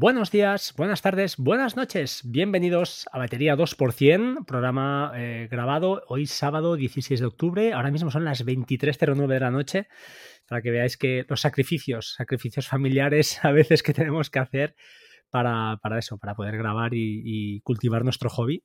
Buenos 0.00 0.30
días, 0.30 0.74
buenas 0.76 1.02
tardes, 1.02 1.36
buenas 1.38 1.74
noches. 1.74 2.20
Bienvenidos 2.24 3.08
a 3.10 3.18
Batería 3.18 3.56
2%, 3.56 4.44
programa 4.46 5.12
eh, 5.16 5.48
grabado 5.50 6.04
hoy 6.06 6.26
sábado 6.26 6.76
16 6.76 7.18
de 7.18 7.26
octubre. 7.26 7.72
Ahora 7.72 7.90
mismo 7.90 8.10
son 8.10 8.24
las 8.24 8.46
23.09 8.46 9.26
de 9.26 9.40
la 9.40 9.50
noche 9.50 9.88
para 10.46 10.62
que 10.62 10.70
veáis 10.70 10.96
que 10.96 11.26
los 11.28 11.40
sacrificios, 11.40 12.14
sacrificios 12.14 12.68
familiares 12.68 13.40
a 13.44 13.50
veces 13.50 13.82
que 13.82 13.92
tenemos 13.92 14.30
que 14.30 14.38
hacer 14.38 14.76
para, 15.30 15.78
eso, 15.98 16.18
para 16.18 16.34
poder 16.34 16.56
grabar 16.56 16.92
y, 16.94 17.60
cultivar 17.60 18.04
nuestro 18.04 18.30
hobby. 18.30 18.62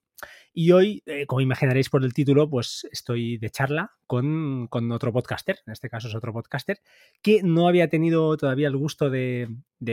Y 0.53 0.71
hoy, 0.71 1.03
eh, 1.05 1.25
como 1.25 1.41
imaginaréis 1.41 1.89
por 1.89 2.03
el 2.03 2.13
título, 2.13 2.49
pues 2.49 2.87
estoy 2.91 3.37
de 3.37 3.49
charla 3.49 3.91
con, 4.07 4.69
otro 4.91 5.11
podcaster, 5.11 5.59
en 5.65 5.73
este 5.73 5.89
caso 5.89 6.07
es 6.07 6.15
otro 6.15 6.31
podcaster, 6.31 6.79
que 7.21 7.41
no 7.43 7.67
había 7.67 7.89
tenido 7.89 8.37
todavía 8.37 8.67
el 8.67 8.77
gusto 8.77 9.09
de, 9.09 9.49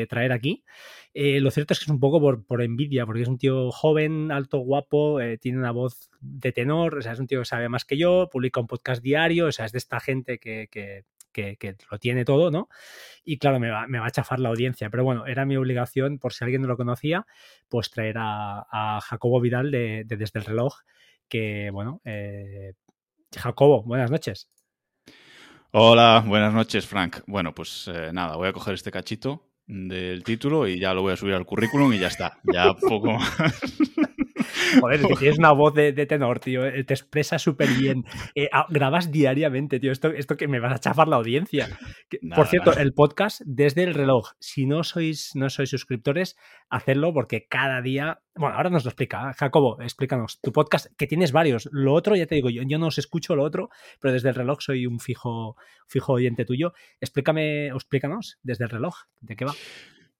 traer 0.08 0.32
aquí. 0.32 0.62
Eh, 1.14 1.40
lo 1.40 1.50
cierto 1.50 1.72
es 1.72 1.80
que 1.80 1.84
es 1.84 1.90
un 1.90 1.98
poco 1.98 2.44
por, 2.46 2.62
envidia, 2.62 3.06
porque 3.06 3.22
es 3.22 3.28
un 3.28 3.38
tío 3.38 3.70
joven, 3.70 4.30
alto, 4.30 4.58
guapo, 4.58 5.20
eh, 5.20 5.38
tiene 5.38 5.58
una 5.58 5.72
voz 5.72 6.10
de 6.20 6.52
tenor, 6.52 6.94
o 6.94 6.98
es 6.98 7.18
un 7.18 7.26
tío 7.26 7.40
que 7.40 7.46
sabe 7.46 7.68
más 7.68 7.84
que 7.84 7.96
yo, 7.96 8.28
publica 8.30 8.60
un 8.60 8.66
podcast 8.66 9.02
diario, 9.02 9.46
o 9.46 9.48
es 9.48 9.56
de 9.56 9.78
esta 9.78 9.98
gente 9.98 10.38
que, 10.38 11.04
lo 11.90 11.98
tiene 11.98 12.24
todo, 12.24 12.50
¿no? 12.50 12.68
Y 13.24 13.38
claro, 13.38 13.60
me 13.60 13.70
va, 13.70 13.86
me 13.86 13.98
va, 13.98 14.06
a 14.06 14.10
chafar 14.10 14.40
la 14.40 14.48
audiencia, 14.48 14.90
pero 14.90 15.04
bueno, 15.04 15.26
era 15.26 15.44
mi 15.44 15.56
obligación, 15.56 16.18
por 16.18 16.32
si 16.32 16.44
alguien 16.44 16.62
no 16.62 16.68
lo 16.68 16.76
conocía, 16.76 17.26
pues 17.68 17.90
traer 17.90 18.16
a, 18.18 19.00
Jacobo 19.02 19.40
Vidal 19.40 19.70
de, 19.70 20.04
Desde 20.06 20.38
el 20.38 20.44
Reloj, 20.44 20.74
que 21.28 21.70
bueno, 21.70 22.00
eh, 22.04 22.74
Jacobo, 23.36 23.82
buenas 23.82 24.10
noches. 24.10 24.50
Hola, 25.72 26.24
buenas 26.26 26.52
noches, 26.52 26.86
Frank. 26.86 27.18
Bueno, 27.26 27.54
pues 27.54 27.88
eh, 27.92 28.10
nada, 28.12 28.36
voy 28.36 28.48
a 28.48 28.52
coger 28.52 28.74
este 28.74 28.90
cachito 28.90 29.50
del 29.66 30.24
título 30.24 30.66
y 30.66 30.80
ya 30.80 30.92
lo 30.92 31.02
voy 31.02 31.12
a 31.12 31.16
subir 31.16 31.34
al 31.34 31.46
currículum 31.46 31.92
y 31.92 31.98
ya 32.00 32.08
está. 32.08 32.40
Ya 32.52 32.74
poco 32.74 33.12
más. 33.12 33.30
Joder, 34.80 35.00
tienes 35.18 35.38
una 35.38 35.52
voz 35.52 35.74
de, 35.74 35.92
tenor, 36.06 36.40
tío. 36.40 36.64
Eh, 36.64 36.84
te 36.84 36.94
expresa 36.94 37.38
súper 37.38 37.68
bien. 37.68 38.04
Eh, 38.34 38.48
ah, 38.52 38.66
grabas 38.68 39.10
diariamente, 39.10 39.80
tío. 39.80 39.92
Esto, 39.92 40.08
esto 40.08 40.36
que 40.36 40.48
me 40.48 40.60
vas 40.60 40.74
a 40.74 40.78
chafar 40.78 41.08
la 41.08 41.16
audiencia. 41.16 41.68
Por 42.34 42.46
cierto, 42.46 42.76
el 42.76 42.92
podcast 42.92 43.40
desde 43.44 43.84
el 43.84 43.94
reloj. 43.94 44.32
Si 44.38 44.66
no 44.66 44.84
sois, 44.84 45.32
no 45.34 45.50
sois 45.50 45.70
suscriptores, 45.70 46.36
hacedlo 46.68 47.12
porque 47.12 47.46
cada 47.48 47.82
día. 47.82 48.20
Bueno, 48.36 48.56
ahora 48.56 48.70
nos 48.70 48.84
lo 48.84 48.90
explica. 48.90 49.30
¿eh? 49.30 49.34
Jacobo, 49.36 49.80
explícanos. 49.82 50.40
Tu 50.40 50.52
podcast, 50.52 50.86
que 50.96 51.06
tienes 51.06 51.32
varios. 51.32 51.68
Lo 51.72 51.94
otro, 51.94 52.16
ya 52.16 52.26
te 52.26 52.34
digo, 52.34 52.50
yo, 52.50 52.62
yo 52.66 52.78
no 52.78 52.86
os 52.86 52.98
escucho 52.98 53.34
lo 53.34 53.42
otro, 53.42 53.70
pero 54.00 54.12
desde 54.12 54.28
el 54.28 54.34
reloj 54.34 54.60
soy 54.60 54.86
un 54.86 55.00
fijo, 55.00 55.56
fijo 55.86 56.12
oyente 56.12 56.44
tuyo. 56.44 56.72
Explícame, 57.00 57.68
explícanos 57.68 58.38
desde 58.42 58.64
el 58.64 58.70
reloj. 58.70 58.94
¿De 59.20 59.36
qué 59.36 59.44
va? 59.44 59.54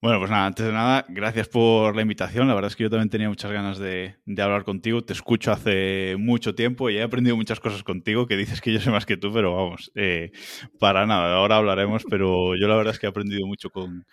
Bueno, 0.03 0.19
pues 0.19 0.31
nada, 0.31 0.47
antes 0.47 0.65
de 0.65 0.73
nada, 0.73 1.05
gracias 1.11 1.47
por 1.49 1.95
la 1.95 2.01
invitación. 2.01 2.49
La 2.49 2.55
verdad 2.55 2.71
es 2.71 2.77
que 2.77 2.85
yo 2.85 2.91
también 2.91 3.11
tenía 3.11 3.29
muchas 3.29 3.53
ganas 3.53 3.79
de, 3.79 4.17
hablar 4.39 4.65
contigo. 4.65 5.05
Te 5.05 5.13
escucho 5.13 5.53
hace 5.53 6.17
mucho 6.19 6.55
tiempo 6.55 6.89
y 6.89 6.97
he 6.97 7.03
aprendido 7.03 7.37
muchas 7.37 7.61
cosas 7.61 7.83
contigo 7.83 8.27
que 8.27 8.39
dices 8.39 8.63
que 8.63 8.73
yo 8.73 8.81
sé 8.81 8.91
más 8.91 9.05
que 9.05 9.19
tú, 9.19 9.31
pero 9.31 9.55
vamos, 9.55 9.93
eh, 9.95 10.33
para 10.79 11.05
nada, 11.07 11.37
ahora 11.37 11.59
hablaremos, 11.59 12.05
pero 12.09 12.57
yo 12.57 12.67
la 12.67 12.77
verdad 12.77 12.95
es 12.95 12.99
que 12.99 13.07
he 13.07 13.11
aprendido 13.11 13.47
mucho 13.47 13.69
con, 13.69 14.07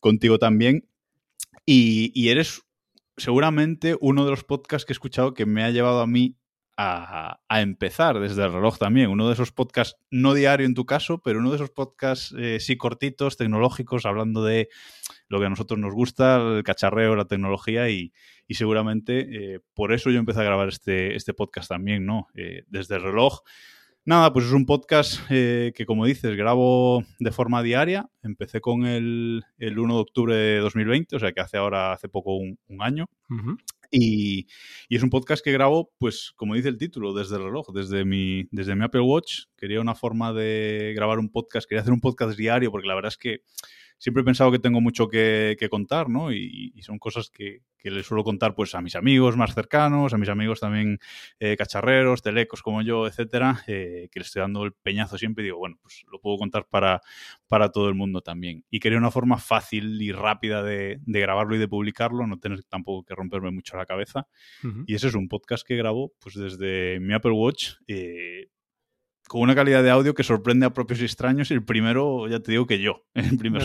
contigo 0.00 0.38
también. 0.38 0.88
Y, 1.66 2.10
y 2.14 2.30
eres 2.30 2.62
seguramente 3.18 3.96
uno 4.00 4.24
de 4.24 4.30
los 4.30 4.44
podcasts 4.44 4.86
que 4.86 4.92
he 4.92 4.96
escuchado 4.96 5.34
que 5.34 5.44
me 5.44 5.62
ha 5.62 5.70
llevado 5.70 6.00
a 6.00 6.06
mí 6.06 6.36
a, 6.76 7.38
empezar 7.60 8.18
desde 8.18 8.44
el 8.44 8.52
reloj 8.52 8.78
también. 8.78 9.10
Uno 9.10 9.28
de 9.28 9.34
esos 9.34 9.52
podcasts, 9.52 9.98
no 10.10 10.34
diario 10.34 10.66
en 10.66 10.74
tu 10.74 10.86
caso, 10.86 11.18
pero 11.18 11.38
uno 11.38 11.50
de 11.50 11.56
esos 11.56 11.70
podcasts 11.70 12.34
eh, 12.38 12.58
sí 12.60 12.76
cortitos, 12.76 13.36
tecnológicos, 13.36 14.06
hablando 14.06 14.42
de 14.42 14.68
lo 15.28 15.38
que 15.38 15.46
a 15.46 15.50
nosotros 15.50 15.78
nos 15.78 15.94
gusta, 15.94 16.36
el 16.36 16.62
cacharreo, 16.64 17.16
la 17.16 17.26
tecnología 17.26 17.88
y, 17.88 18.12
seguramente 18.50 19.54
eh, 19.54 19.60
por 19.74 19.92
eso 19.92 20.10
yo 20.10 20.18
empecé 20.18 20.40
a 20.40 20.44
grabar 20.44 20.68
este, 20.68 21.16
este 21.16 21.34
podcast 21.34 21.68
también, 21.68 22.06
¿no? 22.06 22.28
Eh, 22.34 22.64
desde 22.68 22.96
el 22.96 23.02
reloj. 23.02 23.40
Nada, 24.06 24.32
pues 24.34 24.44
es 24.44 24.52
un 24.52 24.66
podcast 24.66 25.26
que, 25.28 25.84
como 25.86 26.04
dices, 26.04 26.36
grabo 26.36 27.04
de 27.20 27.32
forma 27.32 27.62
diaria. 27.62 28.10
Empecé 28.22 28.60
con 28.60 28.84
el, 28.84 29.42
el, 29.56 29.78
1 29.78 29.94
de 29.94 30.00
octubre 30.00 30.34
de 30.36 30.58
2020, 30.58 31.16
o 31.16 31.18
sea 31.18 31.32
que 31.32 31.40
hace 31.40 31.56
ahora, 31.56 31.92
hace 31.94 32.10
poco 32.10 32.36
un, 32.36 32.58
año. 32.80 33.06
Y, 33.96 34.48
es 34.88 35.02
un 35.02 35.10
podcast 35.10 35.42
que 35.42 35.52
grabo, 35.52 35.92
pues 35.98 36.32
como 36.36 36.54
dice 36.54 36.68
el 36.68 36.76
título, 36.78 37.14
desde 37.14 37.36
el 37.36 37.44
reloj, 37.44 37.68
desde 37.72 38.04
mi, 38.04 38.48
desde 38.50 38.74
mi 38.74 38.84
Apple 38.84 39.02
Watch. 39.02 39.44
Quería 39.56 39.80
una 39.80 39.94
forma 39.94 40.32
de 40.32 40.92
grabar 40.96 41.18
un 41.18 41.30
podcast, 41.30 41.68
quería 41.68 41.82
hacer 41.82 41.92
un 41.92 42.00
podcast 42.00 42.36
diario, 42.36 42.70
porque 42.70 42.88
la 42.88 42.94
verdad 42.94 43.12
es 43.12 43.18
que 43.18 43.42
siempre 44.04 44.20
he 44.20 44.24
pensado 44.24 44.52
que 44.52 44.58
tengo 44.58 44.82
mucho 44.82 45.08
que, 45.08 45.56
contar, 45.70 46.10
¿no? 46.10 46.30
Y, 46.30 46.74
son 46.82 46.98
cosas 46.98 47.30
que, 47.30 47.62
que, 47.78 47.90
les 47.90 48.04
suelo 48.04 48.22
contar 48.22 48.54
pues 48.54 48.74
a 48.74 48.82
mis 48.82 48.96
amigos 48.96 49.34
más 49.34 49.54
cercanos, 49.54 50.12
a 50.12 50.18
mis 50.18 50.28
amigos 50.28 50.60
también 50.60 50.98
eh, 51.40 51.56
cacharreros, 51.56 52.20
telecos 52.20 52.60
como 52.60 52.82
yo, 52.82 53.06
etcétera, 53.06 53.62
eh, 53.66 54.10
que 54.12 54.20
les 54.20 54.26
estoy 54.26 54.40
dando 54.40 54.64
el 54.64 54.74
peñazo 54.74 55.16
siempre 55.16 55.42
y 55.42 55.46
digo, 55.46 55.56
bueno, 55.56 55.78
pues 55.80 56.04
lo 56.12 56.20
puedo 56.20 56.36
contar 56.36 56.66
para, 56.68 57.00
para 57.48 57.70
todo 57.70 57.88
el 57.88 57.94
mundo 57.94 58.20
también. 58.20 58.66
Y 58.68 58.78
quería 58.78 58.98
una 58.98 59.10
forma 59.10 59.38
fácil 59.38 60.02
y 60.02 60.12
rápida 60.12 60.62
de, 60.62 61.00
grabarlo 61.06 61.56
y 61.56 61.58
de 61.58 61.68
publicarlo, 61.68 62.26
no 62.26 62.38
tener 62.38 62.62
tampoco 62.64 63.06
que 63.06 63.14
romperme 63.14 63.52
mucho 63.52 63.78
la 63.78 63.86
cabeza. 63.86 64.28
Y 64.86 64.96
ese 64.96 65.08
es 65.08 65.14
un 65.14 65.28
podcast 65.28 65.66
que 65.66 65.76
grabo 65.76 66.12
pues 66.20 66.34
desde 66.34 67.00
mi 67.00 67.14
Apple 67.14 67.32
Watch. 67.32 67.76
Eh, 67.86 68.48
con 69.28 69.40
una 69.40 69.54
calidad 69.54 69.82
de 69.82 69.90
audio 69.90 70.14
que 70.14 70.22
sorprende 70.22 70.66
a 70.66 70.70
propios 70.70 71.00
y 71.00 71.04
extraños. 71.04 71.50
Y 71.50 71.54
el 71.54 71.64
primero, 71.64 72.28
ya 72.28 72.40
te 72.40 72.52
digo 72.52 72.66
que 72.66 72.80
yo, 72.80 73.04
el 73.14 73.36
primer 73.38 73.62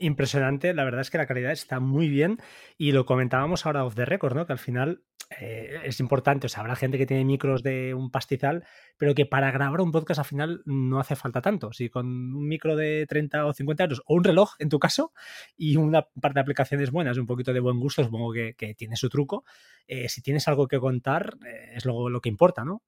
Impresionante, 0.00 0.74
la 0.74 0.84
verdad 0.84 1.00
es 1.00 1.10
que 1.10 1.18
la 1.18 1.26
calidad 1.26 1.52
está 1.52 1.80
muy 1.80 2.08
bien 2.08 2.38
y 2.76 2.92
lo 2.92 3.06
comentábamos 3.06 3.66
ahora 3.66 3.84
off 3.84 3.94
the 3.94 4.04
record, 4.04 4.34
¿no? 4.34 4.46
Que 4.46 4.52
al 4.52 4.58
final 4.58 5.02
eh, 5.40 5.80
es 5.84 6.00
importante, 6.00 6.46
o 6.46 6.48
sea, 6.48 6.60
habrá 6.60 6.76
gente 6.76 6.98
que 6.98 7.06
tiene 7.06 7.24
micros 7.24 7.62
de 7.62 7.94
un 7.94 8.10
pastizal, 8.10 8.64
pero 8.98 9.14
que 9.14 9.24
para 9.24 9.50
grabar 9.50 9.80
un 9.80 9.92
podcast 9.92 10.18
al 10.18 10.24
final 10.26 10.62
no 10.66 11.00
hace 11.00 11.16
falta 11.16 11.40
tanto. 11.40 11.72
Si 11.72 11.88
con 11.88 12.06
un 12.06 12.46
micro 12.46 12.76
de 12.76 13.06
30 13.08 13.46
o 13.46 13.52
50 13.52 13.84
euros, 13.84 14.02
o 14.06 14.14
un 14.14 14.24
reloj 14.24 14.54
en 14.58 14.68
tu 14.68 14.78
caso, 14.78 15.12
y 15.56 15.76
una 15.76 16.06
par 16.20 16.34
de 16.34 16.40
aplicaciones 16.40 16.90
buenas, 16.90 17.18
un 17.18 17.26
poquito 17.26 17.52
de 17.52 17.60
buen 17.60 17.80
gusto, 17.80 18.04
supongo 18.04 18.32
que, 18.32 18.74
tiene 18.76 18.96
su 18.96 19.08
truco, 19.08 19.44
eh, 19.86 20.08
si 20.08 20.22
tienes 20.22 20.46
algo 20.48 20.68
que 20.68 20.78
contar, 20.78 21.36
eh, 21.46 21.72
es 21.76 21.84
lo, 21.84 22.08
lo 22.08 22.20
que 22.20 22.28
importa, 22.28 22.64
¿no? 22.64 22.82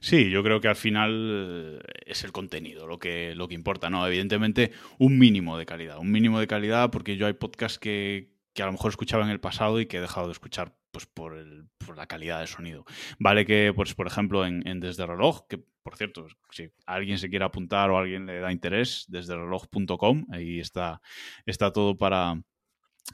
Sí, 0.00 0.30
yo 0.30 0.42
creo 0.42 0.60
que 0.60 0.68
al 0.68 0.76
final 0.76 1.78
eh, 1.78 2.02
es 2.06 2.24
el 2.24 2.32
contenido 2.32 2.86
lo 2.86 2.98
que, 2.98 3.34
lo 3.34 3.48
que 3.48 3.54
importa, 3.54 3.90
¿no? 3.90 4.06
Evidentemente, 4.06 4.72
un 4.98 5.18
mínimo 5.18 5.58
de 5.58 5.66
calidad. 5.66 5.98
Un 5.98 6.10
mínimo 6.10 6.40
de 6.40 6.46
calidad, 6.46 6.90
porque 6.90 7.16
yo 7.16 7.26
hay 7.26 7.34
podcasts 7.34 7.78
que, 7.78 8.30
a 8.58 8.66
lo 8.66 8.72
mejor 8.72 8.90
escuchaba 8.90 9.24
en 9.24 9.30
el 9.30 9.40
pasado 9.40 9.80
y 9.80 9.86
que 9.86 9.98
he 9.98 10.00
dejado 10.00 10.26
de 10.26 10.32
escuchar 10.32 10.74
pues 10.90 11.06
por, 11.06 11.36
el, 11.36 11.68
por 11.78 11.96
la 11.96 12.06
calidad 12.06 12.40
del 12.40 12.48
sonido. 12.48 12.84
Vale 13.18 13.46
que, 13.46 13.72
pues, 13.74 13.94
por 13.94 14.06
ejemplo, 14.06 14.44
en, 14.44 14.66
en 14.66 14.80
Desde 14.80 15.06
Reloj, 15.06 15.46
que 15.48 15.62
por 15.82 15.96
cierto, 15.96 16.26
si 16.50 16.70
alguien 16.86 17.18
se 17.18 17.30
quiere 17.30 17.44
apuntar 17.44 17.90
o 17.90 17.98
alguien 17.98 18.26
le 18.26 18.40
da 18.40 18.52
interés, 18.52 19.06
desde 19.08 19.34
reloj.com, 19.34 20.26
ahí 20.30 20.60
está, 20.60 21.00
está 21.46 21.72
todo 21.72 21.96
para, 21.96 22.40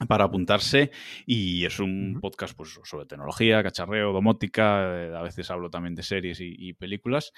para 0.08 0.24
apuntarse 0.24 0.90
y 1.24 1.64
es 1.64 1.80
un 1.80 2.18
podcast 2.20 2.54
pues, 2.54 2.78
sobre 2.84 3.06
tecnología, 3.06 3.62
cacharreo, 3.62 4.12
domótica, 4.12 4.82
eh, 4.94 5.14
a 5.16 5.22
veces 5.22 5.50
hablo 5.50 5.70
también 5.70 5.94
de 5.94 6.02
series 6.02 6.38
y, 6.40 6.74
películas 6.74 7.32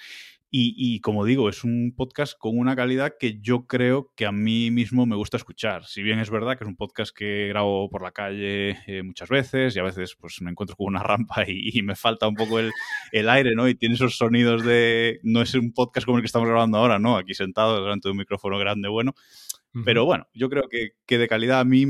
y, 0.51 0.99
como 1.01 1.25
digo, 1.25 1.47
es 1.47 1.63
un 1.63 1.93
podcast 1.95 2.35
con 2.35 2.57
una 2.57 2.75
calidad 2.75 3.13
que 3.19 3.39
yo 3.39 3.67
creo 3.67 4.11
que 4.15 4.25
a 4.25 4.31
mí 4.31 4.71
mismo 4.71 5.05
me 5.05 5.15
gusta 5.15 5.37
escuchar. 5.37 5.85
Si 5.85 6.01
bien 6.01 6.17
es 6.17 6.31
verdad 6.31 6.57
que 6.57 6.63
es 6.63 6.67
un 6.67 6.75
podcast 6.75 7.15
que 7.15 7.47
grabo 7.49 7.87
por 7.87 8.01
la 8.01 8.11
calle 8.11 8.79
eh, 8.87 9.03
muchas 9.03 9.29
veces 9.29 9.75
y 9.75 9.79
a 9.79 9.83
veces 9.83 10.15
pues 10.19 10.41
me 10.41 10.49
encuentro 10.49 10.75
con 10.75 10.87
una 10.87 11.03
rampa 11.03 11.43
y, 11.47 11.79
me 11.83 11.95
falta 11.95 12.27
un 12.27 12.33
poco 12.33 12.57
el, 12.57 12.71
el, 13.11 13.29
aire, 13.29 13.53
¿no? 13.53 13.69
Y 13.69 13.75
tiene 13.75 13.93
esos 13.93 14.17
sonidos 14.17 14.65
de... 14.65 15.19
No 15.21 15.43
es 15.43 15.53
un 15.53 15.71
podcast 15.71 16.05
como 16.05 16.17
el 16.17 16.23
que 16.23 16.27
estamos 16.27 16.49
grabando 16.49 16.79
ahora, 16.79 16.97
¿no? 16.97 17.15
Aquí 17.15 17.35
sentado 17.35 17.83
delante 17.83 18.07
de 18.07 18.11
un 18.13 18.17
micrófono 18.17 18.57
grande, 18.57 18.89
bueno. 18.89 19.13
Pero 19.85 20.05
bueno, 20.05 20.27
yo 20.33 20.49
creo 20.49 20.67
que, 20.69 20.93
que, 21.05 21.17
de 21.17 21.27
calidad 21.27 21.59
a 21.59 21.63
mí, 21.63 21.85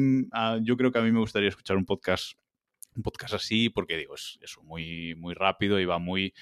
yo 0.63 0.77
creo 0.77 0.91
que 0.91 0.99
a 0.99 1.01
mí 1.01 1.11
me 1.11 1.19
gustaría 1.19 1.49
escuchar 1.49 1.77
un 1.77 1.85
podcast, 1.85 2.33
un 2.95 3.03
podcast 3.03 3.35
así, 3.35 3.69
porque 3.69 3.97
digo, 3.97 4.15
es 4.15 4.37
eso, 4.41 4.61
muy, 4.63 5.15
muy 5.15 5.33
rápido 5.33 5.79
y 5.79 5.85
va 5.85 5.97
muy, 5.97 6.33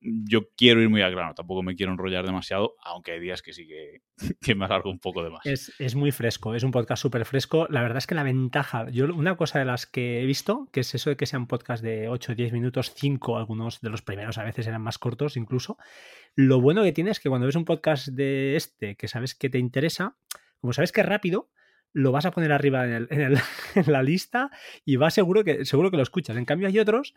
yo 0.00 0.50
quiero 0.56 0.80
ir 0.80 0.88
muy 0.88 1.02
al 1.02 1.12
grano, 1.12 1.34
tampoco 1.34 1.62
me 1.62 1.74
quiero 1.74 1.92
enrollar 1.92 2.24
demasiado, 2.24 2.76
aunque 2.82 3.12
hay 3.12 3.20
días 3.20 3.42
que 3.42 3.52
sí 3.52 3.66
que, 3.66 4.02
que 4.40 4.54
me 4.54 4.64
alargo 4.64 4.90
un 4.90 4.98
poco 4.98 5.22
de 5.22 5.30
más. 5.30 5.44
Es, 5.44 5.72
es 5.78 5.94
muy 5.94 6.12
fresco, 6.12 6.54
es 6.54 6.62
un 6.62 6.70
podcast 6.70 7.02
súper 7.02 7.24
fresco. 7.24 7.66
La 7.70 7.82
verdad 7.82 7.98
es 7.98 8.06
que 8.06 8.14
la 8.14 8.22
ventaja, 8.22 8.88
yo 8.90 9.06
una 9.14 9.36
cosa 9.36 9.58
de 9.58 9.64
las 9.64 9.86
que 9.86 10.22
he 10.22 10.26
visto, 10.26 10.68
que 10.72 10.80
es 10.80 10.94
eso 10.94 11.10
de 11.10 11.16
que 11.16 11.26
sean 11.26 11.46
podcast 11.46 11.82
de 11.82 12.08
8 12.08 12.32
o 12.32 12.34
10 12.34 12.52
minutos, 12.52 12.92
5, 12.94 13.38
algunos 13.38 13.80
de 13.80 13.90
los 13.90 14.02
primeros 14.02 14.38
a 14.38 14.44
veces 14.44 14.66
eran 14.66 14.82
más 14.82 14.98
cortos 14.98 15.36
incluso. 15.36 15.78
Lo 16.34 16.60
bueno 16.60 16.82
que 16.82 16.92
tiene 16.92 17.10
es 17.10 17.20
que 17.20 17.28
cuando 17.28 17.46
ves 17.46 17.56
un 17.56 17.64
podcast 17.64 18.08
de 18.08 18.56
este, 18.56 18.96
que 18.96 19.08
sabes 19.08 19.34
que 19.34 19.50
te 19.50 19.58
interesa, 19.58 20.16
como 20.60 20.72
sabes 20.72 20.92
que 20.92 21.00
es 21.00 21.06
rápido, 21.06 21.50
lo 21.96 22.12
vas 22.12 22.26
a 22.26 22.30
poner 22.30 22.52
arriba 22.52 22.84
en, 23.10 23.36
la 23.86 24.02
lista 24.02 24.50
y 24.84 24.96
va 24.96 25.08
seguro 25.10 25.44
que, 25.44 25.64
seguro 25.64 25.90
que 25.90 25.96
lo 25.96 26.02
escuchas. 26.02 26.36
En 26.36 26.44
cambio, 26.44 26.68
hay 26.68 26.78
otros 26.78 27.14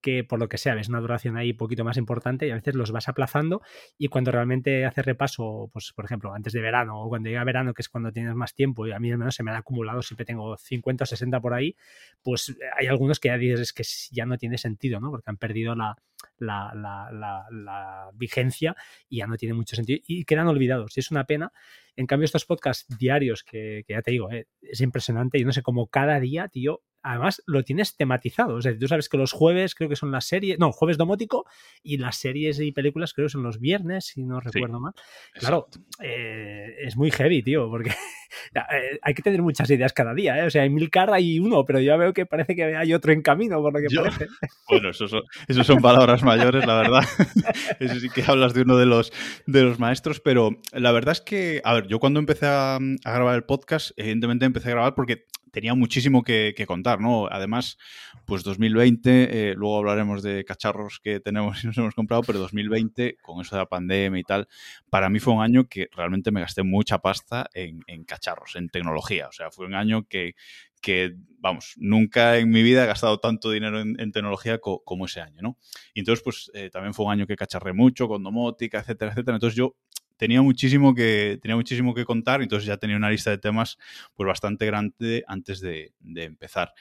que, 0.00 0.22
por 0.22 0.38
lo 0.38 0.48
que 0.48 0.56
sea, 0.56 0.76
ves 0.76 0.88
una 0.88 1.00
duración 1.00 1.36
ahí 1.36 1.50
un 1.50 1.56
poquito 1.56 1.82
más 1.82 1.96
importante 1.96 2.46
y 2.46 2.52
a 2.52 2.54
veces 2.54 2.76
los 2.76 2.92
vas 2.92 3.08
aplazando 3.08 3.60
y 3.98 4.06
cuando 4.06 4.30
realmente 4.30 4.86
haces 4.86 5.04
repaso, 5.04 5.68
pues 5.72 5.92
por 5.96 6.04
ejemplo, 6.04 6.32
antes 6.32 6.52
de 6.52 6.60
verano 6.60 7.02
o 7.02 7.08
cuando 7.08 7.28
llega 7.28 7.42
verano, 7.42 7.74
que 7.74 7.82
es 7.82 7.88
cuando 7.88 8.12
tienes 8.12 8.36
más 8.36 8.54
tiempo 8.54 8.86
y 8.86 8.92
a 8.92 9.00
mí 9.00 9.10
al 9.10 9.18
menos 9.18 9.34
se 9.34 9.42
me 9.42 9.50
han 9.50 9.56
acumulado, 9.56 10.00
siempre 10.00 10.24
tengo 10.24 10.56
50 10.56 11.02
o 11.02 11.06
60 11.06 11.40
por 11.40 11.52
ahí, 11.52 11.76
pues 12.22 12.56
hay 12.78 12.86
algunos 12.86 13.18
que 13.18 13.30
ya 13.30 13.36
dices 13.36 13.72
que 13.72 13.82
ya 14.12 14.26
no 14.26 14.38
tiene 14.38 14.58
sentido, 14.58 15.00
¿no? 15.00 15.10
Porque 15.10 15.28
han 15.28 15.38
perdido 15.38 15.74
la, 15.74 15.96
la, 16.38 18.10
vigencia 18.14 18.74
y 19.08 19.18
ya 19.18 19.26
no 19.26 19.36
tiene 19.36 19.54
mucho 19.54 19.76
sentido 19.76 20.00
y 20.06 20.24
quedan 20.24 20.48
olvidados. 20.48 20.96
Y 20.96 21.00
es 21.00 21.10
una 21.10 21.24
pena. 21.24 21.52
En 21.96 22.06
cambio, 22.06 22.24
estos 22.24 22.44
podcasts 22.44 22.86
diarios, 22.98 23.44
que, 23.44 23.84
ya 23.88 24.02
te 24.02 24.10
digo, 24.10 24.30
eh, 24.30 24.46
es 24.62 24.80
impresionante. 24.80 25.38
y 25.38 25.44
no 25.44 25.52
sé 25.52 25.62
cómo 25.62 25.88
cada 25.88 26.20
día, 26.20 26.48
tío, 26.48 26.82
además 27.02 27.42
lo 27.46 27.62
tienes 27.62 27.96
tematizado. 27.96 28.56
O 28.56 28.62
sea, 28.62 28.76
tú 28.76 28.88
sabes 28.88 29.08
que 29.08 29.16
los 29.16 29.32
jueves 29.32 29.74
creo 29.74 29.88
que 29.88 29.96
son 29.96 30.10
las 30.10 30.26
series, 30.26 30.58
no, 30.58 30.72
jueves 30.72 30.98
domótico 30.98 31.46
y 31.82 31.98
las 31.98 32.16
series 32.16 32.60
y 32.60 32.72
películas 32.72 33.12
creo 33.14 33.26
que 33.26 33.32
son 33.32 33.42
los 33.42 33.60
viernes, 33.60 34.06
si 34.06 34.22
no 34.22 34.40
recuerdo 34.40 34.80
mal. 34.80 34.92
Claro, 35.34 35.68
eh, 36.02 36.74
es 36.80 36.96
muy 36.96 37.10
heavy, 37.10 37.42
tío, 37.42 37.68
porque 37.70 37.90
eh, 38.54 38.98
hay 39.02 39.14
que 39.14 39.22
tener 39.22 39.42
muchas 39.42 39.70
ideas 39.70 39.92
cada 39.92 40.14
día. 40.14 40.38
¿eh? 40.38 40.46
O 40.46 40.50
sea, 40.50 40.64
en 40.64 40.74
Milcar 40.74 41.12
hay 41.12 41.38
uno, 41.38 41.64
pero 41.64 41.80
ya 41.80 41.96
veo 41.96 42.12
que 42.12 42.26
parece 42.26 42.54
que 42.54 42.76
hay 42.76 42.92
otro 42.92 43.12
en 43.12 43.22
camino, 43.22 43.60
por 43.60 43.72
lo 43.72 43.80
que 43.80 43.94
parece. 43.94 44.26
Bueno, 44.68 44.90
eso 44.90 45.08
son, 45.08 45.22
son 45.64 45.80
palabras 45.80 46.22
mayores, 46.22 46.64
la 46.64 46.76
verdad. 46.76 47.02
eso 47.80 47.98
sí 47.98 48.08
que 48.08 48.22
hablas 48.26 48.54
de 48.54 48.62
uno 48.62 48.76
de 48.76 48.86
los, 48.86 49.12
de 49.46 49.62
los 49.62 49.80
maestros, 49.80 50.20
pero 50.20 50.50
la 50.72 50.92
verdad 50.92 51.12
es 51.12 51.20
que, 51.20 51.60
a 51.64 51.74
ver, 51.74 51.88
yo 51.88 51.98
cuando 51.98 52.20
empecé 52.20 52.46
a, 52.46 52.76
a 52.76 53.12
grabar 53.12 53.34
el 53.34 53.44
podcast, 53.44 53.90
evidentemente 53.96 54.44
empecé 54.44 54.68
a 54.68 54.72
grabar 54.72 54.94
porque 54.94 55.26
tenía 55.50 55.74
muchísimo 55.74 56.22
que, 56.22 56.54
contar, 56.66 57.00
¿no? 57.00 57.26
Además, 57.30 57.78
pues 58.26 58.42
2020, 58.42 59.50
eh, 59.50 59.54
luego 59.54 59.78
hablaremos 59.78 60.22
de 60.22 60.44
cacharros 60.44 61.00
que 61.00 61.20
tenemos 61.20 61.62
y 61.64 61.66
nos 61.66 61.78
hemos 61.78 61.94
comprado, 61.94 62.22
pero 62.22 62.38
2020, 62.38 63.16
con 63.22 63.40
eso 63.40 63.56
de 63.56 63.62
la 63.62 63.66
pandemia 63.66 64.20
y 64.20 64.24
tal, 64.24 64.48
para 64.90 65.08
mí 65.08 65.18
fue 65.18 65.34
un 65.34 65.42
año 65.42 65.68
que 65.68 65.88
realmente 65.92 66.30
me 66.30 66.40
gasté 66.40 66.62
mucha 66.62 66.98
pasta 66.98 67.48
en, 67.54 67.82
cacharros, 68.04 68.56
en 68.56 68.68
tecnología. 68.68 69.28
O 69.28 69.32
sea, 69.32 69.50
fue 69.50 69.66
un 69.66 69.74
año 69.74 70.06
que, 70.06 70.34
que, 70.80 71.16
vamos, 71.38 71.74
nunca 71.76 72.38
en 72.38 72.50
mi 72.50 72.62
vida 72.62 72.84
he 72.84 72.86
gastado 72.86 73.18
tanto 73.18 73.50
dinero 73.50 73.80
en, 73.80 74.12
tecnología 74.12 74.58
como 74.58 75.06
ese 75.06 75.20
año, 75.20 75.42
¿no? 75.42 75.58
Y 75.94 76.00
entonces, 76.00 76.22
pues 76.22 76.50
eh, 76.54 76.70
también 76.70 76.94
fue 76.94 77.06
un 77.06 77.12
año 77.12 77.26
que 77.26 77.36
cacharré 77.36 77.72
mucho 77.72 78.08
con 78.08 78.22
domótica, 78.22 78.80
etcétera, 78.80 79.12
etcétera. 79.12 79.36
Entonces 79.36 79.56
yo 79.56 79.76
tenía 80.20 80.42
muchísimo 80.42 80.94
que, 80.94 81.38
tenía 81.40 81.56
muchísimo 81.56 81.94
que 81.94 82.04
contar, 82.04 82.42
entonces 82.42 82.66
ya 82.66 82.76
tenía 82.76 82.98
una 82.98 83.08
lista 83.08 83.30
de 83.30 83.38
temas 83.38 83.78
pues 84.14 84.26
bastante 84.26 84.66
grande 84.66 85.24
antes 85.26 85.62
de, 85.62 85.94
empezar. 86.14 86.74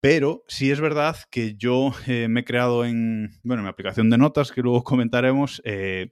Pero 0.00 0.44
sí 0.48 0.72
es 0.72 0.80
verdad 0.80 1.16
que 1.30 1.54
yo 1.54 1.92
eh, 2.08 2.26
me 2.28 2.40
he 2.40 2.44
creado 2.44 2.84
en, 2.84 3.30
bueno, 3.44 3.62
mi 3.62 3.68
aplicación 3.68 4.10
de 4.10 4.18
notas, 4.18 4.50
que 4.50 4.60
luego 4.60 4.82
comentaremos, 4.82 5.62
eh, 5.64 6.10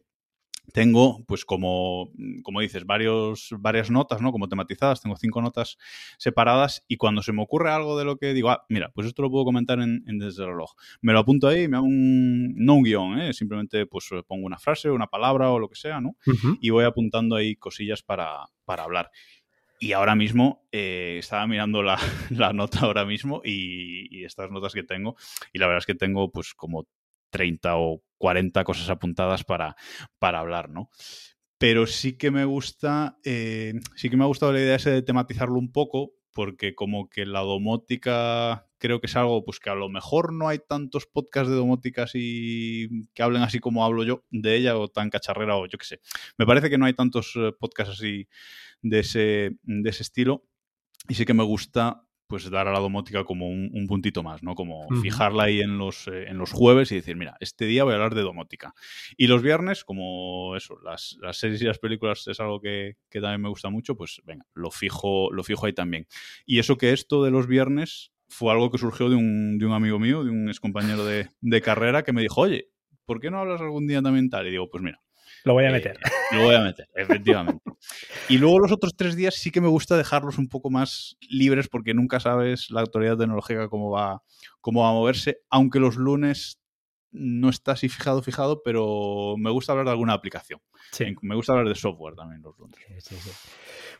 tengo, 0.73 1.25
pues 1.27 1.45
como, 1.45 2.11
como 2.43 2.61
dices, 2.61 2.87
varios, 2.87 3.55
varias 3.59 3.91
notas, 3.91 4.21
¿no? 4.21 4.33
Como 4.33 4.49
tematizadas, 4.49 5.03
tengo 5.03 5.17
cinco 5.17 5.43
notas 5.43 5.79
separadas 6.19 6.85
y 6.89 6.97
cuando 6.97 7.23
se 7.23 7.33
me 7.33 7.43
ocurre 7.43 7.71
algo 7.71 7.99
de 7.99 8.05
lo 8.05 8.17
que 8.17 8.33
digo, 8.33 8.51
ah, 8.51 8.65
mira, 8.69 8.91
pues 8.95 9.07
esto 9.07 9.23
lo 9.23 9.31
puedo 9.31 9.45
comentar 9.45 9.79
en, 9.81 10.03
Desde 10.19 10.43
el 10.43 10.51
reloj. 10.51 10.73
Me 11.01 11.13
lo 11.13 11.21
apunto 11.21 11.49
ahí, 11.49 11.69
me 11.69 11.77
hago 11.77 11.87
un, 11.87 12.55
no 12.57 12.75
un 12.75 12.83
guion, 12.85 13.21
¿eh? 13.21 13.33
simplemente 13.33 13.87
pues 13.87 14.09
pongo 14.27 14.47
una 14.47 14.59
frase, 14.59 14.91
una 14.91 15.07
palabra 15.07 15.51
o 15.51 15.59
lo 15.59 15.69
que 15.69 15.77
sea, 15.77 16.01
¿no? 16.01 16.17
Y 16.61 16.71
voy 16.71 16.85
apuntando 16.85 17.37
ahí 17.37 17.57
cosillas 17.57 18.03
para, 18.03 18.47
para 18.65 18.85
hablar. 18.85 19.11
Y 19.79 19.95
ahora 19.95 20.15
mismo 20.15 20.65
eh, 20.71 21.17
estaba 21.19 21.47
mirando 21.49 21.83
la, 21.83 21.99
la, 22.31 22.53
nota 22.53 22.81
ahora 22.81 23.05
mismo 23.05 23.43
y, 23.45 24.07
y, 24.17 24.25
estas 24.25 24.49
notas 24.51 24.73
que 24.75 24.85
tengo. 24.85 25.17
Y 25.53 25.59
la 25.59 25.67
verdad 25.67 25.81
es 25.81 25.87
que 25.87 25.97
tengo 25.97 26.31
pues 26.31 26.55
como 26.55 26.87
30 27.32 27.76
o 27.76 28.05
40 28.19 28.62
cosas 28.62 28.88
apuntadas 28.90 29.43
para, 29.43 29.75
para 30.20 30.38
hablar, 30.38 30.70
¿no? 30.70 30.90
Pero 31.58 31.87
sí 31.87 32.17
que 32.17 32.31
me 32.31 32.44
gusta, 32.44 33.19
eh, 33.25 33.75
sí 33.96 34.11
que 34.11 34.17
me 34.17 34.25
ha 34.25 34.29
gustado 34.29 34.52
la 34.52 34.61
idea 34.61 34.76
ese 34.76 34.90
de 34.90 35.02
tematizarlo 35.02 35.58
un 35.58 35.73
poco, 35.73 36.12
porque 36.32 36.75
como 36.75 37.08
que 37.08 37.26
la 37.26 37.40
domótica 37.40 38.67
creo 38.79 39.00
que 39.00 39.06
es 39.06 39.17
algo 39.17 39.44
pues 39.44 39.61
que 39.61 39.70
a 39.70 39.75
lo 39.75 39.88
mejor 39.88 40.32
no 40.32 40.49
hay 40.49 40.58
tantos 40.58 41.06
podcasts 41.06 41.50
de 41.50 41.56
domótica 41.56 42.05
así 42.05 42.88
que 43.14 43.23
hablen 43.23 43.43
así 43.43 43.61
como 43.61 43.85
hablo 43.85 44.02
yo 44.02 44.25
de 44.31 44.56
ella 44.56 44.76
o 44.76 44.88
tan 44.88 45.11
cacharrera 45.11 45.56
o 45.56 45.67
yo 45.67 45.78
qué 45.78 45.85
sé. 45.85 46.00
Me 46.38 46.46
parece 46.46 46.70
que 46.70 46.78
no 46.78 46.87
hay 46.87 46.94
tantos 46.94 47.32
eh, 47.37 47.52
podcasts 47.58 47.94
así 47.94 48.28
de 48.81 49.00
ese, 49.00 49.50
de 49.62 49.90
ese 49.90 50.02
estilo 50.02 50.44
y 51.08 51.14
sí 51.14 51.25
que 51.25 51.35
me 51.35 51.44
gusta 51.44 52.06
pues 52.32 52.49
dar 52.49 52.67
a 52.67 52.73
la 52.73 52.79
domótica 52.79 53.25
como 53.25 53.46
un, 53.46 53.87
puntito 53.87 54.23
más, 54.23 54.43
¿no? 54.43 54.55
Como 54.55 54.88
fijarla 55.02 55.43
ahí 55.43 55.61
en 55.61 55.76
los, 55.76 56.08
eh, 56.08 56.29
en 56.29 56.38
los 56.38 56.50
jueves 56.50 56.90
y 56.90 56.94
decir, 56.94 57.14
mira, 57.14 57.37
este 57.40 57.67
día 57.67 57.84
voy 57.84 57.93
a 57.93 57.96
hablar 57.96 58.14
de 58.14 58.23
domótica. 58.23 58.73
Y 59.19 59.26
los 59.26 59.43
viernes, 59.43 59.84
como 59.84 60.56
eso, 60.56 60.79
las, 60.82 61.19
series 61.32 61.61
y 61.61 61.67
las 61.67 61.79
películas 61.79 62.26
es 62.29 62.40
algo 62.40 62.58
que, 62.58 62.96
también 63.11 63.43
me 63.43 63.50
gusta 63.50 63.69
mucho, 63.69 63.99
pues 63.99 64.23
venga, 64.25 64.46
lo 64.55 64.70
fijo, 64.70 65.31
lo 65.31 65.44
fijo 65.44 65.67
ahí 65.67 65.75
también. 65.75 66.06
Y 66.46 66.58
eso 66.58 66.79
que 66.79 66.94
esto 66.94 67.23
de 67.23 67.31
los 67.31 67.46
viernes 67.46 68.14
fue 68.29 68.50
algo 68.50 68.70
que 68.70 68.78
surgió 68.78 69.11
de 69.11 69.17
un, 69.17 69.58
de 69.58 69.67
un 69.67 69.73
amigo 69.75 69.99
mío, 69.99 70.25
de 70.25 70.31
un 70.31 70.49
ex 70.49 70.58
compañero 70.58 71.05
de, 71.05 71.28
de 71.43 71.61
carrera, 71.61 72.02
que 72.02 72.14
me 72.14 72.23
dijo, 72.23 72.40
oye, 72.40 72.70
¿por 73.05 73.20
qué 73.20 73.31
no 73.31 73.40
hablas 73.40 73.61
algún 73.61 73.87
día 73.87 74.00
también 74.00 74.31
tal? 74.31 74.46
Y 74.46 74.52
digo, 74.52 74.70
pues 74.70 74.82
mira, 74.82 75.01
lo 75.44 75.55
voy 75.55 75.65
a 75.65 75.71
eh, 75.71 75.73
meter. 75.73 75.99
lo 76.33 76.44
voy 76.44 76.55
a 76.55 76.61
meter, 76.61 76.89
efectivamente. 76.94 77.62
Y 78.29 78.39
luego 78.39 78.61
los 78.61 78.73
otros 78.73 78.94
tres 78.97 79.17
días 79.17 79.35
sí 79.35 79.50
que 79.50 79.61
me 79.61 79.69
gusta 79.69 79.97
dejarlos 79.97 80.39
un 80.39 80.49
poco 80.49 80.71
más 80.71 81.17
libres 81.29 81.69
porque 81.69 81.94
nunca 81.94 82.21
sabes 82.21 82.71
la 82.71 82.81
autoridad 82.81 83.17
tecnológica 83.17 83.69
cómo 83.69 83.91
va, 83.91 84.23
cómo 84.61 84.83
va 84.83 84.91
a 84.91 84.93
moverse, 84.93 85.39
aunque 85.50 85.81
los 85.81 85.97
lunes 85.97 86.62
no 87.12 87.50
está 87.50 87.73
así 87.73 87.88
fijado, 87.88 88.23
fijado, 88.23 88.62
pero 88.62 89.35
me 89.38 89.50
gusta 89.50 89.73
hablar 89.73 89.87
de 89.87 89.93
alguna 89.93 90.14
aplicación. 90.14 90.61
Me 91.20 91.35
gusta 91.35 91.53
hablar 91.53 91.69
de 91.69 91.75
software 91.75 92.14
también 92.14 92.43
los 92.43 92.59
lunes. 92.59 92.79
Sí, 92.99 93.14
sí, 93.17 93.31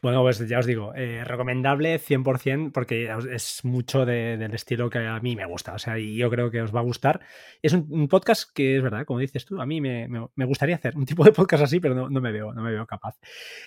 bueno, 0.03 0.23
pues 0.23 0.47
ya 0.49 0.59
os 0.59 0.67
digo, 0.67 0.93
eh, 0.97 1.23
recomendable 1.25 2.01
100% 2.01 2.73
porque 2.73 3.09
es 3.33 3.65
mucho 3.65 4.05
del 4.05 4.53
estilo 4.53 4.91
que 4.91 4.99
a 4.99 5.21
mí 5.21 5.37
me 5.37 5.47
gusta. 5.47 5.75
O 5.75 5.79
sea, 5.79 5.99
y 5.99 6.17
yo 6.17 6.29
creo 6.29 6.51
que 6.51 6.61
os 6.61 6.75
va 6.75 6.81
a 6.81 6.83
gustar. 6.83 7.21
Es 7.63 7.73
un, 7.73 8.09
podcast 8.09 8.51
que 8.53 8.77
es 8.77 8.83
verdad, 8.83 9.05
como 9.05 9.21
dices 9.21 9.45
tú, 9.45 9.61
a 9.61 9.67
mí 9.67 9.81
me, 9.81 10.09
gustaría 10.45 10.75
hacer 10.75 10.97
un 10.97 11.07
tipo 11.07 11.25
de 11.25 11.33
podcast 11.33 11.65
así, 11.65 11.79
pero 11.79 11.95
no, 11.95 12.21
me, 12.21 12.33
veo, 12.33 12.53
no 12.53 12.63
me 12.63 12.73
veo 12.73 12.87
capaz. 12.87 13.17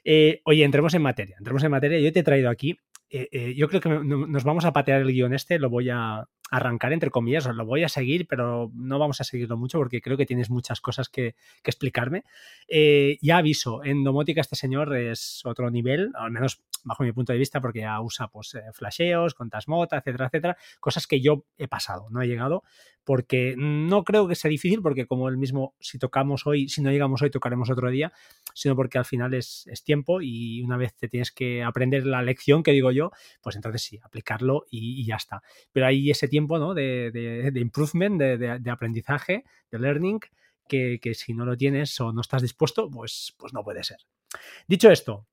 Eh, 0.03 0.41
oye, 0.43 0.65
entremos 0.65 0.93
en 0.93 1.03
materia. 1.03 1.35
Entremos 1.37 1.63
en 1.63 1.71
materia. 1.71 1.99
Yo 1.99 2.11
te 2.11 2.19
he 2.19 2.23
traído 2.23 2.49
aquí. 2.49 2.77
Eh, 3.09 3.53
yo 3.55 3.67
creo 3.69 3.81
que 3.81 3.89
nos 3.89 4.43
vamos 4.43 4.65
a 4.65 4.73
patear 4.73 5.01
el 5.01 5.11
guion 5.11 5.33
este, 5.33 5.59
lo 5.59 5.69
voy 5.69 5.89
a, 5.89 6.27
arrancar 6.51 6.93
entre 6.93 7.09
comillas, 7.09 7.45
lo 7.47 7.65
voy 7.65 7.83
a 7.83 7.89
seguir, 7.89 8.27
pero 8.27 8.71
no 8.73 8.99
vamos 8.99 9.19
a 9.21 9.23
seguirlo 9.23 9.57
mucho 9.57 9.79
porque 9.79 10.01
creo 10.01 10.17
que 10.17 10.25
tienes 10.25 10.49
muchas 10.49 10.79
cosas 10.79 11.09
que, 11.09 11.35
explicarme. 11.63 12.23
Eh, 12.67 13.17
ya 13.21 13.37
aviso, 13.37 13.83
en 13.83 14.03
domótica 14.03 14.41
este 14.41 14.55
señor 14.55 14.95
es 14.95 15.41
otro 15.45 15.69
nivel, 15.71 16.11
al 16.15 16.31
menos 16.31 16.61
bajo 16.83 17.03
mi 17.03 17.11
punto 17.11 17.33
de 17.33 17.39
vista, 17.39 17.61
porque 17.61 17.79
ya 17.79 17.99
usa 17.99 18.27
pues 18.27 18.53
eh, 18.55 18.61
flasheos, 18.73 19.33
contasmota, 19.33 19.97
etcétera, 19.97 20.27
etcétera, 20.27 20.57
cosas 20.79 21.07
que 21.07 21.19
yo 21.19 21.45
he 21.57 21.67
pasado, 21.67 22.07
no 22.11 22.21
he 22.21 22.27
llegado, 22.27 22.63
porque 23.05 23.53
no 23.57 24.03
creo 24.03 24.27
que 24.27 24.35
sea 24.35 24.49
difícil, 24.49 24.81
porque 24.81 25.05
como 25.05 25.29
el 25.29 25.37
mismo, 25.37 25.75
si 25.79 25.99
tocamos 25.99 26.45
hoy, 26.47 26.67
si 26.67 26.81
no 26.81 26.91
llegamos 26.91 27.21
hoy, 27.21 27.29
tocaremos 27.29 27.69
otro 27.69 27.89
día, 27.89 28.11
sino 28.53 28.75
porque 28.75 28.97
al 28.97 29.05
final 29.05 29.33
es, 29.33 29.65
tiempo 29.85 30.21
y 30.21 30.61
una 30.63 30.77
vez 30.77 30.95
te 30.95 31.07
tienes 31.07 31.31
que 31.31 31.63
aprender 31.63 32.05
la 32.07 32.23
lección 32.23 32.63
que 32.63 32.71
digo 32.71 32.91
yo, 32.91 33.11
pues 33.41 33.55
entonces 33.55 33.83
sí, 33.83 33.99
aplicarlo 34.03 34.65
y, 34.71 35.05
ya 35.05 35.15
está. 35.15 35.43
Pero 35.71 35.85
hay 35.85 36.09
ese 36.09 36.27
tiempo 36.27 36.57
¿no? 36.57 36.73
de, 36.73 37.11
de, 37.11 37.59
improvement, 37.59 38.19
de, 38.19 38.71
aprendizaje, 38.71 39.43
de 39.69 39.79
learning, 39.79 40.19
que, 40.67 40.99
si 41.13 41.33
no 41.35 41.45
lo 41.45 41.55
tienes 41.55 41.99
o 42.01 42.11
no 42.11 42.21
estás 42.21 42.41
dispuesto, 42.41 42.89
pues, 42.89 43.35
pues 43.37 43.53
no 43.53 43.63
puede 43.63 43.83
ser. 43.83 43.99
Dicho 44.67 44.89
esto, 44.89 45.27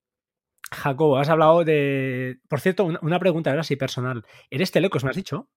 Jacobo, 0.70 1.16
has 1.16 1.30
hablado 1.30 1.64
de. 1.64 2.38
Por 2.48 2.60
cierto, 2.60 2.84
una, 2.84 3.18
pregunta 3.18 3.50
ahora 3.50 3.62
sí 3.62 3.76
personal. 3.76 4.24
¿Eres 4.50 4.70
telecos, 4.70 5.04
me 5.04 5.10
has 5.10 5.16
dicho? 5.16 5.48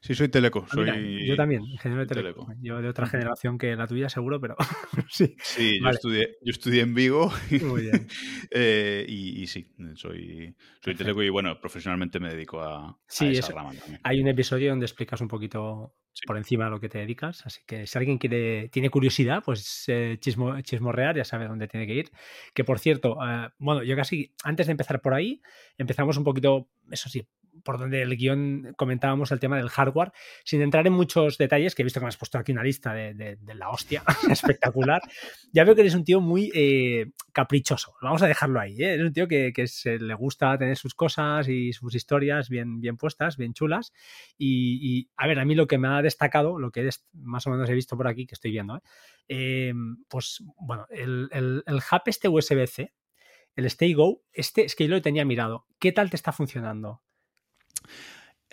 Sí, 0.00 0.14
soy 0.14 0.28
teleco. 0.28 0.64
Ah, 0.68 0.74
soy... 0.74 1.26
yo 1.26 1.36
también, 1.36 1.64
ingeniero 1.64 2.06
de 2.06 2.14
teleco. 2.14 2.46
Yo 2.60 2.80
de 2.80 2.88
otra 2.88 3.06
generación 3.06 3.58
que 3.58 3.74
la 3.74 3.86
tuya, 3.86 4.08
seguro, 4.08 4.40
pero 4.40 4.56
sí. 5.10 5.34
Sí, 5.42 5.80
yo, 5.80 5.90
estudié, 5.90 6.36
yo 6.42 6.50
estudié 6.50 6.82
en 6.82 6.94
Vigo. 6.94 7.32
Muy 7.62 7.82
bien. 7.82 8.06
Eh, 8.50 9.04
y, 9.08 9.46
sí, 9.46 9.70
soy, 9.94 10.54
soy 10.82 10.94
teleco 10.94 11.22
y 11.22 11.28
bueno, 11.28 11.60
profesionalmente 11.60 12.20
me 12.20 12.30
dedico 12.30 12.60
a, 12.60 12.98
sí, 13.06 13.28
esa 13.28 13.52
rama 13.52 13.72
también. 13.74 14.00
Hay 14.04 14.20
un 14.20 14.28
episodio 14.28 14.70
donde 14.70 14.86
explicas 14.86 15.20
un 15.20 15.28
poquito 15.28 15.94
por 16.26 16.36
encima 16.36 16.64
de 16.64 16.70
lo 16.70 16.80
que 16.80 16.88
te 16.88 16.98
dedicas. 16.98 17.44
Así 17.46 17.60
que 17.66 17.86
si 17.86 17.98
alguien 17.98 18.18
quiere, 18.18 18.68
tiene 18.68 18.90
curiosidad, 18.90 19.42
pues 19.44 19.84
eh, 19.88 20.16
chismo, 20.20 20.60
chismorrear, 20.60 21.16
ya 21.16 21.24
sabe 21.24 21.46
dónde 21.46 21.68
tiene 21.68 21.86
que 21.86 21.94
ir. 21.94 22.10
Que 22.54 22.64
por 22.64 22.78
cierto, 22.78 23.18
eh, 23.24 23.48
bueno, 23.58 23.82
yo 23.82 23.96
casi 23.96 24.34
antes 24.44 24.66
de 24.66 24.72
empezar 24.72 25.00
por 25.00 25.14
ahí, 25.14 25.42
empezamos 25.76 26.16
un 26.16 26.24
poquito, 26.24 26.68
eso 26.90 27.08
sí, 27.08 27.26
por 27.68 27.78
donde 27.78 28.00
el 28.00 28.16
guion 28.16 28.72
comentábamos 28.78 29.30
el 29.30 29.40
tema 29.40 29.58
del 29.58 29.68
hardware, 29.68 30.10
sin 30.42 30.62
entrar 30.62 30.86
en 30.86 30.94
muchos 30.94 31.36
detalles, 31.36 31.74
que 31.74 31.82
he 31.82 31.84
visto 31.84 32.00
que 32.00 32.04
me 32.04 32.08
has 32.08 32.16
puesto 32.16 32.38
aquí 32.38 32.50
una 32.50 32.62
lista 32.62 32.94
de, 32.94 33.36
la 33.54 33.68
hostia 33.68 34.02
espectacular. 34.30 35.02
Ya 35.52 35.64
veo 35.64 35.74
que 35.74 35.82
eres 35.82 35.94
un 35.94 36.02
tío 36.02 36.22
muy 36.22 36.50
eh, 36.54 37.10
caprichoso. 37.30 37.92
Vamos 38.00 38.22
a 38.22 38.26
dejarlo 38.26 38.58
ahí. 38.58 38.82
¿eh? 38.82 38.94
Es 38.94 39.02
un 39.02 39.12
tío 39.12 39.28
que, 39.28 39.52
se, 39.66 39.98
le 39.98 40.14
gusta 40.14 40.56
tener 40.56 40.78
sus 40.78 40.94
cosas 40.94 41.46
y 41.50 41.74
sus 41.74 41.94
historias 41.94 42.48
bien, 42.48 42.80
bien 42.80 42.96
puestas, 42.96 43.36
bien 43.36 43.52
chulas. 43.52 43.92
Y, 44.38 45.10
a 45.18 45.26
ver, 45.26 45.38
a 45.38 45.44
mí 45.44 45.54
lo 45.54 45.66
que 45.66 45.76
me 45.76 45.88
ha 45.88 46.00
destacado, 46.00 46.58
lo 46.58 46.70
que 46.70 46.88
más 47.12 47.46
o 47.46 47.50
menos 47.50 47.68
he 47.68 47.74
visto 47.74 47.98
por 47.98 48.08
aquí, 48.08 48.24
que 48.24 48.34
estoy 48.34 48.50
viendo, 48.50 48.80
¿eh? 49.28 49.74
pues 50.08 50.42
bueno, 50.56 50.86
el, 50.88 51.28
el, 51.32 51.64
el 51.66 51.76
hub 51.76 52.02
este 52.06 52.28
USB-C, 52.28 52.94
el 53.56 53.66
Stay 53.66 53.92
Go, 53.92 54.22
este 54.32 54.64
es 54.64 54.74
que 54.74 54.88
yo 54.88 54.94
lo 54.94 55.02
tenía 55.02 55.26
mirado. 55.26 55.66
¿Qué 55.78 55.92
tal 55.92 56.08
te 56.08 56.16
está 56.16 56.32
funcionando? 56.32 57.02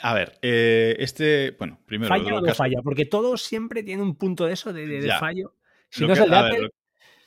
A 0.01 0.13
ver, 0.13 0.37
eh, 0.41 0.95
este, 0.99 1.55
bueno, 1.57 1.79
primero. 1.85 2.09
¿Falla 2.09 2.35
o 2.35 2.41
no 2.41 2.55
falla? 2.55 2.81
Porque 2.83 3.05
todo 3.05 3.37
siempre 3.37 3.83
tiene 3.83 4.03
un 4.03 4.15
punto 4.15 4.45
de 4.45 4.53
eso, 4.53 4.73
de, 4.73 5.13
fallo. 5.19 5.55
Si 5.89 6.01
lo 6.01 6.07
no 6.07 6.13
que, 6.13 6.19
es 6.19 6.25
el 6.25 6.31
de 6.31 6.37
Apple... 6.37 6.69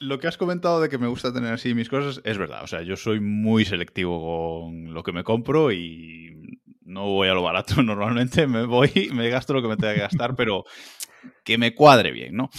lo, 0.01 0.19
que 0.19 0.27
has 0.27 0.37
comentado 0.37 0.81
de 0.81 0.89
que 0.89 0.99
me 0.99 1.07
gusta 1.07 1.33
tener 1.33 1.53
así 1.53 1.73
mis 1.75 1.89
cosas 1.89 2.21
es 2.25 2.37
verdad. 2.37 2.63
O 2.63 2.67
sea, 2.67 2.83
yo 2.83 2.97
soy 2.97 3.21
muy 3.21 3.65
selectivo 3.65 4.21
con 4.21 4.93
lo 4.93 5.03
que 5.03 5.13
me 5.13 5.25
compro 5.25 5.73
y 5.73 6.59
no 6.83 7.07
voy 7.07 7.29
a 7.29 7.35
lo 7.35 7.43
barato. 7.43 7.75
Normalmente 7.83 8.47
me 8.47 8.65
voy, 8.65 9.11
me 9.15 9.31
gasto 9.31 9.55
lo 9.55 9.63
que 9.63 9.69
me 9.69 9.77
tenga 9.77 9.95
que 9.95 10.01
gastar, 10.01 10.37
pero 10.37 10.65
que 11.45 11.59
me 11.59 11.75
cuadre 11.75 12.13
bien, 12.13 12.37
¿no? 12.37 12.51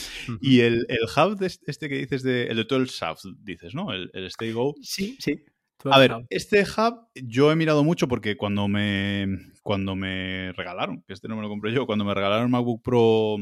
Y 0.41 0.61
el, 0.61 0.85
el 0.89 1.03
hub 1.03 1.41
este 1.41 1.87
que 1.87 1.95
dices, 1.95 2.23
de, 2.23 2.47
el 2.47 2.57
de 2.57 2.63
12 2.63 2.91
South, 2.91 3.35
dices, 3.41 3.73
¿no? 3.75 3.93
El, 3.93 4.09
el 4.13 4.25
Stay 4.25 4.51
Go. 4.51 4.75
Sí, 4.81 5.15
sí. 5.19 5.45
A 5.85 5.99
ver, 5.99 6.25
este 6.29 6.63
hub 6.63 7.07
yo 7.15 7.51
he 7.51 7.55
mirado 7.55 7.83
mucho 7.83 8.07
porque 8.07 8.35
cuando 8.35 8.67
me, 8.67 9.27
cuando 9.63 9.95
me 9.95 10.51
regalaron, 10.53 11.03
que 11.03 11.13
este 11.13 11.27
no 11.27 11.35
me 11.35 11.41
lo 11.41 11.49
compré 11.49 11.71
yo, 11.71 11.85
cuando 11.85 12.05
me 12.05 12.13
regalaron 12.13 12.51
MacBook 12.51 12.81
Pro 12.83 13.37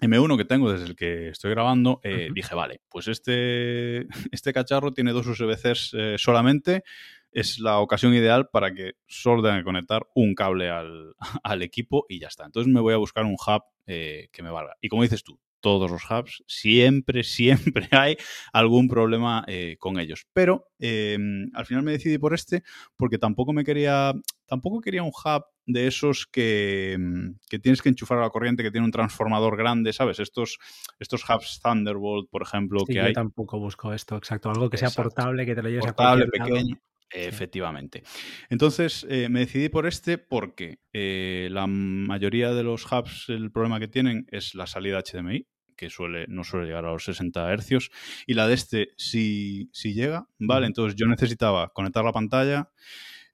M1 0.00 0.36
que 0.36 0.44
tengo 0.44 0.70
desde 0.70 0.86
el 0.86 0.96
que 0.96 1.28
estoy 1.28 1.50
grabando, 1.50 2.00
eh, 2.02 2.28
dije, 2.34 2.54
vale, 2.54 2.80
pues 2.88 3.08
este, 3.08 4.06
este 4.32 4.52
cacharro 4.52 4.92
tiene 4.92 5.12
dos 5.12 5.26
USB-Cs 5.26 5.94
eh, 5.94 6.14
solamente, 6.18 6.84
es 7.32 7.58
la 7.58 7.78
ocasión 7.78 8.14
ideal 8.14 8.48
para 8.48 8.72
que 8.74 8.92
solo 9.06 9.42
tenga 9.42 9.58
que 9.58 9.64
conectar 9.64 10.06
un 10.14 10.34
cable 10.34 10.70
al, 10.70 11.14
al, 11.42 11.62
equipo 11.62 12.06
y 12.08 12.20
ya 12.20 12.28
está. 12.28 12.44
Entonces 12.44 12.72
me 12.72 12.80
voy 12.80 12.94
a 12.94 12.98
buscar 12.98 13.24
un 13.24 13.34
hub 13.34 13.62
eh, 13.86 14.28
que 14.32 14.42
me 14.42 14.50
valga. 14.50 14.76
Y 14.80 14.88
como 14.88 15.02
dices 15.02 15.24
tú, 15.24 15.40
todos 15.64 15.90
los 15.90 16.02
hubs, 16.10 16.44
siempre, 16.46 17.24
siempre 17.24 17.88
hay 17.90 18.18
algún 18.52 18.86
problema 18.86 19.44
eh, 19.48 19.76
con 19.78 19.98
ellos. 19.98 20.26
Pero 20.34 20.68
em, 20.78 21.50
al 21.54 21.64
final 21.64 21.82
me 21.82 21.92
decidí 21.92 22.18
por 22.18 22.34
este 22.34 22.62
porque 22.96 23.16
tampoco 23.16 23.54
me 23.54 23.64
quería, 23.64 24.12
tampoco 24.46 24.82
quería 24.82 25.02
un 25.02 25.08
hub 25.08 25.44
de 25.64 25.86
esos 25.86 26.26
que, 26.26 26.92
em, 26.92 27.38
que, 27.48 27.58
tienes 27.58 27.80
que 27.80 27.88
enchufar 27.88 28.18
a 28.18 28.22
la 28.22 28.30
corriente, 28.30 28.62
que 28.62 28.70
tiene 28.70 28.84
un 28.84 28.92
transformador 28.92 29.56
grande, 29.56 29.94
¿sabes? 29.94 30.20
Estos, 30.20 30.58
estos 30.98 31.24
hubs 31.24 31.60
Thunderbolt, 31.62 32.28
por 32.28 32.42
ejemplo, 32.42 32.84
que 32.84 32.94
yo 32.94 33.04
hay. 33.04 33.14
tampoco 33.14 33.58
busco 33.58 33.94
esto, 33.94 34.18
exacto. 34.18 34.50
Algo 34.50 34.68
que 34.68 34.76
sea 34.76 34.90
portable, 34.90 35.46
que 35.46 35.54
te 35.54 35.62
lo 35.62 35.70
lleves 35.70 35.86
portable, 35.86 36.24
a 36.24 36.44
pequeño. 36.44 36.78
Efectivamente. 37.10 38.02
Entonces 38.50 39.06
me 39.08 39.38
decidí 39.38 39.68
por 39.68 39.86
este 39.86 40.18
porque 40.18 40.80
eh, 40.92 41.48
la 41.52 41.68
mayoría 41.68 42.52
de 42.52 42.64
los 42.64 42.90
hubs, 42.90 43.28
el 43.28 43.52
problema 43.52 43.78
que 43.78 43.86
tienen 43.86 44.26
es 44.32 44.56
la 44.56 44.66
salida 44.66 45.00
HDMI 45.00 45.46
que 45.76 45.90
suele, 45.90 46.26
no 46.28 46.44
suele 46.44 46.66
llegar 46.66 46.84
a 46.84 46.92
los 46.92 47.04
60 47.04 47.52
hercios, 47.52 47.90
y 48.26 48.34
la 48.34 48.46
de 48.46 48.54
este 48.54 48.88
sí, 48.96 49.70
llega, 49.82 50.28
¿vale? 50.38 50.66
Entonces 50.66 50.96
yo 50.96 51.06
necesitaba 51.06 51.70
conectar 51.72 52.04
la 52.04 52.12
pantalla, 52.12 52.70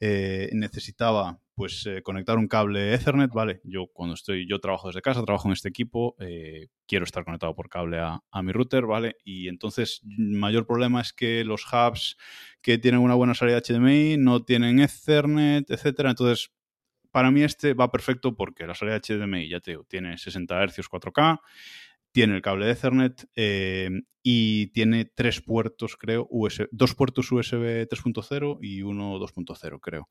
eh, 0.01 0.49
necesitaba 0.53 1.41
pues 1.61 1.85
eh, 1.85 2.01
conectar 2.03 2.39
un 2.39 2.49
cable 2.49 2.95
Ethernet, 2.95 3.31
¿vale? 3.33 3.61
Yo 3.65 3.89
cuando 3.93 4.15
estoy, 4.15 4.49
yo 4.49 4.61
trabajo 4.61 4.89
desde 4.89 5.03
casa, 5.03 5.23
trabajo 5.23 5.49
en 5.49 5.53
este 5.53 5.69
equipo, 5.69 6.17
eh, 6.19 6.69
quiero 6.87 7.05
estar 7.05 7.23
conectado 7.23 7.55
por 7.55 7.69
cable 7.69 7.99
a, 7.99 8.21
a, 8.31 8.43
mi 8.43 8.51
router, 8.53 8.87
¿vale? 8.87 9.17
Y 9.25 9.47
entonces 9.49 10.01
el 10.19 10.39
mayor 10.39 10.67
problema 10.67 11.03
es 11.03 11.13
que 11.13 11.45
los 11.45 11.67
hubs 11.71 12.17
que 12.63 12.79
tienen 12.79 13.03
una 13.03 13.15
buena 13.15 13.35
salida 13.35 13.61
HDMI 13.61 14.17
no 14.17 14.43
tienen 14.43 14.81
Ethernet, 14.81 15.71
etcétera. 15.71 16.09
Entonces, 16.09 16.51
para 17.11 17.31
mí 17.31 17.43
este 17.43 17.75
va 17.75 17.91
perfecto 17.91 18.35
porque 18.35 18.67
la 18.67 18.75
salida 18.75 18.99
HDMI, 18.99 19.49
ya 19.49 19.61
te 19.61 19.73
digo, 19.73 19.85
tiene 19.85 20.17
60 20.17 20.67
Hz 20.67 20.89
4K, 20.89 21.41
tiene 22.13 22.37
el 22.37 22.43
cable 22.43 22.67
de 22.67 22.73
Ethernet 22.73 23.29
eh, 23.37 23.91
y 24.23 24.69
tiene 24.69 25.05
tres 25.05 25.41
puertos, 25.41 25.97
creo, 25.97 26.29
dos 26.71 26.95
puertos 26.95 27.31
USB 27.33 27.89
3.0 27.89 28.59
y 28.61 28.83
uno 28.83 29.19
2.0, 29.19 29.79
creo. 29.81 30.09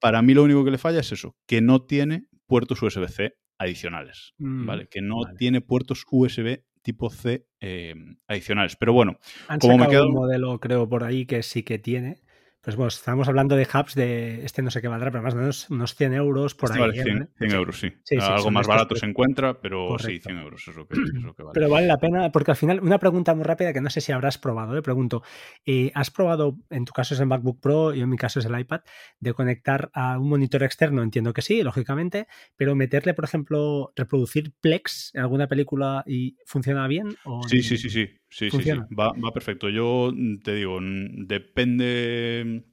Para 0.00 0.22
mí 0.22 0.34
lo 0.34 0.42
único 0.42 0.64
que 0.64 0.72
le 0.72 0.78
falla 0.78 1.00
es 1.00 1.12
eso, 1.12 1.36
que 1.46 1.60
no 1.60 1.84
tiene 1.84 2.26
puertos 2.46 2.82
USB-C 2.82 3.34
adicionales, 3.58 4.34
mm, 4.38 4.66
¿vale? 4.66 4.88
Que 4.88 5.00
no 5.00 5.22
tiene 5.38 5.60
puertos 5.60 6.04
USB 6.10 6.64
tipo 6.82 7.10
C 7.10 7.46
eh, 7.60 7.94
adicionales. 8.26 8.76
Pero 8.76 8.92
bueno, 8.92 9.18
como 9.60 9.78
me 9.78 9.88
quedo... 9.88 10.08
un 10.08 10.14
modelo, 10.14 10.58
creo, 10.58 10.88
por 10.88 11.04
ahí 11.04 11.26
que 11.26 11.42
sí 11.42 11.62
que 11.62 11.78
tiene, 11.78 12.20
pues 12.62 12.76
bueno, 12.76 12.88
estamos 12.88 13.26
hablando 13.26 13.56
de 13.56 13.66
hubs 13.66 13.96
de 13.96 14.44
este 14.44 14.62
no 14.62 14.70
sé 14.70 14.80
qué 14.80 14.86
valdrá, 14.86 15.10
pero 15.10 15.22
más 15.22 15.34
o 15.34 15.36
menos 15.36 15.68
unos 15.68 15.96
100 15.96 16.14
euros 16.14 16.54
por 16.54 16.70
este 16.70 16.80
ahí. 16.80 16.90
Vale 16.90 17.02
100, 17.02 17.30
100 17.36 17.50
euros, 17.52 17.80
sí. 17.80 17.92
Algo 18.20 18.52
más 18.52 18.68
barato 18.68 18.94
se 18.94 19.04
encuentra, 19.04 19.60
pero 19.60 19.98
sí, 19.98 20.20
100 20.20 20.38
euros 20.38 20.68
es 20.68 20.76
lo, 20.76 20.86
que, 20.86 20.94
vale. 21.42 21.50
Pero 21.54 21.68
vale 21.68 21.88
la 21.88 21.98
pena, 21.98 22.30
porque 22.30 22.52
al 22.52 22.56
final, 22.56 22.78
una 22.80 23.00
pregunta 23.00 23.34
muy 23.34 23.42
rápida 23.42 23.72
que 23.72 23.80
no 23.80 23.90
sé 23.90 24.00
si 24.00 24.12
habrás 24.12 24.38
probado. 24.38 24.74
Le 24.74 24.78
¿eh? 24.78 24.82
pregunto, 24.82 25.24
eh, 25.66 25.90
¿has 25.94 26.12
probado, 26.12 26.56
en 26.70 26.84
tu 26.84 26.92
caso 26.92 27.14
es 27.14 27.20
el 27.20 27.26
MacBook 27.26 27.60
Pro 27.60 27.94
y 27.94 28.00
en 28.00 28.08
mi 28.08 28.16
caso 28.16 28.38
es 28.38 28.46
el 28.46 28.56
iPad, 28.56 28.82
de 29.18 29.34
conectar 29.34 29.90
a 29.92 30.18
un 30.18 30.28
monitor 30.28 30.62
externo? 30.62 31.02
Entiendo 31.02 31.32
que 31.32 31.42
sí, 31.42 31.64
lógicamente, 31.64 32.28
pero 32.56 32.76
meterle, 32.76 33.12
por 33.12 33.24
ejemplo, 33.24 33.92
reproducir 33.96 34.52
Plex 34.60 35.10
en 35.14 35.22
alguna 35.22 35.48
película 35.48 36.04
y 36.06 36.36
funciona 36.46 36.86
bien? 36.86 37.16
¿o 37.24 37.42
sí, 37.48 37.60
sí, 37.60 37.76
sí, 37.76 37.90
sí. 37.90 38.08
Sí, 38.32 38.50
sí, 38.50 38.62
sí. 38.62 38.70
Va, 38.98 39.12
va 39.12 39.30
perfecto. 39.30 39.68
Yo 39.68 40.10
te 40.42 40.54
digo, 40.54 40.78
depende 40.80 42.64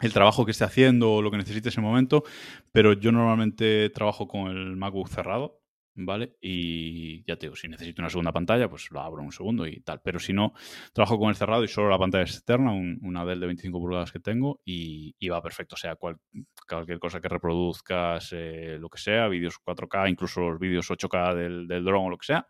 el 0.00 0.12
trabajo 0.12 0.46
que 0.46 0.52
esté 0.52 0.64
haciendo 0.64 1.12
o 1.12 1.22
lo 1.22 1.30
que 1.30 1.36
necesite 1.36 1.68
ese 1.68 1.82
momento, 1.82 2.24
pero 2.72 2.94
yo 2.94 3.12
normalmente 3.12 3.90
trabajo 3.90 4.26
con 4.26 4.50
el 4.50 4.74
MacBook 4.74 5.10
cerrado, 5.10 5.60
¿vale? 5.94 6.36
Y 6.40 7.24
ya 7.26 7.36
te 7.36 7.46
digo, 7.46 7.56
si 7.56 7.68
necesito 7.68 8.00
una 8.00 8.08
segunda 8.08 8.32
pantalla, 8.32 8.70
pues 8.70 8.90
lo 8.90 9.02
abro 9.02 9.22
un 9.22 9.32
segundo 9.32 9.66
y 9.66 9.80
tal. 9.80 10.00
Pero 10.02 10.18
si 10.18 10.32
no, 10.32 10.54
trabajo 10.94 11.18
con 11.18 11.28
el 11.28 11.36
cerrado 11.36 11.62
y 11.62 11.68
solo 11.68 11.90
la 11.90 11.98
pantalla 11.98 12.24
externa, 12.24 12.72
una 12.72 13.26
Dell 13.26 13.40
de 13.40 13.46
25 13.46 13.78
pulgadas 13.78 14.12
que 14.12 14.18
tengo 14.18 14.62
y, 14.64 15.28
va 15.28 15.42
perfecto. 15.42 15.74
O 15.74 15.78
sea, 15.78 15.94
cualquier 15.96 16.98
cosa 16.98 17.20
que 17.20 17.28
reproduzcas, 17.28 18.30
eh, 18.32 18.78
lo 18.80 18.88
que 18.88 18.98
sea, 18.98 19.28
vídeos 19.28 19.58
4K, 19.62 20.08
incluso 20.08 20.40
los 20.40 20.58
vídeos 20.58 20.90
8K 20.90 21.34
del, 21.34 21.68
del 21.68 21.84
drone 21.84 22.06
o 22.06 22.10
lo 22.10 22.16
que 22.16 22.26
sea, 22.26 22.48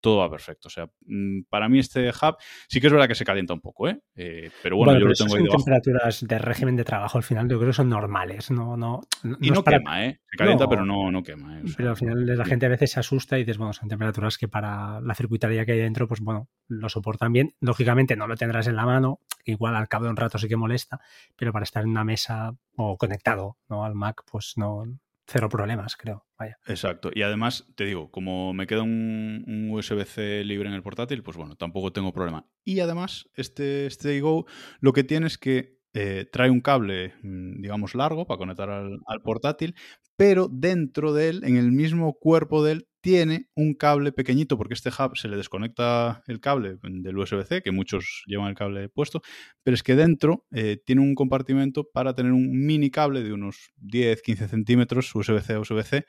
todo 0.00 0.18
va 0.18 0.30
perfecto. 0.30 0.68
O 0.68 0.70
sea, 0.70 0.88
mm, 1.06 1.42
para 1.48 1.68
mí 1.68 1.78
este 1.78 2.08
hub 2.08 2.36
sí 2.68 2.80
que 2.80 2.86
es 2.86 2.92
verdad 2.92 3.08
que 3.08 3.14
se 3.14 3.24
calienta 3.24 3.54
un 3.54 3.60
poco, 3.60 3.88
¿eh? 3.88 4.00
eh 4.14 4.50
pero 4.62 4.76
bueno, 4.76 4.98
yo 4.98 5.06
lo 5.06 5.14
tengo 5.14 5.34
ahí 5.34 5.42
debajo. 5.42 5.64
temperaturas 5.64 6.26
de 6.26 6.38
régimen 6.38 6.76
de 6.76 6.84
trabajo 6.84 7.18
al 7.18 7.24
final 7.24 7.48
yo 7.48 7.58
creo 7.58 7.70
que 7.70 7.74
son 7.74 7.88
normales, 7.88 8.50
no, 8.50 8.76
no, 8.76 9.00
y 9.40 9.50
no, 9.50 9.64
quema, 9.64 10.04
¿eh? 10.04 10.20
Se 10.30 10.36
calienta, 10.36 10.68
pero 10.68 10.84
no, 10.84 11.10
no 11.10 11.22
quema. 11.22 11.58
¿eh? 11.60 11.62
pero 11.76 11.90
al 11.90 11.96
final 11.96 12.26
la 12.26 12.44
gente 12.44 12.66
a 12.66 12.68
veces 12.68 12.92
se 12.92 13.00
asusta 13.00 13.36
y 13.36 13.42
dices, 13.42 13.58
bueno, 13.58 13.72
son 13.72 13.88
temperaturas 13.88 14.38
que 14.38 14.48
para 14.48 15.00
la 15.00 15.14
circuitaría 15.14 15.64
que 15.64 15.72
hay 15.72 15.78
dentro, 15.78 16.06
pues 16.06 16.20
bueno, 16.20 16.48
lo 16.68 16.88
soportan 16.88 17.32
bien. 17.32 17.54
Lógicamente 17.60 18.16
no 18.16 18.26
lo 18.26 18.36
tendrás 18.36 18.66
en 18.66 18.76
la 18.76 18.86
mano, 18.86 19.20
igual 19.44 19.76
al 19.76 19.88
cabo 19.88 20.04
de 20.04 20.10
un 20.10 20.16
rato 20.16 20.38
sí 20.38 20.48
que 20.48 20.56
molesta, 20.56 21.00
pero 21.36 21.52
para 21.52 21.64
estar 21.64 21.82
en 21.82 21.90
una 21.90 22.04
mesa 22.04 22.54
o 22.76 22.96
conectado 22.96 23.56
¿no? 23.68 23.84
al 23.84 23.94
Mac, 23.94 24.22
pues 24.30 24.54
no, 24.56 24.84
cero 25.28 25.48
problemas, 25.48 25.96
creo. 25.96 26.26
Vaya. 26.38 26.56
Exacto. 26.66 27.10
Y 27.14 27.22
además, 27.22 27.66
te 27.76 27.84
digo, 27.84 28.10
como 28.10 28.54
me 28.54 28.66
queda 28.66 28.82
un, 28.82 29.68
USB-C 29.70 30.42
libre 30.44 30.68
en 30.68 30.74
el 30.74 30.82
portátil, 30.82 31.22
pues 31.22 31.36
bueno, 31.36 31.56
tampoco 31.56 31.92
tengo 31.92 32.12
problema. 32.12 32.46
Y 32.64 32.80
además, 32.80 33.28
este, 33.34 33.86
este 33.86 34.20
Go 34.20 34.46
lo 34.80 34.92
que 34.92 35.04
tiene 35.04 35.26
es 35.26 35.36
que 35.36 35.78
eh, 35.94 36.26
trae 36.32 36.50
un 36.50 36.60
cable, 36.60 37.14
mm, 37.22 37.60
digamos, 37.60 37.94
largo 37.94 38.26
para 38.26 38.38
conectar 38.38 38.70
al, 38.70 38.98
al, 39.06 39.22
portátil, 39.22 39.74
pero 40.18 40.48
dentro 40.50 41.12
de 41.12 41.28
él, 41.28 41.44
en 41.44 41.56
el 41.56 41.70
mismo 41.70 42.12
cuerpo 42.14 42.64
de 42.64 42.72
él, 42.72 42.88
tiene 43.00 43.46
un 43.54 43.74
cable 43.74 44.10
pequeñito, 44.10 44.58
porque 44.58 44.74
este 44.74 44.90
hub 44.90 45.16
se 45.16 45.28
le 45.28 45.36
desconecta 45.36 46.24
el 46.26 46.40
cable 46.40 46.76
del 46.82 47.16
USB-C, 47.16 47.62
que 47.62 47.70
muchos 47.70 48.24
llevan 48.26 48.48
el 48.48 48.56
cable 48.56 48.88
puesto, 48.88 49.22
pero 49.62 49.76
es 49.76 49.84
que 49.84 49.94
dentro 49.94 50.44
eh, 50.50 50.82
tiene 50.84 51.02
un 51.02 51.14
compartimento 51.14 51.88
para 51.88 52.16
tener 52.16 52.32
un 52.32 52.50
mini 52.50 52.90
cable 52.90 53.22
de 53.22 53.32
unos 53.32 53.70
10-15 53.80 54.48
centímetros 54.48 55.14
USB-C 55.14 55.52
a 55.52 55.60
USB-C, 55.60 56.04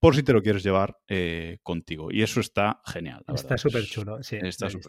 por 0.00 0.16
si 0.16 0.22
te 0.22 0.32
lo 0.32 0.42
quieres 0.42 0.62
llevar 0.62 0.96
eh, 1.06 1.58
contigo. 1.62 2.08
Y 2.10 2.22
eso 2.22 2.40
está 2.40 2.80
genial. 2.86 3.22
está 3.34 3.58
súper 3.58 3.84
chulo, 3.84 4.22
sí. 4.22 4.38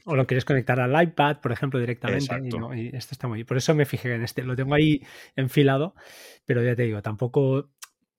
o 0.06 0.16
lo 0.16 0.26
quieres 0.26 0.46
conectar 0.46 0.80
al 0.80 1.04
iPad, 1.04 1.42
por 1.42 1.52
ejemplo, 1.52 1.82
directamente. 1.82 2.34
Y, 2.76 2.96
esto 2.96 3.10
está 3.12 3.28
muy 3.28 3.44
Por 3.44 3.58
eso 3.58 3.76
me 3.76 3.86
fijé 3.86 4.16
en 4.16 4.24
este. 4.24 4.42
Lo 4.42 4.56
tengo 4.56 4.74
ahí 4.74 5.02
enfilado, 5.36 5.96
pero 6.46 6.64
ya 6.64 6.78
te 6.78 6.84
digo, 6.84 7.02
tampoco 7.02 7.74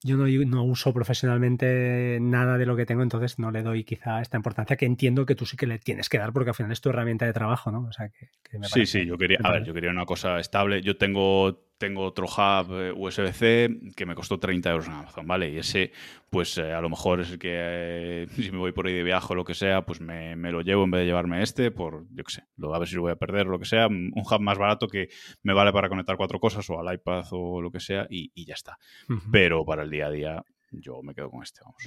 yo 0.05 0.19
no, 0.19 0.65
uso 0.65 0.93
profesionalmente 0.93 2.19
nada 2.21 2.59
de 2.59 2.67
lo 2.67 2.77
que 2.77 2.85
tengo, 2.85 3.03
entonces 3.03 3.39
no 3.39 3.51
le 3.51 3.63
doy 3.63 3.85
quizá 3.85 4.21
esta 4.21 4.37
importancia 4.37 4.77
que 4.77 4.85
entiendo 4.85 5.25
que 5.25 5.35
tú 5.35 5.47
sí 5.47 5.57
que 5.57 5.67
le 5.67 5.79
tienes 5.79 6.11
que 6.11 6.19
dar 6.19 6.33
porque 6.35 6.51
al 6.51 6.55
final 6.55 6.73
es 6.73 6.83
tu 6.83 6.91
herramienta 6.91 7.25
de 7.25 7.33
trabajo, 7.33 7.73
¿no? 7.73 7.87
O 7.87 7.93
sea, 7.93 8.11
que, 8.11 8.29
sí, 8.65 8.85
sí, 8.85 9.07
yo 9.07 9.17
quería, 9.17 9.39
a 9.43 9.51
ver, 9.51 9.65
yo 9.65 9.73
quería 9.73 9.91
una 9.91 10.05
cosa 10.05 10.39
estable. 10.39 10.83
Yo 10.83 10.99
tengo 10.99 11.65
tengo 11.85 12.03
otro 12.03 12.25
hub 12.25 12.81
eh, 12.81 12.93
USB-C 12.97 13.93
que 13.95 14.07
me 14.07 14.15
costó 14.15 14.39
30 14.39 14.71
euros 14.71 14.87
en 14.87 14.95
Amazon, 14.95 15.27
¿vale? 15.27 15.51
Y 15.51 15.59
ese, 15.59 15.93
pues 16.31 16.57
eh, 16.57 16.73
a 16.73 16.81
lo 16.81 16.89
mejor 16.89 17.21
es 17.21 17.33
el 17.33 17.39
que, 17.39 17.51
eh, 17.53 18.27
si 18.35 18.51
me 18.51 18.57
voy 18.57 18.73
por 18.73 18.87
ahí 18.87 18.95
de 18.95 19.03
viaje 19.03 19.27
o 19.29 19.37
lo 19.37 19.45
que 19.45 19.53
sea, 19.53 19.85
pues 19.85 20.01
me, 20.01 20.35
lo 20.51 20.63
llevo 20.63 20.85
en 20.85 20.91
vez 20.91 21.01
de 21.01 21.07
llevarme 21.07 21.43
este, 21.43 21.71
por, 21.71 22.07
yo 22.15 22.25
qué 22.25 22.33
sé, 22.33 22.43
a 22.43 22.79
ver 22.79 22.89
si 22.89 22.97
lo 22.97 23.03
voy 23.03 23.13
a 23.13 23.17
perder 23.17 23.49
o 23.49 23.51
lo 23.51 23.59
que 23.59 23.67
sea, 23.67 23.87
un 23.87 24.13
hub 24.15 24.41
más 24.41 24.57
barato 24.57 24.89
que 24.89 25.11
me 25.43 25.53
vale 25.53 25.73
para 25.73 25.91
conectar 25.91 26.17
cuatro 26.17 26.41
cosas 26.41 26.69
o 26.71 26.81
al 26.81 26.95
iPad 26.95 27.27
o 27.33 27.61
lo 27.61 27.71
que 27.71 27.81
sea 27.81 28.07
y, 28.09 28.33
ya 28.47 28.55
está. 28.55 28.79
Pero 29.31 29.65
para 29.67 29.83
el 29.83 29.91
día 29.91 30.07
a 30.07 30.11
día, 30.11 30.45
yo 30.81 31.03
me 31.03 31.15
quedo 31.15 31.31
con 31.31 31.43
este. 31.43 31.61
Vamos. 31.65 31.83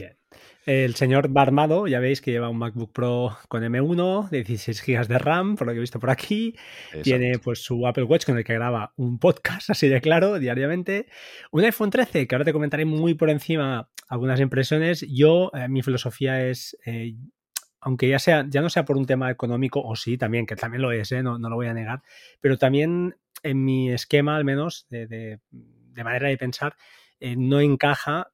El 0.65 0.96
señor 0.96 1.29
Barmado, 1.29 1.88
ya 1.88 2.00
veis 2.00 2.22
que 2.22 2.32
lleva 2.32 2.50
un 2.50 2.58
MacBook 2.58 2.91
Pro 2.91 3.38
con 3.48 3.63
M1, 3.63 4.29
16 4.29 4.84
GB 4.86 5.08
de 5.08 5.17
RAM, 5.17 5.56
por 5.56 5.67
lo 5.67 5.74
que 5.74 5.77
he 5.77 5.82
visto 5.82 6.00
por 6.00 6.10
aquí. 6.10 6.56
Tiene 7.03 7.39
pues 7.39 7.63
su 7.63 7.88
Apple 7.88 8.03
Watch 8.03 8.25
con 8.25 8.38
el 8.38 8.44
que 8.44 8.53
graba 8.53 8.94
un 8.98 9.20
podcast, 9.20 9.70
así 9.70 9.88
de 9.88 10.01
claro, 10.01 10.39
diariamente. 10.39 11.08
Un 11.51 11.63
iPhone 11.63 11.89
13, 11.89 12.27
que 12.27 12.36
ahora 12.36 12.46
te 12.46 12.53
comentaré 12.53 12.86
muy 12.86 13.13
por 13.13 13.29
encima 13.29 13.89
algunas 14.10 14.39
impresiones. 14.39 15.06
Yo, 15.10 15.51
eh, 15.53 15.67
mi 15.67 15.82
filosofía 15.82 16.46
es. 16.48 16.77
Eh, 16.86 17.15
aunque 17.79 18.10
ya 18.10 18.20
sea, 18.20 18.46
ya 18.50 18.62
no 18.62 18.70
sea 18.70 18.86
por 18.86 18.98
un 18.98 19.06
tema 19.06 19.32
económico, 19.32 19.82
o 19.82 19.96
sí, 19.96 20.17
también, 20.17 20.46
que 20.46 20.56
también 20.56 20.82
lo 20.82 20.91
es, 20.91 21.12
¿eh? 21.12 21.24
no, 21.24 21.38
lo 21.38 21.56
voy 21.56 21.67
a 21.67 21.74
negar, 21.74 22.01
pero 22.41 22.58
también 22.58 23.15
en 23.44 23.63
mi 23.63 23.91
esquema, 23.91 24.36
al 24.36 24.44
menos, 24.44 24.88
de, 24.89 25.39
manera 25.96 26.27
de 26.27 26.38
pensar, 26.38 26.75
no 27.22 27.62
encaja 27.62 28.32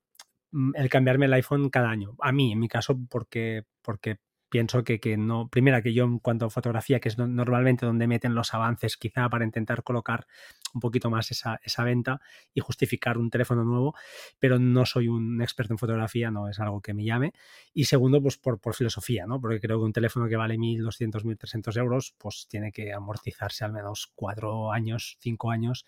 el 0.75 0.89
cambiarme 0.89 1.25
el 1.25 1.33
iPhone 1.33 1.69
cada 1.69 1.89
año. 1.89 2.15
A 2.19 2.31
mí, 2.31 2.51
en 2.51 2.59
mi 2.59 2.67
caso, 2.67 2.99
porque, 3.09 3.63
porque 3.81 4.19
pienso 4.53 4.83
que, 4.83 4.99
que, 4.99 5.17
no. 5.17 5.47
Primera, 5.47 5.81
que 5.81 5.95
yo 5.95 6.03
en 6.03 6.19
cuanto 6.19 6.45
a 6.45 6.49
fotografía, 6.51 6.99
que 6.99 7.09
es 7.09 7.17
normalmente 7.17 7.87
donde 7.87 8.05
meten 8.05 8.35
los 8.35 8.53
avances, 8.53 8.97
quizá 8.97 9.27
para 9.27 9.45
intentar 9.45 9.81
colocar 9.81 10.27
un 10.75 10.79
poquito 10.79 11.09
más 11.09 11.31
esa, 11.31 11.59
esa, 11.63 11.83
venta 11.83 12.21
y 12.53 12.59
justificar 12.59 13.17
un 13.17 13.31
teléfono 13.31 13.63
nuevo, 13.63 13.95
pero 14.37 14.59
no 14.59 14.85
soy 14.85 15.07
un 15.07 15.41
experto 15.41 15.73
en 15.73 15.79
fotografía, 15.79 16.29
no 16.29 16.49
es 16.49 16.59
algo 16.59 16.81
que 16.81 16.93
me 16.93 17.03
llame. 17.03 17.33
Y 17.73 17.85
segundo, 17.85 18.21
pues 18.21 18.37
por, 18.37 18.59
por 18.59 18.75
filosofía, 18.75 19.25
¿no? 19.25 19.41
Porque 19.41 19.59
creo 19.59 19.79
que 19.79 19.85
un 19.85 19.93
teléfono 19.93 20.27
que 20.27 20.35
vale 20.35 20.55
1.200, 20.59 21.23
1.300 21.23 21.75
euros, 21.77 22.13
pues 22.19 22.45
tiene 22.47 22.71
que 22.71 22.93
amortizarse 22.93 23.65
al 23.65 23.73
menos 23.73 24.11
cuatro 24.13 24.71
años, 24.71 25.17
cinco 25.19 25.49
años. 25.49 25.83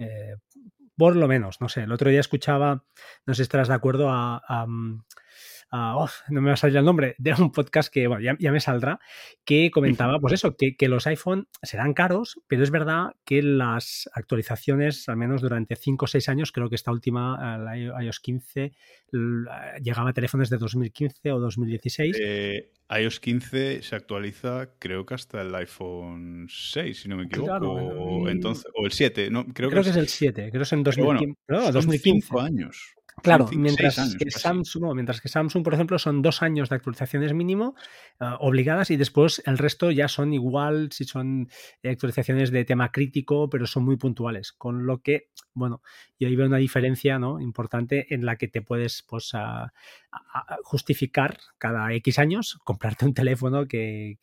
Eh, 0.00 0.36
por 0.96 1.16
lo 1.16 1.28
menos, 1.28 1.60
no 1.60 1.68
sé. 1.68 1.82
El 1.82 1.92
otro 1.92 2.10
día 2.10 2.20
escuchaba, 2.20 2.84
no 3.26 3.34
sé 3.34 3.38
si 3.38 3.42
estarás 3.42 3.68
de 3.68 3.74
acuerdo, 3.74 4.08
a, 4.10 4.66
mm, 4.66 5.02
no 5.72 6.40
me 6.40 6.48
va 6.48 6.54
a 6.54 6.56
salir 6.56 6.76
el 6.76 6.84
nombre, 6.84 7.14
de 7.18 7.32
un 7.34 7.52
podcast 7.52 7.92
que, 7.92 8.06
bueno, 8.06 8.36
ya, 8.38 8.52
me 8.52 8.60
saldrá, 8.60 8.98
que 9.44 9.70
comentaba, 9.70 10.18
pues 10.18 10.34
eso, 10.34 10.56
que, 10.56 10.88
los 10.88 11.06
iPhone 11.06 11.48
serán 11.62 11.94
caros, 11.94 12.40
pero 12.48 12.62
es 12.62 12.70
verdad 12.70 13.14
que 13.24 13.42
las 13.42 14.10
actualizaciones, 14.12 15.08
al 15.08 15.16
menos 15.16 15.42
durante 15.42 15.76
5 15.76 16.04
o 16.04 16.08
6 16.08 16.28
años, 16.28 16.52
creo 16.52 16.68
que 16.68 16.74
esta 16.74 16.90
última, 16.90 17.56
la 17.58 17.78
iOS 17.78 18.20
15, 18.20 18.72
llegaba 19.80 20.10
a 20.10 20.12
teléfonos 20.12 20.50
de 20.50 20.58
2015 20.58 21.32
o 21.32 21.40
2016. 21.40 22.16
Eh, 22.20 22.70
iOS 22.90 23.20
15 23.20 23.82
se 23.82 23.96
actualiza, 23.96 24.70
creo 24.78 25.06
que 25.06 25.14
hasta 25.14 25.42
el 25.42 25.54
iPhone 25.54 26.46
6, 26.48 27.02
si 27.02 27.08
no 27.08 27.16
me 27.16 27.24
equivoco, 27.24 27.72
o, 27.72 28.28
entonces, 28.28 28.66
o 28.74 28.84
el 28.84 28.92
7, 28.92 29.30
no, 29.30 29.46
creo, 29.46 29.70
que, 29.70 29.80
es, 29.80 29.96
el 29.96 30.08
7, 30.08 30.50
creo 30.50 30.52
que 30.52 30.62
es 30.62 30.72
en 30.72 30.82
2015. 30.82 31.36
no, 31.48 31.72
2015. 31.72 32.40
años. 32.40 32.94
Claro, 33.22 33.48
mientras, 33.52 34.16
que 34.16 34.30
Samsung, 34.30 34.94
mientras 34.94 35.20
que 35.20 35.28
Samsung, 35.28 35.62
por 35.62 35.74
ejemplo, 35.74 35.98
son 35.98 36.22
dos 36.22 36.42
años 36.42 36.68
de 36.68 36.76
actualizaciones 36.76 37.34
mínimo 37.34 37.74
ah, 38.18 38.36
obligadas 38.40 38.90
y 38.90 38.96
después 38.96 39.42
el 39.46 39.58
resto 39.58 39.90
ya 39.90 40.08
son 40.08 40.32
igual 40.32 40.90
si 40.92 41.04
son 41.04 41.48
actualizaciones 41.84 42.50
de 42.50 42.64
tema 42.64 42.92
crítico, 42.92 43.48
pero 43.50 43.66
son 43.66 43.84
muy 43.84 43.96
puntuales. 43.96 44.52
Con 44.52 44.86
lo 44.86 45.02
que, 45.02 45.28
bueno, 45.54 45.82
yo 46.18 46.28
ahí 46.28 46.36
veo 46.36 46.46
una 46.46 46.58
diferencia 46.58 47.18
¿no? 47.18 47.40
importante 47.40 48.14
en 48.14 48.24
la 48.24 48.36
que 48.36 48.48
te 48.48 48.62
puedes 48.62 49.04
pues, 49.08 49.32
justificar 50.62 51.38
cada 51.58 51.92
X 51.94 52.18
años 52.18 52.58
comprarte 52.64 53.04
un 53.04 53.14
teléfono 53.14 53.66
que, 53.66 54.18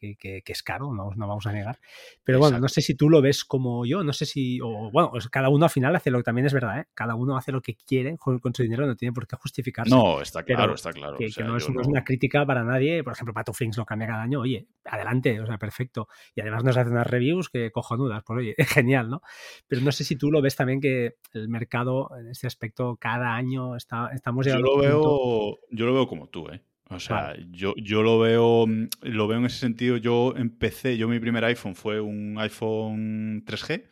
es 0.45 0.63
caro, 0.63 0.93
no, 0.93 1.11
no, 1.15 1.27
vamos 1.27 1.45
a 1.47 1.53
negar. 1.53 1.79
Pero 2.23 2.39
bueno, 2.39 2.59
no 2.59 2.67
sé 2.67 2.81
si 2.81 2.95
tú 2.95 3.09
lo 3.09 3.21
ves 3.21 3.45
como 3.45 3.85
yo, 3.85 4.03
no 4.03 4.13
sé 4.13 4.25
si, 4.25 4.59
o 4.61 4.91
bueno, 4.91 5.11
cada 5.31 5.49
uno 5.49 5.65
al 5.65 5.71
final 5.71 5.95
hace 5.95 6.11
lo 6.11 6.19
que 6.19 6.23
también 6.23 6.47
es 6.47 6.53
verdad, 6.53 6.79
¿eh? 6.79 6.87
cada 6.93 7.15
uno 7.15 7.37
hace 7.37 7.51
lo 7.51 7.61
que 7.61 7.75
quiere 7.75 8.17
con, 8.17 8.41
su 8.53 8.63
dinero, 8.63 8.86
no 8.87 8.95
tiene 8.95 9.13
por 9.13 9.27
qué 9.27 9.35
justificarse. 9.35 9.93
No, 9.93 10.21
está 10.21 10.43
claro, 10.43 10.75
está 10.75 10.91
claro. 10.91 11.17
Que, 11.17 11.29
no, 11.43 11.57
es, 11.57 11.67
una 11.67 12.03
crítica 12.03 12.45
para 12.45 12.63
nadie, 12.63 13.03
por 13.03 13.13
ejemplo, 13.13 13.33
Pato 13.33 13.53
Flings 13.53 13.77
lo 13.77 13.85
cambia 13.85 14.07
cada 14.07 14.23
año, 14.23 14.41
oye, 14.41 14.67
adelante, 14.85 15.39
o 15.39 15.45
sea, 15.45 15.57
perfecto. 15.57 16.07
Y 16.35 16.41
además 16.41 16.63
nos 16.63 16.77
hace 16.77 16.89
unas 16.89 17.07
reviews 17.07 17.49
que 17.49 17.71
cojonudas, 17.71 18.23
pues 18.25 18.39
oye, 18.39 18.55
es 18.57 18.67
genial, 18.69 19.09
¿no? 19.09 19.21
Pero 19.67 19.81
no 19.81 19.91
sé 19.91 20.03
si 20.03 20.15
tú 20.15 20.31
lo 20.31 20.41
ves 20.41 20.55
también 20.55 20.81
que 20.81 21.15
el 21.33 21.49
mercado 21.49 22.09
en 22.19 22.29
este 22.29 22.47
aspecto 22.47 22.97
cada 22.99 23.35
año 23.35 23.75
está, 23.75 24.09
estamos 24.13 24.45
llegando. 24.45 24.67
Yo 24.67 24.75
lo 24.75 24.81
veo 24.81 25.57
yo 25.71 25.85
lo 25.85 25.93
veo 25.93 26.07
como 26.07 26.27
tú, 26.27 26.47
¿eh? 26.49 26.61
O 26.89 26.99
sea, 26.99 27.35
yo, 27.51 27.73
yo 27.75 28.01
lo 28.01 28.19
veo 28.19 28.65
mm, 28.65 28.87
lo 29.01 29.27
veo 29.27 29.39
en 29.39 29.45
ese 29.45 29.59
sentido. 29.59 29.97
Yo 29.97 30.33
empecé, 30.37 30.97
yo 30.97 31.07
mi 31.07 31.19
primer 31.19 31.43
iPhone 31.45 31.75
fue 31.75 31.99
un 31.99 32.37
iPhone 32.39 33.43
3G, 33.45 33.85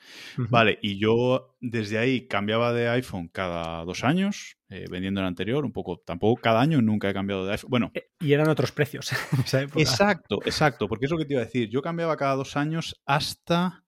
¿vale? 0.49 0.79
Y 0.81 0.97
yo 0.97 1.57
desde 1.59 1.97
ahí 1.97 2.27
cambiaba 2.27 2.73
de 2.73 2.87
iPhone 2.89 3.27
cada 3.27 3.83
dos 3.83 4.03
años, 4.03 4.57
eh, 4.69 4.85
vendiendo 4.89 5.19
el 5.21 5.27
anterior, 5.27 5.65
un 5.65 5.71
poco, 5.71 5.97
tampoco 5.97 6.41
cada 6.41 6.61
año 6.61 6.81
nunca 6.81 7.09
he 7.09 7.13
cambiado 7.13 7.45
de 7.45 7.53
iPhone. 7.53 7.69
Bueno. 7.69 7.91
Eh, 7.93 8.09
y 8.19 8.33
eran 8.33 8.49
otros 8.49 8.71
precios 8.71 9.11
Exacto, 9.75 10.39
exacto, 10.45 10.87
porque 10.87 11.05
es 11.05 11.11
lo 11.11 11.17
que 11.17 11.25
te 11.25 11.33
iba 11.33 11.41
a 11.41 11.45
decir. 11.45 11.69
Yo 11.69 11.81
cambiaba 11.81 12.15
cada 12.17 12.35
dos 12.35 12.55
años 12.55 13.01
hasta 13.05 13.83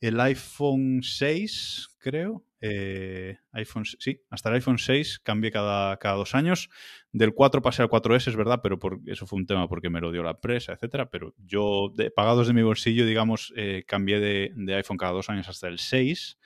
el 0.00 0.20
iPhone 0.20 1.00
6, 1.02 1.96
creo. 1.98 2.44
Eh, 2.60 3.36
iPhone, 3.52 3.84
sí, 3.84 4.20
hasta 4.30 4.48
el 4.48 4.56
iPhone 4.56 4.78
6 4.78 5.20
cambié 5.20 5.50
cada, 5.52 5.96
cada 5.98 6.16
dos 6.16 6.34
años. 6.34 6.70
Del 7.12 7.32
4 7.32 7.62
pasé 7.62 7.82
al 7.82 7.88
4S, 7.88 8.28
es 8.28 8.36
verdad, 8.36 8.60
pero 8.62 8.78
por, 8.78 9.00
eso 9.06 9.26
fue 9.26 9.38
un 9.38 9.46
tema 9.46 9.66
porque 9.68 9.88
me 9.88 10.00
lo 10.00 10.12
dio 10.12 10.22
la 10.22 10.32
empresa, 10.32 10.72
etcétera. 10.72 11.10
Pero 11.10 11.34
yo, 11.38 11.92
de, 11.94 12.10
pagados 12.10 12.46
de 12.48 12.52
mi 12.52 12.62
bolsillo, 12.62 13.06
digamos, 13.06 13.52
eh, 13.56 13.84
cambié 13.86 14.20
de, 14.20 14.52
de, 14.54 14.74
iPhone 14.74 14.98
cada 14.98 15.12
dos 15.12 15.30
años 15.30 15.48
hasta 15.48 15.68
el 15.68 15.78
6. 15.78 16.38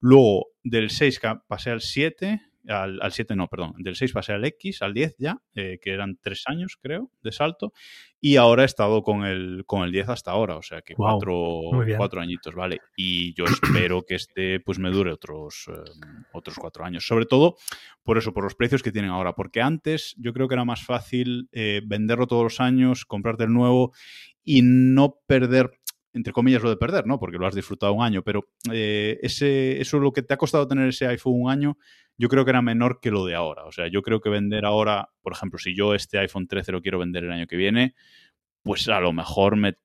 Luego, 0.00 0.48
del 0.62 0.90
6 0.90 1.20
pasé 1.48 1.70
al 1.70 1.80
7 1.80 2.45
al, 2.68 3.12
7 3.12 3.36
no, 3.36 3.48
perdón, 3.48 3.74
del 3.78 3.96
6 3.96 4.12
pasé 4.12 4.32
al 4.32 4.44
X, 4.44 4.82
al 4.82 4.94
10 4.94 5.16
ya, 5.18 5.38
eh, 5.54 5.78
que 5.80 5.92
eran 5.92 6.18
3 6.20 6.42
años 6.46 6.78
creo 6.80 7.10
de 7.22 7.32
salto, 7.32 7.72
y 8.20 8.36
ahora 8.36 8.62
he 8.62 8.66
estado 8.66 9.02
con 9.02 9.24
el, 9.24 9.64
con 9.66 9.82
el 9.82 9.92
10 9.92 10.08
hasta 10.08 10.30
ahora, 10.32 10.56
o 10.56 10.62
sea 10.62 10.82
que 10.82 10.94
4 10.94 11.60
cuatro, 11.96 12.20
añitos, 12.20 12.54
¿vale? 12.54 12.80
Y 12.96 13.34
yo 13.34 13.44
espero 13.44 14.02
que 14.02 14.14
este 14.16 14.60
pues 14.60 14.78
me 14.78 14.90
dure 14.90 15.12
otros, 15.12 15.68
eh, 15.68 15.90
otros 16.32 16.56
4 16.58 16.84
años, 16.84 17.06
sobre 17.06 17.26
todo 17.26 17.56
por 18.02 18.18
eso, 18.18 18.32
por 18.32 18.44
los 18.44 18.54
precios 18.54 18.82
que 18.82 18.92
tienen 18.92 19.10
ahora, 19.10 19.34
porque 19.34 19.60
antes 19.60 20.14
yo 20.18 20.32
creo 20.32 20.48
que 20.48 20.54
era 20.54 20.64
más 20.64 20.84
fácil 20.84 21.48
eh, 21.52 21.82
venderlo 21.84 22.26
todos 22.26 22.42
los 22.42 22.60
años, 22.60 23.04
comprarte 23.04 23.44
el 23.44 23.52
nuevo 23.52 23.92
y 24.44 24.62
no 24.62 25.18
perder 25.26 25.72
entre 26.16 26.32
comillas, 26.32 26.62
lo 26.62 26.70
de 26.70 26.78
perder, 26.78 27.06
¿no? 27.06 27.18
Porque 27.18 27.36
lo 27.36 27.46
has 27.46 27.54
disfrutado 27.54 27.92
un 27.92 28.02
año, 28.02 28.22
pero 28.22 28.48
eh, 28.72 29.18
ese, 29.22 29.80
eso 29.80 29.98
lo 29.98 30.12
que 30.12 30.22
te 30.22 30.32
ha 30.32 30.38
costado 30.38 30.66
tener 30.66 30.88
ese 30.88 31.06
iPhone 31.06 31.42
un 31.42 31.50
año, 31.50 31.76
yo 32.16 32.28
creo 32.28 32.44
que 32.44 32.50
era 32.50 32.62
menor 32.62 33.00
que 33.00 33.10
lo 33.10 33.26
de 33.26 33.34
ahora. 33.34 33.64
O 33.64 33.72
sea, 33.72 33.88
yo 33.88 34.00
creo 34.00 34.20
que 34.20 34.30
vender 34.30 34.64
ahora, 34.64 35.10
por 35.20 35.34
ejemplo, 35.34 35.58
si 35.58 35.76
yo 35.76 35.94
este 35.94 36.18
iPhone 36.18 36.48
13 36.48 36.72
lo 36.72 36.80
quiero 36.80 36.98
vender 36.98 37.24
el 37.24 37.32
año 37.32 37.46
que 37.46 37.56
viene, 37.56 37.94
pues 38.62 38.88
a 38.88 38.98
lo 38.98 39.12
mejor 39.12 39.56
me 39.56 39.76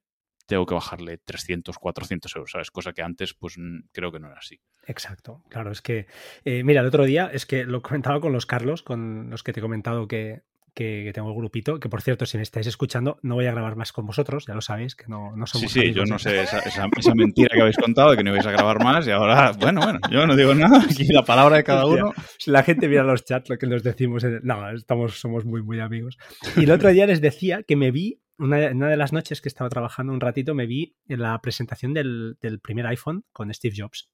tengo 0.47 0.65
que 0.65 0.73
bajarle 0.73 1.17
300, 1.17 1.77
400 1.77 2.35
euros, 2.35 2.51
¿sabes? 2.51 2.71
Cosa 2.71 2.93
que 2.93 3.01
antes, 3.01 3.33
pues 3.33 3.57
creo 3.91 4.11
que 4.11 4.19
no 4.19 4.27
era 4.27 4.37
así. 4.37 4.61
Exacto, 4.87 5.43
claro, 5.49 5.71
es 5.71 5.81
que, 5.81 6.07
eh, 6.45 6.63
mira, 6.63 6.81
el 6.81 6.87
otro 6.87 7.03
día 7.03 7.29
es 7.31 7.45
que 7.45 7.65
lo 7.65 7.81
comentaba 7.81 8.21
con 8.21 8.31
los 8.31 8.45
Carlos, 8.45 8.83
con 8.83 9.29
los 9.29 9.43
que 9.43 9.51
te 9.51 9.59
he 9.59 9.63
comentado 9.63 10.07
que, 10.07 10.43
que, 10.73 11.11
tengo 11.13 11.29
el 11.29 11.35
grupito, 11.35 11.79
que 11.79 11.89
por 11.89 12.01
cierto, 12.01 12.25
si 12.25 12.37
me 12.37 12.43
estáis 12.43 12.67
escuchando, 12.67 13.19
no 13.21 13.35
voy 13.35 13.45
a 13.45 13.51
grabar 13.51 13.75
más 13.75 13.91
con 13.91 14.05
vosotros, 14.05 14.45
ya 14.47 14.53
lo 14.53 14.61
sabéis, 14.61 14.95
que 14.95 15.05
no, 15.07 15.35
no 15.35 15.45
somos. 15.45 15.71
Sí, 15.71 15.81
sí, 15.81 15.93
yo 15.93 16.05
no 16.05 16.17
sé 16.17 16.41
esa, 16.41 16.59
esa, 16.59 16.87
mentira 17.13 17.49
que 17.53 17.61
habéis 17.61 17.77
contado 17.77 18.11
de 18.11 18.17
que 18.17 18.23
no 18.23 18.31
ibais 18.31 18.45
a 18.45 18.51
grabar 18.51 18.83
más 18.83 19.07
y 19.07 19.11
ahora, 19.11 19.51
bueno, 19.59 19.81
bueno, 19.81 19.99
yo 20.09 20.25
no 20.25 20.35
digo 20.35 20.53
nada, 20.53 20.83
aquí 20.83 21.05
la 21.11 21.23
palabra 21.23 21.57
de 21.57 21.63
cada 21.63 21.85
uno. 21.85 22.13
la 22.45 22.63
gente 22.63 22.87
mira 22.87 23.03
los 23.03 23.25
chats, 23.25 23.49
lo 23.49 23.57
que 23.57 23.67
nos 23.67 23.83
decimos, 23.83 24.23
no, 24.43 24.71
estamos, 24.71 25.19
somos 25.19 25.45
muy, 25.45 25.61
muy 25.61 25.79
amigos. 25.79 26.17
Y 26.55 26.63
el 26.63 26.71
otro 26.71 26.89
día 26.89 27.05
les 27.05 27.21
decía 27.21 27.63
que 27.63 27.75
me 27.75 27.91
vi, 27.91 28.21
una, 28.37 28.57
de 28.57 28.97
las 28.97 29.13
noches 29.13 29.41
que 29.41 29.49
estaba 29.49 29.69
trabajando 29.69 30.13
un 30.13 30.21
ratito, 30.21 30.55
me 30.55 30.65
vi 30.65 30.95
en 31.07 31.21
la 31.21 31.39
presentación 31.41 31.93
del, 31.93 32.37
del 32.41 32.59
primer 32.59 32.87
iPhone 32.87 33.23
con 33.31 33.53
Steve 33.53 33.75
Jobs. 33.77 34.09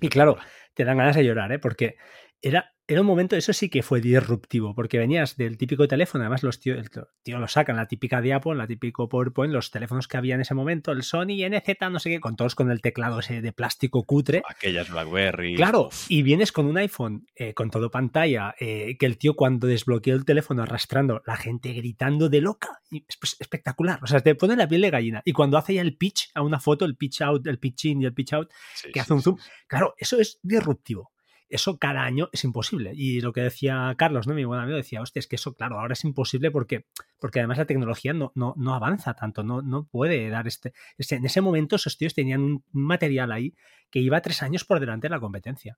Y 0.00 0.08
claro, 0.08 0.38
te 0.74 0.84
dan 0.84 0.98
ganas 0.98 1.16
de 1.16 1.24
llorar, 1.24 1.52
¿eh? 1.52 1.58
porque 1.58 1.96
era 2.40 2.72
era 2.92 3.00
un 3.00 3.06
momento, 3.06 3.36
eso 3.36 3.52
sí 3.52 3.68
que 3.68 3.82
fue 3.82 4.00
disruptivo, 4.00 4.74
porque 4.74 4.98
venías 4.98 5.36
del 5.36 5.56
típico 5.56 5.88
teléfono, 5.88 6.24
además 6.24 6.42
los 6.42 6.60
tíos, 6.60 6.78
el 6.78 6.90
tío 7.22 7.38
lo 7.38 7.48
sacan, 7.48 7.76
la 7.76 7.86
típica 7.86 8.20
diapo, 8.20 8.54
la 8.54 8.66
típico 8.66 9.08
PowerPoint, 9.08 9.52
los 9.52 9.70
teléfonos 9.70 10.08
que 10.08 10.16
había 10.16 10.34
en 10.34 10.42
ese 10.42 10.54
momento, 10.54 10.92
el 10.92 11.02
Sony 11.02 11.48
NZ, 11.48 11.90
no 11.90 11.98
sé 11.98 12.10
qué, 12.10 12.20
con 12.20 12.36
todos 12.36 12.54
con 12.54 12.70
el 12.70 12.80
teclado 12.80 13.20
ese 13.20 13.40
de 13.40 13.52
plástico 13.52 14.04
cutre. 14.04 14.42
Aquellas 14.48 14.90
BlackBerry. 14.90 15.56
Claro, 15.56 15.88
y 16.08 16.22
vienes 16.22 16.52
con 16.52 16.66
un 16.66 16.76
iPhone 16.76 17.26
eh, 17.34 17.54
con 17.54 17.70
todo 17.70 17.90
pantalla, 17.90 18.54
eh, 18.60 18.96
que 18.98 19.06
el 19.06 19.16
tío 19.16 19.34
cuando 19.34 19.66
desbloqueó 19.66 20.14
el 20.14 20.24
teléfono 20.24 20.62
arrastrando, 20.62 21.22
la 21.26 21.36
gente 21.36 21.72
gritando 21.72 22.28
de 22.28 22.40
loca, 22.40 22.80
es 22.90 23.18
espectacular, 23.38 24.00
o 24.02 24.06
sea, 24.06 24.20
te 24.20 24.34
pone 24.34 24.56
la 24.56 24.68
piel 24.68 24.82
de 24.82 24.90
gallina. 24.90 25.22
Y 25.24 25.32
cuando 25.32 25.56
hace 25.56 25.74
ya 25.74 25.82
el 25.82 25.96
pitch 25.96 26.30
a 26.34 26.42
una 26.42 26.60
foto, 26.60 26.84
el 26.84 26.96
pitch 26.96 27.22
out, 27.22 27.46
el 27.46 27.58
pitch 27.58 27.86
in 27.86 28.02
y 28.02 28.04
el 28.04 28.12
pitch 28.12 28.34
out, 28.34 28.50
que 28.92 29.00
hace 29.00 29.14
un 29.14 29.22
zoom, 29.22 29.38
claro, 29.66 29.94
eso 29.96 30.18
es 30.18 30.38
disruptivo 30.42 31.11
eso 31.52 31.78
cada 31.78 32.02
año 32.02 32.28
es 32.32 32.44
imposible. 32.44 32.92
Y 32.94 33.20
lo 33.20 33.32
que 33.32 33.42
decía 33.42 33.94
Carlos, 33.98 34.26
¿no? 34.26 34.34
Mi 34.34 34.44
buen 34.44 34.60
amigo 34.60 34.76
decía, 34.76 35.02
hostia, 35.02 35.20
es 35.20 35.26
que 35.26 35.36
eso, 35.36 35.54
claro, 35.54 35.78
ahora 35.78 35.92
es 35.92 36.04
imposible 36.04 36.50
porque, 36.50 36.86
porque 37.20 37.40
además 37.40 37.58
la 37.58 37.66
tecnología 37.66 38.14
no, 38.14 38.32
no, 38.34 38.54
no 38.56 38.74
avanza 38.74 39.14
tanto, 39.14 39.42
no, 39.42 39.60
no 39.60 39.84
puede 39.84 40.28
dar 40.30 40.46
este, 40.46 40.72
En 41.10 41.26
ese 41.26 41.40
momento 41.40 41.76
esos 41.76 41.98
tíos 41.98 42.14
tenían 42.14 42.40
un 42.40 42.64
material 42.72 43.32
ahí 43.32 43.54
que 43.90 44.00
iba 44.00 44.22
tres 44.22 44.42
años 44.42 44.64
por 44.64 44.80
delante 44.80 45.06
de 45.06 45.10
la 45.10 45.20
competencia. 45.20 45.76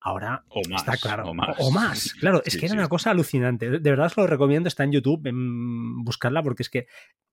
Ahora 0.00 0.44
o 0.48 0.60
más, 0.68 0.82
está 0.82 0.96
claro. 0.96 1.30
O 1.30 1.34
más, 1.34 1.56
o 1.60 1.70
más. 1.70 2.14
claro, 2.20 2.42
es 2.44 2.56
que 2.56 2.66
era 2.66 2.74
una 2.74 2.88
cosa 2.88 3.12
alucinante. 3.12 3.70
De 3.70 3.90
verdad 3.90 4.06
os 4.06 4.16
lo 4.16 4.26
recomiendo, 4.26 4.66
está 4.66 4.82
en 4.82 4.92
YouTube, 4.92 5.28
en 5.28 6.02
buscarla, 6.02 6.42
porque 6.42 6.64
es 6.64 6.68
que 6.68 6.88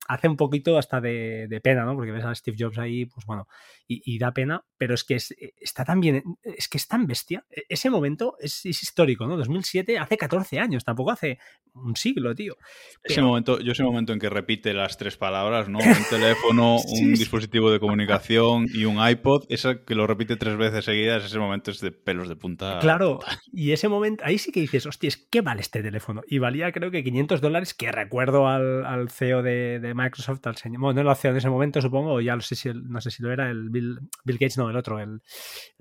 hace 0.07 0.27
un 0.27 0.37
poquito 0.37 0.77
hasta 0.77 1.01
de, 1.01 1.59
pena, 1.63 1.83
¿no? 1.85 1.95
Porque 1.95 2.11
ves 2.11 2.25
a 2.25 2.33
Steve 2.33 2.57
Jobs 2.59 2.77
ahí, 2.77 3.05
pues 3.05 3.25
bueno, 3.25 3.47
y, 3.87 4.17
da 4.19 4.31
pena, 4.31 4.63
pero 4.77 4.93
es 4.93 5.03
que 5.03 5.15
está 5.15 5.85
tan 5.85 5.99
bien, 5.99 6.23
es 6.43 6.67
que 6.67 6.77
es 6.77 6.87
tan 6.87 7.07
bestia. 7.07 7.45
E, 7.49 7.63
ese 7.79 7.89
momento 7.89 8.35
es, 8.39 8.65
histórico, 8.65 9.25
¿no? 9.25 9.37
2007, 9.37 9.97
hace 9.97 10.17
14 10.17 10.59
años, 10.59 10.83
tampoco 10.83 11.11
hace 11.11 11.39
un 11.73 11.95
siglo, 11.95 12.35
tío. 12.35 12.57
Ese 13.03 13.21
momento, 13.21 13.59
yo 13.59 13.71
ese 13.71 13.83
momento 13.83 14.13
en 14.13 14.19
que 14.19 14.29
repite 14.29 14.73
las 14.73 14.97
tres 14.97 15.17
palabras, 15.17 15.69
¿no? 15.69 15.79
Un 15.99 16.09
teléfono, 16.09 16.77
un 16.77 17.13
dispositivo 17.13 17.71
de 17.71 17.79
comunicación 17.79 18.67
y 18.73 18.85
un 18.85 18.97
iPod, 19.05 19.45
esa 19.49 19.83
que 19.83 19.95
lo 19.95 20.07
repite 20.07 20.35
tres 20.35 20.57
veces 20.57 20.85
seguidas, 20.85 21.25
ese 21.25 21.39
momento 21.39 21.71
es 21.71 21.79
de 21.81 21.91
pelos 21.91 22.29
de 22.29 22.35
punta. 22.35 22.79
Claro, 22.79 23.19
y 23.51 23.71
ese 23.71 23.87
momento, 23.87 24.23
ahí 24.25 24.37
sí 24.37 24.51
que 24.51 24.59
dices, 24.59 24.85
hostia, 24.85 25.09
¿qué 25.29 25.41
vale 25.41 25.61
este 25.61 25.81
teléfono? 25.81 26.21
Y 26.27 26.39
valía 26.39 26.71
creo 26.71 26.91
que 26.91 27.03
500 27.03 27.41
dólares, 27.41 27.73
que 27.73 27.91
recuerdo 27.91 28.47
al, 28.47 29.09
CEO 29.09 29.41
de, 29.41 29.79
de 29.79 29.93
Microsoft, 29.93 30.45
al 30.45 30.57
señor, 30.57 30.81
bueno, 30.81 30.99
no 30.99 31.03
lo 31.03 31.11
hacía 31.11 31.31
en 31.31 31.37
ese 31.37 31.49
momento, 31.49 31.81
supongo, 31.81 32.13
o 32.13 32.21
ya 32.21 32.35
no 32.35 32.41
sé 32.41 32.55
si, 32.55 32.69
no 32.73 33.01
sé 33.01 33.11
si 33.11 33.23
lo 33.23 33.31
era, 33.31 33.49
el 33.49 33.69
Bill, 33.69 33.99
Bill 34.23 34.37
Gates, 34.37 34.57
no, 34.57 34.69
el 34.69 34.75
otro, 34.75 34.99
el, 34.99 35.21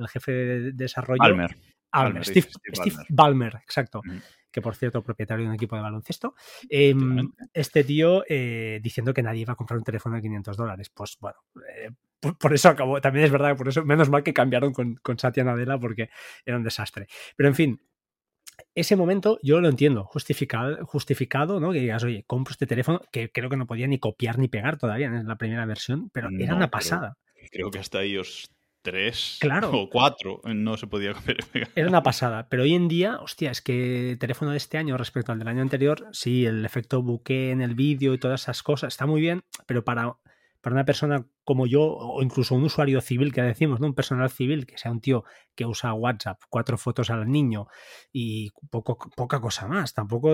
jefe 0.09 0.33
de 0.33 0.73
desarrollo. 0.73 1.21
Balmer. 1.93 2.25
Steve, 2.25 2.49
Balmer. 3.09 3.57
exacto. 3.57 4.03
Que 4.51 4.63
por 4.63 4.77
cierto, 4.77 5.03
propietario 5.03 5.45
de 5.45 5.51
un 5.51 5.55
equipo 5.55 5.77
de 5.77 5.83
baloncesto. 5.83 6.35
Em, 6.69 7.31
este 7.53 7.85
tío 7.85 8.25
eh, 8.29 8.81
diciendo 8.83 9.13
que 9.13 9.23
nadie 9.23 9.43
iba 9.43 9.53
a 9.53 9.57
comprar 9.57 9.79
un 9.79 9.85
teléfono 9.85 10.17
de 10.17 10.23
500 10.23 10.57
dólares. 10.57 10.91
Pues 10.91 11.19
bueno, 11.21 11.39
eh, 11.69 11.91
por, 12.39 12.55
eso 12.55 12.69
acabó. 12.71 13.01
También 13.01 13.27
es 13.27 13.31
verdad 13.31 13.51
que 13.51 13.57
por 13.57 13.69
eso, 13.69 13.85
menos 13.85 14.09
mal 14.09 14.23
que 14.23 14.33
cambiaron 14.33 14.73
con, 14.73 14.97
con 14.97 15.19
Satya 15.19 15.45
Nadella 15.45 15.79
porque 15.79 16.11
era 16.45 16.57
un 16.57 16.65
desastre. 16.65 17.07
Pero 17.37 17.49
en 17.49 17.55
fin, 17.55 17.81
ese 18.75 18.97
momento 18.97 19.39
yo 19.43 19.61
lo 19.61 19.69
entiendo, 19.69 20.05
justificado, 20.05 20.85
justificado, 20.87 21.61
¿no? 21.61 21.73
Que 21.73 21.81
digas, 21.81 22.05
oye, 22.05 22.25
compro 22.27 22.53
este 22.53 22.67
teléfono, 22.67 23.01
que 23.13 23.31
creo 23.31 23.51
que 23.51 23.57
no 23.57 23.67
podía 23.67 23.87
ni 23.87 23.99
copiar 23.99 24.39
ni 24.39 24.49
pegar 24.49 24.79
todavía 24.79 25.07
en 25.07 25.27
la 25.27 25.37
primera 25.37 25.67
versión, 25.67 26.11
pero 26.11 26.29
era 26.31 26.55
una 26.55 26.71
pasada. 26.71 27.17
Creo, 27.51 27.71
que 27.71 27.79
hasta 27.79 28.05
iOS 28.05 28.51
3 28.83 29.39
claro. 29.41 29.71
o 29.73 29.91
4 29.91 30.43
no 30.55 30.77
se 30.77 30.87
podía 30.87 31.15
pegar. 31.15 31.69
Era 31.75 31.89
una 31.89 32.03
pasada, 32.03 32.49
pero 32.49 32.63
hoy 32.63 32.75
en 32.75 32.89
día, 32.89 33.19
hostia, 33.21 33.51
es 33.51 33.63
que 33.63 34.13
el 34.13 34.19
teléfono 34.19 34.53
de 34.53 34.57
este 34.57 34.79
año 34.79 34.97
respecto 34.97 35.33
al 35.33 35.39
del 35.39 35.49
año 35.49 35.63
anterior, 35.63 36.07
sí, 36.13 36.47
el 36.47 36.65
efecto 36.65 37.03
bokeh 37.03 37.51
en 37.51 37.63
el 37.63 37.75
vídeo 37.75 38.15
y 38.15 38.19
todas 38.19 38.43
esas 38.43 38.63
cosas, 38.63 38.95
está 38.95 39.07
muy 39.07 39.21
bien, 39.21 39.43
pero 39.67 39.85
para 39.85 40.17
para 40.61 40.75
una 40.75 40.85
persona 40.85 41.25
como 41.45 41.67
yo, 41.67 41.83
o 41.83 42.23
incluso 42.23 42.55
un 42.55 42.65
usuario 42.65 43.01
civil 43.01 43.33
que 43.33 43.43
decimos, 43.43 43.81
¿no? 43.81 43.87
Un 43.87 43.95
personal 43.95 44.29
civil, 44.29 44.67
que 44.67 44.77
sea 44.77 44.91
un 44.91 45.01
tío 45.01 45.25
que 45.55 45.65
usa 45.65 45.95
WhatsApp, 45.95 46.43
cuatro 46.51 46.77
fotos 46.77 47.11
al 47.11 47.31
niño 47.31 47.69
y 48.13 48.51
poco, 48.71 48.99
poca 49.17 49.41
cosa 49.41 49.69
más, 49.69 49.95
tampoco, 49.95 50.29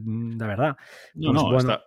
mm, 0.00 0.38
la 0.38 0.46
verdad. 0.46 0.76
No, 1.14 1.32
pues 1.32 1.64
no, 1.64 1.72
está, 1.72 1.84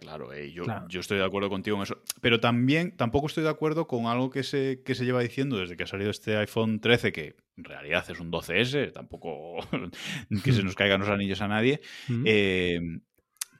claro, 0.00 0.32
eh, 0.32 0.52
yo, 0.52 0.64
yo, 0.88 1.00
estoy 1.00 1.18
de 1.18 1.24
acuerdo 1.24 1.48
contigo 1.48 1.76
en 1.76 1.84
eso. 1.84 2.02
Pero 2.20 2.40
también, 2.40 2.96
tampoco 2.96 3.26
estoy 3.26 3.44
de 3.44 3.50
acuerdo 3.50 3.86
con 3.86 4.06
algo 4.06 4.30
que 4.30 4.42
se, 4.42 4.82
que 4.84 4.94
se 4.94 5.04
lleva 5.04 5.20
diciendo 5.20 5.58
desde 5.58 5.76
que 5.76 5.84
ha 5.84 5.86
salido 5.86 6.10
este 6.10 6.36
iPhone 6.36 6.80
13, 6.80 7.12
que 7.12 7.36
en 7.56 7.64
realidad 7.64 8.04
es 8.08 8.20
un 8.20 8.30
12S, 8.30 8.92
tampoco 8.92 9.58
que 10.44 10.52
se 10.52 10.62
nos 10.62 10.74
caigan 10.74 11.00
los 11.00 11.08
anillos 11.08 11.40
a 11.40 11.48
nadie, 11.48 11.80
eh, 12.24 12.80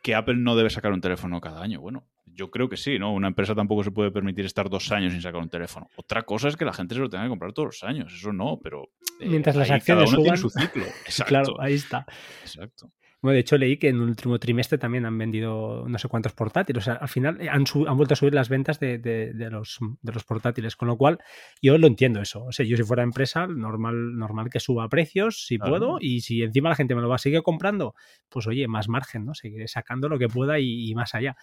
que 0.02 0.14
Apple 0.14 0.36
no 0.36 0.56
debe 0.56 0.70
sacar 0.70 0.92
un 0.92 1.00
teléfono 1.00 1.40
cada 1.40 1.62
año. 1.62 1.80
Bueno, 1.80 2.06
yo 2.26 2.50
creo 2.50 2.68
que 2.68 2.76
sí, 2.76 2.98
¿no? 2.98 3.12
Una 3.12 3.28
empresa 3.28 3.54
tampoco 3.54 3.82
se 3.82 3.90
puede 3.90 4.10
permitir 4.10 4.44
estar 4.44 4.68
dos 4.68 4.92
años 4.92 5.12
sin 5.12 5.22
sacar 5.22 5.40
un 5.40 5.48
teléfono. 5.48 5.88
Otra 5.96 6.22
cosa 6.22 6.48
es 6.48 6.56
que 6.56 6.64
la 6.64 6.72
gente 6.72 6.94
se 6.94 7.00
lo 7.00 7.08
tenga 7.08 7.24
que 7.24 7.30
comprar 7.30 7.52
todos 7.52 7.66
los 7.66 7.84
años, 7.84 8.12
eso 8.12 8.32
no, 8.32 8.58
pero... 8.62 8.90
Eh, 9.20 9.28
Mientras 9.28 9.56
las 9.56 9.70
acciones 9.70 10.10
suban... 10.10 10.36
su 10.36 10.50
ciclo. 10.50 10.84
Claro, 11.26 11.60
ahí 11.60 11.74
está. 11.74 12.04
Exacto 12.42 12.90
de 13.22 13.38
hecho, 13.38 13.56
leí 13.56 13.78
que 13.78 13.88
en 13.88 13.96
el 13.96 14.02
último 14.02 14.38
trimestre 14.38 14.78
también 14.78 15.06
han 15.06 15.16
vendido 15.16 15.84
no 15.88 15.98
sé 15.98 16.08
cuántos 16.08 16.32
portátiles. 16.32 16.82
O 16.82 16.84
sea, 16.84 16.94
al 16.94 17.08
final 17.08 17.38
han, 17.50 17.64
han 17.86 17.96
vuelto 17.96 18.14
a 18.14 18.16
subir 18.16 18.34
las 18.34 18.48
ventas 18.48 18.78
de, 18.78 19.32
los, 19.50 19.78
de 20.02 20.12
los 20.12 20.24
portátiles, 20.24 20.76
con 20.76 20.88
lo 20.88 20.96
cual 20.96 21.18
yo 21.62 21.76
lo 21.78 21.86
entiendo 21.86 22.20
eso. 22.20 22.44
O 22.44 22.52
sea, 22.52 22.66
yo 22.66 22.76
si 22.76 22.82
fuera 22.82 23.02
empresa, 23.02 23.46
normal, 23.46 24.16
normal 24.16 24.50
que 24.50 24.60
suba 24.60 24.88
precios 24.88 25.46
si 25.46 25.58
puedo 25.58 25.98
y 26.00 26.20
si 26.20 26.42
encima 26.42 26.68
la 26.68 26.76
gente 26.76 26.94
me 26.94 27.00
lo 27.00 27.08
va 27.08 27.16
a 27.16 27.18
seguir 27.18 27.42
comprando, 27.42 27.94
pues 28.28 28.46
oye, 28.46 28.68
más 28.68 28.88
margen, 28.88 29.24
¿no? 29.24 29.34
Seguiré 29.34 29.66
sacando 29.66 30.08
lo 30.08 30.18
que 30.18 30.28
pueda 30.28 30.58
y, 30.58 30.94
más 30.94 31.14
allá. 31.14 31.36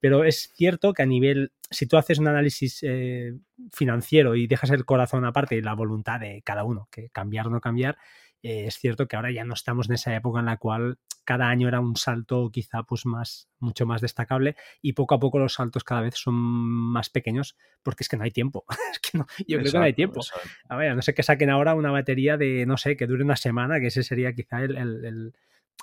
Pero 0.00 0.24
es 0.24 0.52
cierto 0.54 0.92
que 0.92 1.02
a 1.02 1.06
nivel, 1.06 1.52
si 1.70 1.86
tú 1.86 1.96
haces 1.96 2.18
un 2.18 2.28
análisis 2.28 2.80
eh, 2.82 3.34
financiero 3.72 4.34
y 4.34 4.46
dejas 4.46 4.70
el 4.70 4.84
corazón 4.84 5.24
aparte 5.24 5.56
y 5.56 5.62
la 5.62 5.74
voluntad 5.74 6.20
de 6.20 6.42
cada 6.42 6.64
uno, 6.64 6.88
que 6.90 7.10
cambiar 7.10 7.46
o 7.46 7.50
no 7.50 7.60
cambiar, 7.60 7.96
eh, 8.42 8.66
es 8.66 8.76
cierto 8.76 9.08
que 9.08 9.16
ahora 9.16 9.30
ya 9.30 9.44
no 9.44 9.54
estamos 9.54 9.88
en 9.88 9.94
esa 9.94 10.14
época 10.14 10.40
en 10.40 10.46
la 10.46 10.56
cual 10.56 10.98
cada 11.24 11.48
año 11.48 11.68
era 11.68 11.80
un 11.80 11.96
salto 11.96 12.50
quizá 12.50 12.84
pues 12.84 13.04
más, 13.04 13.48
mucho 13.58 13.84
más 13.84 14.00
destacable 14.00 14.56
y 14.80 14.94
poco 14.94 15.14
a 15.14 15.20
poco 15.20 15.38
los 15.38 15.54
saltos 15.54 15.84
cada 15.84 16.00
vez 16.00 16.14
son 16.14 16.34
más 16.34 17.10
pequeños 17.10 17.56
porque 17.82 18.04
es 18.04 18.08
que 18.08 18.16
no 18.16 18.24
hay 18.24 18.30
tiempo. 18.30 18.64
es 18.92 18.98
que 19.00 19.18
no, 19.18 19.26
yo 19.46 19.58
creo 19.58 19.72
que 19.72 19.78
no 19.78 19.84
hay 19.84 19.92
tiempo. 19.92 20.20
A 20.68 20.76
ver, 20.76 20.94
no 20.94 21.02
sé 21.02 21.14
que 21.14 21.22
saquen 21.22 21.50
ahora 21.50 21.74
una 21.74 21.90
batería 21.90 22.36
de, 22.36 22.64
no 22.66 22.76
sé, 22.76 22.96
que 22.96 23.06
dure 23.06 23.24
una 23.24 23.36
semana, 23.36 23.80
que 23.80 23.88
ese 23.88 24.02
sería 24.02 24.32
quizá 24.32 24.62
el, 24.62 24.76
el, 24.76 25.34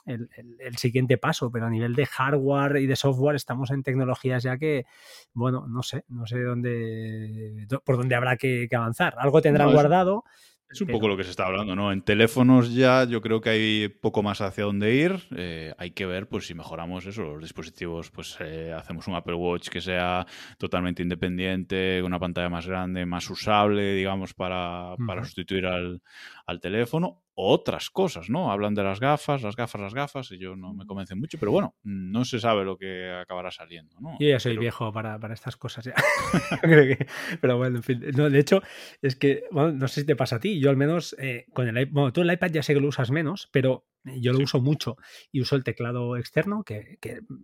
el, 0.05 0.29
el, 0.59 0.77
siguiente 0.77 1.17
paso, 1.17 1.51
pero 1.51 1.65
a 1.65 1.69
nivel 1.69 1.95
de 1.95 2.05
hardware 2.05 2.77
y 2.77 2.87
de 2.87 2.95
software 2.95 3.35
estamos 3.35 3.71
en 3.71 3.83
tecnologías 3.83 4.43
ya 4.43 4.57
que, 4.57 4.85
bueno, 5.33 5.67
no 5.67 5.83
sé, 5.83 6.05
no 6.07 6.27
sé 6.27 6.41
dónde, 6.41 7.67
por 7.83 7.97
dónde 7.97 8.15
habrá 8.15 8.37
que, 8.37 8.67
avanzar. 8.71 9.15
Algo 9.17 9.41
tendrán 9.41 9.73
guardado. 9.73 10.23
Es 10.27 10.54
un 10.81 10.87
poco 10.87 11.07
lo 11.07 11.17
que 11.17 11.23
se 11.23 11.29
está 11.29 11.45
hablando, 11.45 11.75
¿no? 11.75 11.91
En 11.91 12.01
teléfonos 12.01 12.73
ya 12.73 13.05
yo 13.05 13.21
creo 13.21 13.41
que 13.41 13.49
hay 13.49 13.87
poco 13.89 14.23
más 14.23 14.41
hacia 14.41 14.65
dónde 14.65 14.95
ir. 14.95 15.19
Eh, 15.35 15.73
hay 15.77 15.91
que 15.91 16.05
ver, 16.05 16.27
pues, 16.27 16.47
si 16.47 16.53
mejoramos 16.53 17.05
eso, 17.05 17.23
los 17.23 17.41
dispositivos, 17.41 18.11
pues, 18.11 18.37
eh, 18.39 18.73
hacemos 18.73 19.07
un 19.07 19.15
Apple 19.15 19.35
Watch 19.35 19.69
que 19.69 19.81
sea 19.81 20.25
totalmente 20.57 21.03
independiente, 21.03 21.99
con 22.01 22.07
una 22.07 22.19
pantalla 22.19 22.49
más 22.49 22.67
grande, 22.67 23.05
más 23.05 23.29
usable, 23.29 23.93
digamos, 23.93 24.33
para, 24.33 24.95
para 25.05 25.23
sustituir 25.23 25.65
al, 25.65 26.01
al 26.45 26.59
teléfono 26.59 27.24
otras 27.35 27.89
cosas, 27.89 28.29
¿no? 28.29 28.51
Hablan 28.51 28.73
de 28.73 28.83
las 28.83 28.99
gafas, 28.99 29.41
las 29.43 29.55
gafas, 29.55 29.81
las 29.81 29.93
gafas, 29.93 30.31
y 30.31 30.37
yo 30.37 30.55
no 30.55 30.73
me 30.73 30.85
convencen 30.85 31.19
mucho, 31.19 31.37
pero 31.37 31.51
bueno, 31.51 31.75
no 31.83 32.23
se 32.23 32.39
sabe 32.39 32.63
lo 32.63 32.77
que 32.77 33.11
acabará 33.11 33.51
saliendo, 33.51 33.97
¿no? 33.99 34.17
Yo 34.19 34.29
ya 34.29 34.39
soy 34.39 34.57
viejo 34.57 34.91
para, 34.93 35.19
estas 35.33 35.57
cosas, 35.57 35.85
ya. 35.85 35.95
pero 37.41 37.57
bueno, 37.57 37.77
en 37.77 37.83
fin. 37.83 37.99
de 37.99 38.39
hecho, 38.39 38.61
es 39.01 39.15
que, 39.15 39.43
bueno, 39.51 39.73
no 39.73 39.87
sé 39.87 40.01
si 40.01 40.07
te 40.07 40.15
pasa 40.15 40.37
a 40.37 40.39
ti, 40.39 40.59
yo 40.59 40.69
al 40.69 40.77
menos 40.77 41.15
eh, 41.19 41.45
con 41.53 41.67
el 41.67 41.77
iPad, 41.77 41.93
bueno, 41.93 42.13
tú 42.13 42.21
el 42.21 42.31
iPad 42.31 42.51
ya 42.51 42.63
sé 42.63 42.73
que 42.73 42.79
lo 42.79 42.87
usas 42.87 43.11
menos, 43.11 43.49
pero 43.51 43.85
yo 44.05 44.33
lo 44.33 44.39
uso 44.39 44.61
mucho 44.61 44.97
y 45.31 45.41
uso 45.41 45.55
el 45.55 45.63
teclado 45.63 46.17
externo, 46.17 46.63
que, 46.63 46.97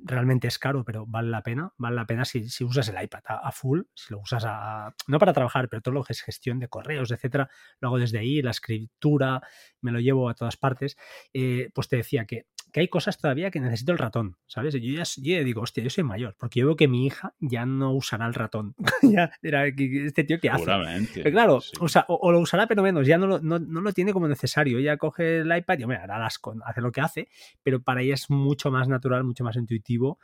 realmente 0.04 0.48
es 0.48 0.60
caro, 0.60 0.84
pero 0.84 1.06
vale 1.06 1.30
la 1.30 1.44
pena. 1.44 1.74
Vale 1.78 1.96
la 1.96 2.06
pena 2.06 2.26
si, 2.26 2.46
usas 2.64 2.88
el 2.90 3.02
iPad 3.02 3.24
a, 3.26 3.52
full, 3.52 3.82
si 3.94 4.14
lo 4.14 4.20
usas 4.20 4.44
a, 4.46 4.94
no 5.08 5.20
para 5.20 5.34
trabajar, 5.34 5.70
pero 5.70 5.82
todo 5.82 5.94
lo 5.94 6.04
que 6.04 6.14
es 6.14 6.22
gestión 6.22 6.60
de 6.60 6.68
correos, 6.68 7.12
etcétera, 7.12 7.50
lo 7.80 7.88
hago 7.90 8.00
desde 8.00 8.20
ahí, 8.20 8.42
la 8.42 8.52
escritura, 8.52 9.42
me 9.82 9.92
lo 9.92 10.00
llevo 10.00 10.30
a 10.30 10.34
todas 10.34 10.58
partes. 10.58 10.98
Eh, 11.34 11.70
pues 11.74 11.88
te 11.88 11.98
decía 11.98 12.26
que 12.26 12.46
que 12.72 12.80
hay 12.80 12.88
cosas 12.88 13.18
todavía 13.18 13.52
que 13.52 13.60
necesito 13.60 13.92
el 13.92 13.98
ratón, 13.98 14.38
¿sabes? 14.48 14.74
Yo 14.74 14.80
ya, 14.80 15.04
yo 15.04 15.44
digo, 15.44 15.62
hostia, 15.62 15.84
yo 15.84 15.90
soy 15.90 16.04
mayor, 16.04 16.36
porque 16.40 16.62
yo 16.62 16.68
veo 16.68 16.76
que 16.76 16.88
mi 16.88 17.06
hija 17.06 17.34
ya 17.40 17.66
no 17.66 17.94
usará 17.94 18.26
el 18.28 18.34
ratón. 18.34 18.76
ya 19.02 19.32
era 19.42 19.68
este 19.68 20.24
tío 20.24 20.40
que 20.40 20.50
hace. 20.50 20.66
Pero 21.14 21.32
claro, 21.32 21.60
o, 22.08 22.32
lo 22.32 22.40
usará, 22.40 22.68
pero 22.68 22.82
menos, 22.82 23.06
ya 23.06 23.18
no 23.18 23.28
lo, 23.28 23.40
no, 23.40 23.60
lo 23.60 23.94
tiene 23.94 24.14
como 24.14 24.28
necesario. 24.28 24.80
Ella 24.80 24.98
coge 24.98 25.40
el 25.40 25.56
iPad 25.56 25.80
y, 25.80 25.84
hombre, 25.84 25.98
hará 25.98 26.18
las, 26.20 26.40
hace 26.66 26.82
lo 26.82 26.92
que 26.92 27.02
hace, 27.02 27.28
pero 27.64 27.82
para 27.82 28.02
ella 28.02 28.14
es 28.14 28.30
mucho 28.30 28.72
más 28.72 28.88
natural, 28.88 29.24
mucho 29.24 29.44
más 29.44 29.56
intuitivo 29.56 30.20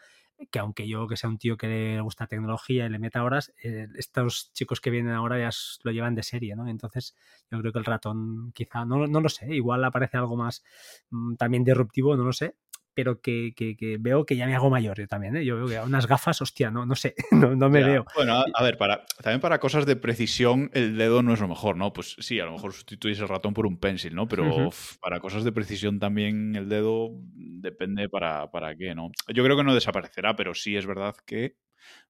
que 0.51 0.59
aunque 0.59 0.87
yo 0.87 1.07
que 1.07 1.17
sea 1.17 1.29
un 1.29 1.37
tío 1.37 1.57
que 1.57 1.67
le 1.67 2.01
gusta 2.01 2.27
tecnología 2.27 2.85
y 2.85 2.89
le 2.89 2.99
meta 2.99 3.23
horas, 3.23 3.53
eh, 3.63 3.87
estos 3.95 4.51
chicos 4.53 4.79
que 4.81 4.89
vienen 4.89 5.13
ahora 5.13 5.39
ya 5.39 5.49
lo 5.83 5.91
llevan 5.91 6.15
de 6.15 6.23
serie, 6.23 6.55
¿no? 6.55 6.67
Entonces 6.67 7.15
yo 7.51 7.59
creo 7.59 7.73
que 7.73 7.79
el 7.79 7.85
ratón 7.85 8.51
quizá, 8.53 8.85
no, 8.85 9.07
no 9.07 9.21
lo 9.21 9.29
sé, 9.29 9.53
igual 9.55 9.83
aparece 9.83 10.17
algo 10.17 10.37
más 10.37 10.63
mm, 11.09 11.35
también 11.35 11.63
disruptivo, 11.63 12.15
no 12.15 12.23
lo 12.23 12.33
sé, 12.33 12.55
pero 12.97 13.21
que, 13.21 13.53
veo 13.99 14.25
que 14.25 14.35
ya 14.35 14.47
me 14.47 14.55
hago 14.55 14.71
mayor 14.71 14.97
yo 14.97 15.07
también. 15.07 15.37
¿eh? 15.37 15.45
Yo 15.45 15.55
veo 15.55 15.67
que 15.67 15.87
unas 15.87 16.07
gafas, 16.07 16.41
hostia, 16.41 16.71
no, 16.71 16.83
no 16.83 16.95
sé, 16.95 17.13
no, 17.31 17.69
me 17.69 17.83
veo. 17.83 18.07
Bueno, 18.15 18.43
a, 18.51 18.63
ver, 18.63 18.75
para, 18.75 19.05
también 19.21 19.39
para 19.39 19.59
cosas 19.59 19.85
de 19.85 19.95
precisión 19.95 20.71
el 20.73 20.97
dedo 20.97 21.21
no 21.21 21.31
es 21.31 21.39
lo 21.39 21.47
mejor, 21.47 21.77
¿no? 21.77 21.93
Pues 21.93 22.15
sí, 22.17 22.39
a 22.39 22.45
lo 22.45 22.53
mejor 22.53 22.73
sustituís 22.73 23.19
el 23.19 23.27
ratón 23.27 23.53
por 23.53 23.67
un 23.67 23.79
pencil, 23.79 24.15
¿no? 24.15 24.27
Pero 24.27 24.71
para 24.99 25.19
cosas 25.19 25.43
de 25.43 25.51
precisión 25.51 25.99
también 25.99 26.55
el 26.55 26.69
dedo 26.69 27.11
depende 27.35 28.09
para, 28.09 28.49
para 28.49 28.75
qué, 28.75 28.95
¿no? 28.95 29.11
Yo 29.31 29.43
creo 29.43 29.55
que 29.55 29.63
no 29.63 29.75
desaparecerá, 29.75 30.35
pero 30.35 30.55
sí 30.55 30.75
es 30.75 30.87
verdad 30.87 31.13
que, 31.23 31.55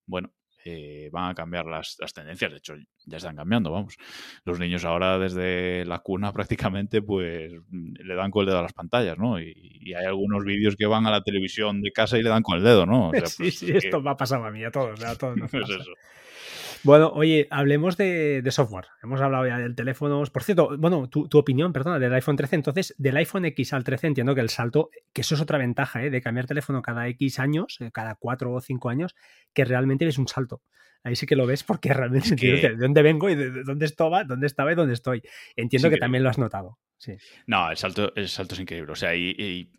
bueno, 0.06 0.32
eh, 0.70 1.10
van 1.14 1.30
a 1.30 1.34
cambiar 1.34 1.66
las, 1.66 1.96
tendencias. 2.14 2.52
De 2.52 2.58
hecho, 2.58 2.76
ya 3.06 3.18
están 3.18 3.38
cambiando, 3.38 3.72
vamos. 3.72 3.96
Los 4.44 4.60
niños 4.60 4.84
ahora 4.84 5.18
desde 5.18 5.86
la 5.86 6.00
cuna 6.00 6.34
prácticamente 6.34 7.02
pues 7.02 7.54
le 7.72 8.16
dan 8.16 8.32
con 8.32 8.42
el 8.42 8.48
dedo 8.48 8.60
a 8.60 8.64
las 8.64 8.74
pantallas, 8.74 9.18
¿no? 9.18 9.40
Y, 9.40 9.94
hay 9.98 10.06
algunos 10.06 10.44
vídeos 10.44 10.76
que 10.76 10.86
van 10.86 11.08
a 11.08 11.12
la 11.12 11.24
televisión 11.24 11.82
de 11.82 11.94
casa 11.94 12.18
y 12.18 12.24
le 12.24 12.30
dan 12.30 12.44
con 12.44 12.58
el 12.58 12.64
dedo, 12.66 12.86
¿no? 12.86 13.12
sí, 13.26 13.36
pues 13.38 13.60
sí, 13.60 13.72
esto 13.72 14.02
me 14.02 14.10
ha 14.10 14.18
pasado 14.18 14.44
a 14.44 14.52
mí, 14.52 14.62
a 14.66 14.70
todos, 14.70 15.02
a 15.02 15.16
todos. 15.16 15.38
Nos 15.38 15.54
es 15.54 15.70
eso. 15.70 15.94
Bueno, 16.84 17.12
oye, 17.14 17.48
hablemos 17.50 17.98
de, 17.98 18.44
software. 18.50 18.86
Hemos 19.02 19.22
hablado 19.22 19.48
ya 19.48 19.58
del 19.58 19.76
teléfono. 19.76 20.24
Por 20.32 20.44
cierto, 20.44 20.78
bueno, 20.78 21.10
tu, 21.10 21.28
opinión, 21.38 21.74
perdona, 21.74 22.00
del 22.00 22.14
iPhone 22.14 22.36
13. 22.36 22.56
Entonces, 22.56 22.96
del 22.98 23.18
iPhone 23.18 23.46
X 23.46 23.74
al 23.74 23.84
13 23.84 24.08
entiendo 24.08 24.36
que 24.36 24.42
el 24.42 24.50
salto, 24.50 24.90
que 25.14 25.22
eso 25.22 25.36
es 25.36 25.42
otra 25.42 25.58
ventaja, 25.58 26.04
¿eh? 26.04 26.10
de 26.10 26.22
cambiar 26.22 26.48
teléfono 26.48 26.82
cada 26.82 27.08
X 27.10 27.40
años, 27.40 27.78
eh, 27.80 27.92
cada 27.92 28.16
4 28.16 28.54
o 28.54 28.62
5 28.62 28.90
años, 28.90 29.16
que 29.54 29.66
realmente 29.66 30.08
es 30.08 30.18
un 30.18 30.28
salto. 30.28 30.62
Ahí 31.04 31.16
sí 31.16 31.26
que 31.26 31.36
lo 31.36 31.46
ves 31.46 31.64
porque 31.64 31.94
realmente 31.94 32.36
de 32.36 32.76
dónde 32.76 33.02
vengo 33.02 33.30
y 33.30 33.36
de 33.36 33.64
dónde 33.64 33.86
estaba, 33.86 34.24
dónde 34.24 34.48
estaba 34.48 34.72
y 34.72 34.76
dónde 34.76 34.94
estoy. 34.94 35.22
Entiendo 35.56 35.90
que, 35.90 35.98
también 35.98 36.24
lo 36.24 36.30
has 36.30 36.38
notado. 36.38 36.78
Sí. 36.98 37.14
No, 37.46 37.70
el 37.70 37.78
salto, 37.78 38.14
el 38.16 38.28
salto 38.28 38.56
es 38.56 38.62
increíble. 38.62 38.92
O 38.92 38.96
sea, 38.96 39.16
y 39.16 39.72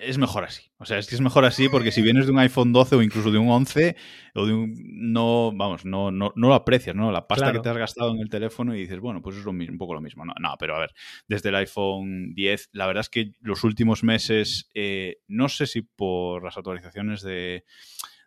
es 0.00 0.16
mejor 0.18 0.44
así. 0.44 0.70
O 0.78 0.86
sea, 0.86 0.98
es 0.98 1.06
que 1.06 1.14
es 1.14 1.20
mejor 1.20 1.44
así 1.44 1.68
porque 1.68 1.92
si 1.92 2.00
vienes 2.00 2.26
de 2.26 2.32
un 2.32 2.38
iPhone 2.38 2.72
12 2.72 2.96
o 2.96 3.02
incluso 3.02 3.30
de 3.30 3.38
un 3.38 3.50
11 3.50 3.96
o 4.34 4.46
de 4.46 4.54
un 4.54 4.74
no, 5.12 5.52
vamos, 5.54 5.84
no, 5.84 6.10
no, 6.10 6.32
no 6.34 6.48
lo 6.48 6.54
aprecias, 6.54 6.96
¿no? 6.96 7.12
La 7.12 7.26
pasta 7.26 7.52
que 7.52 7.60
te 7.60 7.68
has 7.68 7.76
gastado 7.76 8.12
en 8.12 8.20
el 8.20 8.30
teléfono 8.30 8.74
y 8.74 8.80
dices, 8.80 8.98
bueno, 9.00 9.20
pues 9.20 9.36
es 9.36 9.44
lo 9.44 9.52
mismo, 9.52 9.74
un 9.74 9.78
poco 9.78 9.94
lo 9.94 10.00
mismo. 10.00 10.24
No, 10.24 10.32
no, 10.40 10.54
pero 10.58 10.76
a 10.76 10.80
ver, 10.80 10.94
desde 11.28 11.50
el 11.50 11.56
iPhone 11.56 12.34
10, 12.34 12.70
la 12.72 12.86
verdad 12.86 13.02
es 13.02 13.10
que 13.10 13.32
los 13.40 13.62
últimos 13.64 14.02
meses, 14.02 14.70
eh, 14.74 15.18
no 15.28 15.48
sé 15.48 15.66
si 15.66 15.82
por 15.82 16.42
las 16.42 16.56
actualizaciones 16.56 17.20
de, 17.22 17.64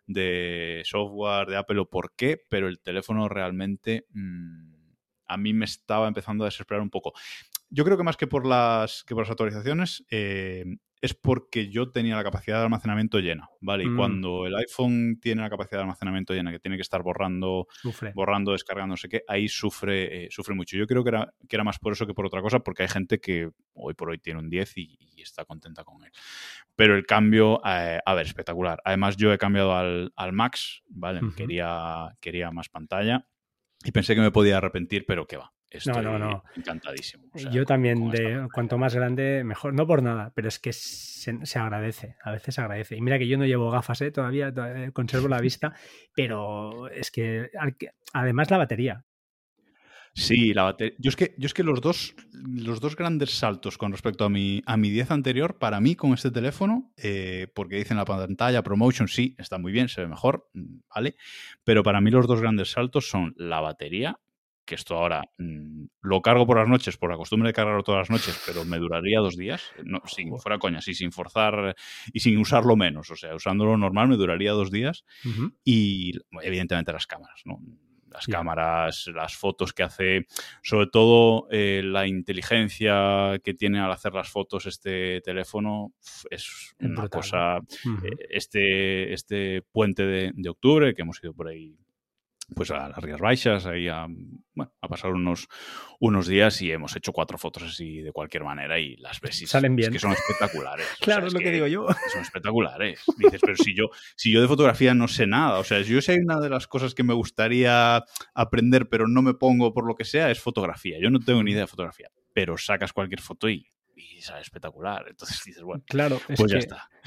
de 0.06 0.82
software 0.84 1.48
de 1.48 1.56
Apple 1.56 1.80
o 1.80 1.90
por 1.90 2.14
qué, 2.14 2.40
pero 2.48 2.68
el 2.68 2.80
teléfono 2.80 3.28
realmente 3.28 4.06
mm, 4.12 4.74
a 5.26 5.36
mí 5.36 5.52
me 5.52 5.64
estaba 5.64 6.06
empezando 6.06 6.44
a 6.44 6.48
desesperar 6.48 6.82
un 6.82 6.90
poco. 6.90 7.12
Yo 7.68 7.84
creo 7.84 7.96
que 7.96 8.04
más 8.04 8.16
que 8.16 8.26
por 8.26 8.46
las, 8.46 9.04
que 9.04 9.14
por 9.14 9.24
las 9.24 9.30
actualizaciones, 9.30 10.04
eh, 10.10 10.64
es 11.00 11.14
porque 11.14 11.68
yo 11.68 11.90
tenía 11.90 12.16
la 12.16 12.24
capacidad 12.24 12.58
de 12.58 12.64
almacenamiento 12.64 13.20
llena, 13.20 13.48
¿vale? 13.60 13.84
Y 13.84 13.88
mm. 13.88 13.96
cuando 13.96 14.46
el 14.46 14.56
iPhone 14.56 15.18
tiene 15.20 15.42
la 15.42 15.50
capacidad 15.50 15.78
de 15.78 15.82
almacenamiento 15.82 16.34
llena, 16.34 16.50
que 16.50 16.58
tiene 16.58 16.76
que 16.76 16.82
estar 16.82 17.02
borrando, 17.02 17.68
borrando, 18.14 18.52
descargando, 18.52 18.92
no 18.92 18.96
sé 18.96 19.08
qué, 19.08 19.22
ahí 19.28 19.48
sufre, 19.48 20.24
eh, 20.24 20.28
sufre 20.30 20.54
mucho. 20.54 20.76
Yo 20.76 20.86
creo 20.86 21.04
que 21.04 21.10
era, 21.10 21.32
que 21.48 21.56
era 21.56 21.64
más 21.64 21.78
por 21.78 21.92
eso 21.92 22.06
que 22.06 22.14
por 22.14 22.26
otra 22.26 22.42
cosa, 22.42 22.60
porque 22.60 22.82
hay 22.82 22.88
gente 22.88 23.20
que 23.20 23.50
hoy 23.74 23.94
por 23.94 24.10
hoy 24.10 24.18
tiene 24.18 24.40
un 24.40 24.50
10 24.50 24.76
y, 24.78 24.98
está 25.18 25.44
contenta 25.44 25.84
con 25.84 26.02
él. 26.04 26.12
Pero 26.76 26.96
el 26.96 27.04
cambio, 27.04 27.60
eh, 27.66 27.98
a 28.04 28.14
ver, 28.14 28.24
espectacular. 28.24 28.80
Además, 28.84 29.16
yo 29.16 29.32
he 29.32 29.36
cambiado 29.36 29.74
al, 29.74 30.32
Max, 30.32 30.82
¿vale? 30.88 31.20
quería, 31.36 32.16
quería 32.20 32.50
más 32.52 32.68
pantalla 32.68 33.26
y 33.84 33.92
pensé 33.92 34.14
que 34.14 34.20
me 34.20 34.30
podía 34.30 34.58
arrepentir, 34.58 35.04
pero 35.06 35.26
que 35.26 35.36
va. 35.36 35.52
Estoy 35.70 36.02
no, 36.02 36.02
no, 36.02 36.18
no. 36.18 36.44
encantadísimo. 36.56 37.24
Yo 37.52 37.66
también, 37.66 38.10
de 38.10 38.48
cuanto 38.52 38.78
más 38.78 38.94
grande, 38.94 39.44
mejor. 39.44 39.74
No 39.74 39.86
por 39.86 40.02
nada, 40.02 40.32
pero 40.34 40.48
es 40.48 40.58
que 40.58 40.72
se, 40.72 41.58
agradece. 41.58 42.16
A 42.22 42.32
veces 42.32 42.54
se 42.54 42.60
agradece. 42.60 42.96
Y 42.96 43.02
mira 43.02 43.18
que 43.18 43.28
yo 43.28 43.36
no 43.36 43.44
llevo 43.44 43.70
gafas, 43.70 44.00
¿eh? 44.00 44.10
todavía, 44.10 44.52
conservo 44.92 45.28
la 45.28 45.40
vista, 45.40 45.74
pero 46.14 46.88
es 46.88 47.10
que 47.10 47.50
además 48.12 48.50
la 48.50 48.58
batería. 48.58 49.04
Sí, 50.14 50.52
la 50.52 50.64
batería. 50.64 50.96
Yo 50.98 51.10
es 51.10 51.16
que, 51.16 51.34
yo 51.38 51.46
es 51.46 51.54
que 51.54 51.62
los, 51.62 51.80
dos, 51.80 52.14
los 52.32 52.80
dos 52.80 52.96
grandes 52.96 53.30
saltos 53.30 53.78
con 53.78 53.92
respecto 53.92 54.24
a 54.24 54.28
mi, 54.28 54.62
a 54.66 54.76
mi 54.76 54.90
10 54.90 55.12
anterior, 55.12 55.58
para 55.58 55.80
mí 55.80 55.94
con 55.94 56.12
este 56.12 56.30
teléfono, 56.30 56.92
eh, 56.96 57.46
porque 57.54 57.76
dicen 57.76 57.98
la 57.98 58.04
pantalla, 58.04 58.62
ProMotion, 58.62 59.06
sí, 59.06 59.36
está 59.38 59.58
muy 59.58 59.70
bien, 59.70 59.88
se 59.88 60.00
ve 60.00 60.08
mejor, 60.08 60.48
mm, 60.54 60.78
¿vale? 60.92 61.16
Pero 61.62 61.82
para 61.82 62.00
mí 62.00 62.10
los 62.10 62.26
dos 62.26 62.40
grandes 62.40 62.72
saltos 62.72 63.08
son 63.08 63.34
la 63.36 63.60
batería 63.60 64.18
que 64.68 64.74
esto 64.74 64.96
ahora 64.96 65.24
mm, 65.38 65.86
lo 66.02 66.20
cargo 66.20 66.46
por 66.46 66.58
las 66.58 66.68
noches, 66.68 66.98
por 66.98 67.10
la 67.10 67.16
costumbre 67.16 67.48
de 67.48 67.54
cargarlo 67.54 67.82
todas 67.82 68.08
las 68.08 68.10
noches, 68.10 68.40
pero 68.46 68.64
me 68.66 68.78
duraría 68.78 69.18
dos 69.20 69.36
días, 69.36 69.72
no, 69.82 70.02
sin, 70.06 70.38
fuera 70.38 70.58
coña, 70.58 70.82
sí, 70.82 70.94
sin 70.94 71.10
forzar 71.10 71.74
y 72.12 72.20
sin 72.20 72.38
usarlo 72.38 72.76
menos, 72.76 73.10
o 73.10 73.16
sea, 73.16 73.34
usándolo 73.34 73.78
normal 73.78 74.08
me 74.08 74.16
duraría 74.16 74.52
dos 74.52 74.70
días 74.70 75.04
y 75.64 76.12
evidentemente 76.42 76.92
las 76.92 77.06
cámaras, 77.06 77.40
¿no? 77.46 77.60
Las 78.10 78.26
cámaras, 78.26 79.06
las 79.14 79.36
fotos 79.36 79.72
que 79.72 79.82
hace, 79.82 80.26
sobre 80.62 80.88
todo 80.88 81.46
eh, 81.50 81.82
la 81.84 82.06
inteligencia 82.06 83.38
que 83.44 83.54
tiene 83.54 83.80
al 83.80 83.92
hacer 83.92 84.12
las 84.12 84.28
fotos 84.28 84.66
este 84.66 85.20
teléfono 85.20 85.92
es 86.30 86.74
una 86.80 87.08
cosa. 87.08 87.58
Eh, 87.58 88.26
este, 88.30 89.12
este 89.12 89.62
puente 89.70 90.04
de, 90.04 90.32
de 90.34 90.48
octubre, 90.48 90.94
que 90.94 91.02
hemos 91.02 91.22
ido 91.22 91.34
por 91.34 91.48
ahí 91.48 91.76
pues 92.54 92.70
a 92.70 92.88
las 92.88 92.98
Rías 92.98 93.20
Baixas, 93.20 93.66
ahí 93.66 93.88
a, 93.88 94.06
bueno, 94.54 94.72
a 94.80 94.88
pasar 94.88 95.12
unos, 95.12 95.48
unos 96.00 96.26
días 96.26 96.60
y 96.62 96.72
hemos 96.72 96.96
hecho 96.96 97.12
cuatro 97.12 97.38
fotos 97.38 97.64
así 97.64 98.00
de 98.00 98.12
cualquier 98.12 98.44
manera 98.44 98.78
y 98.78 98.96
las 98.96 99.20
ves 99.20 99.42
y 99.42 99.46
salen 99.46 99.76
bien. 99.76 99.88
Es 99.88 99.94
que 99.94 99.98
son 99.98 100.12
espectaculares. 100.12 100.86
claro, 101.00 101.26
es 101.26 101.34
lo 101.34 101.40
que, 101.40 101.50
digo 101.50 101.66
yo. 101.66 101.86
Son 102.12 102.22
espectaculares. 102.22 103.02
Dices, 103.16 103.40
pero 103.42 103.56
si 103.56 103.74
yo, 103.74 103.90
si 104.16 104.32
yo 104.32 104.40
de 104.40 104.48
fotografía 104.48 104.94
no 104.94 105.08
sé 105.08 105.26
nada, 105.26 105.58
o 105.58 105.64
sea, 105.64 105.80
yo 105.82 106.00
sé 106.00 106.18
una 106.22 106.40
de 106.40 106.48
las 106.48 106.66
cosas 106.66 106.94
que 106.94 107.02
me 107.02 107.14
gustaría 107.14 108.04
aprender, 108.34 108.88
pero 108.88 109.06
no 109.06 109.22
me 109.22 109.34
pongo 109.34 109.72
por 109.72 109.86
lo 109.86 109.94
que 109.94 110.04
sea, 110.04 110.30
es 110.30 110.40
fotografía. 110.40 110.98
Yo 111.00 111.10
no 111.10 111.20
tengo 111.20 111.42
ni 111.42 111.52
idea 111.52 111.62
de 111.62 111.68
fotografía, 111.68 112.10
pero 112.32 112.56
sacas 112.56 112.92
cualquier 112.92 113.20
foto 113.20 113.48
y 113.48 113.70
y 113.98 114.22
sale 114.22 114.42
espectacular. 114.42 115.06
Entonces 115.08 115.42
dices, 115.44 115.62
bueno, 115.62 115.82
claro, 115.86 116.20
pues 116.26 116.50
ya 116.50 116.58
está. 116.58 116.88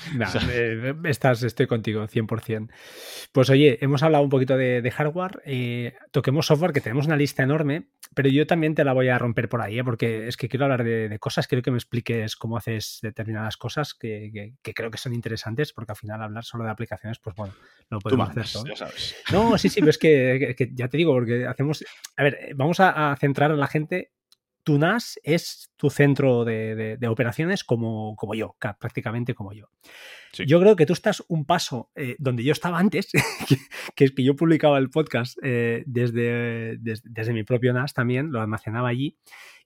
Eh, 0.52 0.96
estás, 1.06 1.44
estoy 1.44 1.68
contigo, 1.68 2.08
100%. 2.08 2.72
Pues 3.32 3.50
oye, 3.52 3.78
hemos 3.82 4.02
hablado 4.02 4.24
un 4.24 4.32
poquito 4.32 4.58
de, 4.58 4.92
hardware, 4.92 5.44
eh, 5.46 5.94
toquemos 6.12 6.48
software, 6.48 6.74
que 6.74 6.82
tenemos 6.82 7.06
una 7.06 7.16
lista 7.16 7.44
enorme, 7.44 7.90
pero 8.16 8.28
yo 8.28 8.48
también 8.48 8.74
te 8.74 8.84
la 8.84 8.94
voy 8.94 9.10
a 9.10 9.20
romper 9.20 9.48
por 9.48 9.62
ahí, 9.62 9.78
¿eh? 9.78 9.84
porque 9.84 10.28
es 10.28 10.38
que 10.38 10.50
quiero 10.50 10.66
hablar 10.66 10.84
de, 10.84 11.18
cosas, 11.20 11.48
quiero 11.48 11.62
que 11.62 11.70
me 11.70 11.78
expliques 11.78 12.36
cómo 12.36 12.58
haces 12.58 12.98
determinadas 13.04 13.58
cosas 13.58 13.94
que, 13.94 14.54
creo 14.64 14.90
que 14.90 14.98
son 14.98 15.14
interesantes, 15.14 15.72
porque 15.72 15.92
al 15.92 15.98
final 15.98 16.22
hablar 16.24 16.44
solo 16.44 16.64
de 16.64 16.72
aplicaciones, 16.72 17.20
pues 17.20 17.36
bueno, 17.36 17.54
lo 17.90 18.00
podemos 18.00 18.30
hacer 18.30 18.46
todo. 18.52 18.64
No, 19.32 19.58
sí, 19.60 19.70
sí, 19.70 19.82
pero 19.82 19.92
es 19.92 20.00
que, 20.00 20.72
ya 20.74 20.88
te 20.88 20.98
digo, 20.98 21.14
porque 21.14 21.46
hacemos, 21.46 21.86
a 22.18 22.24
ver, 22.24 22.54
vamos 22.56 22.80
a 22.80 23.16
centrar 23.20 23.52
a 23.52 23.56
la 23.56 23.68
gente 23.68 24.12
tu 24.64 24.78
NAS 24.78 25.20
es 25.24 25.72
tu 25.76 25.90
centro 25.90 26.46
de, 26.46 26.98
operaciones 27.10 27.64
como, 27.64 28.16
como, 28.16 28.36
yo, 28.36 28.56
prácticamente 28.80 29.34
como 29.34 29.54
yo. 29.54 29.70
Yo 30.34 30.60
creo 30.60 30.76
que 30.76 30.86
tú 30.86 30.94
estás 30.94 31.24
un 31.28 31.46
paso 31.46 31.92
eh, 31.96 32.16
donde 32.20 32.44
yo 32.44 32.52
estaba 32.52 32.80
antes, 32.80 33.12
que, 33.96 34.04
es 34.06 34.12
que 34.12 34.24
yo 34.24 34.36
publicaba 34.36 34.78
el 34.78 34.90
podcast 34.90 35.38
eh, 35.44 35.84
desde, 35.86 36.78
desde, 36.78 37.34
mi 37.34 37.44
propio 37.44 37.74
NAS 37.74 37.94
también, 37.94 38.32
lo 38.32 38.42
almacenaba 38.42 38.90
allí, 38.90 39.18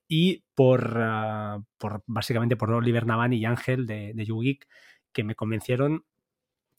y 0.08 0.44
por, 0.54 0.98
ah, 0.98 1.62
por 1.78 2.02
básicamente 2.06 2.56
por 2.56 2.70
Oliver 2.72 3.06
Navani 3.06 3.38
y 3.38 3.44
Ángel 3.44 3.86
de, 3.86 4.12
de 4.14 4.24
YouGeek, 4.24 4.66
que 5.12 5.24
me 5.24 5.34
convencieron 5.34 6.04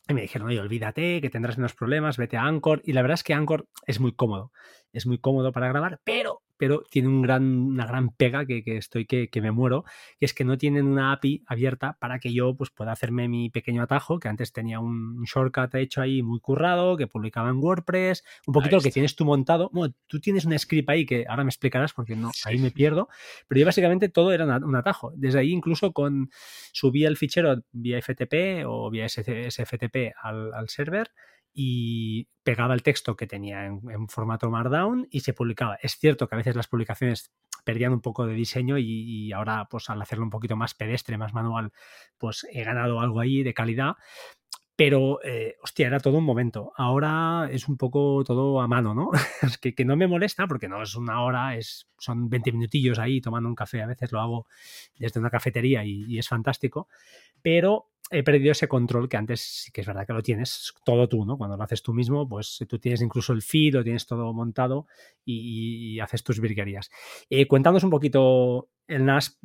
y 0.10 0.14
me 0.14 0.22
dijeron, 0.22 0.48
oye, 0.48 0.60
olvídate, 0.60 1.22
que 1.22 1.30
tendrás 1.30 1.58
menos 1.58 1.74
problemas, 1.74 2.18
vete 2.18 2.38
a 2.38 2.44
Anchor. 2.44 2.82
Y 2.86 2.94
la 2.94 3.02
verdad 3.02 3.16
es 3.16 3.24
que 3.24 3.34
Anchor 3.34 3.68
es 3.86 4.00
muy 4.00 4.14
cómodo. 4.14 4.52
Es 4.94 5.06
muy 5.06 5.18
cómodo 5.18 5.52
para 5.52 5.68
grabar, 5.68 6.00
pero 6.06 6.44
pero 6.58 6.84
tiene 6.90 7.08
un 7.08 7.22
gran, 7.22 7.44
una 7.44 7.86
gran 7.86 8.10
pega 8.10 8.46
que, 8.46 8.64
estoy 8.66 9.06
que, 9.06 9.30
me 9.42 9.52
muero, 9.52 9.86
que 10.20 10.26
es 10.26 10.34
que 10.34 10.44
no 10.44 10.58
tienen 10.58 10.88
una 10.88 11.12
API 11.12 11.44
abierta 11.48 11.98
para 12.00 12.20
que 12.20 12.34
yo 12.34 12.56
pues, 12.56 12.70
pueda 12.70 12.92
hacerme 12.92 13.28
mi 13.28 13.50
pequeño 13.50 13.84
atajo, 13.84 14.20
que 14.20 14.28
antes 14.28 14.52
tenía 14.52 14.80
un 14.80 15.24
shortcut 15.24 15.76
hecho 15.76 16.02
ahí 16.02 16.24
muy 16.24 16.40
currado, 16.40 16.98
que 16.98 17.08
publicaba 17.08 17.50
en 17.50 17.58
WordPress, 17.58 18.24
un 18.46 18.54
poquito 18.54 18.78
lo 18.78 18.82
que 18.82 18.92
tienes 18.92 19.16
tú 19.16 19.26
montado. 19.26 19.70
Bueno, 19.72 19.94
tú 20.08 20.20
tienes 20.20 20.46
un 20.46 20.58
script 20.58 20.90
ahí 20.90 21.06
que 21.06 21.26
ahora 21.28 21.44
me 21.44 21.50
explicarás 21.50 21.94
porque 21.94 22.16
no, 22.16 22.32
ahí 22.46 22.58
me 22.58 22.72
pierdo, 22.72 23.08
pero 23.48 23.60
yo 23.60 23.66
básicamente 23.66 24.10
todo 24.10 24.32
era 24.32 24.46
un 24.46 24.76
atajo. 24.76 25.12
Desde 25.16 25.40
ahí 25.40 25.52
incluso 25.52 25.94
con 25.94 26.30
subía 26.74 27.08
el 27.08 27.18
fichero 27.18 27.64
vía 27.72 28.02
FTP 28.02 28.66
o 28.66 28.90
vía 28.90 29.08
SFTP 29.08 30.14
al, 30.22 30.54
al 30.54 30.70
server 30.70 31.12
y 31.60 32.28
pegaba 32.44 32.76
el 32.76 32.84
texto 32.84 33.16
que 33.16 33.26
tenía 33.26 33.66
en, 33.66 34.08
formato 34.10 34.52
Markdown 34.52 35.08
y 35.10 35.22
se 35.22 35.34
publicaba. 35.34 35.80
Es 35.82 35.98
cierto 35.98 36.28
que 36.28 36.36
a 36.36 36.38
veces 36.38 36.56
las 36.56 36.68
publicaciones 36.68 37.34
perdían 37.66 37.94
un 37.94 38.02
poco 38.02 38.28
de 38.28 38.36
diseño 38.36 38.78
y, 38.78 39.32
ahora, 39.32 39.66
pues 39.68 39.90
al 39.90 40.00
hacerlo 40.00 40.24
un 40.24 40.30
poquito 40.30 40.56
más 40.56 40.76
pedestre, 40.76 41.18
más 41.18 41.34
manual, 41.34 41.72
pues 42.20 42.46
he 42.52 42.64
ganado 42.64 43.00
algo 43.00 43.20
ahí 43.20 43.42
de 43.42 43.56
calidad. 43.56 43.96
Pero, 44.76 45.20
eh, 45.24 45.56
hostia, 45.64 45.88
era 45.88 46.00
todo 46.00 46.20
un 46.20 46.26
momento. 46.26 46.74
Ahora 46.78 47.50
es 47.52 47.68
un 47.68 47.76
poco 47.76 48.24
todo 48.24 48.62
a 48.62 48.68
mano, 48.68 48.94
¿no? 48.94 49.10
es 49.42 49.58
que, 49.58 49.84
no 49.84 49.98
me 49.98 50.06
molesta 50.06 50.46
porque 50.46 50.70
no 50.70 50.84
es 50.84 50.94
una 50.94 51.24
hora, 51.24 51.56
es, 51.56 51.90
son 51.98 52.30
20 52.30 52.52
minutillos 52.52 53.00
ahí 53.00 53.20
tomando 53.20 53.50
un 53.50 53.56
café. 53.56 53.82
A 53.82 53.88
veces 53.88 54.12
lo 54.12 54.22
hago 54.22 54.46
desde 54.96 55.20
una 55.20 55.32
cafetería 55.32 55.84
y 55.84 56.20
es 56.20 56.28
fantástico. 56.28 56.88
Pero 57.42 57.90
he 58.10 58.24
perdido 58.24 58.52
ese 58.52 58.68
control 58.68 59.10
que 59.10 59.18
antes 59.18 59.42
sí 59.42 59.72
que 59.72 59.82
es 59.82 59.88
verdad 59.88 60.08
que 60.08 60.14
lo 60.14 60.24
tienes 60.24 60.74
todo 60.84 61.08
tú, 61.10 61.26
¿no? 61.26 61.38
Cuando 61.38 61.58
lo 61.58 61.64
haces 61.64 61.82
tú 61.82 61.94
mismo, 61.94 62.28
pues 62.28 62.64
tú 62.68 62.80
tienes 62.80 63.02
incluso 63.02 63.34
el 63.34 63.42
feed, 63.42 63.76
lo 63.76 63.84
tienes 63.84 64.06
todo 64.06 64.34
montado 64.34 64.88
y, 65.26 65.96
y 65.96 66.00
haces 66.00 66.24
tus 66.24 66.40
virguerías. 66.40 66.90
Eh, 67.30 67.48
cuéntanos 67.48 67.84
un 67.84 67.90
poquito 67.90 68.70
el 68.88 69.06
NAS 69.06 69.40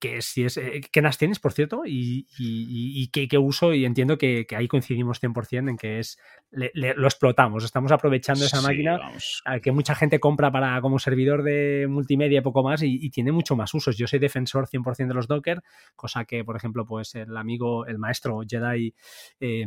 que 0.00 0.22
si 0.22 0.44
es, 0.44 0.56
eh, 0.56 0.80
¿qué 0.90 1.02
NAS 1.02 1.18
tienes, 1.18 1.38
por 1.38 1.52
cierto? 1.52 1.82
Y, 1.84 2.26
y, 2.38 3.02
y 3.02 3.08
qué, 3.08 3.28
qué, 3.28 3.38
uso, 3.38 3.74
y 3.74 3.84
entiendo 3.84 4.18
que, 4.18 4.46
que 4.46 4.56
ahí 4.56 4.66
coincidimos 4.66 5.22
100% 5.22 5.68
en 5.68 5.76
que 5.76 5.98
es, 5.98 6.18
le, 6.50 6.70
le, 6.74 6.94
lo 6.94 7.06
explotamos, 7.06 7.64
estamos 7.64 7.92
aprovechando 7.92 8.44
esa 8.44 8.58
sí, 8.58 8.66
máquina 8.66 8.98
vamos. 8.98 9.42
que 9.62 9.72
mucha 9.72 9.94
gente 9.94 10.18
compra 10.18 10.50
para 10.50 10.80
como 10.80 10.98
servidor 10.98 11.42
de 11.42 11.86
multimedia 11.88 12.38
y 12.38 12.42
poco 12.42 12.62
más, 12.62 12.82
y, 12.82 12.98
y, 13.00 13.10
tiene 13.10 13.30
mucho 13.30 13.54
más 13.56 13.74
usos. 13.74 13.96
Yo 13.96 14.06
soy 14.06 14.18
defensor 14.18 14.66
100% 14.66 15.08
de 15.08 15.14
los 15.14 15.28
Docker, 15.28 15.62
cosa 15.94 16.24
que, 16.24 16.44
por 16.44 16.56
ejemplo, 16.56 16.86
pues 16.86 17.14
el 17.14 17.36
amigo, 17.36 17.86
el 17.86 17.98
maestro 17.98 18.40
Jedi 18.48 18.94
eh, 19.38 19.64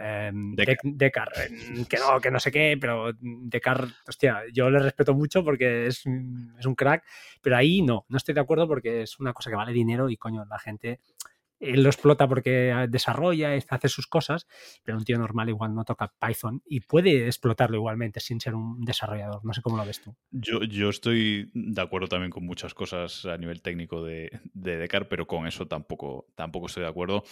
eh, 0.00 0.30
Decar, 0.34 1.30
que, 1.88 1.96
no, 1.98 2.20
que 2.20 2.30
no 2.30 2.40
sé 2.40 2.50
qué, 2.50 2.76
pero 2.80 3.12
Decar, 3.20 3.86
hostia, 4.08 4.42
yo 4.52 4.70
le 4.70 4.80
respeto 4.80 5.14
mucho 5.14 5.44
porque 5.44 5.86
es, 5.86 6.04
es 6.58 6.66
un 6.66 6.74
crack, 6.74 7.04
pero 7.40 7.56
ahí 7.56 7.80
no, 7.80 8.06
no 8.08 8.16
estoy 8.16 8.34
de 8.34 8.40
acuerdo 8.40 8.66
porque 8.66 9.02
es 9.02 9.20
una 9.20 9.32
cosa 9.32 9.51
que 9.52 9.56
vale 9.56 9.72
dinero 9.72 10.08
y 10.08 10.16
coño, 10.16 10.44
la 10.46 10.58
gente 10.58 11.00
él 11.62 11.82
lo 11.82 11.88
explota 11.88 12.28
porque 12.28 12.74
desarrolla, 12.88 13.56
hace 13.68 13.88
sus 13.88 14.08
cosas, 14.08 14.46
pero 14.82 14.98
un 14.98 15.04
tío 15.04 15.16
normal 15.16 15.48
igual 15.48 15.74
no 15.74 15.84
toca 15.84 16.12
Python 16.20 16.60
y 16.66 16.80
puede 16.80 17.26
explotarlo 17.26 17.76
igualmente 17.76 18.18
sin 18.18 18.40
ser 18.40 18.54
un 18.54 18.84
desarrollador. 18.84 19.44
No 19.44 19.52
sé 19.52 19.62
cómo 19.62 19.76
lo 19.76 19.86
ves 19.86 20.00
tú. 20.00 20.14
Yo, 20.32 20.64
yo 20.64 20.88
estoy 20.88 21.50
de 21.54 21.80
acuerdo 21.80 22.08
también 22.08 22.30
con 22.30 22.44
muchas 22.44 22.74
cosas 22.74 23.24
a 23.26 23.38
nivel 23.38 23.62
técnico 23.62 24.02
de, 24.02 24.40
de 24.52 24.76
Decar, 24.76 25.08
pero 25.08 25.26
con 25.28 25.46
eso 25.46 25.68
tampoco, 25.68 26.26
tampoco 26.34 26.66
estoy 26.66 26.82
de 26.82 26.88
acuerdo. 26.88 27.22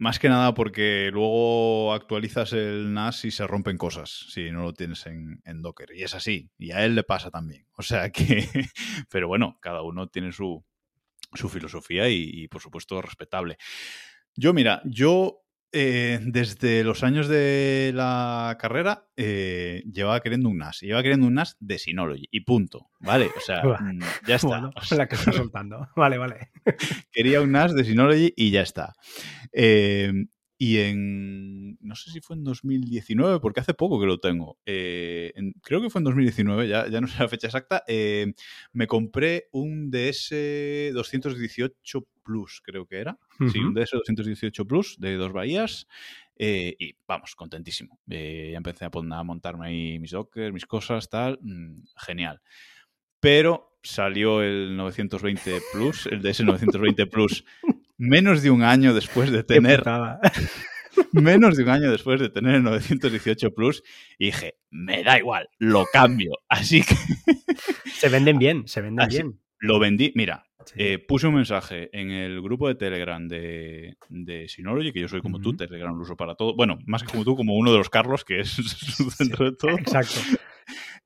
Más 0.00 0.20
que 0.20 0.28
nada 0.28 0.54
porque 0.54 1.10
luego 1.12 1.92
actualizas 1.92 2.52
el 2.52 2.94
NAS 2.94 3.24
y 3.24 3.32
se 3.32 3.48
rompen 3.48 3.76
cosas 3.76 4.26
si 4.28 4.52
no 4.52 4.62
lo 4.62 4.72
tienes 4.72 5.04
en, 5.06 5.42
en, 5.44 5.60
Docker. 5.60 5.88
Y 5.92 6.04
es 6.04 6.14
así. 6.14 6.50
Y 6.56 6.70
a 6.70 6.84
él 6.84 6.94
le 6.94 7.02
pasa 7.02 7.32
también. 7.32 7.66
O 7.76 7.82
sea 7.82 8.10
que... 8.10 8.46
Pero 9.10 9.26
bueno, 9.26 9.58
cada 9.60 9.82
uno 9.82 10.06
tiene 10.06 10.30
su, 10.30 10.64
su 11.34 11.48
filosofía 11.48 12.08
y, 12.08 12.30
y, 12.32 12.48
por 12.48 12.60
supuesto, 12.60 13.00
respetable. 13.02 13.58
Yo, 14.34 14.52
mira, 14.52 14.82
yo 14.84 15.42
eh, 15.70 16.20
desde 16.22 16.82
los 16.82 17.02
años 17.04 17.28
de 17.28 17.92
la 17.94 18.56
carrera 18.58 19.06
eh, 19.16 19.82
llevaba 19.92 20.20
queriendo 20.20 20.48
un 20.48 20.56
NAS. 20.56 20.80
Llevaba 20.80 21.02
queriendo 21.02 21.26
un 21.26 21.34
NAS 21.34 21.56
de 21.60 21.78
Synology 21.78 22.26
y 22.30 22.40
punto. 22.40 22.88
¿Vale? 23.00 23.30
O 23.36 23.40
sea, 23.40 23.62
bueno, 23.64 24.06
ya 24.26 24.36
está. 24.36 24.48
Bueno, 24.48 24.70
o 24.74 24.82
sea, 24.82 24.98
la 24.98 25.08
que 25.08 25.16
está 25.16 25.32
soltando. 25.32 25.88
Vale, 25.94 26.16
vale. 26.16 26.52
Quería 27.12 27.42
un 27.42 27.52
NAS 27.52 27.74
de 27.74 27.84
Synology 27.84 28.32
y 28.34 28.50
ya 28.50 28.62
está. 28.62 28.94
Eh, 29.52 30.12
y 30.60 30.78
en, 30.78 31.78
no 31.80 31.94
sé 31.94 32.10
si 32.10 32.20
fue 32.20 32.34
en 32.34 32.42
2019, 32.42 33.38
porque 33.38 33.60
hace 33.60 33.74
poco 33.74 34.00
que 34.00 34.06
lo 34.06 34.18
tengo. 34.18 34.58
Eh, 34.66 35.32
en, 35.36 35.52
creo 35.62 35.80
que 35.80 35.88
fue 35.88 36.00
en 36.00 36.04
2019, 36.04 36.66
ya, 36.66 36.88
ya 36.88 37.00
no 37.00 37.06
sé 37.06 37.22
la 37.22 37.28
fecha 37.28 37.46
exacta. 37.46 37.84
Eh, 37.86 38.32
me 38.72 38.88
compré 38.88 39.48
un 39.52 39.88
DS 39.88 40.30
218 40.92 42.08
Plus, 42.24 42.60
creo 42.64 42.86
que 42.86 42.96
era. 42.96 43.16
Uh 43.38 43.44
-huh. 43.44 43.52
Sí, 43.52 43.58
un 43.60 43.72
DS 43.72 43.92
218 43.92 44.66
Plus 44.66 44.96
de 44.98 45.14
dos 45.14 45.32
bahías. 45.32 45.86
Eh, 46.36 46.74
y 46.78 46.96
vamos, 47.06 47.36
contentísimo. 47.36 48.00
Ya 48.06 48.56
empecé 48.56 48.84
a, 48.84 48.90
a, 48.92 49.22
montarme 49.22 49.66
ahí 49.66 49.98
mis 50.00 50.10
dockers, 50.10 50.52
mis 50.52 50.66
cosas, 50.66 51.08
tal. 51.08 51.38
Mmm, 51.40 51.84
genial. 51.96 52.40
Pero 53.20 53.78
salió 53.82 54.42
el 54.42 54.76
920 54.76 55.60
Plus, 55.72 56.06
el 56.06 56.20
DS 56.20 56.40
920 56.40 57.06
Plus 57.06 57.44
menos 57.98 58.42
de 58.42 58.50
un 58.50 58.62
año 58.62 58.94
después 58.94 59.30
de 59.30 59.44
tener. 59.44 59.82
menos 61.12 61.56
de 61.56 61.62
un 61.64 61.68
año 61.68 61.90
después 61.90 62.20
de 62.20 62.30
tener 62.30 62.56
el 62.56 62.62
918 62.62 63.54
Plus, 63.54 63.82
y 64.18 64.26
dije, 64.26 64.54
me 64.70 65.02
da 65.02 65.18
igual, 65.18 65.48
lo 65.58 65.84
cambio. 65.92 66.32
Así 66.48 66.82
que. 66.82 66.94
se 67.92 68.08
venden 68.08 68.38
bien, 68.38 68.66
se 68.66 68.80
venden 68.80 69.06
Así, 69.06 69.16
bien. 69.18 69.40
Lo 69.60 69.78
vendí, 69.80 70.12
mira, 70.14 70.44
sí. 70.64 70.74
eh, 70.76 70.98
puse 70.98 71.26
un 71.26 71.34
mensaje 71.34 71.90
en 71.92 72.10
el 72.10 72.40
grupo 72.40 72.68
de 72.68 72.76
Telegram 72.76 73.26
de, 73.26 73.96
de 74.08 74.48
Synology, 74.48 74.92
que 74.92 75.00
yo 75.00 75.08
soy 75.08 75.20
como 75.20 75.38
uh 75.38 75.40
-huh. 75.40 75.42
tú, 75.42 75.56
Telegram 75.56 75.94
lo 75.94 76.02
uso 76.02 76.16
para 76.16 76.36
todo. 76.36 76.54
Bueno, 76.54 76.78
más 76.86 77.02
que 77.02 77.10
como 77.10 77.24
tú, 77.24 77.36
como 77.36 77.56
uno 77.56 77.72
de 77.72 77.78
los 77.78 77.90
Carlos, 77.90 78.24
que 78.24 78.40
es 78.40 78.48
su 78.50 79.10
centro 79.10 79.46
sí, 79.46 79.50
de 79.50 79.56
todo. 79.56 79.78
Exacto. 79.78 80.20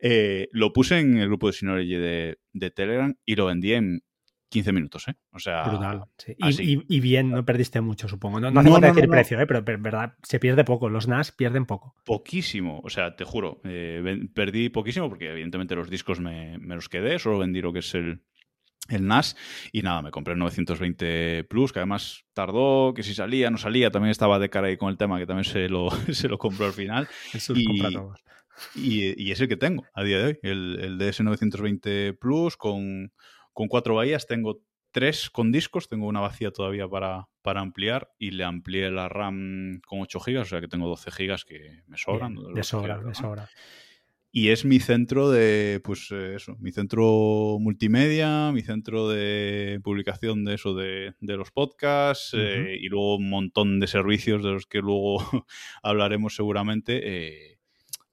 Eh, 0.00 0.48
lo 0.50 0.72
puse 0.72 0.98
en 0.98 1.16
el 1.16 1.28
grupo 1.28 1.46
de 1.46 1.52
Synology 1.52 1.94
de, 1.94 2.38
de 2.52 2.70
Telegram 2.70 3.14
y 3.24 3.36
lo 3.36 3.46
vendí 3.46 3.72
en 3.72 4.02
15 4.52 4.72
minutos, 4.72 5.08
¿eh? 5.08 5.14
O 5.32 5.38
sea. 5.38 5.64
Brutal. 5.64 6.04
Sí. 6.18 6.36
Y, 6.36 6.74
y, 6.74 6.84
y, 6.86 7.00
bien, 7.00 7.30
no 7.30 7.44
perdiste 7.44 7.80
mucho, 7.80 8.06
supongo. 8.06 8.38
No, 8.38 8.50
no 8.50 8.60
hace 8.60 8.68
no, 8.68 8.74
falta 8.74 8.88
no, 8.88 8.94
decir 8.94 9.08
no, 9.08 9.12
precio, 9.12 9.40
¿eh? 9.40 9.46
Pero, 9.46 9.64
en 9.66 9.82
verdad 9.82 10.14
se 10.22 10.38
pierde 10.38 10.64
poco. 10.64 10.90
Los 10.90 11.08
NAS 11.08 11.32
pierden 11.32 11.64
poco. 11.64 11.94
Poquísimo. 12.04 12.80
O 12.84 12.90
sea, 12.90 13.16
te 13.16 13.24
juro. 13.24 13.60
Eh, 13.64 14.28
perdí 14.34 14.68
poquísimo 14.68 15.08
porque, 15.08 15.30
evidentemente, 15.30 15.74
los 15.74 15.88
discos 15.88 16.20
me, 16.20 16.58
me, 16.58 16.74
los 16.74 16.90
quedé. 16.90 17.18
Solo 17.18 17.38
vendí 17.38 17.62
lo 17.62 17.72
que 17.72 17.78
es 17.78 17.94
el, 17.94 18.20
el 18.90 19.06
NAS 19.06 19.36
y 19.72 19.80
nada, 19.80 20.02
me 20.02 20.10
compré 20.10 20.34
el 20.34 20.38
920 20.38 21.44
Plus, 21.44 21.72
que 21.72 21.78
además 21.78 22.26
tardó, 22.34 22.92
que 22.94 23.02
si 23.02 23.14
salía, 23.14 23.50
no 23.50 23.56
salía, 23.56 23.90
también 23.90 24.10
estaba 24.10 24.38
de 24.38 24.50
cara 24.50 24.68
ahí 24.68 24.76
con 24.76 24.90
el 24.90 24.98
tema, 24.98 25.18
que 25.18 25.26
también 25.26 25.44
se 25.44 25.70
lo, 25.70 25.88
se 26.12 26.28
lo 26.28 26.36
compró 26.36 26.66
al 26.66 26.74
final. 26.74 27.08
Eso 27.32 27.54
y, 27.56 27.64
compra 27.64 27.90
todos. 27.90 28.20
Y, 28.74 29.20
y, 29.20 29.32
es 29.32 29.40
el 29.40 29.48
que 29.48 29.56
tengo 29.56 29.86
a 29.94 30.04
día 30.04 30.18
de 30.18 30.24
hoy, 30.24 30.38
el, 30.42 30.78
el 30.78 30.98
DS920 30.98 32.18
Plus 32.18 32.58
con 32.58 33.12
con 33.52 33.68
cuatro 33.68 33.94
bahías 33.94 34.26
tengo 34.26 34.62
tres 34.92 35.30
con 35.30 35.50
discos, 35.50 35.88
tengo 35.88 36.06
una 36.06 36.20
vacía 36.20 36.50
todavía 36.50 36.86
para, 36.86 37.28
para 37.40 37.60
ampliar 37.60 38.12
y 38.18 38.30
le 38.30 38.44
amplié 38.44 38.90
la 38.90 39.08
RAM 39.08 39.80
con 39.86 40.00
8 40.00 40.20
GB, 40.20 40.40
o 40.40 40.44
sea 40.44 40.60
que 40.60 40.68
tengo 40.68 40.86
12 40.88 41.10
GB 41.10 41.44
que 41.46 41.82
me 41.86 41.96
sobran. 41.96 42.34
Bien, 42.34 42.54
de 42.54 42.62
sobra, 42.62 42.98
de 43.02 43.14
sobra. 43.14 43.48
Y 44.34 44.48
es 44.48 44.64
mi 44.64 44.80
centro 44.80 45.30
de, 45.30 45.80
pues 45.84 46.08
eh, 46.10 46.36
eso, 46.36 46.56
mi 46.58 46.72
centro 46.72 47.58
multimedia, 47.60 48.50
mi 48.52 48.62
centro 48.62 49.08
de 49.10 49.78
publicación 49.84 50.44
de 50.46 50.54
eso, 50.54 50.74
de, 50.74 51.14
de 51.20 51.36
los 51.36 51.50
podcasts 51.50 52.32
uh 52.32 52.38
-huh. 52.38 52.66
eh, 52.68 52.78
y 52.80 52.88
luego 52.88 53.16
un 53.16 53.28
montón 53.28 53.78
de 53.78 53.86
servicios 53.86 54.42
de 54.42 54.52
los 54.52 54.66
que 54.66 54.78
luego 54.78 55.18
hablaremos 55.82 56.34
seguramente. 56.34 57.00
Eh, 57.04 57.58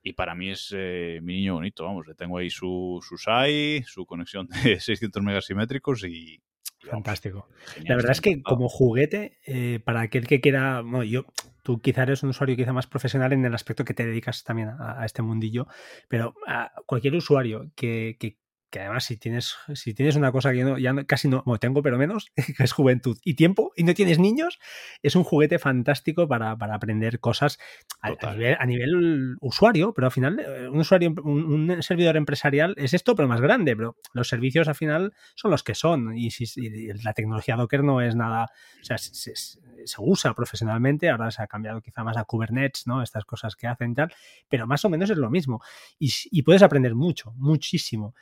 y 0.01 0.13
para 0.13 0.35
mí 0.35 0.49
es 0.49 0.73
eh, 0.75 1.19
mi 1.21 1.35
niño 1.35 1.55
bonito, 1.55 1.83
vamos, 1.83 2.07
le 2.07 2.15
tengo 2.15 2.37
ahí 2.37 2.49
su, 2.49 2.99
su 3.07 3.17
SAI, 3.17 3.83
su 3.85 4.05
conexión 4.05 4.47
de 4.47 4.79
600 4.79 5.21
megasimétricos 5.23 6.03
y... 6.05 6.41
Fantástico. 6.81 7.49
Genial, 7.73 7.89
La 7.89 7.95
verdad 7.97 8.11
es 8.11 8.21
que 8.21 8.41
como 8.41 8.69
juguete, 8.69 9.37
eh, 9.45 9.81
para 9.83 9.99
aquel 9.99 10.25
que 10.25 10.39
quiera, 10.39 10.79
bueno, 10.79 11.03
yo, 11.03 11.25
tú 11.61 11.81
quizá 11.81 12.03
eres 12.03 12.23
un 12.23 12.29
usuario 12.29 12.55
quizá 12.55 12.71
más 12.71 12.87
profesional 12.87 13.33
en 13.33 13.43
el 13.43 13.53
aspecto 13.53 13.83
que 13.83 13.93
te 13.93 14.05
dedicas 14.05 14.45
también 14.45 14.69
a, 14.69 15.01
a 15.01 15.05
este 15.05 15.21
mundillo, 15.21 15.67
pero 16.07 16.35
a 16.47 16.71
cualquier 16.85 17.15
usuario 17.15 17.69
que, 17.75 18.15
que 18.17 18.37
que 18.69 18.79
además 18.79 19.03
si 19.03 19.17
tienes, 19.17 19.55
si 19.73 19.93
tienes 19.93 20.15
una 20.15 20.31
cosa 20.31 20.51
que 20.51 20.59
yo 20.59 20.65
no, 20.65 20.77
ya 20.77 20.93
no, 20.93 21.05
casi 21.05 21.27
no, 21.27 21.41
bueno, 21.45 21.59
tengo, 21.59 21.81
pero 21.81 21.97
menos, 21.97 22.31
que 22.57 22.63
es 22.63 22.71
juventud 22.71 23.17
y 23.23 23.33
tiempo, 23.33 23.71
y 23.75 23.83
no 23.83 23.93
tienes 23.93 24.19
niños, 24.19 24.59
es 25.01 25.15
un 25.15 25.23
juguete 25.23 25.59
fantástico 25.59 26.27
para, 26.27 26.55
para 26.57 26.75
aprender 26.75 27.19
cosas 27.19 27.59
a, 28.01 28.09
a, 28.21 28.33
nivel, 28.33 28.57
a, 28.59 28.65
nivel, 28.65 29.37
usuario, 29.41 29.93
pero 29.93 30.07
al 30.07 30.11
final 30.11 30.39
eh, 30.39 30.69
un 30.69 30.79
usuario, 30.79 31.13
un, 31.23 31.71
un, 31.71 31.83
servidor 31.83 32.17
empresarial 32.17 32.75
es 32.77 32.93
esto, 32.93 33.15
pero 33.15 33.27
más 33.27 33.41
grande, 33.41 33.75
pero 33.75 33.95
los 34.13 34.27
servicios 34.27 34.67
al 34.67 34.75
final 34.75 35.13
son 35.35 35.51
los 35.51 35.63
que 35.63 35.73
son, 35.73 36.15
y, 36.17 36.31
si, 36.31 36.45
y 36.55 36.93
la 37.03 37.13
tecnología 37.13 37.55
Docker 37.55 37.83
no 37.83 38.01
es 38.01 38.15
nada, 38.15 38.51
o 38.79 38.83
sea, 38.83 38.97
se, 38.97 39.13
se, 39.13 39.35
se, 39.35 39.95
usa 39.97 40.33
profesionalmente, 40.35 41.09
ahora 41.09 41.31
se 41.31 41.41
ha 41.41 41.47
cambiado 41.47 41.81
quizá 41.81 42.03
más 42.03 42.17
a 42.17 42.23
Kubernetes, 42.23 42.85
¿no? 42.85 43.01
Estas 43.01 43.25
cosas 43.25 43.55
que 43.55 43.67
hacen 43.67 43.91
y 43.91 43.95
tal, 43.95 44.13
pero 44.47 44.67
más 44.67 44.85
o 44.85 44.89
menos 44.89 45.09
es 45.09 45.17
lo 45.17 45.29
mismo, 45.29 45.61
y, 45.97 46.11
y 46.31 46.43
puedes 46.43 46.61
aprender 46.61 46.93
mucho, 46.93 47.33
muchísimo. 47.37 48.13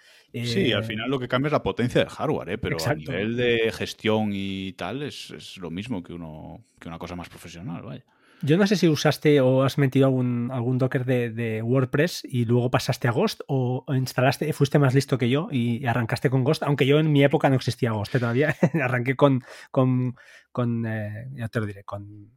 Sí, 0.46 0.72
al 0.72 0.84
final 0.84 1.10
lo 1.10 1.20
que 1.20 1.28
cambia 1.28 1.48
es 1.48 1.54
la 1.54 1.64
potencia 1.64 2.02
del 2.02 2.10
hardware, 2.10 2.50
¿eh? 2.50 2.58
pero 2.58 2.78
Exacto. 2.78 3.12
a 3.12 3.16
nivel 3.16 3.38
de 3.38 3.72
gestión 3.72 4.32
y 4.34 4.74
tal 4.74 5.04
es, 5.04 5.32
es, 5.32 5.58
lo 5.58 5.70
mismo 5.70 6.04
que, 6.04 6.14
uno, 6.14 6.64
que 6.80 6.88
una 6.88 7.00
cosa 7.00 7.16
más 7.16 7.30
profesional, 7.30 7.84
vaya. 7.84 8.04
Yo 8.44 8.56
no 8.58 8.68
sé 8.68 8.76
si 8.76 8.88
usaste 8.88 9.42
o 9.42 9.64
has 9.64 9.80
metido 9.80 10.06
algún, 10.06 10.52
algún 10.52 10.78
Docker 10.78 11.06
de, 11.06 11.32
de, 11.32 11.64
WordPress 11.64 12.24
y 12.24 12.46
luego 12.46 12.70
pasaste 12.70 13.08
a 13.08 13.12
Ghost 13.12 13.42
o 13.48 13.84
instalaste, 13.90 14.54
fuiste 14.54 14.78
más 14.78 14.94
listo 14.94 15.18
que 15.18 15.28
yo 15.28 15.48
y 15.52 15.88
arrancaste 15.88 16.30
con 16.30 16.44
Ghost, 16.44 16.62
aunque 16.62 16.86
yo 16.86 17.00
en 17.00 17.12
mi 17.12 17.24
época 17.24 17.50
no 17.50 17.56
existía 17.56 17.92
Ghost 17.92 18.14
¿eh? 18.14 18.20
todavía. 18.20 18.56
Arranqué 18.82 19.16
con, 19.16 19.44
con, 19.72 20.16
con 20.52 20.86
eh, 20.86 21.30
ya 21.34 21.48
te 21.48 21.60
lo 21.60 21.66
diré, 21.66 21.84
con 21.84 22.37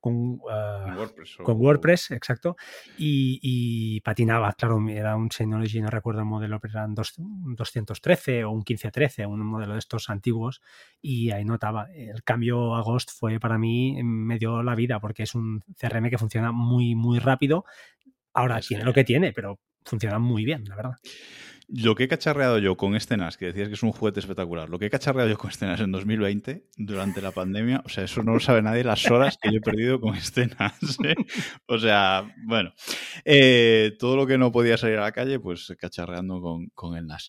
con, 0.00 0.40
WordPress, 0.40 1.36
con 1.42 1.60
WordPress, 1.60 2.10
exacto, 2.12 2.56
y, 2.96 4.00
patinaba, 4.00 4.52
claro, 4.52 4.80
era 4.88 5.16
un 5.16 5.30
Synology, 5.30 5.80
no 5.80 5.90
recuerdo 5.90 6.20
el 6.20 6.26
modelo, 6.26 6.60
pero 6.60 6.78
eran 6.78 6.94
un 7.18 7.54
213 7.56 8.44
o 8.44 8.50
un 8.50 8.58
1513, 8.58 9.26
un 9.26 9.44
modelo 9.44 9.72
de 9.72 9.78
estos 9.78 10.08
antiguos, 10.10 10.60
y 11.00 11.30
ahí 11.30 11.44
notaba, 11.44 11.88
el 11.92 12.22
cambio 12.22 12.74
a 12.74 12.82
Ghost 12.82 13.10
fue 13.12 13.40
para 13.40 13.58
mí, 13.58 14.02
me 14.02 14.38
dio 14.38 14.62
la 14.62 14.74
vida, 14.74 15.00
porque 15.00 15.24
es 15.24 15.34
un 15.34 15.62
CRM 15.76 16.10
que 16.10 16.18
funciona 16.18 16.52
muy, 16.52 16.94
muy 16.94 17.18
rápido, 17.18 17.64
ahora 18.32 18.60
tiene 18.60 18.84
lo 18.84 18.92
que 18.92 19.04
tiene, 19.04 19.32
pero 19.32 19.58
funciona 19.84 20.18
muy 20.18 20.44
bien, 20.44 20.64
la 20.64 20.76
verdad. 20.76 20.96
Lo 21.70 21.94
que 21.94 22.04
he 22.04 22.08
cacharreado 22.08 22.58
yo 22.58 22.76
con 22.78 22.96
este 22.96 23.18
NAS, 23.18 23.36
que 23.36 23.46
decías 23.46 23.68
que 23.68 23.74
es 23.74 23.82
un 23.82 23.92
juguete 23.92 24.20
espectacular, 24.20 24.70
lo 24.70 24.78
que 24.78 24.86
he 24.86 24.90
cacharreado 24.90 25.28
yo 25.28 25.36
con 25.36 25.50
este 25.50 25.66
NAS 25.66 25.80
en 25.80 25.92
2020, 25.92 26.64
durante 26.78 27.20
la 27.20 27.30
pandemia, 27.30 27.82
o 27.84 27.90
sea, 27.90 28.04
eso 28.04 28.22
no 28.22 28.32
lo 28.32 28.40
sabe 28.40 28.62
nadie, 28.62 28.84
las 28.84 29.10
horas 29.10 29.36
que 29.40 29.50
yo 29.52 29.58
he 29.58 29.60
perdido 29.60 30.00
con 30.00 30.14
este 30.14 30.46
NAS. 30.46 30.98
¿eh? 31.04 31.14
O 31.66 31.78
sea, 31.78 32.34
bueno, 32.46 32.72
eh, 33.26 33.94
todo 33.98 34.16
lo 34.16 34.26
que 34.26 34.38
no 34.38 34.50
podía 34.50 34.78
salir 34.78 34.96
a 34.96 35.02
la 35.02 35.12
calle, 35.12 35.38
pues 35.40 35.74
cacharreando 35.78 36.40
con, 36.40 36.68
con, 36.68 36.96
el 36.96 37.06
NAS. 37.06 37.28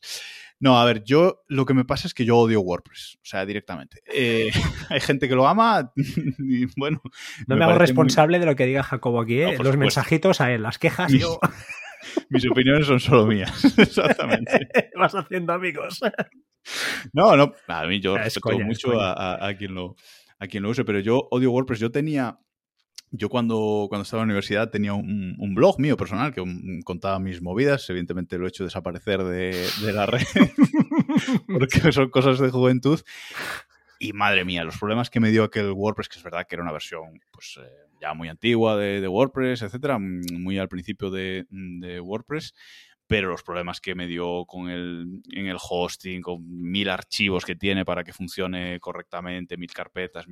No, 0.62 0.80
a 0.80 0.86
ver, 0.86 1.04
yo 1.04 1.44
lo 1.48 1.66
que 1.66 1.74
me 1.74 1.86
pasa 1.86 2.08
es 2.08 2.14
que 2.14 2.26
yo 2.26 2.38
odio 2.38 2.62
WordPress, 2.62 3.18
o 3.22 3.26
sea, 3.26 3.46
directamente. 3.46 4.02
Eh, 4.14 4.52
hay 4.90 5.00
gente 5.00 5.28
que 5.28 5.36
lo 5.36 5.48
ama 5.48 5.92
y 6.38 6.66
bueno. 6.78 7.02
No 7.48 7.56
me, 7.56 7.66
hago 7.66 7.78
responsable 7.78 8.40
de 8.40 8.46
lo 8.46 8.56
que 8.56 8.66
diga 8.66 8.84
Jacobo 8.84 9.22
aquí, 9.22 9.42
¿eh? 9.42 9.58
los 9.58 9.78
mensajitos 9.78 10.42
a 10.42 10.52
él, 10.54 10.64
las 10.64 10.78
quejas, 10.78 11.12
yo. 11.12 11.40
Mis 12.30 12.50
opiniones 12.50 12.88
son 12.88 13.00
solo 13.00 13.26
mías. 13.26 13.64
Exactamente. 13.78 14.70
Vas 14.96 15.16
haciendo 15.16 15.54
amigos. 15.54 16.00
No, 17.14 17.36
no, 17.36 17.54
a 17.68 17.86
mí 17.86 18.00
yo 18.00 18.18
respeto 18.18 18.60
mucho 18.60 19.00
a, 19.00 19.54
quien 19.58 19.74
lo, 19.74 19.96
a 20.40 20.48
quien 20.48 20.64
lo 20.64 20.70
use, 20.70 20.84
pero 20.84 21.00
yo 21.00 21.28
odio 21.32 21.52
WordPress. 21.52 21.80
Yo 21.80 21.92
tenía, 21.92 22.40
yo 23.12 23.30
cuando, 23.30 23.88
cuando 23.90 24.04
estaba 24.04 24.24
en 24.24 24.28
la 24.28 24.34
universidad 24.34 24.70
tenía 24.70 24.94
un, 24.94 25.56
blog 25.56 25.80
mío 25.80 25.98
personal 25.98 26.34
que 26.34 26.44
contaba 26.84 27.20
mis 27.20 27.42
movidas. 27.42 27.90
Evidentemente 27.90 28.38
lo 28.38 28.46
he 28.46 28.50
hecho 28.50 28.64
desaparecer 28.64 29.24
de, 29.24 29.68
de 29.82 29.94
la 29.94 30.06
red 30.06 30.26
porque 31.48 31.92
son 31.92 32.10
cosas 32.10 32.40
de 32.40 32.50
juventud. 32.50 33.00
Y 34.02 34.14
madre 34.14 34.46
mía, 34.46 34.64
los 34.64 34.78
problemas 34.78 35.10
que 35.10 35.20
me 35.20 35.30
dio 35.30 35.44
aquel 35.44 35.72
WordPress, 35.72 36.08
que 36.08 36.18
es 36.20 36.24
verdad 36.24 36.48
que 36.48 36.56
era 36.56 36.64
una 36.64 36.72
versión 36.72 37.20
pues, 37.32 37.60
eh, 37.62 37.89
ya 38.00 38.14
muy 38.14 38.30
antigua 38.30 38.78
de, 38.78 39.08
WordPress, 39.08 39.62
etcétera, 39.62 39.98
mm, 40.00 40.42
muy 40.42 40.58
al 40.58 40.70
principio 40.70 41.10
de, 41.10 41.46
WordPress, 42.02 42.54
pero 43.08 43.30
los 43.30 43.44
problemas 43.44 43.82
que 43.82 43.96
me 43.96 44.08
dio 44.08 44.46
con 44.46 44.70
el, 44.70 45.22
en 45.32 45.48
el 45.48 45.58
hosting, 45.60 46.22
con 46.22 46.44
mil 46.48 46.90
archivos 46.90 47.46
que 47.46 47.56
tiene 47.56 47.86
para 47.86 48.04
que 48.04 48.14
funcione 48.14 48.80
correctamente, 48.80 49.58
mil 49.58 49.72
carpetas, 49.72 50.26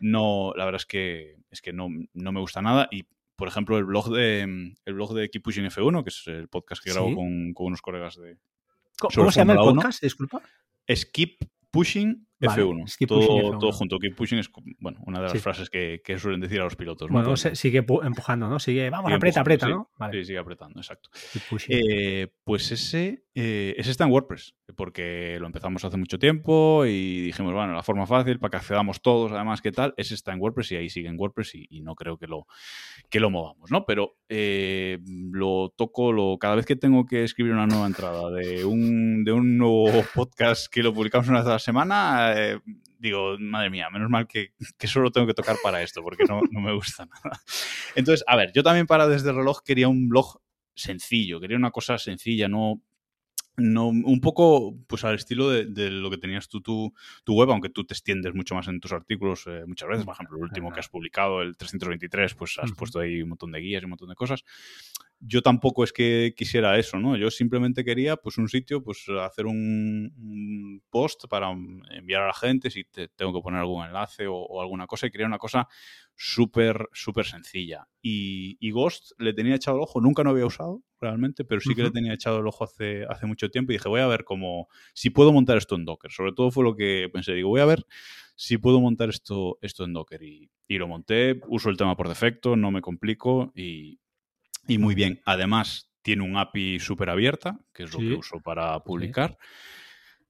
no, 0.00 0.52
la 0.56 0.64
verdad 0.64 0.80
es 0.80 0.86
que, 0.86 1.36
es 1.50 1.60
que 1.60 1.72
no, 1.72 1.88
no 2.14 2.32
me 2.32 2.40
gusta 2.40 2.62
nada 2.62 2.88
y 2.90 3.04
por 3.36 3.48
ejemplo, 3.48 3.78
el 3.78 3.84
blog 3.84 4.10
de 4.10 4.42
el 4.84 4.94
blog 4.94 5.14
de 5.14 5.28
Keep 5.28 5.42
Pushing 5.42 5.64
F1, 5.64 6.02
que 6.04 6.08
es 6.08 6.22
el 6.26 6.48
podcast 6.48 6.82
que 6.82 6.92
grabo 6.92 7.14
con, 7.14 7.54
unos 7.56 7.82
colegas 7.82 8.16
de. 8.16 8.38
¿Cómo, 8.98 9.32
se 9.32 9.40
llama 9.40 9.54
el 9.54 9.58
podcast? 9.58 10.02
Disculpa. 10.02 10.40
Es 10.86 11.04
Keep 11.04 11.38
Pushing 11.70 12.28
F1. 12.44 13.06
todo, 13.06 13.58
todo, 13.58 13.72
junto. 13.72 13.98
Keep 13.98 14.16
pushing 14.16 14.38
es 14.38 14.50
bueno, 14.78 15.00
una 15.06 15.20
de 15.20 15.28
las 15.28 15.42
frases 15.42 15.70
que, 15.70 16.00
que, 16.04 16.18
suelen 16.18 16.40
decir 16.40 16.60
a 16.60 16.64
los 16.64 16.76
pilotos. 16.76 17.10
Bueno, 17.10 17.36
sigue 17.36 17.84
empujando, 18.02 18.48
¿no? 18.48 18.58
Sigue, 18.58 18.90
vamos, 18.90 19.12
aprieta, 19.12 19.40
aprieta, 19.40 19.68
¿no? 19.68 19.90
Sí, 20.12 20.24
sigue 20.24 20.38
apretando, 20.38 20.80
exacto. 20.80 21.10
Eh, 21.68 22.28
pues 22.44 22.70
ese, 22.72 23.24
eh, 23.34 23.74
ese 23.76 23.90
está 23.90 24.04
en 24.04 24.12
WordPress, 24.12 24.54
porque 24.76 25.38
lo 25.40 25.46
empezamos 25.46 25.84
hace 25.84 25.96
mucho 25.96 26.18
tiempo 26.18 26.84
y 26.86 27.20
dijimos, 27.22 27.52
bueno, 27.52 27.74
la 27.74 27.82
forma 27.82 28.06
fácil 28.06 28.38
para 28.38 28.52
que 28.52 28.56
accedamos 28.58 29.02
todos, 29.02 29.32
además, 29.32 29.60
¿qué 29.60 29.72
tal? 29.72 29.92
Ese 29.96 30.14
está 30.14 30.32
en 30.32 30.40
WordPress 30.40 30.72
y 30.72 30.76
ahí 30.76 30.88
sigue 30.88 31.08
en 31.08 31.18
WordPress 31.18 31.54
y, 31.54 31.80
no 31.80 31.94
creo 31.96 32.16
que 32.16 32.26
lo, 32.26 32.46
que 33.10 33.20
lo 33.20 33.30
movamos, 33.30 33.70
¿no? 33.70 33.84
Pero 33.84 34.16
eh, 34.28 34.98
lo 35.32 35.74
toco 35.76 36.12
lo, 36.12 36.38
cada 36.38 36.54
vez 36.54 36.64
que 36.64 36.76
tengo 36.76 37.04
que 37.04 37.24
escribir 37.24 37.52
una 37.52 37.66
nueva 37.66 37.86
entrada 37.86 38.30
de 38.30 38.64
un, 38.64 39.24
de 39.24 39.32
un 39.32 39.58
nuevo 39.58 39.86
podcast 40.14 40.72
que 40.72 40.82
lo 40.82 40.94
publicamos 40.94 41.28
una 41.28 41.40
vez 41.40 41.48
a 41.48 41.52
la 41.52 41.58
semana, 41.58 42.33
eh, 42.34 42.60
digo, 42.98 43.36
madre 43.38 43.70
mía, 43.70 43.88
menos 43.90 44.10
mal 44.10 44.26
que, 44.26 44.52
solo 44.86 45.10
tengo 45.10 45.26
que 45.26 45.34
tocar 45.34 45.56
para 45.62 45.82
esto, 45.82 46.02
porque 46.02 46.24
no, 46.24 46.40
me 46.60 46.74
gusta 46.74 47.06
nada. 47.24 47.40
Entonces, 47.94 48.24
a 48.26 48.36
ver, 48.36 48.52
yo 48.52 48.62
también 48.62 48.86
para 48.86 49.06
Desde 49.06 49.30
el 49.30 49.36
Reloj 49.36 49.60
quería 49.64 49.88
un 49.88 50.08
blog 50.08 50.40
sencillo, 50.74 51.40
quería 51.40 51.56
una 51.56 51.70
cosa 51.70 51.98
sencilla, 51.98 52.48
no 52.48 52.82
no, 53.56 53.88
un 53.88 54.20
poco 54.20 54.74
pues 54.86 55.04
al 55.04 55.14
estilo 55.14 55.50
de, 55.50 55.90
lo 55.90 56.10
que 56.10 56.18
tenías 56.18 56.48
tú 56.48 56.60
tu, 56.60 56.92
tu, 57.24 57.34
web, 57.34 57.50
aunque 57.50 57.68
tú 57.68 57.84
te 57.84 57.94
extiendes 57.94 58.34
mucho 58.34 58.54
más 58.54 58.68
en 58.68 58.80
tus 58.80 58.92
artículos 58.92 59.44
eh, 59.46 59.64
muchas 59.66 59.88
veces. 59.88 60.04
Por 60.04 60.14
ejemplo, 60.14 60.36
el 60.38 60.44
último 60.44 60.72
que 60.72 60.80
has 60.80 60.88
publicado, 60.88 61.42
el 61.42 61.56
323, 61.56 62.34
pues 62.34 62.58
has 62.58 62.72
puesto 62.72 62.98
ahí 62.98 63.22
un 63.22 63.30
montón 63.30 63.52
de 63.52 63.60
guías 63.60 63.82
y 63.82 63.84
un 63.84 63.90
montón 63.90 64.08
de 64.08 64.14
cosas 64.14 64.44
yo 65.26 65.42
tampoco 65.42 65.84
es 65.84 65.92
que 65.92 66.34
quisiera 66.36 66.78
eso, 66.78 66.98
¿no? 66.98 67.16
Yo 67.16 67.30
simplemente 67.30 67.84
quería, 67.84 68.16
pues, 68.16 68.38
un 68.38 68.48
sitio, 68.48 68.82
pues, 68.82 69.06
hacer 69.20 69.46
un, 69.46 70.82
post 70.90 71.24
para 71.28 71.50
enviar 71.50 72.22
a 72.22 72.26
la 72.28 72.34
gente 72.34 72.70
si 72.70 72.84
te, 72.84 73.08
tengo 73.08 73.32
que 73.32 73.40
poner 73.40 73.60
algún 73.60 73.84
enlace 73.84 74.26
o, 74.28 74.60
alguna 74.60 74.86
cosa 74.86 75.06
y 75.06 75.10
quería 75.10 75.26
una 75.26 75.38
cosa 75.38 75.68
súper, 76.14 76.88
súper 76.92 77.26
sencilla. 77.26 77.88
Y, 78.02 78.70
Ghost 78.70 79.12
le 79.18 79.32
tenía 79.32 79.54
echado 79.54 79.76
el 79.78 79.84
ojo, 79.84 80.00
nunca 80.00 80.22
lo 80.24 80.30
había 80.30 80.46
usado 80.46 80.82
realmente, 81.04 81.44
pero 81.44 81.60
sí 81.60 81.74
que 81.74 81.82
le 81.82 81.90
tenía 81.90 82.12
echado 82.12 82.40
el 82.40 82.46
ojo 82.46 82.64
hace, 82.64 83.04
hace 83.08 83.26
mucho 83.26 83.50
tiempo 83.50 83.72
y 83.72 83.76
dije, 83.76 83.88
voy 83.88 84.00
a 84.00 84.06
ver 84.06 84.24
cómo, 84.24 84.68
si 84.92 85.10
puedo 85.10 85.32
montar 85.32 85.56
esto 85.56 85.76
en 85.76 85.84
Docker. 85.84 86.10
Sobre 86.10 86.32
todo 86.32 86.50
fue 86.50 86.64
lo 86.64 86.74
que 86.74 87.08
pensé, 87.12 87.32
digo, 87.32 87.50
voy 87.50 87.60
a 87.60 87.66
ver 87.66 87.86
si 88.36 88.58
puedo 88.58 88.80
montar 88.80 89.08
esto, 89.10 89.58
esto 89.62 89.84
en 89.84 89.92
Docker. 89.92 90.22
Y, 90.22 90.50
y 90.66 90.78
lo 90.78 90.88
monté, 90.88 91.40
uso 91.48 91.70
el 91.70 91.76
tema 91.76 91.96
por 91.96 92.08
defecto, 92.08 92.56
no 92.56 92.70
me 92.70 92.80
complico 92.80 93.52
y, 93.54 94.00
y 94.66 94.78
muy 94.78 94.94
bien. 94.94 95.20
Además, 95.24 95.90
tiene 96.02 96.22
un 96.22 96.36
API 96.36 96.80
súper 96.80 97.10
abierta, 97.10 97.58
que 97.72 97.84
es 97.84 97.92
lo 97.92 97.98
que 97.98 98.14
uso 98.14 98.40
para 98.40 98.78
publicar. 98.80 99.38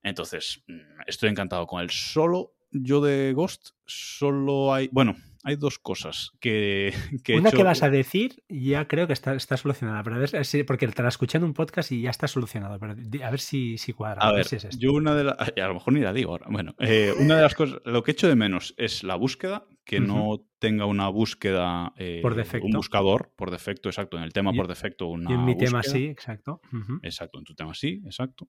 Entonces, 0.03 0.63
mm, 0.69 1.01
estoy 1.07 1.31
encantado 1.31 1.67
con 1.67 1.83
él. 1.83 1.91
Solo 1.91 2.55
yo 2.71 3.01
de 3.01 3.33
Ghost, 3.33 3.71
solo 3.87 4.75
hay. 4.75 4.89
Bueno, 4.93 5.17
hay 5.45 5.57
dos 5.57 5.79
cosas 5.79 6.33
que. 6.41 6.93
que 7.25 7.37
Una 7.37 7.53
que 7.53 7.63
vas 7.63 7.83
a 7.83 7.91
decir, 7.91 8.43
ya 8.49 8.89
creo 8.89 9.07
que 9.07 9.13
está, 9.13 9.35
está 9.35 9.57
solucionada. 9.57 10.03
Pero 10.03 10.17
a 10.17 10.19
ver 10.19 10.45
si, 10.45 10.65
porque 10.65 10.89
te 10.89 11.03
la 11.03 11.11
escuché 11.11 11.39
en 11.39 11.45
un 11.45 11.53
podcast 11.53 11.93
y 11.93 12.01
ya 12.01 12.11
está 12.11 12.27
solucionado. 12.27 12.79
Pero 12.81 12.95
a 13.25 13.31
ver 13.31 13.41
si, 13.41 13.77
si 13.77 13.93
cuadra. 13.93 14.23
A, 14.23 14.33
ver, 14.33 14.47
yo 14.79 14.93
una 14.93 15.15
de 15.15 15.25
las. 15.25 15.37
A 15.39 15.69
lo 15.69 15.75
mejor 15.75 15.93
ni 15.93 16.01
la 16.01 16.13
digo 16.13 16.33
ahora. 16.33 16.47
Bueno, 16.49 16.75
eh, 16.79 17.13
una 17.19 17.37
de 17.37 17.43
las 17.43 17.55
cosas. 17.55 17.81
Lo 17.85 18.03
que 18.03 18.13
echo 18.13 18.27
de 18.27 18.37
menos 18.37 18.75
es 18.79 19.05
la 19.05 19.17
búsqueda, 19.17 19.67
que 19.85 20.01
no 20.01 20.47
tenga 20.59 20.87
una 20.87 21.09
búsqueda. 21.09 21.93
Eh, 21.99 22.21
por 22.23 22.35
defecto. 22.35 22.67
Un 22.67 22.73
buscador 22.73 23.33
por 23.37 23.51
defecto, 23.51 23.91
exacto. 23.91 24.17
En 24.17 24.25
el 24.25 24.33
tema 24.33 24.53
por 24.55 24.67
defecto, 24.67 25.07
una. 25.09 25.31
Y 25.31 25.35
en 25.35 25.45
mi 25.45 25.57
tema 25.57 25.83
sí, 25.83 26.07
exacto. 26.07 26.63
Exacto, 27.03 27.39
en 27.39 27.45
tu 27.45 27.55
tema 27.55 27.75
sí, 27.75 28.01
exacto. 28.07 28.49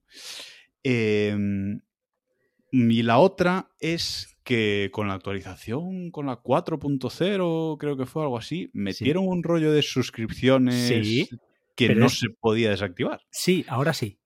Eh, 0.82 1.36
y 2.72 3.02
la 3.02 3.18
otra 3.18 3.70
es 3.80 4.35
que 4.46 4.90
con 4.92 5.08
la 5.08 5.14
actualización, 5.14 6.12
con 6.12 6.26
la 6.26 6.40
4.0, 6.40 7.78
creo 7.80 7.96
que 7.96 8.06
fue 8.06 8.22
algo 8.22 8.38
así, 8.38 8.70
metieron 8.72 9.26
un 9.26 9.42
rollo 9.42 9.72
de 9.72 9.82
suscripciones 9.82 11.28
que 11.74 11.94
no 11.96 12.08
se 12.08 12.28
podía 12.30 12.70
desactivar. 12.70 13.22
Sí, 13.28 13.66
ahora 13.68 13.92
sí. 13.92 14.20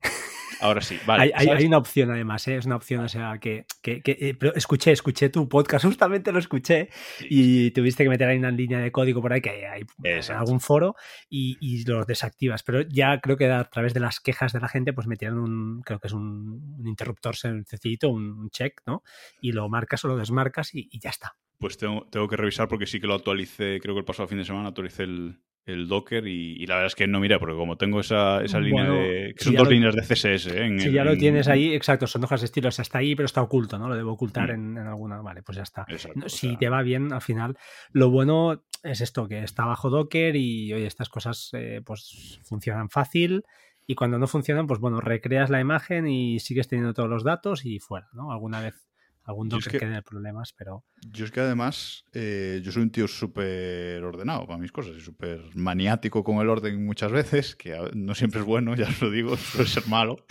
Ahora 0.60 0.80
sí, 0.80 0.98
vale. 1.06 1.32
Hay, 1.34 1.64
una 1.64 1.78
opción 1.78 2.10
además, 2.10 2.46
¿eh? 2.48 2.56
es 2.56 2.66
una 2.66 2.76
opción, 2.76 3.04
o 3.04 3.08
sea, 3.08 3.38
que, 3.38 3.66
que, 3.82 4.02
eh, 4.04 4.34
pero 4.38 4.54
escuché, 4.54 4.92
escuché 4.92 5.28
tu 5.28 5.48
podcast, 5.48 5.84
justamente 5.86 6.32
lo 6.32 6.38
escuché 6.38 6.90
y 7.28 7.70
tuviste 7.70 8.04
que 8.04 8.10
meter 8.10 8.28
ahí 8.28 8.38
una 8.38 8.50
línea 8.50 8.78
de 8.78 8.92
código 8.92 9.22
por 9.22 9.32
ahí 9.32 9.40
que 9.40 9.66
hay 9.66 9.84
en 10.04 10.36
algún 10.36 10.60
foro 10.60 10.94
y, 11.28 11.56
y 11.60 11.84
los 11.84 12.06
desactivas, 12.06 12.62
pero 12.62 12.82
ya 12.82 13.20
creo 13.20 13.36
que 13.36 13.50
a 13.50 13.64
través 13.64 13.94
de 13.94 14.00
las 14.00 14.20
quejas 14.20 14.52
de 14.52 14.60
la 14.60 14.68
gente 14.68 14.92
pues 14.92 15.06
metieron 15.06 15.38
un, 15.38 15.82
creo 15.82 15.98
que 15.98 16.08
es 16.08 16.12
un, 16.12 16.82
interruptor 16.84 17.36
sencillito, 17.36 18.10
un 18.10 18.50
check, 18.50 18.80
¿no? 18.86 19.02
Y 19.40 19.52
lo 19.52 19.68
marcas 19.68 20.04
o 20.04 20.08
lo 20.08 20.16
desmarcas 20.16 20.74
y, 20.74 20.88
y 20.90 20.98
ya 20.98 21.10
está. 21.10 21.36
Pues 21.58 21.76
tengo, 21.76 22.06
tengo, 22.10 22.26
que 22.26 22.36
revisar 22.36 22.68
porque 22.68 22.86
sí 22.86 23.00
que 23.00 23.06
lo 23.06 23.14
actualicé, 23.14 23.80
creo 23.80 23.94
que 23.94 23.98
el 23.98 24.04
pasado 24.06 24.26
fin 24.26 24.38
de 24.38 24.46
semana 24.46 24.68
actualicé 24.68 25.02
el, 25.02 25.40
el 25.66 25.88
Docker 25.88 26.26
y, 26.26 26.66
la 26.66 26.76
verdad 26.76 26.86
es 26.88 26.94
que 26.94 27.06
no 27.06 27.20
mira, 27.20 27.38
porque 27.38 27.56
como 27.56 27.76
tengo 27.76 28.00
esa, 28.00 28.42
esa 28.42 28.58
línea 28.60 28.90
de... 28.90 29.34
son 29.38 29.54
dos 29.54 29.68
líneas 29.68 29.94
de 29.94 30.02
CSS. 30.02 30.46
¿eh? 30.48 30.76
si 30.78 30.92
ya 30.92 31.04
lo 31.04 31.16
tienes 31.16 31.48
ahí, 31.48 31.74
exacto, 31.74 32.06
son 32.06 32.24
hojas 32.24 32.40
de 32.40 32.46
estilo, 32.46 32.68
o 32.68 32.72
sea, 32.72 32.82
está 32.82 32.98
ahí, 32.98 33.14
pero 33.14 33.26
está 33.26 33.42
oculto, 33.42 33.78
¿no? 33.78 33.88
Lo 33.88 33.96
debo 33.96 34.12
ocultar 34.12 34.56
mm. 34.56 34.78
en, 34.78 34.86
alguna... 34.86 35.20
Vale, 35.20 35.42
pues 35.42 35.56
ya 35.56 35.62
está. 35.62 35.86
si 36.26 36.56
te 36.56 36.68
va 36.68 36.82
bien, 36.82 37.12
al 37.12 37.22
final, 37.22 37.56
lo 37.92 38.10
bueno 38.10 38.64
es 38.82 39.00
esto, 39.00 39.28
que 39.28 39.42
está 39.42 39.64
bajo 39.64 39.90
Docker 39.90 40.34
y, 40.36 40.72
oye, 40.72 40.86
estas 40.86 41.08
cosas 41.08 41.50
eh, 41.52 41.82
pues 41.84 42.40
funcionan 42.44 42.88
fácil 42.88 43.44
y 43.86 43.94
cuando 43.94 44.18
no 44.18 44.26
funcionan, 44.26 44.66
pues 44.66 44.80
bueno, 44.80 45.00
recreas 45.00 45.50
la 45.50 45.60
imagen 45.60 46.06
y 46.06 46.38
sigues 46.40 46.68
teniendo 46.68 46.94
todos 46.94 47.08
los 47.08 47.24
datos 47.24 47.64
y 47.66 47.80
fuera, 47.80 48.08
¿no? 48.12 48.30
Alguna 48.32 48.60
vez 48.60 48.89
Algún 49.30 49.48
Docker 49.48 49.72
que 49.72 49.78
tiene 49.78 50.02
problemas, 50.02 50.52
pero... 50.52 50.84
Yo 51.10 51.24
es 51.24 51.30
que 51.30 51.40
además, 51.40 52.04
eh, 52.12 52.60
yo 52.62 52.72
soy 52.72 52.82
un 52.82 52.90
tío 52.90 53.08
súper 53.08 54.02
ordenado 54.04 54.46
para 54.46 54.58
mis 54.58 54.72
cosas 54.72 54.96
y 54.96 55.00
súper 55.00 55.40
maniático 55.54 56.22
con 56.22 56.36
el 56.36 56.48
orden 56.48 56.84
muchas 56.84 57.12
veces, 57.12 57.56
que 57.56 57.76
no 57.94 58.14
siempre 58.14 58.40
es 58.40 58.46
bueno, 58.46 58.74
ya 58.76 58.88
os 58.88 59.00
lo 59.00 59.10
digo, 59.10 59.36
suele 59.36 59.68
ser 59.68 59.86
malo. 59.88 60.24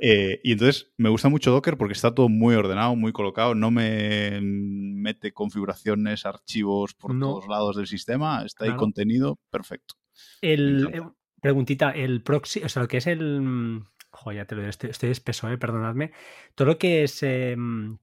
Eh, 0.00 0.40
y 0.44 0.52
entonces 0.52 0.92
me 0.96 1.08
gusta 1.08 1.28
mucho 1.28 1.50
Docker 1.50 1.76
porque 1.76 1.94
está 1.94 2.14
todo 2.14 2.28
muy 2.28 2.54
ordenado, 2.54 2.94
muy 2.96 3.12
colocado, 3.12 3.54
no 3.54 3.70
me 3.70 4.40
mete 4.40 5.32
configuraciones, 5.32 6.26
archivos 6.26 6.94
por 6.94 7.18
todos 7.18 7.48
lados 7.48 7.76
del 7.76 7.86
sistema, 7.86 8.44
está 8.44 8.64
ahí 8.64 8.76
contenido 8.76 9.38
perfecto. 9.50 9.94
El, 10.40 10.88
eh, 10.92 11.02
preguntita, 11.40 11.90
el 11.90 12.22
proxy, 12.22 12.62
o 12.62 12.68
sea, 12.68 12.82
lo 12.82 12.88
que 12.88 12.98
es 12.98 13.06
el... 13.06 13.82
Joder, 14.10 14.36
ya 14.36 14.44
te 14.44 14.54
lo 14.54 14.60
digo, 14.60 14.70
estoy, 14.70 14.90
estoy 14.90 15.10
espeso, 15.10 15.50
eh, 15.50 15.58
perdonadme. 15.58 16.12
Todo 16.54 16.68
lo 16.68 16.78
que 16.78 17.04
es... 17.04 17.22
Em, 17.22 17.98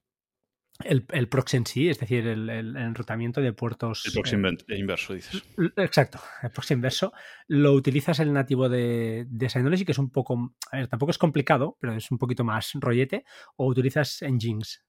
el, 0.84 1.06
el, 1.10 1.28
proxy 1.28 1.56
en 1.56 1.66
sí, 1.66 1.88
es 1.88 1.98
decir, 1.98 2.26
el, 2.26 2.48
el, 2.48 2.76
enrutamiento 2.76 3.40
de 3.40 3.52
puertos. 3.52 4.04
El 4.06 4.12
proxy 4.12 4.36
eh, 4.36 4.78
inverso, 4.78 5.14
dices. 5.14 5.42
Exacto, 5.76 6.20
el 6.42 6.50
proxy 6.50 6.74
inverso. 6.74 7.12
Lo 7.48 7.72
utilizas 7.72 8.20
el 8.20 8.32
nativo 8.32 8.68
de, 8.68 9.26
de 9.28 9.48
Synology, 9.48 9.84
que 9.84 9.92
es 9.92 9.98
un 9.98 10.10
poco. 10.10 10.54
A 10.70 10.78
ver, 10.78 10.88
tampoco 10.88 11.10
es 11.10 11.18
complicado, 11.18 11.76
pero 11.80 11.94
es 11.94 12.10
un 12.10 12.18
poquito 12.18 12.44
más 12.44 12.72
rollete. 12.74 13.24
O 13.56 13.66
utilizas 13.66 14.22
Nginx. 14.22 14.84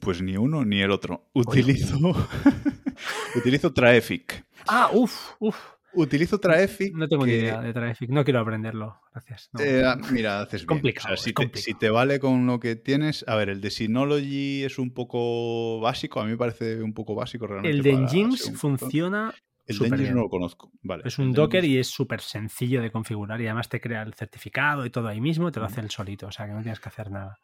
Pues 0.00 0.20
ni 0.20 0.36
uno 0.36 0.64
ni 0.64 0.80
el 0.80 0.90
otro. 0.90 1.30
Utilizo. 1.32 1.96
utilizo 3.36 3.72
Traefic. 3.72 4.44
Ah, 4.66 4.90
uff, 4.92 5.34
uff. 5.38 5.56
Utilizo 5.94 6.38
Traefic. 6.38 6.94
No 6.94 7.08
tengo 7.08 7.26
ni 7.26 7.32
idea 7.32 7.60
de 7.60 7.72
Traefic, 7.72 8.10
no 8.10 8.24
quiero 8.24 8.40
aprenderlo, 8.40 9.00
gracias. 9.12 9.50
Eh, 9.58 9.82
ah, 9.84 9.96
mira, 10.10 10.40
haces 10.40 10.64
complicado, 10.64 11.16
si, 11.16 11.32
te, 11.74 11.90
vale 11.90 12.18
con 12.18 12.46
lo 12.46 12.60
que 12.60 12.76
tienes, 12.76 13.24
a 13.28 13.36
ver, 13.36 13.50
el 13.50 13.60
de 13.60 13.70
Synology 13.70 14.64
es 14.64 14.78
un 14.78 14.92
poco 14.92 15.80
básico, 15.80 16.20
a 16.20 16.24
mí 16.24 16.30
me 16.30 16.36
parece 16.36 16.82
un 16.82 16.94
poco 16.94 17.14
básico 17.14 17.46
realmente. 17.46 17.76
El 17.76 17.82
de 17.82 17.92
Nginx 17.94 18.52
funciona. 18.58 19.34
El 19.66 19.78
de 19.78 19.90
Nginx 19.90 20.14
no 20.14 20.22
lo 20.22 20.28
conozco, 20.28 20.72
vale. 20.82 21.02
Es 21.06 21.18
un 21.18 21.32
Docker 21.32 21.64
y 21.64 21.78
es 21.78 21.88
súper 21.88 22.20
sencillo 22.20 22.82
de 22.82 22.90
configurar 22.90 23.40
y 23.40 23.46
además 23.46 23.68
te 23.68 23.80
crea 23.80 24.02
el 24.02 24.14
certificado 24.14 24.86
y 24.86 24.90
todo 24.90 25.08
ahí 25.08 25.20
mismo, 25.20 25.52
te 25.52 25.60
lo 25.60 25.66
hace 25.66 25.80
el 25.80 25.90
solito, 25.90 26.26
o 26.26 26.32
sea 26.32 26.46
que 26.46 26.52
no 26.52 26.62
tienes 26.62 26.80
que 26.80 26.88
hacer 26.88 27.10
nada. 27.10 27.38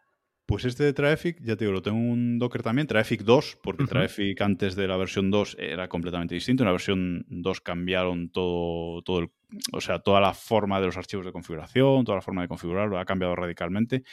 Pues 0.49 0.65
este 0.65 0.83
de 0.83 0.95
Traffic, 0.95 1.37
ya 1.43 1.57
te 1.57 1.67
digo, 1.67 1.75
lo 1.75 1.83
tengo 1.83 1.99
un 1.99 2.39
Docker 2.39 2.63
también, 2.63 2.87
Traffic 2.87 3.21
2, 3.21 3.59
porque 3.63 3.85
Traffic 3.85 4.41
antes 4.41 4.77
de 4.77 4.89
la 4.89 4.97
versión 4.97 5.31
2 5.31 5.59
era 5.61 5.91
completamente 5.91 6.35
distinto. 6.35 6.63
En 6.63 6.69
la 6.69 6.73
versión 6.73 7.27
2 7.29 7.61
cambiaron 7.61 8.31
todo, 8.31 9.03
todo 9.03 9.19
el, 9.19 9.31
o 9.75 9.83
sea, 9.83 9.99
toda 9.99 10.23
la 10.23 10.33
forma 10.33 10.81
de 10.81 10.87
los 10.87 10.97
archivos 10.97 11.27
de 11.27 11.33
configuración, 11.33 12.03
toda 12.07 12.17
la 12.17 12.23
forma 12.23 12.41
de 12.41 12.49
configurarlo, 12.49 12.99
ha 12.99 13.05
cambiado 13.05 13.37
radicalmente. 13.37 14.05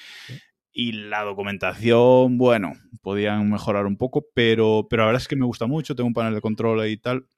Y 0.74 0.92
la 0.92 1.24
documentación, 1.24 2.38
bueno, 2.38 2.74
podían 3.02 3.50
mejorar 3.50 3.86
un 3.86 3.96
poco, 3.96 4.28
pero, 4.34 4.88
pero 4.90 5.04
la 5.04 5.08
verdad 5.08 5.22
es 5.22 5.30
que 5.30 5.38
me 5.38 5.46
gusta 5.46 5.68
mucho, 5.68 5.96
tengo 5.96 6.08
un 6.08 6.14
panel 6.14 6.34
de 6.34 6.42
control 6.42 6.86
y 6.86 6.98
tal. 6.98 7.30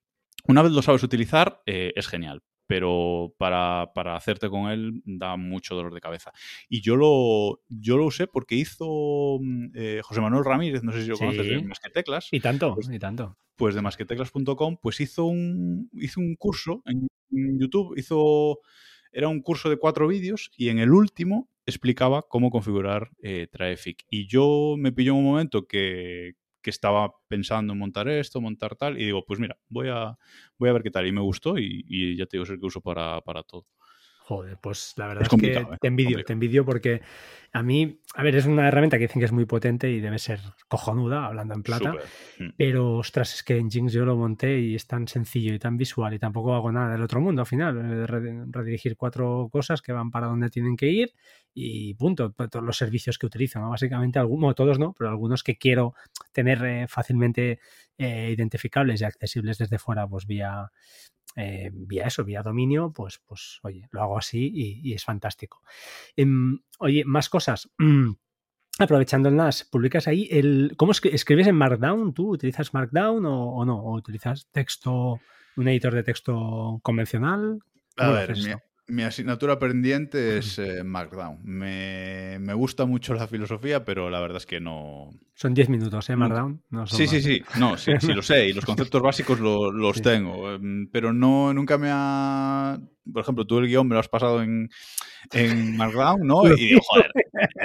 Una 0.48 0.64
vez 0.64 0.72
lo 0.72 0.82
sabes 0.82 1.04
utilizar, 1.04 1.62
eh, 1.68 1.94
es 1.96 2.08
genial 2.08 2.42
pero 2.68 3.34
para, 3.38 3.90
hacerte 4.16 4.50
con 4.50 4.70
él 4.70 5.02
da 5.06 5.38
mucho 5.38 5.74
dolor 5.74 5.94
de 5.94 6.02
cabeza. 6.02 6.32
Y 6.70 6.82
yo 6.82 6.96
lo, 6.96 7.62
yo 7.70 7.98
lo 7.98 8.06
usé 8.06 8.28
porque 8.28 8.56
hizo 8.56 9.40
mm, 9.42 9.68
eh, 9.74 10.02
José 10.04 10.22
Manuel 10.22 10.46
Ramírez, 10.46 10.84
no 10.84 10.92
sé 10.92 11.04
si 11.04 11.10
lo 11.10 11.18
conoces, 11.18 11.48
de 11.48 11.62
Masqueteclas. 11.64 12.28
Y 12.32 12.42
tanto, 12.42 12.76
pues, 12.76 12.90
y 12.92 13.00
tanto. 13.00 13.38
Pues 13.56 13.74
de 13.74 13.82
masqueteclas.com, 13.82 14.78
pues 14.82 15.00
hizo 15.00 15.26
un, 15.26 15.90
hizo 15.94 16.20
un 16.20 16.36
curso 16.36 16.84
en, 16.86 17.08
YouTube, 17.60 17.98
hizo, 17.98 18.60
era 19.12 19.28
un 19.30 19.42
curso 19.42 19.70
de 19.70 19.78
cuatro 19.78 20.08
vídeos 20.08 20.52
y 20.56 20.70
en 20.70 20.80
el 20.80 20.92
último 20.92 21.50
explicaba 21.66 22.24
cómo 22.30 22.50
configurar 22.50 23.10
eh. 23.22 23.48
Y 24.10 24.28
yo 24.28 24.76
me 24.78 24.92
pilló 24.92 25.16
un 25.16 25.26
momento 25.26 25.68
que, 25.68 26.36
que 26.68 26.72
estaba 26.72 27.14
pensando 27.30 27.72
en 27.72 27.80
montar 27.80 28.10
esto, 28.10 28.42
montar 28.42 28.76
tal, 28.76 29.00
y 29.00 29.06
digo, 29.06 29.24
pues 29.26 29.40
mira, 29.40 29.58
voy 29.70 29.88
a, 29.88 30.18
voy 30.58 30.68
a 30.68 30.74
ver 30.74 30.84
qué 30.84 30.92
tal. 30.92 31.08
Y 31.08 31.14
me 31.14 31.22
gustó 31.22 31.58
y, 31.58 32.18
ya 32.18 32.26
te 32.26 32.36
digo, 32.36 32.44
es 32.44 32.50
el 32.50 32.60
que 32.60 32.66
uso 32.66 32.82
para, 32.82 33.22
para 33.22 33.42
todo. 33.42 33.66
Joder, 34.28 34.58
pues 34.58 34.94
la 34.98 35.08
verdad 35.08 35.24
es, 35.24 35.40
que 35.40 35.54
¿eh? 35.54 35.66
te 35.80 35.88
envidio, 35.88 36.22
te 36.26 36.34
envidio 36.34 36.66
porque 36.66 37.02
a 37.54 37.64
mí, 37.64 38.02
a 38.14 38.24
ver, 38.24 38.36
es 38.36 38.46
una 38.46 38.68
herramienta 38.68 38.98
que 38.98 39.04
dicen 39.04 39.22
que 39.22 39.26
es 39.26 39.32
muy 39.32 39.46
potente 39.46 39.90
y 39.90 40.02
debe 40.02 40.20
ser 40.20 40.42
cojonuda, 40.68 41.28
hablando 41.28 41.54
en 41.54 41.64
plata, 41.64 41.94
mm. 42.38 42.50
pero 42.58 42.98
ostras, 42.98 43.36
es 43.36 43.44
que 43.44 43.56
en 43.56 43.72
Jinx 43.72 43.94
yo 43.94 44.04
lo 44.04 44.18
monté 44.18 44.60
y 44.60 44.76
es 44.76 44.86
tan 44.86 45.08
sencillo 45.08 45.54
y 45.54 45.60
tan 45.60 45.78
visual 45.78 46.14
y 46.14 46.20
tampoco 46.20 46.54
hago 46.56 46.70
nada 46.74 46.92
del 46.92 47.04
otro 47.04 47.22
mundo 47.22 47.44
al 47.44 47.46
final, 47.48 47.78
eh, 47.78 48.06
redirigir 48.52 48.98
cuatro 48.98 49.48
cosas 49.50 49.82
que 49.82 49.94
van 49.94 50.12
para 50.12 50.28
donde 50.28 50.50
tienen 50.50 50.76
que 50.76 50.88
ir 50.88 51.14
y 51.54 51.94
punto, 51.94 52.34
todos 52.34 52.66
los 52.66 52.76
servicios 52.76 53.18
que 53.18 53.28
utilizo, 53.28 53.62
¿no? 53.62 53.70
básicamente 53.70 54.20
algunos, 54.20 54.56
todos 54.56 54.78
no, 54.78 54.92
pero 54.92 55.10
algunos 55.10 55.42
que 55.42 55.56
quiero 55.58 55.94
tener 56.34 56.66
eh, 56.66 56.88
fácilmente 56.90 57.62
identificables 57.98 59.02
y 59.02 59.06
accesibles 59.06 59.58
desde 59.58 59.80
fuera, 59.80 60.06
pues 60.06 60.28
vía 60.28 60.70
eh, 61.36 61.70
vía 61.74 62.08
eso, 62.08 62.24
vía 62.24 62.42
dominio, 62.42 62.92
pues, 62.92 63.20
pues 63.26 63.60
oye, 63.64 63.88
lo 63.92 64.02
hago 64.02 64.18
así 64.18 64.52
y, 64.54 64.94
es 64.94 65.04
fantástico. 65.04 65.62
Em, 66.16 66.60
oye, 66.80 67.04
más 67.06 67.30
cosas. 67.30 67.70
Aprovechando 68.80 69.30
el 69.30 69.36
NAS, 69.36 69.64
publicas 69.64 70.08
ahí 70.08 70.28
el. 70.32 70.74
¿Cómo 70.78 70.92
escribes 70.92 71.48
en 71.48 71.56
Markdown? 71.56 72.14
¿Tú 72.14 72.34
utilizas 72.34 72.76
Markdown 72.76 73.26
o, 73.26 73.66
no? 73.66 73.80
¿O 73.80 73.96
utilizas 73.96 74.48
texto, 74.52 75.20
un 75.56 75.68
editor 75.68 75.96
de 75.96 76.04
texto 76.04 76.80
convencional? 76.84 77.60
A 77.98 78.12
ver, 78.12 78.36
mi 78.38 78.54
asignatura 79.06 79.60
pendiente 79.60 80.38
es 80.38 80.60
eh, 80.60 80.84
Markdown. 80.84 81.40
Me, 81.44 82.54
gusta 82.54 82.86
mucho 82.86 83.14
la 83.14 83.28
filosofía, 83.28 83.84
pero 83.84 84.10
la 84.10 84.20
verdad 84.20 84.38
es 84.38 84.46
que 84.46 84.60
no. 84.60 85.10
Son 85.36 85.54
10 85.54 85.70
minutos, 85.70 86.10
¿eh? 86.10 86.16
Markdown. 86.16 86.62
sí, 86.86 87.08
sí, 87.08 87.22
sí. 87.22 87.42
No, 87.60 87.78
sí, 87.78 87.92
sí, 88.00 88.14
lo 88.14 88.22
sé. 88.22 88.48
Y 88.48 88.54
los 88.54 88.66
conceptos 88.66 89.02
básicos 89.02 89.40
los 89.40 90.02
tengo. 90.02 90.52
Em, 90.54 90.88
pero 90.92 91.14
no, 91.14 91.54
nunca 91.54 91.78
me 91.78 91.90
ha 91.92 92.80
por 93.12 93.22
ejemplo, 93.22 93.46
tú 93.46 93.60
el 93.60 93.68
guion 93.68 93.88
me 93.88 93.96
lo 93.96 94.00
has 94.00 94.10
pasado 94.10 94.42
en, 94.42 94.70
en 95.32 95.78
Markdown, 95.78 96.26
¿no? 96.26 96.48
Y 96.48 96.56
digo, 96.56 96.82
joder, 96.86 97.12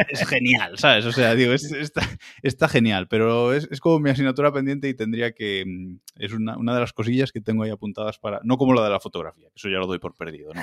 es 0.09 0.28
genial, 0.28 0.78
¿sabes? 0.78 1.05
O 1.07 1.12
sea, 1.12 1.34
digo, 1.34 1.53
está, 1.53 2.68
genial, 2.68 3.09
pero 3.09 3.53
es, 3.53 3.68
como 3.80 3.99
mi 3.99 4.11
asignatura 4.11 4.53
pendiente 4.53 4.88
y 4.88 4.95
tendría 4.95 5.32
que. 5.32 5.64
Mm, 5.66 5.97
es 6.16 6.32
una, 6.32 6.57
de 6.57 6.80
las 6.80 6.93
cosillas 6.93 7.32
que 7.32 7.40
tengo 7.40 7.62
ahí 7.62 7.70
apuntadas 7.70 8.18
para. 8.18 8.40
No 8.45 8.57
como 8.57 8.74
la 8.74 8.84
de 8.84 8.90
la 8.90 9.01
fotografía, 9.01 9.49
eso 9.55 9.68
ya 9.68 9.78
lo 9.78 9.86
doy 9.86 9.99
por 9.99 10.14
perdido, 10.14 10.53
¿no? 10.55 10.62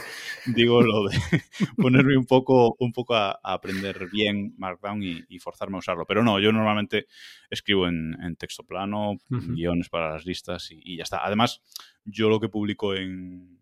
Digo 0.54 0.82
lo 0.82 1.10
de 1.10 1.18
ponerme 1.78 2.18
un 2.18 2.26
poco, 2.26 2.76
un 2.80 2.92
poco 2.92 3.16
a, 3.16 3.40
aprender 3.44 4.08
bien 4.12 4.54
Markdown 4.58 5.04
y, 5.04 5.40
forzarme 5.40 5.78
a 5.78 5.80
usarlo. 5.80 6.06
Pero 6.06 6.24
no, 6.24 6.40
yo 6.40 6.52
normalmente 6.52 7.08
escribo 7.50 7.88
en, 7.88 8.16
texto 8.38 8.64
plano, 8.64 9.18
guiones 9.30 9.90
para 9.90 10.14
las 10.14 10.26
listas 10.26 10.70
y 10.72 10.98
ya 10.98 11.04
está. 11.04 11.26
Además, 11.26 11.62
yo 12.06 12.30
lo 12.30 12.40
que 12.40 12.50
publico 12.50 12.96
en 12.96 13.59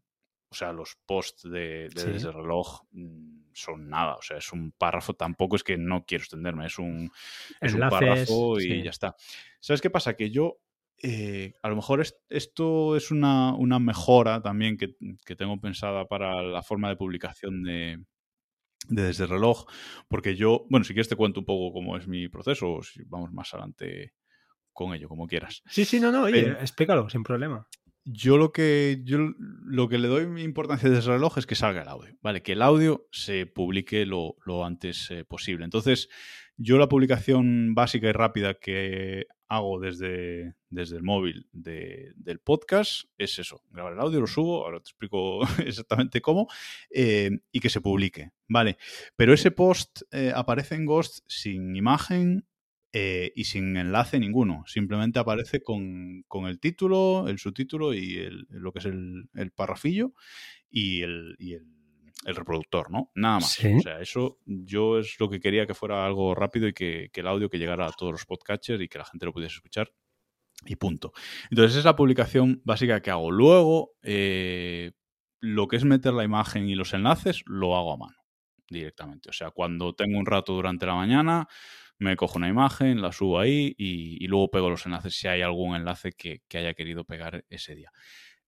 o 0.50 0.56
sea, 0.56 0.72
los 0.72 0.96
posts 1.06 1.50
de, 1.50 1.90
desde 1.94 2.28
el 2.28 2.34
reloj 2.34 2.84
mm, 2.92 3.40
son 3.54 3.90
nada. 3.90 4.16
O 4.16 4.22
sea, 4.22 4.38
es 4.38 4.52
un 4.54 4.72
párrafo. 4.72 5.14
Tampoco 5.14 5.56
es 5.56 5.64
que 5.64 5.78
no 5.78 6.06
quiero 6.06 6.24
extenderme. 6.24 6.68
Es 6.68 6.80
un, 6.80 7.12
es 7.60 7.74
un 7.74 7.82
párrafo 7.82 8.60
y 8.60 8.84
ya 8.84 8.92
está. 8.92 9.16
¿Sabes 9.60 9.82
qué 9.82 9.90
pasa? 9.90 10.16
Que 10.16 10.30
yo, 10.30 10.60
eh, 11.02 11.54
a 11.62 11.70
lo 11.70 11.76
mejor 11.76 12.04
esto 12.30 12.96
es 12.96 13.12
una, 13.12 13.56
mejora 13.80 14.42
también 14.42 14.78
que, 14.78 14.96
tengo 15.36 15.60
pensada 15.60 16.06
para 16.08 16.42
la 16.42 16.64
forma 16.64 16.90
de 16.90 16.96
publicación 16.96 17.64
de, 17.64 18.00
desde 18.88 19.26
el 19.26 19.30
reloj. 19.30 19.66
Porque 20.08 20.36
yo, 20.36 20.66
bueno, 20.70 20.86
si 20.86 20.94
quieres 20.94 21.10
te 21.10 21.18
cuento 21.18 21.42
un 21.42 21.46
poco 21.46 21.74
cómo 21.74 21.98
es 21.98 22.08
mi 22.08 22.30
proceso 22.30 22.76
o 22.76 22.84
si 22.84 23.04
vamos 23.04 23.34
más 23.34 23.54
adelante 23.54 24.14
con 24.72 24.94
ello, 24.94 25.10
como 25.10 25.28
quieras. 25.28 25.62
Sí, 25.66 25.84
sí, 25.84 26.00
no, 26.00 26.12
no, 26.12 26.24
oye, 26.24 26.52
explícalo, 26.52 27.10
sin 27.10 27.24
problema 27.24 27.68
yo 28.10 28.38
lo 28.38 28.54
que 28.54 29.02
yo 29.04 29.18
lo 29.38 29.90
que 29.90 29.98
le 29.98 30.08
doy 30.08 30.42
importancia 30.42 30.90
desde 30.90 31.12
el 31.12 31.16
reloj 31.16 31.38
es 31.38 31.46
que 31.46 31.56
salga 31.56 31.82
el 31.82 31.90
audio, 31.90 32.16
¿vale? 32.22 32.42
Que 32.42 32.54
el 32.54 32.62
audio 32.62 33.06
se 33.12 33.46
publique 33.46 34.06
lo, 34.06 34.38
antes 34.64 35.12
eh, 35.12 35.26
posible. 35.26 35.66
Entonces, 35.66 36.08
yo 36.56 36.78
la 36.78 36.88
publicación 36.88 37.76
básica 37.76 38.08
y 38.08 38.14
rápida 38.14 38.54
que 38.54 39.28
hago 39.50 39.82
desde, 39.82 40.56
desde 40.70 40.96
el 40.96 41.04
móvil 41.04 41.50
del 41.52 42.40
podcast 42.40 43.10
es 43.18 43.40
eso, 43.40 43.62
grabar 43.72 43.94
el 43.94 44.00
audio, 44.00 44.22
lo 44.22 44.28
subo, 44.28 44.64
ahora 44.64 44.80
te 44.80 44.90
explico 44.90 45.42
exactamente 45.66 46.22
cómo, 46.22 46.48
eh, 46.90 47.32
y 47.52 47.60
que 47.60 47.70
se 47.70 47.82
publique, 47.82 48.32
¿vale? 48.48 48.78
Pero 49.18 49.34
ese 49.34 49.52
post 49.52 50.04
eh, 50.12 50.32
aparece 50.34 50.76
en 50.76 50.86
Ghost 50.86 51.26
sin 51.28 51.76
imagen, 51.76 52.46
eh, 52.94 53.32
y 53.36 53.44
sin 53.44 53.76
enlace 53.76 54.20
ninguno. 54.20 54.64
Simplemente 54.66 55.20
aparece 55.20 55.62
con, 55.62 56.24
el 56.48 56.60
título, 56.60 57.28
el 57.28 57.40
subtítulo 57.40 57.94
y 57.94 58.30
lo 58.50 58.72
que 58.72 58.80
es 58.80 58.86
el, 58.86 59.30
el 59.34 59.52
parrafillo 59.52 60.14
y 60.70 61.02
el, 61.02 61.36
reproductor, 62.26 62.92
¿no? 62.92 63.12
Nada 63.16 63.36
más. 63.36 63.60
O 63.60 63.80
sea, 63.82 64.02
eso 64.02 64.40
yo 64.46 65.00
es 65.00 65.20
lo 65.20 65.30
que 65.30 65.40
quería 65.40 65.66
que 65.66 65.74
fuera 65.74 66.06
algo 66.06 66.36
rápido 66.36 66.68
y 66.68 66.74
que, 66.74 67.10
el 67.14 67.28
audio 67.28 67.50
que 67.50 67.60
llegara 67.60 67.86
a 67.86 67.92
todos 67.92 68.12
los 68.12 68.26
podcatchers 68.26 68.82
y 68.82 68.88
que 68.88 68.98
la 68.98 69.06
gente 69.06 69.26
lo 69.26 69.34
pudiese 69.34 69.56
escuchar. 69.56 69.92
Y 70.66 70.76
punto. 70.76 71.14
Entonces, 71.52 71.72
esa 71.74 71.80
es 71.80 71.86
la 71.86 71.96
publicación 71.96 72.62
básica 72.66 73.02
que 73.02 73.12
hago. 73.12 73.32
Luego, 73.32 73.92
eh, 74.02 74.94
lo 75.40 75.68
que 75.68 75.76
es 75.76 75.86
meter 75.86 76.14
la 76.14 76.24
imagen 76.24 76.68
y 76.68 76.76
los 76.76 76.94
enlaces, 76.94 77.44
lo 77.46 77.76
hago 77.76 77.94
a 77.94 77.98
mano 77.98 78.18
directamente. 78.70 79.30
O 79.30 79.34
sea, 79.34 79.52
cuando 79.52 79.94
tengo 79.94 80.18
un 80.18 80.26
rato 80.26 80.54
durante 80.54 80.86
la 80.86 80.96
mañana, 80.96 81.48
me 82.00 82.16
cojo 82.16 82.38
una 82.38 82.48
imagen, 82.50 83.02
la 83.02 83.12
subo 83.12 83.40
ahí 83.40 83.76
y, 83.78 84.26
luego 84.28 84.52
pego 84.52 84.70
los 84.70 84.86
enlaces 84.86 85.16
si 85.16 85.28
hay 85.28 85.42
algún 85.42 85.76
enlace 85.76 86.12
que, 86.12 86.42
haya 86.54 86.74
querido 86.74 87.04
pegar 87.04 87.46
ese 87.50 87.76
día. 87.76 87.92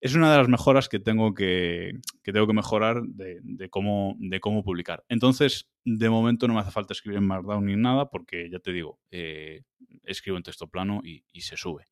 Es 0.00 0.14
una 0.14 0.32
de 0.32 0.38
las 0.38 0.48
mejoras 0.48 0.88
que 0.88 0.98
tengo 0.98 1.34
que, 1.34 1.92
tengo 2.22 2.46
que 2.46 2.54
mejorar 2.54 3.02
de, 3.02 3.68
cómo, 3.68 4.16
de 4.18 4.40
cómo 4.40 4.64
publicar. 4.64 5.04
Entonces, 5.08 5.68
de 5.84 6.08
momento 6.08 6.48
no 6.48 6.54
me 6.54 6.60
hace 6.60 6.70
falta 6.70 6.94
escribir 6.94 7.18
en 7.18 7.26
Markdown 7.26 7.66
ni 7.66 7.76
nada 7.76 8.08
porque, 8.08 8.48
ya 8.50 8.60
te 8.60 8.72
digo, 8.72 8.98
eh, 9.10 9.62
escribo 10.04 10.38
en 10.38 10.42
texto 10.42 10.68
plano 10.68 11.02
y, 11.04 11.40
se 11.42 11.56
sube. 11.56 11.84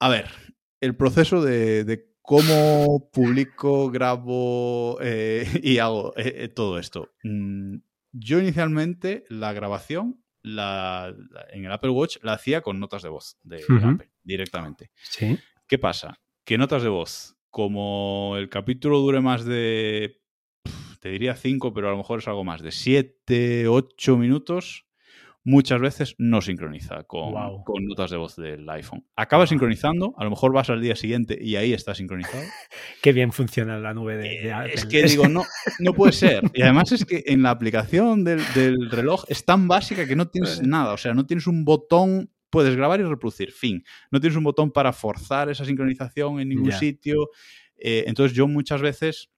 A 0.00 0.08
ver, 0.08 0.28
el 0.80 0.96
proceso 0.96 1.42
de, 1.42 2.10
cómo 2.22 3.08
publico, 3.12 3.90
grabo 3.90 4.98
eh, 5.00 5.46
y 5.62 5.78
hago 5.78 6.12
eh, 6.16 6.48
todo 6.48 6.78
esto. 6.78 7.12
Mm, 7.22 7.76
yo 8.14 8.38
inicialmente 8.40 9.24
la 9.28 9.52
grabación 9.52 10.24
en 10.44 11.64
el 11.64 11.72
Apple 11.72 11.90
Watch 11.90 12.18
la 12.22 12.34
hacía 12.34 12.60
con 12.60 12.78
notas 12.78 13.02
de 13.02 13.08
voz 13.08 13.38
de, 13.42 13.62
Apple 13.64 14.10
directamente. 14.22 14.90
Sí. 15.02 15.38
¿Qué 15.66 15.78
pasa? 15.78 16.20
Que 16.44 16.58
notas 16.58 16.82
de 16.82 16.90
voz, 16.90 17.36
como 17.50 18.34
el 18.36 18.48
capítulo 18.48 19.00
dure 19.00 19.20
más 19.20 19.44
de, 19.44 20.20
te 21.00 21.08
diría 21.08 21.34
5, 21.34 21.72
pero 21.72 21.88
a 21.88 21.90
lo 21.90 21.96
mejor 21.96 22.20
es 22.20 22.28
algo 22.28 22.44
más 22.44 22.62
de 22.62 22.72
7, 22.72 23.68
8 23.68 24.16
minutos, 24.16 24.83
muchas 25.44 25.80
veces 25.80 26.14
no 26.18 26.40
sincroniza 26.40 27.04
con, 27.04 27.34
notas 27.86 28.10
de 28.10 28.16
voz 28.16 28.36
del 28.36 28.68
iPhone. 28.70 29.06
Acaba 29.14 29.46
sincronizando, 29.46 30.14
a 30.16 30.24
lo 30.24 30.30
mejor 30.30 30.52
vas 30.52 30.70
al 30.70 30.80
día 30.80 30.96
siguiente 30.96 31.38
y 31.40 31.56
ahí 31.56 31.72
está 31.72 31.94
sincronizado. 31.94 32.42
Qué 33.02 33.12
bien 33.12 33.30
funciona 33.30 33.78
la 33.78 33.92
nube 33.92 34.16
de, 34.16 34.52
Apple. 34.52 34.74
Es 34.74 34.86
que 34.86 35.02
digo, 35.04 35.28
no, 35.28 35.44
no 35.78 35.92
puede 35.92 36.12
ser. 36.12 36.42
Y 36.54 36.62
además 36.62 36.92
es 36.92 37.04
que 37.04 37.24
en 37.26 37.42
la 37.42 37.50
aplicación 37.50 38.24
del, 38.24 38.42
reloj 38.90 39.24
es 39.28 39.44
tan 39.44 39.68
básica 39.68 40.06
que 40.06 40.16
no 40.16 40.28
tienes 40.28 40.62
nada. 40.62 40.94
O 40.94 40.96
sea, 40.98 41.12
no 41.14 41.26
tienes 41.26 41.46
un 41.46 41.64
botón 41.64 42.30
puedes 42.50 42.76
grabar 42.76 43.00
y 43.00 43.02
reproducir, 43.02 43.50
fin. 43.50 43.82
No 44.12 44.20
tienes 44.20 44.36
un 44.36 44.44
botón 44.44 44.70
para 44.70 44.92
forzar 44.92 45.50
esa 45.50 45.64
sincronización 45.64 46.38
en 46.38 46.50
ningún 46.50 46.70
sitio. 46.70 47.30
Eh, 47.76 48.04
entonces 48.06 48.36
yo 48.36 48.46
muchas 48.46 48.80
veces, 48.80 49.28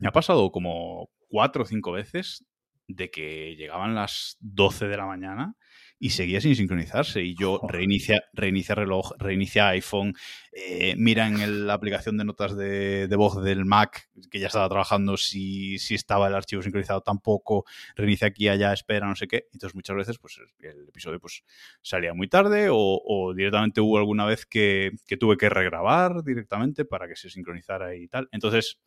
me 0.00 0.08
ha 0.08 0.10
pasado 0.10 0.50
como 0.50 1.08
cuatro 1.28 1.62
o 1.62 1.66
cinco 1.66 1.92
veces 1.92 2.44
de 2.88 3.10
que 3.10 3.56
llegaban 3.56 3.94
las 3.94 4.36
12 4.40 4.86
de 4.88 4.96
la 4.96 5.06
mañana 5.06 5.56
y 5.98 6.10
seguía 6.10 6.40
sin 6.40 6.54
sincronizarse. 6.54 7.22
Y 7.22 7.34
yo 7.34 7.60
reinicia, 7.66 8.24
reinicia 8.32 8.74
reloj, 8.74 9.12
reinicia 9.18 9.68
iPhone, 9.68 10.14
eh, 10.52 10.94
mira 10.96 11.26
en 11.26 11.66
la 11.66 11.74
aplicación 11.74 12.16
de 12.18 12.24
notas 12.24 12.56
de, 12.56 13.08
voz 13.16 13.42
del 13.42 13.64
Mac, 13.64 14.08
que 14.30 14.38
ya 14.38 14.48
estaba 14.48 14.68
trabajando, 14.68 15.16
si, 15.16 15.78
si, 15.78 15.94
estaba 15.94 16.28
el 16.28 16.34
archivo 16.34 16.62
sincronizado 16.62 17.00
tampoco, 17.00 17.64
reinicia 17.94 18.28
aquí, 18.28 18.48
allá, 18.48 18.72
espera, 18.72 19.06
no 19.06 19.16
sé 19.16 19.26
qué. 19.26 19.46
Entonces 19.52 19.74
muchas 19.74 19.96
veces 19.96 20.18
pues, 20.18 20.38
el 20.60 20.88
episodio 20.88 21.18
pues, 21.18 21.42
salía 21.82 22.12
muy 22.14 22.28
tarde 22.28 22.68
o, 22.70 23.32
directamente 23.34 23.80
hubo 23.80 23.98
alguna 23.98 24.26
vez 24.26 24.46
que, 24.46 24.92
que 25.06 25.16
tuve 25.16 25.36
que 25.36 25.48
regrabar 25.48 26.22
directamente 26.22 26.84
para 26.84 27.08
que 27.08 27.16
se 27.16 27.30
sincronizara 27.30 27.94
y 27.96 28.08
tal. 28.08 28.28
Entonces... 28.32 28.78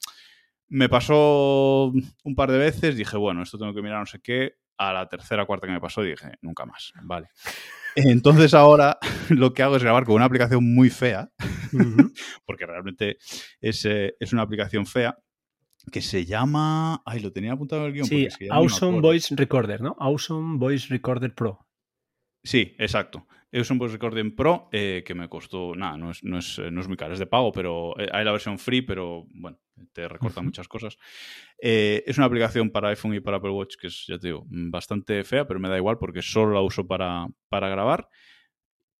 Me 0.70 0.88
pasó 0.90 1.92
un 2.24 2.36
par 2.36 2.52
de 2.52 2.58
veces, 2.58 2.96
dije, 2.96 3.18
bueno, 3.18 3.44
esto 3.44 3.58
tengo 3.58 3.74
que 3.74 3.82
mirar 3.82 4.00
no 4.00 4.06
sé 4.06 4.20
qué. 4.22 4.54
A 4.78 4.94
la 4.94 5.10
tercera, 5.10 5.46
cuarta 5.46 5.68
que 5.68 5.74
me 5.74 5.82
pasó, 5.82 6.02
dije, 6.02 6.38
nunca 6.42 6.66
más. 6.66 6.94
Vale. 7.04 7.28
Entonces 7.96 8.54
ahora 8.54 8.98
lo 9.30 9.54
que 9.54 9.64
hago 9.64 9.76
es 9.76 9.84
grabar 9.84 10.06
con 10.06 10.16
una 10.16 10.26
aplicación 10.26 10.74
muy 10.74 10.90
fea, 10.90 11.30
porque 12.46 12.66
realmente 12.66 13.18
es, 13.60 13.84
eh, 13.86 14.16
es, 14.20 14.32
una 14.32 14.44
aplicación 14.44 14.86
fea, 14.86 15.18
que 15.92 16.02
se 16.02 16.26
llama... 16.26 17.02
Ay, 17.06 17.20
lo 17.20 17.32
tenía 17.32 17.54
apuntado 17.54 17.82
en 17.82 17.88
el 17.88 17.94
guion. 17.94 18.06
Sí, 18.06 18.28
Awesome 18.50 19.02
Voice 19.02 19.36
Recorder, 19.36 19.82
¿no? 19.82 19.96
Awesome 20.00 20.58
Voice 20.58 20.88
Recorder 20.90 21.34
Pro. 21.34 21.68
Sí, 22.44 22.76
exacto. 22.78 23.28
Es 23.52 23.72
un 23.72 23.80
Voice 23.80 23.94
Recording 23.94 24.36
Pro 24.36 24.70
eh, 24.72 25.04
que 25.06 25.16
me 25.16 25.28
costó, 25.28 25.74
nada, 25.76 25.98
no 25.98 26.12
es, 26.12 26.24
no, 26.24 26.38
es, 26.38 26.60
no 26.72 26.82
es 26.82 26.88
muy 26.88 26.98
caro, 26.98 27.14
es 27.14 27.20
de 27.20 27.26
pago, 27.26 27.52
pero 27.52 28.00
eh, 28.00 28.08
hay 28.12 28.24
la 28.24 28.32
versión 28.32 28.60
free, 28.60 28.84
pero 28.84 29.26
bueno, 29.32 29.60
te 29.92 30.08
recorta 30.08 30.42
muchas 30.42 30.68
cosas. 30.68 30.98
Eh, 31.60 32.04
es 32.06 32.18
una 32.18 32.28
aplicación 32.28 32.70
para 32.70 32.90
iPhone 32.90 33.16
y 33.16 33.20
para 33.22 33.38
Apple 33.38 33.52
Watch 33.52 33.76
que 33.78 33.88
es, 33.88 34.06
ya 34.08 34.20
te 34.20 34.28
digo, 34.28 34.46
bastante 34.48 35.24
fea, 35.24 35.48
pero 35.48 35.60
me 35.60 35.68
da 35.68 35.78
igual 35.78 35.98
porque 35.98 36.22
solo 36.22 36.54
la 36.54 36.62
uso 36.62 36.86
para, 36.86 37.28
para 37.50 37.70
grabar. 37.70 38.08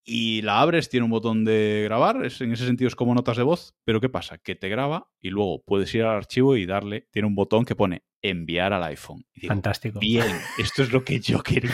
Y 0.04 0.42
la 0.42 0.62
abres, 0.62 0.90
tiene 0.90 1.04
un 1.04 1.12
botón 1.12 1.46
de 1.46 1.82
grabar, 1.84 2.26
es, 2.26 2.42
en 2.42 2.52
ese 2.52 2.66
sentido 2.66 2.88
es 2.88 2.96
como 2.96 3.14
notas 3.14 3.38
de 3.38 3.44
voz, 3.44 3.76
pero 3.84 4.02
¿qué 4.02 4.10
pasa? 4.10 4.40
Que 4.40 4.56
te 4.56 4.68
graba 4.68 5.12
y 5.20 5.30
luego 5.30 5.64
puedes 5.64 5.94
ir 5.94 6.02
al 6.02 6.18
archivo 6.18 6.58
y 6.58 6.66
darle, 6.66 7.08
tiene 7.12 7.28
un 7.28 7.36
botón 7.36 7.66
que 7.66 7.76
pone 7.76 8.04
enviar 8.24 8.74
al 8.74 8.84
iPhone. 8.84 9.26
Fantástico. 9.46 10.00
Bien, 10.00 10.26
esto 10.58 10.82
es 10.82 10.92
lo 10.92 11.04
que 11.04 11.20
yo 11.20 11.44
quería. 11.44 11.72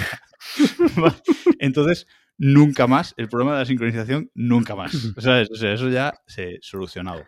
Entonces, 1.60 2.08
nunca 2.38 2.88
más, 2.88 3.14
el 3.18 3.30
problema 3.30 3.54
de 3.54 3.60
la 3.60 3.66
sincronización, 3.66 4.32
nunca 4.34 4.76
más. 4.76 4.94
O 5.18 5.22
sea, 5.22 5.42
eso 5.42 5.90
ya 5.90 6.14
se 6.28 6.44
ha 6.44 6.58
solucionado. 6.62 7.26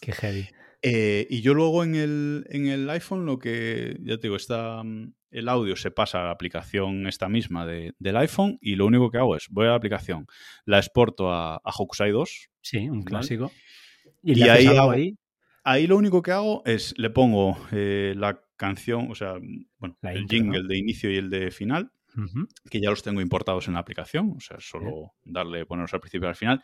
Qué 0.00 0.12
heavy. 0.12 0.48
Eh, 0.82 1.26
y 1.30 1.40
yo 1.40 1.54
luego 1.54 1.82
en 1.82 1.94
el, 1.94 2.46
en 2.50 2.66
el, 2.66 2.88
iPhone 2.90 3.26
lo 3.26 3.38
que, 3.38 3.96
ya 4.00 4.16
te 4.16 4.22
digo, 4.22 4.36
está, 4.36 4.82
el 5.30 5.48
audio 5.48 5.74
se 5.74 5.90
pasa 5.90 6.20
a 6.20 6.24
la 6.26 6.30
aplicación 6.30 7.06
esta 7.06 7.28
misma 7.28 7.66
de, 7.66 7.94
del 7.98 8.16
iPhone 8.18 8.58
y 8.60 8.76
lo 8.76 8.86
único 8.86 9.10
que 9.10 9.18
hago 9.18 9.36
es, 9.36 9.48
voy 9.50 9.66
a 9.66 9.70
la 9.70 9.74
aplicación, 9.74 10.26
la 10.64 10.78
exporto 10.78 11.32
a, 11.32 11.56
a 11.56 11.70
Hokusai 11.76 12.10
2. 12.10 12.48
Sí, 12.60 12.88
un 12.88 13.02
clásico. 13.02 13.50
Y, 14.22 14.42
ahí, 14.42 14.66
ahí? 14.66 15.18
ahí 15.64 15.86
lo 15.86 15.96
único 15.96 16.22
que 16.22 16.32
hago 16.32 16.62
es, 16.66 16.94
le 16.98 17.10
pongo 17.10 17.58
eh, 17.72 18.14
la 18.16 18.40
canción, 18.56 19.10
o 19.10 19.14
sea, 19.14 19.34
bueno, 19.78 19.96
el 20.02 20.26
jingle 20.28 20.68
de 20.68 20.78
inicio 20.78 21.10
y 21.10 21.16
el 21.16 21.30
de 21.30 21.50
final 21.50 21.90
que 22.70 22.80
ya 22.80 22.90
los 22.90 23.02
tengo 23.02 23.20
importados 23.20 23.68
en 23.68 23.74
la 23.74 23.80
aplicación, 23.80 24.34
o 24.36 24.40
sea, 24.40 24.58
solo 24.60 25.12
darle, 25.24 25.66
ponerlos 25.66 25.94
al 25.94 26.00
principio 26.00 26.26
y 26.26 26.30
al 26.30 26.36
final. 26.36 26.62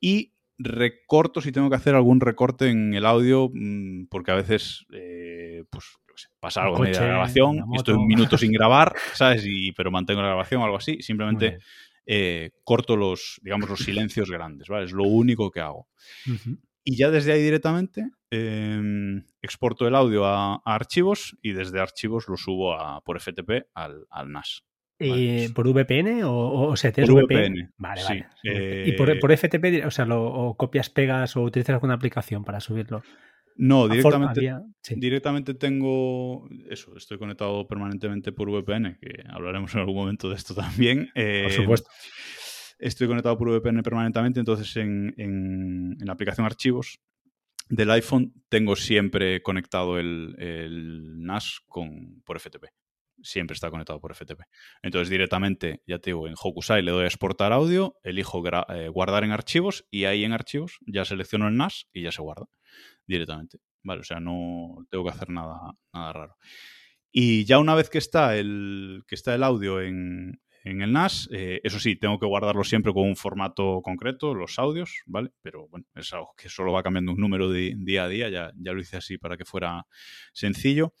Y 0.00 0.32
recorto 0.58 1.40
si 1.40 1.52
tengo 1.52 1.70
que 1.70 1.76
hacer 1.76 1.94
algún 1.94 2.20
recorte 2.20 2.68
en 2.68 2.94
el 2.94 3.06
audio, 3.06 3.50
mm, 3.52 4.06
porque 4.06 4.30
a 4.30 4.36
veces, 4.36 4.86
eh, 4.92 5.64
pues, 5.70 5.98
pasa 6.40 6.62
algo 6.62 6.76
en 6.76 6.82
media 6.90 7.02
grabación, 7.02 7.64
estoy 7.74 7.94
un 7.94 8.06
minuto 8.06 8.36
sin 8.36 8.52
grabar, 8.52 8.94
¿sabes? 9.14 9.44
Y, 9.46 9.72
pero 9.72 9.90
mantengo 9.90 10.20
la 10.20 10.28
grabación 10.28 10.60
o 10.60 10.64
algo 10.64 10.76
así, 10.76 11.00
simplemente 11.00 11.58
eh, 12.06 12.50
corto 12.64 12.96
los, 12.96 13.40
digamos, 13.42 13.68
los 13.68 13.80
silencios 13.80 14.30
grandes, 14.30 14.68
¿vale? 14.68 14.84
Es 14.84 14.92
lo 14.92 15.04
único 15.04 15.50
que 15.50 15.60
hago. 15.60 15.88
Y 16.84 16.96
ya 16.96 17.10
desde 17.10 17.32
ahí 17.32 17.42
directamente 17.42 18.10
em, 18.30 19.24
exporto 19.40 19.86
el 19.86 19.94
audio 19.94 20.26
a, 20.26 20.60
archivos 20.64 21.36
y 21.40 21.52
desde 21.52 21.80
archivos 21.80 22.28
lo 22.28 22.36
subo 22.36 22.74
a, 22.74 23.00
por 23.02 23.20
FTP 23.20 23.68
al, 23.74 24.06
al 24.10 24.32
NAS. 24.32 24.64
Eh, 25.02 25.50
¿Por 25.54 25.68
VPN 25.68 26.22
o, 26.24 26.68
o 26.68 26.76
sea, 26.76 26.92
por 26.92 27.24
VPN? 27.24 27.72
Vale, 27.76 28.02
vale. 28.04 28.26
¿Y 28.86 28.92
por, 28.92 29.10
eh, 29.10 29.36
FTP, 29.36 29.86
o 29.86 29.90
sea, 29.90 30.04
lo, 30.04 30.54
copias, 30.56 30.90
pegas 30.90 31.36
o 31.36 31.42
utilizas 31.42 31.74
alguna 31.74 31.94
aplicación 31.94 32.44
para 32.44 32.60
subirlo? 32.60 33.02
No, 33.56 33.86
directamente, 33.86 34.54
directamente 34.96 35.54
tengo 35.54 36.48
eso, 36.70 36.96
estoy 36.96 37.18
conectado 37.18 37.66
permanentemente 37.68 38.32
por 38.32 38.50
VPN, 38.50 38.98
que 38.98 39.24
hablaremos 39.28 39.74
en 39.74 39.80
algún 39.80 39.96
momento 39.96 40.30
de 40.30 40.36
esto 40.36 40.54
también. 40.54 41.10
por 41.14 41.22
eh, 41.22 41.50
supuesto. 41.50 41.90
Estoy 42.78 43.06
conectado 43.06 43.36
por 43.36 43.50
VPN 43.50 43.82
permanentemente, 43.82 44.40
entonces 44.40 44.74
en, 44.76 45.14
en, 45.16 45.96
la 46.00 46.14
aplicación 46.14 46.46
archivos 46.46 46.98
del 47.68 47.90
iPhone 47.90 48.32
tengo 48.48 48.74
siempre 48.74 49.42
conectado 49.42 49.98
el, 49.98 50.34
el 50.38 51.22
NAS 51.22 51.60
con, 51.68 52.22
por 52.24 52.40
FTP 52.40 52.66
siempre 53.22 53.54
está 53.54 53.70
conectado 53.70 54.00
por 54.00 54.14
FTP. 54.14 54.40
Entonces 54.82 55.08
directamente, 55.08 55.82
ya 55.86 55.98
te 55.98 56.10
digo, 56.10 56.28
en 56.28 56.34
Hokusai 56.40 56.82
le 56.82 56.90
doy 56.90 57.04
a 57.04 57.06
exportar 57.06 57.52
audio, 57.52 57.96
elijo 58.02 58.42
eh, 58.46 58.88
guardar 58.88 59.24
en 59.24 59.32
archivos 59.32 59.86
y 59.90 60.04
ahí 60.04 60.24
en 60.24 60.32
archivos 60.32 60.78
ya 60.86 61.04
selecciono 61.04 61.48
el 61.48 61.56
NAS 61.56 61.88
y 61.92 62.02
ya 62.02 62.12
se 62.12 62.22
guarda 62.22 62.46
directamente. 63.06 63.58
Vale, 63.82 64.00
o 64.00 64.04
sea, 64.04 64.20
no 64.20 64.86
tengo 64.90 65.04
que 65.04 65.10
hacer 65.10 65.28
nada, 65.30 65.72
nada 65.92 66.12
raro. 66.12 66.36
Y 67.10 67.44
ya 67.44 67.58
una 67.58 67.74
vez 67.74 67.90
que 67.90 67.98
está 67.98 68.36
el, 68.36 69.02
que 69.06 69.14
está 69.14 69.34
el 69.34 69.42
audio 69.42 69.82
en, 69.82 70.40
el 70.64 70.92
NAS, 70.92 71.28
eh, 71.32 71.60
eso 71.64 71.80
sí, 71.80 71.96
tengo 71.96 72.18
que 72.18 72.26
guardarlo 72.26 72.64
siempre 72.64 72.92
con 72.92 73.04
un 73.04 73.16
formato 73.16 73.80
concreto, 73.82 74.34
los 74.34 74.58
audios, 74.58 75.02
¿vale? 75.06 75.30
Pero 75.42 75.68
bueno, 75.68 75.84
es 75.94 76.12
algo 76.12 76.34
que 76.36 76.48
solo 76.48 76.72
va 76.72 76.82
cambiando 76.82 77.12
un 77.12 77.18
número 77.18 77.50
de 77.50 77.74
día 77.76 78.04
a 78.04 78.08
día, 78.08 78.28
ya, 78.30 78.52
ya 78.56 78.72
lo 78.72 78.80
hice 78.80 78.96
así 78.96 79.18
para 79.18 79.36
que 79.36 79.44
fuera 79.44 79.84
sencillo. 80.32 80.94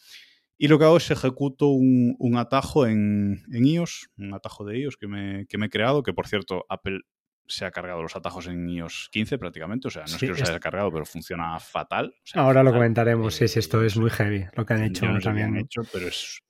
Y 0.62 0.68
lo 0.68 0.78
que 0.78 0.84
hago 0.84 0.96
es 0.96 1.10
ejecuto 1.10 1.70
un, 1.70 2.36
atajo 2.36 2.86
en, 2.86 3.42
iOS, 3.50 4.10
un 4.16 4.32
atajo 4.32 4.64
de 4.64 4.78
iOS 4.78 4.96
que 4.96 5.08
me, 5.08 5.40
he 5.40 5.68
creado, 5.68 6.04
que 6.04 6.12
por 6.12 6.28
cierto, 6.28 6.66
Apple 6.68 7.00
se 7.48 7.64
ha 7.64 7.72
cargado 7.72 8.00
los 8.00 8.14
atajos 8.14 8.46
en 8.46 8.68
iOS 8.68 9.08
15 9.10 9.38
prácticamente, 9.38 9.88
o 9.88 9.90
sea, 9.90 10.04
no 10.06 10.14
es 10.14 10.18
que 10.18 10.28
los 10.28 10.40
haya 10.40 10.60
cargado, 10.60 10.92
pero 10.92 11.04
funciona 11.04 11.58
fatal. 11.58 12.14
Ahora 12.34 12.62
lo 12.62 12.72
comentaremos, 12.72 13.34
sí, 13.34 13.48
sí, 13.48 13.58
esto 13.58 13.82
es 13.82 13.96
muy 13.96 14.10
heavy, 14.10 14.44
lo 14.54 14.64
que 14.64 14.74
han 14.74 14.84
hecho 14.84 15.04
también. 15.20 15.56
hecho, 15.56 15.82
pero 15.92 16.06
es... 16.06 16.40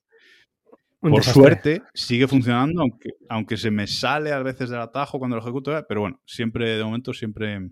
por 1.01 1.23
suerte 1.23 1.81
sigue 1.95 2.27
funcionando, 2.27 2.83
aunque, 2.83 3.09
aunque 3.29 3.57
se 3.57 3.71
me 3.71 3.87
sale 3.87 4.31
a 4.31 4.43
veces 4.43 4.69
del 4.69 4.81
atajo 4.81 5.17
cuando 5.17 5.37
lo 5.37 5.41
ejecuto, 5.41 5.71
pero 5.87 6.01
bueno, 6.01 6.21
siempre, 6.27 6.77
de 6.77 6.83
momento, 6.83 7.13
siempre, 7.15 7.71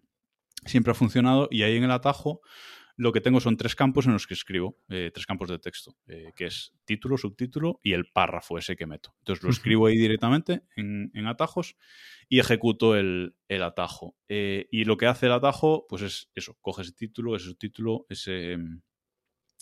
siempre 0.66 0.90
ha 0.90 0.96
funcionado 0.96 1.50
y 1.52 1.62
ahí 1.62 1.78
en 1.78 1.84
el 1.84 1.92
atajo 1.92 2.42
lo 3.02 3.12
que 3.12 3.20
tengo 3.20 3.40
son 3.40 3.58
tres 3.58 3.74
campos 3.74 4.06
en 4.06 4.14
los 4.14 4.28
que 4.28 4.36
escribo, 4.36 4.78
eh, 4.88 5.10
tres 5.12 5.26
campos 5.26 5.50
de 5.50 5.58
texto, 5.58 5.98
eh, 6.08 6.34
que 6.36 6.46
es 6.46 6.72
título, 6.86 7.18
subtítulo 7.18 7.80
y 7.82 7.94
el 7.94 8.06
párrafo 8.06 8.60
ese 8.60 8.76
que 8.76 8.86
meto. 8.86 9.16
Entonces 9.22 9.44
lo 9.44 9.50
escribo 9.50 9.88
ahí 9.88 9.98
directamente 9.98 10.62
en, 10.76 11.10
atajos 11.26 11.78
y 12.30 12.38
ejecuto 12.38 12.96
el, 12.96 13.34
atajo. 13.50 14.16
Eh, 14.30 14.68
y 14.72 14.84
lo 14.84 14.98
que 14.98 15.08
hace 15.08 15.26
el 15.26 15.32
atajo, 15.32 15.88
pues 15.90 16.04
es 16.04 16.30
eso, 16.36 16.60
coge 16.62 16.84
ese 16.84 16.94
título, 16.94 17.36
ese 17.36 17.48
subtítulo, 17.48 18.06
ese, 18.08 18.60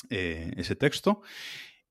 ese 0.10 0.76
texto 0.76 1.22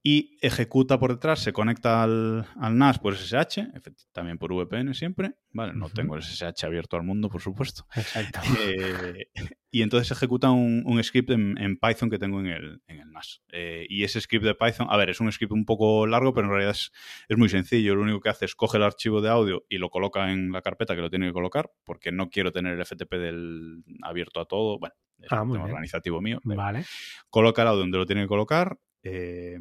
y 0.02 0.38
ejecuta 0.40 0.98
por 0.98 1.12
detrás, 1.12 1.40
se 1.40 1.52
conecta 1.52 2.02
al, 2.02 2.46
NAS 2.56 2.98
por 2.98 3.16
SSH, 3.16 3.72
también 4.12 4.38
por 4.38 4.52
VPN 4.54 4.94
siempre, 4.94 5.34
¿vale? 5.50 5.72
No 5.74 5.90
tengo 5.90 6.14
el 6.14 6.22
SSH 6.22 6.64
abierto 6.64 6.96
al 6.96 7.02
mundo, 7.02 7.28
por 7.28 7.40
supuesto. 7.40 7.86
Exacto. 7.94 8.40
Eh, 8.60 9.26
y 9.70 9.82
entonces 9.82 10.10
ejecuta 10.10 10.50
un, 10.50 11.02
script 11.02 11.30
en, 11.30 11.78
Python 11.78 12.10
que 12.10 12.18
tengo 12.18 12.40
en 12.40 12.46
el, 12.46 12.82
NAS. 13.12 13.42
Eh, 13.52 13.86
y 13.88 14.04
ese 14.04 14.20
script 14.20 14.44
de 14.44 14.54
Python, 14.54 14.86
a 14.90 14.96
ver, 14.96 15.10
es 15.10 15.20
un 15.20 15.30
script 15.30 15.52
un 15.52 15.64
poco 15.64 16.06
largo, 16.06 16.32
pero 16.32 16.46
en 16.46 16.52
realidad 16.52 16.76
es, 17.28 17.38
muy 17.38 17.48
sencillo. 17.48 17.94
Lo 17.94 18.02
único 18.02 18.20
que 18.20 18.30
hace 18.30 18.46
es 18.46 18.54
coge 18.54 18.78
el 18.78 18.84
archivo 18.84 19.20
de 19.20 19.28
audio 19.28 19.64
y 19.68 19.78
lo 19.78 19.90
coloca 19.90 20.32
en 20.32 20.52
la 20.52 20.62
carpeta 20.62 20.94
que 20.94 21.02
lo 21.02 21.10
tiene 21.10 21.26
que 21.26 21.32
colocar, 21.32 21.70
porque 21.84 22.12
no 22.12 22.30
quiero 22.30 22.52
tener 22.52 22.78
el 22.78 22.84
FTP 22.84 23.12
del 23.12 23.84
abierto 24.02 24.40
a 24.40 24.46
todo. 24.46 24.78
Bueno, 24.78 24.94
es 25.18 25.32
ah, 25.32 25.42
un 25.42 25.52
tema 25.52 25.64
organizativo 25.64 26.20
mío. 26.20 26.40
Vale. 26.44 26.84
Coloca 27.30 27.62
el 27.62 27.68
audio 27.68 27.80
donde 27.80 27.98
lo 27.98 28.06
tiene 28.06 28.22
que 28.22 28.28
colocar. 28.28 28.78
Eh, 29.02 29.58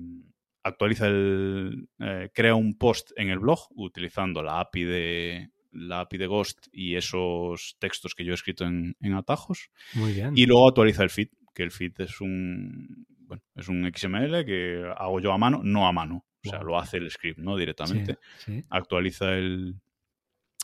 actualiza 0.63 1.07
el. 1.07 1.89
Eh, 1.99 2.29
crea 2.33 2.55
un 2.55 2.77
post 2.77 3.11
en 3.15 3.29
el 3.29 3.39
blog 3.39 3.59
utilizando 3.75 4.43
la 4.43 4.59
API 4.59 4.83
de 4.83 5.51
la 5.71 6.01
API 6.01 6.17
de 6.17 6.27
Ghost 6.27 6.67
y 6.71 6.95
esos 6.95 7.77
textos 7.79 8.15
que 8.15 8.25
yo 8.25 8.31
he 8.31 8.35
escrito 8.35 8.65
en, 8.65 8.95
atajos. 9.13 9.69
Muy 9.93 10.13
bien. 10.13 10.33
Y 10.35 10.45
luego 10.45 10.67
actualiza 10.67 11.03
el 11.03 11.09
feed, 11.09 11.29
que 11.53 11.63
el 11.63 11.71
feed 11.71 11.93
es 11.99 12.21
un 12.21 13.05
bueno, 13.19 13.43
es 13.55 13.67
un 13.67 13.91
XML 13.93 14.45
que 14.45 14.91
hago 14.97 15.19
yo 15.19 15.33
a 15.33 15.37
mano, 15.37 15.61
no 15.63 15.87
a 15.87 15.91
mano. 15.91 16.25
O 16.45 16.49
sea, 16.49 16.61
lo 16.61 16.79
hace 16.79 16.97
el 16.97 17.11
script, 17.11 17.39
¿no? 17.39 17.57
Directamente. 17.57 18.17
Actualiza 18.69 19.33
el, 19.33 19.75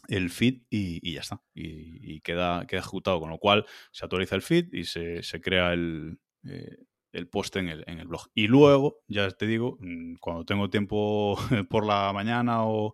el 0.08 0.30
feed 0.30 0.62
y, 0.70 1.14
ya 1.14 1.22
está. 1.22 1.42
Y, 1.54 2.22
queda, 2.22 2.66
queda 2.68 2.80
ejecutado. 2.80 3.20
Con 3.20 3.30
lo 3.30 3.38
cual 3.38 3.66
se 3.92 4.06
actualiza 4.06 4.36
el 4.36 4.42
feed 4.42 4.74
y 4.74 4.86
se, 4.86 5.22
crea 5.42 5.74
el, 5.74 6.20
eh, 6.46 6.78
el 7.14 7.28
post 7.30 7.56
en 7.56 7.70
el, 7.70 7.84
en 7.88 8.00
el 8.00 8.08
blog. 8.08 8.28
Y 8.34 8.48
luego, 8.48 9.04
ya 9.08 9.30
te 9.32 9.48
digo, 9.48 9.78
mm, 9.80 10.16
cuando 10.20 10.46
tengo 10.46 10.70
tiempo 10.70 11.38
por 11.70 11.86
la 11.86 12.12
mañana 12.12 12.66
o 12.66 12.94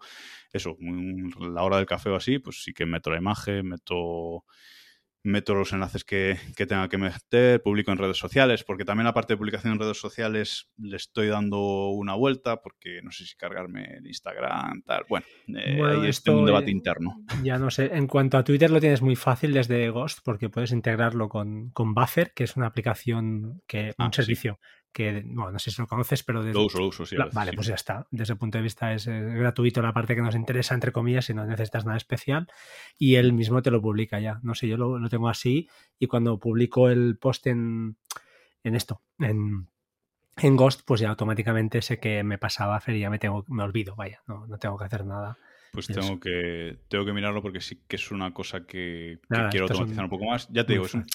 eso, 0.53 0.77
la 1.39 1.63
hora 1.63 1.77
del 1.77 1.85
café 1.85 2.09
o 2.09 2.15
así, 2.15 2.39
pues 2.39 2.63
sí 2.63 2.73
que 2.73 2.85
meto 2.85 3.09
la 3.09 3.17
imagen, 3.17 3.67
meto 3.69 4.45
meto 5.23 5.53
los 5.53 5.73
enlaces 5.73 6.03
que, 6.03 6.37
tenga 6.55 6.87
que 6.87 6.97
meter, 6.97 7.61
publico 7.61 7.91
en 7.91 7.97
redes 7.97 8.17
sociales, 8.17 8.63
porque 8.63 8.85
también 8.85 9.07
aparte 9.07 9.33
de 9.33 9.37
publicación 9.37 9.73
en 9.73 9.79
redes 9.79 9.97
sociales 9.97 10.69
le 10.77 10.95
estoy 10.95 11.27
dando 11.27 11.89
una 11.89 12.15
vuelta, 12.15 12.61
porque 12.61 13.01
no 13.03 13.11
sé 13.11 13.25
si 13.25 13.35
cargarme 13.35 13.97
el 13.97 14.07
Instagram, 14.07 14.83
tal. 14.83 15.05
Bueno, 15.09 15.25
eh, 15.47 15.81
ahí 15.83 16.09
es 16.09 16.25
un 16.27 16.45
debate 16.45 16.71
interno. 16.71 17.23
Ya 17.43 17.57
no 17.57 17.69
sé. 17.69 17.91
En 17.93 18.07
cuanto 18.07 18.37
a 18.37 18.43
Twitter 18.43 18.69
lo 18.69 18.79
tienes 18.79 19.01
muy 19.01 19.15
fácil 19.15 19.53
desde 19.53 19.89
Ghost, 19.89 20.19
porque 20.23 20.49
puedes 20.49 20.71
integrarlo 20.71 21.29
con, 21.29 21.69
con 21.71 21.93
Buffer, 21.93 22.33
que 22.33 22.43
es 22.43 22.55
una 22.55 22.67
aplicación, 22.67 23.61
que 23.67 23.93
un 23.97 24.05
ah, 24.05 24.09
servicio 24.11 24.59
que 24.91 25.23
bueno, 25.25 25.51
no 25.51 25.59
sé 25.59 25.71
si 25.71 25.81
lo 25.81 25.87
conoces, 25.87 26.23
pero... 26.23 26.41
lo 26.41 26.65
uso, 26.65 26.79
lo 26.79 26.87
uso, 26.87 27.05
sí. 27.05 27.15
vale, 27.33 27.53
pues 27.53 27.67
ya 27.67 27.75
está. 27.75 28.07
Desde 28.11 28.33
el 28.33 28.39
punto 28.39 28.57
de 28.57 28.63
vista 28.63 28.93
es, 28.93 29.07
gratuito 29.07 29.81
la 29.81 29.93
parte 29.93 30.15
que 30.15 30.21
nos 30.21 30.35
interesa, 30.35 30.73
entre 30.73 30.91
comillas, 30.91 31.25
si 31.25 31.33
no 31.33 31.45
necesitas 31.45 31.85
nada 31.85 31.97
especial, 31.97 32.47
y 32.97 33.15
él 33.15 33.33
mismo 33.33 33.61
te 33.61 33.71
lo 33.71 33.81
publica 33.81 34.19
ya. 34.19 34.39
No 34.43 34.55
sé, 34.55 34.67
yo 34.67 34.77
lo, 34.77 35.09
tengo 35.09 35.29
así 35.29 35.69
y 35.97 36.07
cuando 36.07 36.39
publico 36.39 36.89
el 36.89 37.17
post 37.17 37.47
en, 37.47 37.97
en 38.63 38.75
esto, 38.75 39.01
en, 39.19 39.67
en 40.37 40.55
Ghost, 40.55 40.81
pues 40.85 41.01
ya 41.01 41.09
automáticamente 41.09 41.81
sé 41.81 41.99
que 41.99 42.23
me 42.23 42.37
pasaba 42.37 42.81
y 42.87 42.99
ya 42.99 43.09
me, 43.09 43.19
tengo, 43.19 43.45
me 43.47 43.63
olvido, 43.63 43.95
vaya, 43.95 44.21
no, 44.27 44.47
no 44.47 44.57
tengo 44.57 44.77
que 44.77 44.85
hacer 44.85 45.05
nada. 45.05 45.37
Pues 45.71 45.85
tengo 45.85 46.19
que, 46.19 46.79
tengo 46.87 47.05
que 47.05 47.13
mirarlo 47.13 47.43
porque 47.43 47.61
sí 47.61 47.83
que 47.87 47.97
es 47.97 48.11
una 48.11 48.33
cosa 48.33 48.65
que, 48.65 49.19
quiero 49.51 49.67
automatizar 49.67 50.05
un, 50.05 50.09
poco 50.09 50.25
más. 50.25 50.49
Ya 50.49 50.65
te 50.65 50.73
digo, 50.73 50.85
es 50.85 50.95
un, 50.95 51.05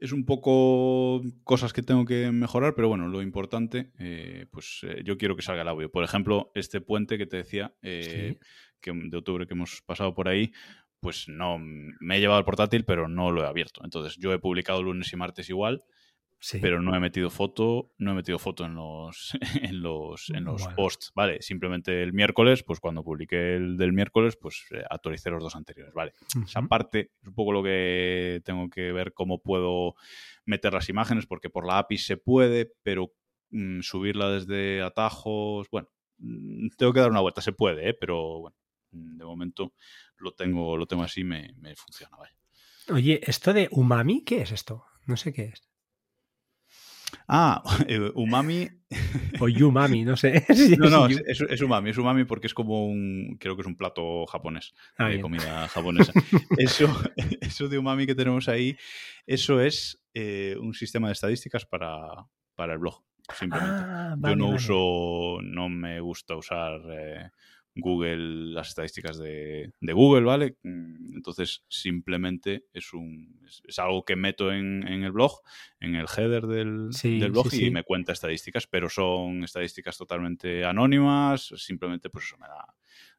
es 0.00 0.12
un 0.12 0.24
poco 0.24 1.22
cosas 1.44 1.74
que 1.74 1.82
tengo 1.82 2.06
que 2.06 2.32
mejorar, 2.32 2.74
pero 2.74 2.88
bueno, 2.88 3.06
lo 3.06 3.20
importante, 3.20 3.92
eh, 3.98 4.46
pues 4.50 4.80
eh, 4.82 5.02
yo 5.04 5.18
quiero 5.18 5.36
que 5.36 5.42
salga 5.42 5.62
el 5.62 5.68
audio. 5.68 5.90
Por 5.90 6.04
ejemplo, 6.04 6.50
este 6.54 6.80
puente 6.80 7.18
que 7.18 7.26
te 7.26 7.36
decía, 7.36 7.74
eh, 7.82 8.38
que 8.80 8.92
de 8.92 9.16
octubre 9.16 9.46
que 9.46 9.52
hemos 9.52 9.82
pasado 9.82 10.14
por 10.14 10.28
ahí, 10.28 10.52
pues 11.00 11.28
no, 11.28 11.58
me 11.58 12.16
he 12.16 12.20
llevado 12.20 12.38
el 12.38 12.46
portátil, 12.46 12.84
pero 12.84 13.08
no 13.08 13.30
lo 13.30 13.44
he 13.44 13.46
abierto. 13.46 13.82
Entonces 13.84 14.16
yo 14.16 14.32
he 14.32 14.38
publicado 14.38 14.82
lunes 14.82 15.12
y 15.12 15.16
martes 15.16 15.50
igual 15.50 15.84
pero 16.60 16.80
no 16.80 16.94
he 16.96 17.00
metido 17.00 17.28
foto, 17.30 17.92
no 17.98 18.12
he 18.12 18.14
metido 18.14 18.38
foto 18.38 18.64
en 18.64 18.74
los, 18.74 19.36
en 19.62 19.82
los, 19.82 20.30
en 20.30 20.44
los 20.44 20.66
posts, 20.68 21.12
¿vale? 21.14 21.42
Simplemente 21.42 22.02
el 22.02 22.12
miércoles, 22.12 22.62
pues 22.62 22.80
cuando 22.80 23.04
publiqué 23.04 23.56
el 23.56 23.76
del 23.76 23.92
miércoles, 23.92 24.36
pues 24.40 24.64
eh, 24.70 24.82
actualicé 24.88 25.30
los 25.30 25.42
dos 25.42 25.54
anteriores, 25.54 25.92
¿vale? 25.92 26.12
Esa 26.42 26.62
parte 26.62 27.10
es 27.20 27.28
un 27.28 27.34
poco 27.34 27.52
lo 27.52 27.62
que 27.62 28.40
tengo 28.44 28.70
que 28.70 28.92
ver 28.92 29.12
cómo 29.12 29.42
puedo 29.42 29.94
meter 30.46 30.72
las 30.72 30.88
imágenes, 30.88 31.26
porque 31.26 31.50
por 31.50 31.66
la 31.66 31.78
API 31.78 31.98
se 31.98 32.16
puede, 32.16 32.72
pero 32.82 33.12
mm, 33.50 33.80
subirla 33.80 34.30
desde 34.30 34.82
atajos, 34.82 35.68
bueno, 35.70 35.88
mm, 36.18 36.68
tengo 36.78 36.92
que 36.92 37.00
dar 37.00 37.10
una 37.10 37.20
vuelta, 37.20 37.42
se 37.42 37.52
puede, 37.52 37.90
¿eh? 37.90 37.94
Pero 37.94 38.40
bueno, 38.40 38.56
mm, 38.92 39.18
de 39.18 39.24
momento 39.24 39.74
lo 40.16 40.32
tengo, 40.32 40.76
lo 40.76 40.86
tengo 40.86 41.02
así, 41.02 41.22
me, 41.22 41.52
me 41.58 41.76
funciona, 41.76 42.16
¿vale? 42.16 42.32
Oye, 42.88 43.20
¿esto 43.24 43.52
de 43.52 43.68
umami 43.70 44.24
qué 44.24 44.40
es 44.40 44.52
esto? 44.52 44.84
No 45.06 45.16
sé 45.16 45.32
qué 45.32 45.44
es. 45.44 45.69
Ah, 47.28 47.62
eh, 47.88 48.10
umami. 48.14 48.68
O 49.38 49.48
yumami, 49.48 50.04
no 50.04 50.16
sé. 50.16 50.44
no, 50.78 50.90
no, 50.90 51.06
es, 51.06 51.62
umami, 51.62 51.90
es 51.90 51.98
umami 51.98 52.24
porque 52.24 52.48
es 52.48 52.54
como 52.54 52.86
un, 52.86 53.36
creo 53.38 53.54
que 53.54 53.62
es 53.62 53.66
un 53.68 53.76
plato 53.76 54.26
japonés, 54.26 54.74
ah, 54.98 55.08
de 55.08 55.20
comida 55.20 55.68
japonesa. 55.68 56.12
eso, 56.58 56.86
eso 57.40 57.68
de 57.68 57.78
umami 57.78 58.06
que 58.06 58.16
tenemos 58.16 58.48
ahí, 58.48 58.76
eso 59.26 59.60
es 59.60 60.02
eh, 60.14 60.56
un 60.60 60.74
sistema 60.74 61.06
de 61.06 61.12
estadísticas 61.12 61.64
para, 61.66 62.26
para 62.56 62.72
el 62.72 62.80
blog, 62.80 63.00
simplemente. 63.32 63.82
Ah, 63.86 64.16
Yo 64.18 64.34
no 64.34 64.48
uso, 64.48 65.38
no 65.40 65.68
me 65.68 66.00
gusta 66.00 66.34
usar 66.34 66.80
eh, 66.90 67.30
Google, 67.74 68.52
las 68.52 68.68
estadísticas 68.68 69.18
de, 69.18 69.72
Google, 69.80 70.22
¿vale? 70.22 70.56
Mm, 70.62 71.16
entonces, 71.16 71.64
simplemente 71.68 72.64
es 72.72 72.92
un 72.92 73.40
es, 73.66 73.78
algo 73.78 74.04
que 74.04 74.16
meto 74.16 74.52
en, 74.52 74.86
el 74.86 75.12
blog, 75.12 75.40
en 75.80 75.94
el 75.94 76.06
header 76.06 76.46
del, 76.46 76.90
blog 77.30 77.52
y 77.52 77.70
me 77.70 77.84
cuenta 77.84 78.12
estadísticas, 78.12 78.66
pero 78.66 78.88
son 78.88 79.44
estadísticas 79.44 79.96
totalmente 79.96 80.64
anónimas, 80.64 81.52
simplemente 81.56 82.10
pues 82.10 82.26
eso 82.26 82.38
me 82.38 82.48
da 82.48 82.74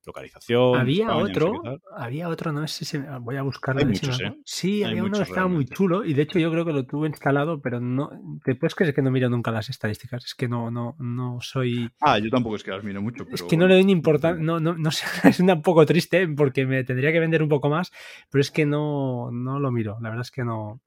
localización. 0.05 0.79
Había 0.79 1.15
otro, 1.15 1.61
había 1.95 2.29
otro, 2.29 2.51
no 2.51 2.67
sé 2.67 2.85
si 2.85 2.97
voy 3.21 3.37
a 3.37 3.41
buscarlo. 3.41 3.81
¿eh? 3.81 4.35
Sí, 4.43 4.83
había 4.83 5.03
uno 5.03 5.17
que 5.17 5.23
estaba 5.23 5.47
muy 5.47 5.65
chulo 5.65 6.03
y 6.03 6.13
de 6.13 6.23
hecho 6.23 6.39
yo 6.39 6.51
creo 6.51 6.65
que 6.65 6.73
lo 6.73 6.85
tuve 6.85 7.07
instalado, 7.07 7.61
pero 7.61 7.79
no, 7.79 8.09
después 8.45 8.75
que 8.75 8.85
es 8.85 8.93
que 8.93 9.01
no 9.01 9.11
miro 9.11 9.29
nunca 9.29 9.51
las 9.51 9.69
estadísticas, 9.69 10.25
es 10.25 10.35
que 10.35 10.47
no, 10.47 10.71
no, 10.71 10.95
no 10.99 11.39
soy. 11.41 11.89
Ah, 11.99 12.19
yo 12.19 12.29
tampoco 12.29 12.55
es 12.55 12.63
que 12.63 12.71
las 12.71 12.83
miro 12.83 13.01
mucho. 13.01 13.25
Es 13.31 13.43
que 13.43 13.57
no 13.57 13.67
le 13.67 13.75
doy 13.75 13.85
ni 13.85 13.91
importancia, 13.91 14.43
no, 14.43 14.59
no, 14.59 14.75
no 14.75 14.91
sé, 14.91 15.05
es 15.29 15.39
un 15.39 15.61
poco 15.61 15.85
triste 15.85 16.27
porque 16.27 16.65
me 16.65 16.83
tendría 16.83 17.11
que 17.11 17.19
vender 17.19 17.43
un 17.43 17.49
poco 17.49 17.69
más, 17.69 17.91
pero 18.29 18.41
es 18.41 18.51
que 18.51 18.65
no, 18.65 19.31
no 19.31 19.59
lo 19.59 19.71
miro, 19.71 19.97
la 20.01 20.09
verdad 20.09 20.23
es 20.23 20.31
que 20.31 20.43
no. 20.43 20.81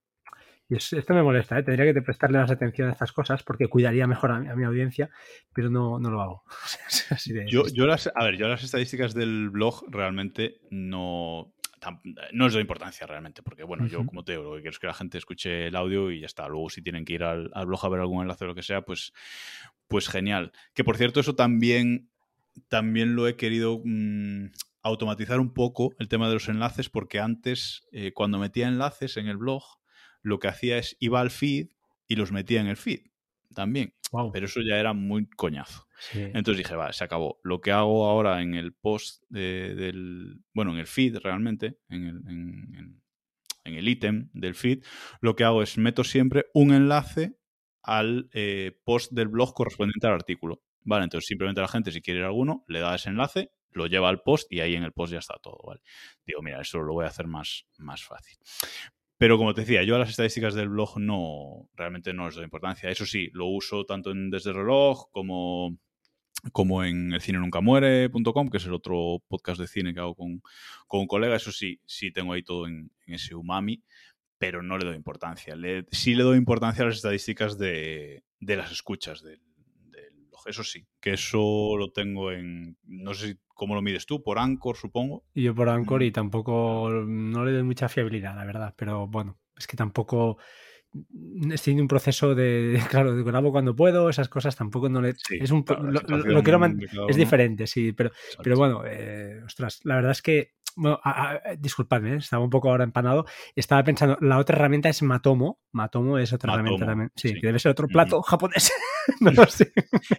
Y 0.67 0.75
esto 0.75 1.13
me 1.13 1.21
molesta, 1.21 1.59
¿eh? 1.59 1.63
tendría 1.63 1.93
que 1.93 2.01
prestarle 2.01 2.39
más 2.39 2.49
atención 2.49 2.89
a 2.89 2.93
estas 2.93 3.11
cosas 3.11 3.43
porque 3.43 3.67
cuidaría 3.67 4.07
mejor 4.07 4.31
a 4.31 4.55
mi, 4.55 4.63
audiencia, 4.63 5.09
pero 5.53 5.69
no, 5.69 5.99
no 5.99 6.09
lo 6.09 6.21
hago. 6.21 6.43
yo, 7.47 7.65
yo 7.67 7.85
las, 7.85 8.11
a 8.13 8.23
ver, 8.23 8.37
yo 8.37 8.47
las 8.47 8.63
estadísticas 8.63 9.13
del 9.13 9.51
blog 9.51 9.85
realmente 9.91 10.61
no, 10.71 11.53
no 12.31 12.45
les 12.45 12.53
doy 12.53 12.61
importancia 12.61 13.05
realmente, 13.05 13.43
porque 13.43 13.63
bueno, 13.63 13.87
yo 13.87 14.05
como 14.05 14.23
te 14.23 14.33
digo, 14.33 14.43
lo 14.43 14.55
que 14.55 14.61
quiero 14.61 14.71
es 14.71 14.79
que 14.79 14.87
la 14.87 14.93
gente 14.93 15.17
escuche 15.17 15.67
el 15.67 15.75
audio 15.75 16.11
y 16.11 16.21
ya 16.21 16.25
está. 16.25 16.47
Luego 16.47 16.69
si 16.69 16.81
tienen 16.81 17.05
que 17.05 17.13
ir 17.13 17.23
al, 17.23 17.49
blog 17.65 17.85
a 17.85 17.89
ver 17.89 17.99
algún 18.01 18.21
enlace 18.21 18.45
o 18.45 18.47
lo 18.47 18.55
que 18.55 18.63
sea, 18.63 18.81
pues, 18.81 19.13
pues 19.87 20.09
genial. 20.09 20.51
Que 20.73 20.83
por 20.83 20.97
cierto, 20.97 21.19
eso 21.19 21.35
también, 21.35 22.09
también 22.67 23.15
lo 23.15 23.27
he 23.27 23.35
querido 23.35 23.81
mm, 23.83 24.47
automatizar 24.81 25.39
un 25.39 25.53
poco, 25.53 25.93
el 25.99 26.07
tema 26.07 26.27
de 26.27 26.35
los 26.35 26.49
enlaces, 26.49 26.89
porque 26.89 27.19
antes, 27.19 27.87
eh, 27.91 28.11
cuando 28.13 28.39
metía 28.39 28.67
enlaces 28.67 29.17
en 29.17 29.27
el 29.27 29.37
blog, 29.37 29.63
lo 30.25 30.39
que 30.39 30.47
hacía 30.47 30.77
es 30.77 30.97
iba 30.99 31.21
al 31.21 31.29
feed 31.29 31.67
y 32.07 32.15
los 32.15 32.31
metía 32.31 32.59
en 32.59 32.67
el 32.67 32.77
feed 32.77 33.01
también. 33.53 33.93
Pero 34.33 34.45
eso 34.45 34.61
ya 34.61 34.77
era 34.77 34.93
muy 34.93 35.27
coñazo. 35.27 35.87
Entonces 36.13 36.57
dije, 36.57 36.75
va, 36.75 36.91
se 36.93 37.03
acabó. 37.03 37.39
Lo 37.43 37.61
que 37.61 37.71
hago 37.71 38.05
ahora 38.05 38.41
en 38.41 38.53
el 38.55 38.73
post 38.73 39.23
del. 39.29 40.41
Bueno, 40.53 40.73
en 40.73 40.79
el 40.79 40.87
feed 40.87 41.17
realmente, 41.17 41.79
en 41.89 42.05
el, 42.05 42.15
en, 43.63 43.73
el 43.77 43.87
ítem 43.87 44.29
del 44.33 44.55
feed, 44.55 44.83
lo 45.21 45.35
que 45.35 45.43
hago 45.43 45.63
es 45.63 45.77
meto 45.77 46.03
siempre 46.03 46.45
un 46.53 46.73
enlace 46.73 47.37
al 47.81 48.29
eh, 48.33 48.79
post 48.83 49.11
del 49.11 49.27
blog 49.27 49.53
correspondiente 49.53 50.07
al 50.07 50.13
artículo. 50.13 50.63
Vale, 50.81 51.05
entonces 51.05 51.27
simplemente 51.27 51.61
la 51.61 51.67
gente, 51.67 51.91
si 51.91 52.01
quiere 52.01 52.19
ir 52.19 52.25
a 52.25 52.27
alguno, 52.27 52.63
le 52.67 52.79
da 52.79 52.95
ese 52.95 53.09
enlace, 53.09 53.51
lo 53.71 53.87
lleva 53.87 54.09
al 54.09 54.21
post 54.21 54.51
y 54.51 54.61
ahí 54.61 54.75
en 54.75 54.83
el 54.83 54.93
post 54.93 55.13
ya 55.13 55.19
está 55.19 55.37
todo, 55.41 55.59
¿vale? 55.65 55.81
Digo, 56.25 56.41
mira, 56.41 56.61
eso 56.61 56.79
lo 56.79 56.93
voy 56.93 57.05
a 57.05 57.09
hacer 57.09 57.27
más, 57.27 57.65
más 57.77 58.03
fácil. 58.03 58.37
Pero 59.17 59.37
como 59.37 59.53
te 59.53 59.61
decía, 59.61 59.83
yo 59.83 59.95
a 59.95 59.99
las 59.99 60.09
estadísticas 60.09 60.55
del 60.55 60.69
blog 60.69 60.99
no, 60.99 61.69
realmente 61.75 62.13
no 62.13 62.25
les 62.25 62.35
doy 62.35 62.43
importancia. 62.43 62.89
Eso 62.89 63.05
sí, 63.05 63.29
lo 63.33 63.47
uso 63.47 63.85
tanto 63.85 64.11
en 64.11 64.29
Desde 64.29 64.49
el 64.49 64.57
Reloj 64.57 65.09
como, 65.11 65.77
como 66.51 66.83
en 66.83 67.13
el 67.13 67.21
cine 67.21 67.39
nunca 67.39 67.61
muere.com, 67.61 68.49
que 68.49 68.57
es 68.57 68.65
el 68.65 68.73
otro 68.73 69.23
podcast 69.27 69.59
de 69.59 69.67
cine 69.67 69.93
que 69.93 70.01
hago 70.01 70.15
con, 70.15 70.41
con 70.87 71.01
un 71.01 71.07
colega. 71.07 71.37
Eso 71.37 71.51
sí, 71.51 71.79
sí 71.85 72.11
tengo 72.11 72.33
ahí 72.33 72.43
todo 72.43 72.67
en, 72.67 72.91
ese 73.07 73.35
umami, 73.35 73.83
pero 74.37 74.61
no 74.61 74.77
le 74.77 74.85
doy 74.85 74.95
importancia. 74.95 75.55
Le, 75.55 75.85
sí 75.91 76.13
le 76.13 76.23
doy 76.23 76.37
importancia 76.37 76.83
a 76.83 76.87
las 76.87 76.97
estadísticas 76.97 77.57
de, 77.57 78.23
de 78.39 78.57
las 78.57 78.71
escuchas 78.71 79.23
del, 79.23 79.39
eso 80.45 80.63
sí, 80.63 80.87
que 80.99 81.13
eso 81.13 81.75
lo 81.77 81.91
tengo 81.91 82.31
en, 82.31 82.77
no 82.83 83.13
sé 83.13 83.39
cómo 83.47 83.75
lo 83.75 83.81
mides 83.81 84.05
tú, 84.05 84.21
por 84.21 84.39
Anchor 84.39 84.77
supongo. 84.77 85.25
Y 85.33 85.43
yo 85.43 85.55
por 85.55 85.69
Anchor 85.69 86.03
y 86.03 86.11
tampoco, 86.11 86.89
no 86.89 87.45
le 87.45 87.51
doy 87.51 87.63
mucha 87.63 87.89
fiabilidad, 87.89 88.35
la 88.35 88.45
verdad, 88.45 88.73
pero 88.77 89.07
bueno, 89.07 89.39
es 89.57 89.67
que 89.67 89.77
tampoco 89.77 90.37
estoy 91.51 91.73
en 91.73 91.81
un 91.81 91.87
proceso 91.87 92.35
de, 92.35 92.79
claro, 92.89 93.23
grabo 93.23 93.51
cuando 93.51 93.75
puedo, 93.75 94.09
esas 94.09 94.29
cosas 94.29 94.55
tampoco 94.55 94.89
no 94.89 95.01
le... 95.01 95.15
es 95.29 95.51
un, 95.51 95.65
lo, 95.67 96.43
quiero 96.43 96.61
es 97.09 97.15
diferente, 97.15 97.67
sí, 97.67 97.91
pero, 97.93 98.11
pero 98.43 98.55
bueno, 98.55 98.83
eh, 98.85 99.41
ostras, 99.45 99.81
la 99.83 99.95
verdad 99.95 100.11
es 100.11 100.21
que 100.21 100.53
bueno, 100.75 100.99
disculpadme, 101.59 102.13
¿eh? 102.13 102.17
estaba 102.17 102.43
un 102.43 102.49
poco 102.49 102.69
ahora 102.69 102.83
empanado. 102.83 103.25
Estaba 103.55 103.83
pensando, 103.83 104.17
la 104.21 104.37
otra 104.37 104.57
herramienta 104.57 104.89
es 104.89 105.01
Matomo. 105.01 105.59
Matomo 105.71 106.17
es 106.17 106.33
otra 106.33 106.53
herramienta 106.53 106.85
también. 106.85 107.11
Sí, 107.15 107.33
que 107.33 107.47
debe 107.47 107.59
ser 107.59 107.71
otro 107.71 107.87
plato 107.87 108.21
japonés. 108.21 108.71
no 109.21 109.31
lo 109.31 109.45
sé. 109.45 109.71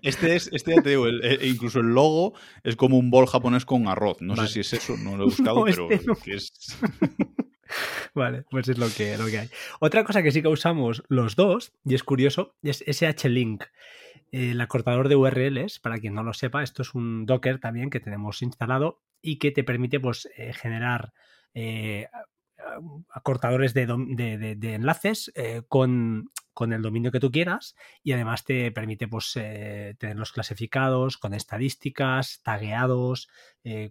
Este 0.03 0.37
es, 0.37 0.49
este 0.53 0.75
ya 0.75 0.83
te 0.83 0.91
digo, 0.91 1.07
incluso 1.09 1.81
el 1.81 1.95
logo 1.95 2.35
es 2.65 2.77
como 2.77 2.99
un 2.99 3.11
bol 3.11 3.27
japonés 3.27 3.65
con 3.65 3.89
arroz. 3.89 4.21
No 4.21 4.37
sé 4.37 4.49
si 4.49 4.61
es 4.61 4.73
eso, 4.73 4.97
no 4.97 5.17
lo 5.17 5.25
he 5.25 5.27
buscado, 5.31 5.65
pero 5.65 5.91
este 5.91 6.35
es. 6.35 6.79
Vale, 8.15 8.45
pues 8.51 8.69
es 8.69 8.79
lo 8.79 8.89
que, 8.89 9.19
lo 9.19 9.27
que 9.27 9.39
hay. 9.39 9.49
Otra 9.81 10.05
cosa 10.05 10.23
que 10.23 10.31
sí 10.31 10.41
que 10.41 10.49
usamos 10.49 11.03
los 11.09 11.37
dos, 11.37 11.73
y 11.85 11.95
es 11.95 12.03
curioso, 12.03 12.55
es 12.63 12.83
SH-Link. 12.87 13.65
El 14.31 14.61
acortador 14.61 15.09
de 15.09 15.17
URLs, 15.17 15.79
para 15.79 15.99
quien 15.99 16.15
no 16.15 16.23
lo 16.23 16.33
sepa, 16.33 16.63
esto 16.63 16.83
es 16.83 16.95
un 16.95 17.27
Docker 17.27 17.61
también 17.61 17.91
que 17.91 18.01
tenemos 18.01 18.43
instalado 18.43 19.01
y 19.23 19.39
que 19.39 19.51
te 19.51 19.65
permite 19.65 20.01
pues, 20.01 20.29
eh, 20.37 20.53
generar 20.53 21.13
eh, 21.55 22.09
acortadores 23.11 23.73
de, 23.75 23.83
enlaces 24.63 25.33
eh, 25.35 25.63
con, 25.69 26.31
el 26.61 26.83
dominio 26.83 27.13
que 27.13 27.21
tú 27.21 27.31
quieras 27.31 27.77
y 28.03 28.13
además 28.13 28.45
te 28.45 28.73
permite 28.73 29.07
pues, 29.07 29.33
tenerlos 29.33 30.33
clasificados 30.33 31.19
con 31.19 31.35
estadísticas, 31.35 32.41
tagueados, 32.43 33.29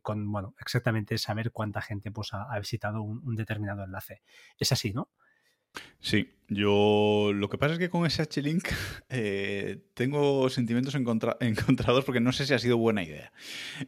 con 0.02 0.32
bueno, 0.32 0.56
exactamente 0.60 1.18
saber 1.18 1.52
cuánta 1.52 1.82
gente 1.82 2.12
pues, 2.12 2.34
ha, 2.34 2.58
visitado 2.60 3.02
un, 3.02 3.36
determinado 3.36 3.84
enlace. 3.84 4.24
Es 4.58 4.72
así, 4.72 4.94
¿no? 4.94 5.10
Sí, 6.00 6.36
yo 6.48 7.32
lo 7.34 7.50
que 7.50 7.58
pasa 7.58 7.74
es 7.74 7.80
que 7.80 7.90
con 7.90 8.08
sh 8.08 8.42
Link 8.44 8.68
eh, 9.10 9.82
tengo 9.96 10.50
sentimientos 10.50 10.94
encontrados 11.40 12.06
porque 12.06 12.20
no 12.20 12.32
sé 12.32 12.46
si 12.46 12.54
ha 12.54 12.60
sido 12.60 12.78
buena 12.78 13.04
idea. 13.04 13.32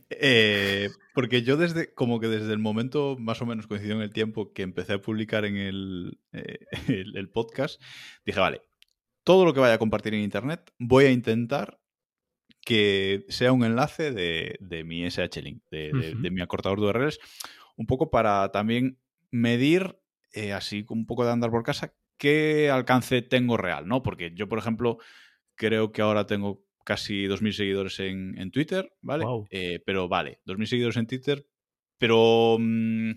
Eh, 0.09 0.89
porque 1.13 1.43
yo 1.43 1.57
desde, 1.57 1.93
como 1.93 2.19
que 2.19 2.27
desde 2.27 2.51
el 2.53 2.59
momento 2.59 3.15
más 3.19 3.41
o 3.41 3.45
menos 3.45 3.67
coincidió 3.67 3.95
en 3.95 4.01
el 4.01 4.11
tiempo 4.11 4.53
que 4.53 4.63
empecé 4.63 4.93
a 4.93 5.01
publicar 5.01 5.45
en 5.45 5.57
el, 5.57 6.19
eh, 6.33 6.59
el, 6.87 7.29
podcast, 7.29 7.81
dije, 8.25 8.39
vale, 8.39 8.61
todo 9.23 9.45
lo 9.45 9.53
que 9.53 9.59
vaya 9.59 9.75
a 9.75 9.79
compartir 9.79 10.15
en 10.15 10.21
Internet 10.21 10.71
voy 10.79 11.05
a 11.05 11.11
intentar 11.11 11.79
que 12.61 13.25
sea 13.29 13.53
un 13.53 13.63
enlace 13.63 14.11
de, 14.11 14.83
mi 14.83 15.05
SH 15.05 15.41
Link, 15.41 15.63
de, 15.71 16.15
de 16.19 16.31
mi 16.31 16.41
acortador 16.41 16.81
de 16.81 16.87
URLs, 16.87 17.19
un 17.77 17.85
poco 17.85 18.09
para 18.09 18.51
también 18.51 18.97
medir 19.31 19.95
eh, 20.37 20.53
así 20.53 20.85
un 20.89 21.07
poco 21.07 21.25
de 21.25 21.31
andar 21.31 21.49
por 21.49 21.63
casa, 21.63 21.95
¿qué 22.15 22.69
alcance 22.69 23.23
tengo 23.23 23.57
real? 23.57 23.87
¿no? 23.87 24.03
Porque 24.03 24.33
yo, 24.35 24.47
por 24.47 24.59
ejemplo, 24.59 24.99
creo 25.55 25.91
que 25.91 26.03
ahora 26.03 26.27
tengo 26.27 26.63
casi 26.85 27.25
2.000 27.25 27.51
seguidores 27.53 27.99
en, 27.99 28.51
Twitter, 28.51 28.93
¿vale? 29.01 29.25
Eh, 29.49 29.81
pero 29.83 30.07
vale, 30.07 30.39
2.000 30.45 30.65
seguidores 30.67 30.97
en 30.97 31.07
Twitter, 31.07 31.47
pero 31.97 32.57
mm, 32.59 33.11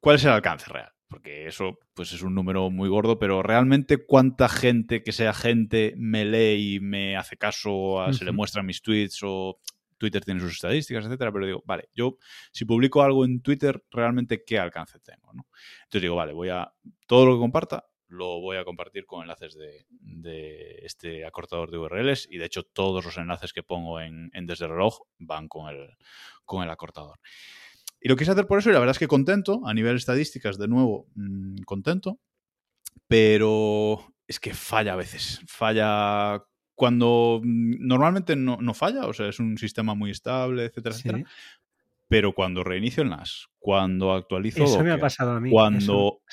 ¿cuál 0.00 0.16
es 0.16 0.24
el 0.24 0.30
alcance 0.30 0.70
real? 0.70 0.90
Porque 1.08 1.46
eso 1.46 1.78
pues 1.92 2.12
es 2.12 2.22
un 2.22 2.34
número 2.34 2.70
muy 2.70 2.88
gordo, 2.88 3.18
pero 3.18 3.42
realmente 3.42 3.98
cuánta 3.98 4.48
gente 4.48 5.02
que 5.02 5.12
sea 5.12 5.34
gente 5.34 5.92
me 5.98 6.24
lee 6.24 6.76
y 6.76 6.80
me 6.80 7.16
hace 7.16 7.36
caso, 7.36 8.02
se 8.12 8.24
le 8.24 8.32
muestran 8.32 8.64
mis 8.64 8.80
tweets 8.80 9.20
o 9.24 9.60
Twitter 9.98 10.24
tiene 10.24 10.40
sus 10.40 10.52
estadísticas, 10.52 11.04
etcétera, 11.04 11.30
pero 11.30 11.46
digo, 11.46 11.62
vale, 11.66 11.90
yo 11.94 12.16
si 12.50 12.64
publico 12.64 13.02
algo 13.02 13.24
en 13.24 13.42
Twitter, 13.42 13.84
realmente 13.90 14.42
qué 14.44 14.58
alcance 14.58 14.98
tengo, 15.00 15.32
¿no? 15.34 15.39
Entonces 15.84 16.02
digo, 16.02 16.16
vale, 16.16 16.32
voy 16.32 16.48
a 16.48 16.72
todo 17.06 17.26
lo 17.26 17.34
que 17.34 17.40
comparta 17.40 17.90
lo 18.10 18.40
voy 18.40 18.56
a 18.56 18.64
compartir 18.64 19.06
con 19.06 19.22
enlaces 19.22 19.56
de, 19.56 20.80
este 20.82 21.24
acortador 21.24 21.70
de 21.70 21.78
URLs 21.78 22.26
y 22.30 22.38
de 22.38 22.46
hecho 22.46 22.64
todos 22.64 23.04
los 23.04 23.16
enlaces 23.16 23.52
que 23.52 23.62
pongo 23.62 24.00
en, 24.00 24.30
desde 24.42 24.64
el 24.64 24.72
reloj 24.72 24.98
van 25.18 25.48
con 25.48 25.68
el, 25.68 25.96
con 26.44 26.62
el 26.62 26.70
acortador. 26.70 27.20
Y 28.00 28.08
lo 28.08 28.16
quise 28.16 28.32
hacer 28.32 28.46
por 28.46 28.58
eso 28.58 28.70
y 28.70 28.72
la 28.72 28.80
verdad 28.80 28.96
es 28.96 28.98
que 28.98 29.06
contento, 29.06 29.60
a 29.64 29.74
nivel 29.74 29.96
estadísticas, 29.96 30.58
de 30.58 30.68
nuevo, 30.68 31.06
mm, 31.14 31.62
contento, 31.64 32.18
pero 33.06 34.12
es 34.26 34.40
que 34.40 34.54
falla 34.54 34.94
a 34.94 34.96
veces, 34.96 35.40
falla 35.46 36.42
cuando 36.74 37.40
mm, 37.44 37.86
normalmente 37.86 38.34
no, 38.34 38.74
falla, 38.74 39.06
o 39.06 39.12
sea, 39.12 39.28
es 39.28 39.38
un 39.38 39.56
sistema 39.56 39.94
muy 39.94 40.10
estable, 40.10 40.64
etcétera, 40.64 40.96
etcétera. 40.96 41.24
Pero 42.10 42.34
cuando 42.34 42.64
reinicio 42.64 43.04
el 43.04 43.08
NAS, 43.08 43.46
cuando 43.60 44.12
actualizo. 44.12 44.64
Eso 44.64 44.82
me 44.82 44.90
ha 44.90 44.98
pasado 44.98 45.30
a 45.30 45.40
mí. 45.40 45.50
Cuando. 45.50 46.20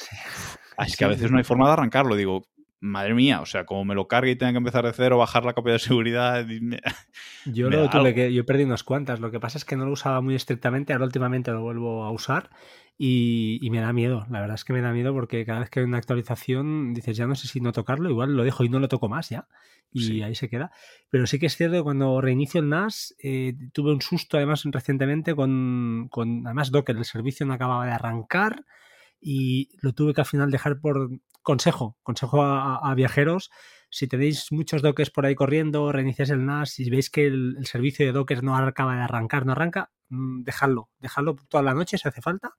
Es 0.85 0.95
que 0.95 1.05
a 1.05 1.07
veces 1.07 1.31
no 1.31 1.37
hay 1.37 1.43
forma 1.43 1.65
de 1.67 1.73
arrancarlo. 1.73 2.15
Digo, 2.15 2.43
madre 2.79 3.13
mía, 3.13 3.41
o 3.41 3.45
sea, 3.45 3.65
como 3.65 3.83
me 3.83 3.95
lo 3.95 4.07
cargue 4.07 4.31
y 4.31 4.35
tenga 4.35 4.51
que 4.51 4.57
empezar 4.59 4.85
de 4.85 4.93
cero, 4.93 5.17
bajar 5.17 5.43
la 5.43 5.53
copia 5.53 5.73
de 5.73 5.79
seguridad. 5.79 6.45
yo 7.45 7.69
lo 7.69 7.89
tuve 7.89 8.13
que. 8.13 8.33
Yo 8.33 8.45
perdí 8.45 8.63
unas 8.63 8.83
cuantas. 8.83 9.19
Lo 9.19 9.31
que 9.31 9.39
pasa 9.39 9.57
es 9.57 9.65
que 9.65 9.75
no 9.75 9.85
lo 9.85 9.91
usaba 9.91 10.21
muy 10.21 10.35
estrictamente. 10.35 10.93
Ahora 10.93 11.05
últimamente 11.05 11.51
lo 11.51 11.61
vuelvo 11.61 12.03
a 12.03 12.11
usar 12.11 12.49
y, 12.99 13.69
me 13.69 13.79
da 13.79 13.93
miedo, 13.93 14.25
la 14.31 14.41
verdad 14.41 14.55
es 14.55 14.65
que 14.65 14.73
me 14.73 14.81
da 14.81 14.91
miedo 14.91 15.13
porque 15.13 15.45
cada 15.45 15.59
vez 15.59 15.69
que 15.69 15.79
hay 15.79 15.85
una 15.85 15.99
actualización 15.99 16.95
dices, 16.95 17.15
ya 17.15 17.27
no 17.27 17.35
sé 17.35 17.47
si 17.47 17.61
no 17.61 17.71
tocarlo, 17.71 18.09
igual 18.09 18.35
lo 18.35 18.43
dejo 18.43 18.63
y 18.63 18.69
no 18.69 18.79
lo 18.79 18.87
toco 18.87 19.07
más 19.07 19.29
ya. 19.29 19.47
Y 19.91 20.21
ahí 20.21 20.35
se 20.35 20.49
queda. 20.49 20.71
Pero 21.09 21.27
sí 21.27 21.39
que 21.39 21.45
es 21.45 21.55
cierto 21.55 21.77
que 21.77 21.83
cuando 21.83 22.19
reinicio 22.21 22.59
el 22.59 22.69
NAS 22.69 23.15
eh, 23.23 23.53
tuve 23.71 23.93
un 23.93 24.01
susto 24.01 24.37
además 24.37 24.63
recientemente 24.65 25.35
con, 25.35 26.07
con, 26.09 26.45
además 26.45 26.71
Docker, 26.71 26.97
el 26.97 27.05
servicio 27.05 27.45
no 27.45 27.53
acababa 27.53 27.85
de 27.85 27.91
arrancar 27.91 28.65
y 29.21 29.69
lo 29.81 29.93
tuve 29.93 30.13
que 30.13 30.21
al 30.21 30.27
final 30.27 30.51
dejar 30.51 30.79
por 30.79 31.09
consejo, 31.43 31.97
consejo 32.03 32.43
a, 32.43 32.93
viajeros. 32.95 33.51
Si 33.89 34.07
tenéis 34.07 34.51
muchos 34.51 34.81
dockers 34.81 35.11
por 35.11 35.25
ahí 35.25 35.35
corriendo, 35.35 35.91
reiniciáis 35.91 36.31
el 36.31 36.45
NAS 36.45 36.79
y 36.79 36.89
veis 36.89 37.09
que 37.09 37.27
el, 37.27 37.55
el 37.57 37.65
servicio 37.67 38.05
de 38.05 38.11
Docker 38.11 38.43
no 38.43 38.57
acaba 38.57 38.95
de 38.95 39.01
arrancar, 39.03 39.45
no 39.45 39.53
arranca, 39.53 39.91
mm, 40.09 40.43
dejadlo, 40.43 40.89
dejadlo 40.99 41.35
toda 41.47 41.63
la 41.63 41.73
noche 41.73 41.97
si 41.97 42.07
hace 42.07 42.21
falta 42.21 42.55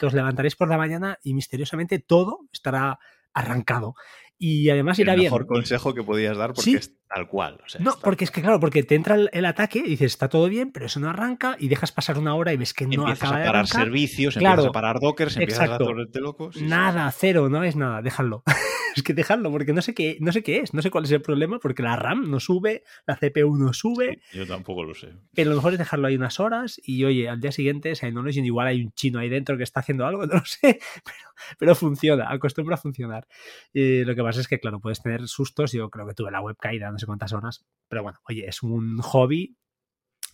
que 0.00 0.06
os 0.06 0.14
levantaréis 0.14 0.56
por 0.56 0.70
la 0.70 0.78
mañana 0.78 1.18
y 1.22 1.34
misteriosamente 1.34 1.98
todo 1.98 2.48
estará 2.54 2.98
arrancado. 3.34 3.94
Y 4.38 4.70
además 4.70 4.98
irá 4.98 5.14
bien. 5.14 5.26
El 5.26 5.32
mejor 5.32 5.46
consejo 5.46 5.92
que 5.92 6.02
podías 6.02 6.38
dar 6.38 6.54
porque 6.54 6.72
es 6.72 6.96
tal 7.12 7.26
cual. 7.28 7.58
no, 7.80 7.96
porque 8.02 8.24
es 8.24 8.30
que 8.30 8.40
claro, 8.40 8.60
porque 8.60 8.82
te 8.82 8.94
entra 8.94 9.16
el, 9.32 9.44
ataque 9.44 9.80
y 9.80 9.90
dices, 9.90 10.12
está 10.12 10.28
todo 10.28 10.48
bien, 10.48 10.70
pero 10.70 10.86
eso 10.86 11.00
no 11.00 11.10
arranca 11.10 11.56
y 11.58 11.68
dejas 11.68 11.90
pasar 11.90 12.18
una 12.18 12.34
hora 12.34 12.52
y 12.52 12.56
ves 12.56 12.72
que 12.72 12.86
no 12.86 13.02
empiezas 13.02 13.30
acaba 13.30 13.42
a 13.42 13.46
parar 13.46 13.66
servicios, 13.66 14.36
empiezas 14.36 14.66
a 14.66 14.72
parar 14.72 15.00
dockers, 15.00 15.36
empiezas 15.36 15.68
a 15.68 15.78
volverte 15.78 16.20
loco. 16.20 16.50
Nada, 16.60 17.10
cero, 17.10 17.48
no 17.48 17.64
es 17.64 17.74
nada, 17.74 18.00
déjalo. 18.00 18.44
es 18.96 19.02
que 19.02 19.14
dejarlo, 19.14 19.50
porque 19.50 19.72
no 19.72 19.82
sé 19.82 19.94
qué, 19.94 20.18
no 20.20 20.32
sé 20.32 20.42
qué 20.42 20.58
es, 20.58 20.72
no 20.72 20.82
sé 20.82 20.90
cuál 20.90 21.04
es 21.04 21.10
el 21.10 21.22
problema, 21.22 21.58
porque 21.58 21.82
la 21.82 21.96
RAM 21.96 22.30
no 22.30 22.40
sube, 22.40 22.84
la 23.06 23.16
CPU 23.16 23.56
no 23.56 23.72
sube. 23.72 24.20
yo 24.32 24.46
tampoco 24.46 24.84
lo 24.84 24.94
sé. 24.94 25.14
Pero 25.34 25.50
lo 25.50 25.56
mejor 25.56 25.72
es 25.72 25.78
dejarlo 25.78 26.06
ahí 26.06 26.16
unas 26.16 26.38
horas 26.38 26.80
y 26.84 27.04
oye, 27.04 27.28
al 27.28 27.40
día 27.40 27.52
siguiente, 27.52 27.94
si 27.94 28.10
no 28.10 28.28
igual 28.28 28.68
hay 28.68 28.82
un 28.84 28.92
chino 28.92 29.18
ahí 29.18 29.28
dentro 29.28 29.56
que 29.56 29.64
está 29.64 29.80
haciendo 29.80 30.06
algo, 30.06 30.26
no 30.26 30.34
lo 30.34 30.44
sé, 30.44 30.78
pero, 31.04 31.58
pero 31.58 31.74
funciona, 31.74 32.30
acostumbra 32.30 32.74
a 32.74 32.78
funcionar. 32.78 33.26
Y 33.72 34.04
lo 34.04 34.14
que 34.14 34.22
pasa 34.22 34.40
es 34.40 34.48
que, 34.48 34.60
claro, 34.60 34.80
puedes 34.80 35.02
tener 35.02 35.26
sustos. 35.26 35.72
Yo 35.72 35.90
creo 35.90 36.06
que 36.06 36.14
tuve 36.14 36.30
la 36.30 36.40
web 36.40 36.56
caída 36.56 36.90
no 36.90 36.98
sé 37.00 37.06
cuántas 37.06 37.32
horas, 37.32 37.66
pero 37.88 38.02
bueno, 38.02 38.20
oye, 38.28 38.46
es 38.46 38.62
un 38.62 38.98
hobby 39.00 39.56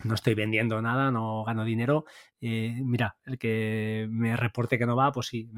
no 0.03 0.13
estoy 0.13 0.35
vendiendo 0.35 0.81
nada, 0.81 1.11
no 1.11 1.43
gano 1.43 1.65
dinero. 1.65 2.05
Eh, 2.39 2.81
mira, 2.83 3.17
el 3.25 3.39
que 3.39 4.05
me 4.11 4.37
reporte 4.37 4.77
que 4.77 4.85
no 4.85 4.95
va, 4.95 5.11
pues 5.11 5.27
sí. 5.27 5.49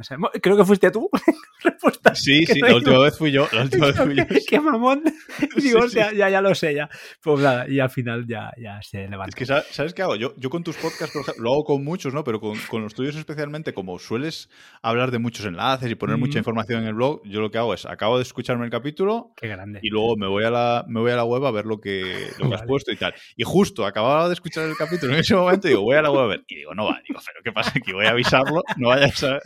Creo 0.41 0.55
que 0.55 0.63
fuiste 0.63 0.91
tú. 0.91 1.09
sí, 2.13 2.45
sí, 2.45 2.59
la 2.61 2.75
última 2.75 2.99
vez 2.99 3.17
fui 3.17 3.31
yo. 3.31 3.47
La 3.51 3.63
última 3.63 3.87
vez 3.87 3.97
fui 3.97 4.15
yo. 4.15 4.23
Qué 4.49 4.59
mamón. 4.61 5.03
Digo, 5.57 5.85
Ya, 5.87 6.11
ya, 6.13 6.41
lo 6.41 6.55
sé, 6.55 6.73
ya. 6.73 6.89
Pues 7.21 7.41
nada, 7.41 7.69
y 7.69 7.79
al 7.79 7.89
final 7.89 8.25
ya, 8.27 8.51
ya 8.57 8.81
se 8.81 9.09
levanta. 9.09 9.27
Es 9.27 9.35
que, 9.35 9.45
¿sabes 9.45 9.93
qué 9.93 10.03
hago? 10.03 10.15
Yo, 10.15 10.33
yo 10.37 10.49
con 10.49 10.63
tus 10.63 10.77
podcasts, 10.77 11.13
lo 11.37 11.51
hago 11.51 11.63
con 11.65 11.83
muchos, 11.83 12.13
¿no? 12.13 12.23
Pero 12.23 12.39
con, 12.39 12.57
con, 12.69 12.81
los 12.81 12.93
tuyos 12.93 13.17
especialmente, 13.17 13.73
como 13.73 13.99
sueles 13.99 14.49
hablar 14.81 15.11
de 15.11 15.19
muchos 15.19 15.45
enlaces 15.45 15.91
y 15.91 15.95
poner 15.95 16.17
mucha 16.17 16.37
información 16.37 16.83
en 16.83 16.87
el 16.87 16.93
blog, 16.93 17.21
yo 17.25 17.41
lo 17.41 17.51
que 17.51 17.57
hago 17.57 17.73
es, 17.73 17.85
acabo 17.85 18.15
de 18.15 18.23
escucharme 18.23 18.63
el 18.63 18.71
capítulo. 18.71 19.33
Qué 19.35 19.49
grande. 19.49 19.79
Y 19.83 19.89
luego 19.89 20.15
me 20.15 20.27
voy 20.27 20.45
a 20.45 20.49
la, 20.49 20.85
me 20.87 21.01
voy 21.01 21.11
a 21.11 21.17
la 21.17 21.25
web 21.25 21.45
a 21.45 21.51
ver 21.51 21.65
lo 21.65 21.81
que, 21.81 22.29
lo 22.37 22.47
que 22.47 22.55
has 22.55 22.63
puesto 22.63 22.93
y 22.93 22.95
tal. 22.95 23.13
Y 23.35 23.43
justo 23.43 23.85
acababa 23.85 24.28
de 24.29 24.33
escuchar 24.33 24.67
el 24.67 24.75
capítulo 24.75 25.13
en 25.13 25.19
ese 25.19 25.35
momento 25.35 25.67
y 25.67 25.71
digo, 25.71 25.81
voy 25.81 25.95
a 25.95 26.01
la 26.01 26.11
web 26.11 26.21
a 26.21 26.27
ver. 26.27 26.45
Y 26.47 26.55
digo, 26.55 26.73
no 26.73 26.85
va, 26.85 27.01
digo, 27.07 27.19
pero 27.25 27.43
¿qué 27.43 27.51
pasa 27.51 27.73
aquí? 27.75 27.91
Voy 27.91 28.05
a 28.05 28.11
avisarlo, 28.11 28.63
no 28.77 28.89
vaya 28.89 29.07
a 29.07 29.11
ser, 29.11 29.41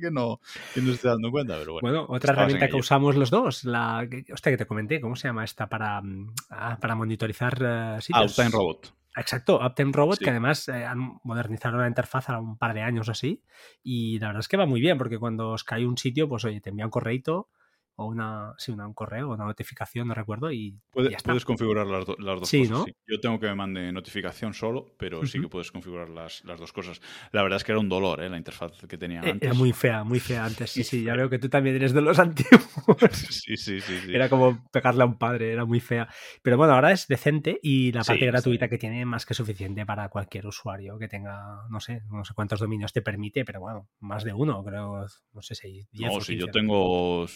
que 0.00 0.10
no, 0.10 0.40
que 0.74 0.80
no 0.80 0.92
esté 0.92 1.08
dando 1.08 1.30
cuenta. 1.30 1.56
Pero 1.58 1.74
bueno, 1.74 1.88
bueno 1.88 2.06
otra 2.08 2.32
herramienta 2.32 2.68
que 2.68 2.76
usamos 2.76 3.16
los 3.16 3.30
dos, 3.30 3.64
la, 3.64 4.06
hostia, 4.32 4.52
que 4.52 4.58
te 4.58 4.66
comenté, 4.66 5.00
¿cómo 5.00 5.16
se 5.16 5.28
llama 5.28 5.44
esta 5.44 5.68
para, 5.68 6.02
ah, 6.50 6.78
para 6.80 6.94
monitorizar 6.94 7.96
uh, 7.96 8.00
sitios? 8.00 8.32
Uptime 8.32 8.50
Robot. 8.50 8.92
Exacto, 9.16 9.58
Uptime 9.64 9.92
Robot, 9.92 10.18
que 10.18 10.28
además 10.28 10.68
eh, 10.68 10.84
han 10.84 11.18
modernizado 11.24 11.78
la 11.78 11.88
interfaz 11.88 12.28
a 12.28 12.38
un 12.38 12.58
par 12.58 12.74
de 12.74 12.82
años 12.82 13.08
así. 13.08 13.42
Y 13.82 14.18
la 14.18 14.28
verdad 14.28 14.40
es 14.40 14.48
que 14.48 14.58
va 14.58 14.66
muy 14.66 14.80
bien, 14.80 14.98
porque 14.98 15.18
cuando 15.18 15.50
os 15.50 15.64
cae 15.64 15.86
un 15.86 15.96
sitio, 15.96 16.28
pues 16.28 16.44
oye, 16.44 16.60
te 16.60 16.68
envía 16.68 16.84
un 16.84 16.90
correito 16.90 17.48
o 17.96 18.06
una, 18.06 18.54
sí, 18.58 18.72
una, 18.72 18.86
un 18.86 18.94
correo, 18.94 19.30
una 19.30 19.44
notificación, 19.44 20.08
no 20.08 20.14
recuerdo, 20.14 20.52
y, 20.52 20.78
Puedes 20.92 21.44
configurar 21.44 21.86
las, 21.86 22.06
las 22.18 22.40
dos 22.40 22.48
sí, 22.48 22.60
cosas. 22.60 22.70
¿no? 22.70 22.86
Yo 23.06 23.20
tengo 23.20 23.40
que 23.40 23.46
me 23.46 23.54
mande 23.54 23.92
notificación 23.92 24.54
solo, 24.54 24.94
pero 24.98 25.24
sí 25.26 25.40
que 25.40 25.48
puedes 25.48 25.72
configurar 25.72 26.08
las, 26.08 26.44
las, 26.44 26.60
dos 26.60 26.72
cosas. 26.72 27.00
La 27.32 27.42
verdad 27.42 27.56
es 27.56 27.64
que 27.64 27.72
era 27.72 27.80
un 27.80 27.88
dolor, 27.88 28.22
¿eh? 28.22 28.28
La 28.28 28.36
interfaz 28.36 28.72
que 28.86 28.98
tenía 28.98 29.20
e, 29.22 29.30
antes. 29.30 29.48
Era 29.48 29.54
muy 29.54 29.72
fea, 29.72 30.04
muy 30.04 30.20
fea 30.20 30.44
antes, 30.44 30.70
sí, 30.70 30.84
sí. 30.84 31.02
Ya 31.02 31.14
veo 31.16 31.30
que 31.30 31.38
tú 31.38 31.48
también 31.48 31.76
eres 31.76 31.92
de 31.92 32.02
los 32.02 32.18
antiguos. 32.18 32.66
sí, 33.12 33.56
sí, 33.56 33.80
sí, 33.80 33.98
sí, 33.98 34.14
Era 34.14 34.28
como 34.28 34.64
pegarle 34.70 35.02
a 35.02 35.06
un 35.06 35.18
padre, 35.18 35.52
era 35.52 35.64
muy 35.64 35.80
fea. 35.80 36.08
Pero 36.42 36.56
bueno, 36.56 36.74
ahora 36.74 36.92
es 36.92 37.06
decente 37.08 37.58
y 37.62 37.92
la 37.92 38.04
parte 38.04 38.26
gratuita 38.26 38.68
que 38.68 38.78
tiene 38.78 39.04
más 39.04 39.24
que 39.24 39.34
suficiente 39.34 39.86
para 39.86 40.08
cualquier 40.08 40.46
usuario 40.46 40.98
que 40.98 41.08
tenga, 41.08 41.66
no 41.70 41.80
sé, 41.80 42.02
no 42.10 42.24
sé 42.24 42.34
cuántos 42.34 42.60
dominios 42.60 42.92
te 42.92 43.02
permite, 43.02 43.44
pero 43.44 43.60
bueno, 43.60 43.88
más 44.00 44.24
de 44.24 44.32
uno, 44.32 44.62
creo, 44.64 45.06
no 45.32 45.42
sé 45.42 45.54
si 45.54 45.86
10 45.92 46.10
No, 46.10 46.18
o 46.18 46.20
si 46.20 46.36
yo 46.36 46.50
tengo, 46.50 47.26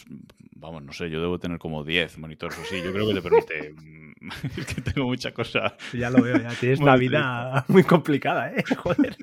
vamos, 0.51 0.83
no 0.83 0.93
sé, 0.93 1.09
yo 1.09 1.21
debo 1.21 1.39
tener 1.39 1.57
como 1.57 1.83
10 1.83 2.17
monitores 2.19 2.57
o 2.59 2.63
sí. 2.63 2.81
Yo 2.83 2.91
creo 2.91 3.07
que 3.07 3.13
te 3.13 3.21
permite. 3.21 3.75
es 4.57 4.65
que 4.65 4.81
tengo 4.81 5.07
mucha 5.07 5.33
cosa. 5.33 5.75
Ya 5.93 6.09
lo 6.09 6.21
veo, 6.21 6.37
ya 6.37 6.53
tienes 6.59 6.79
una 6.81 6.95
vida 6.95 7.65
muy 7.67 7.83
complicada, 7.83 8.51
¿eh? 8.51 8.63
Joder. 8.77 9.17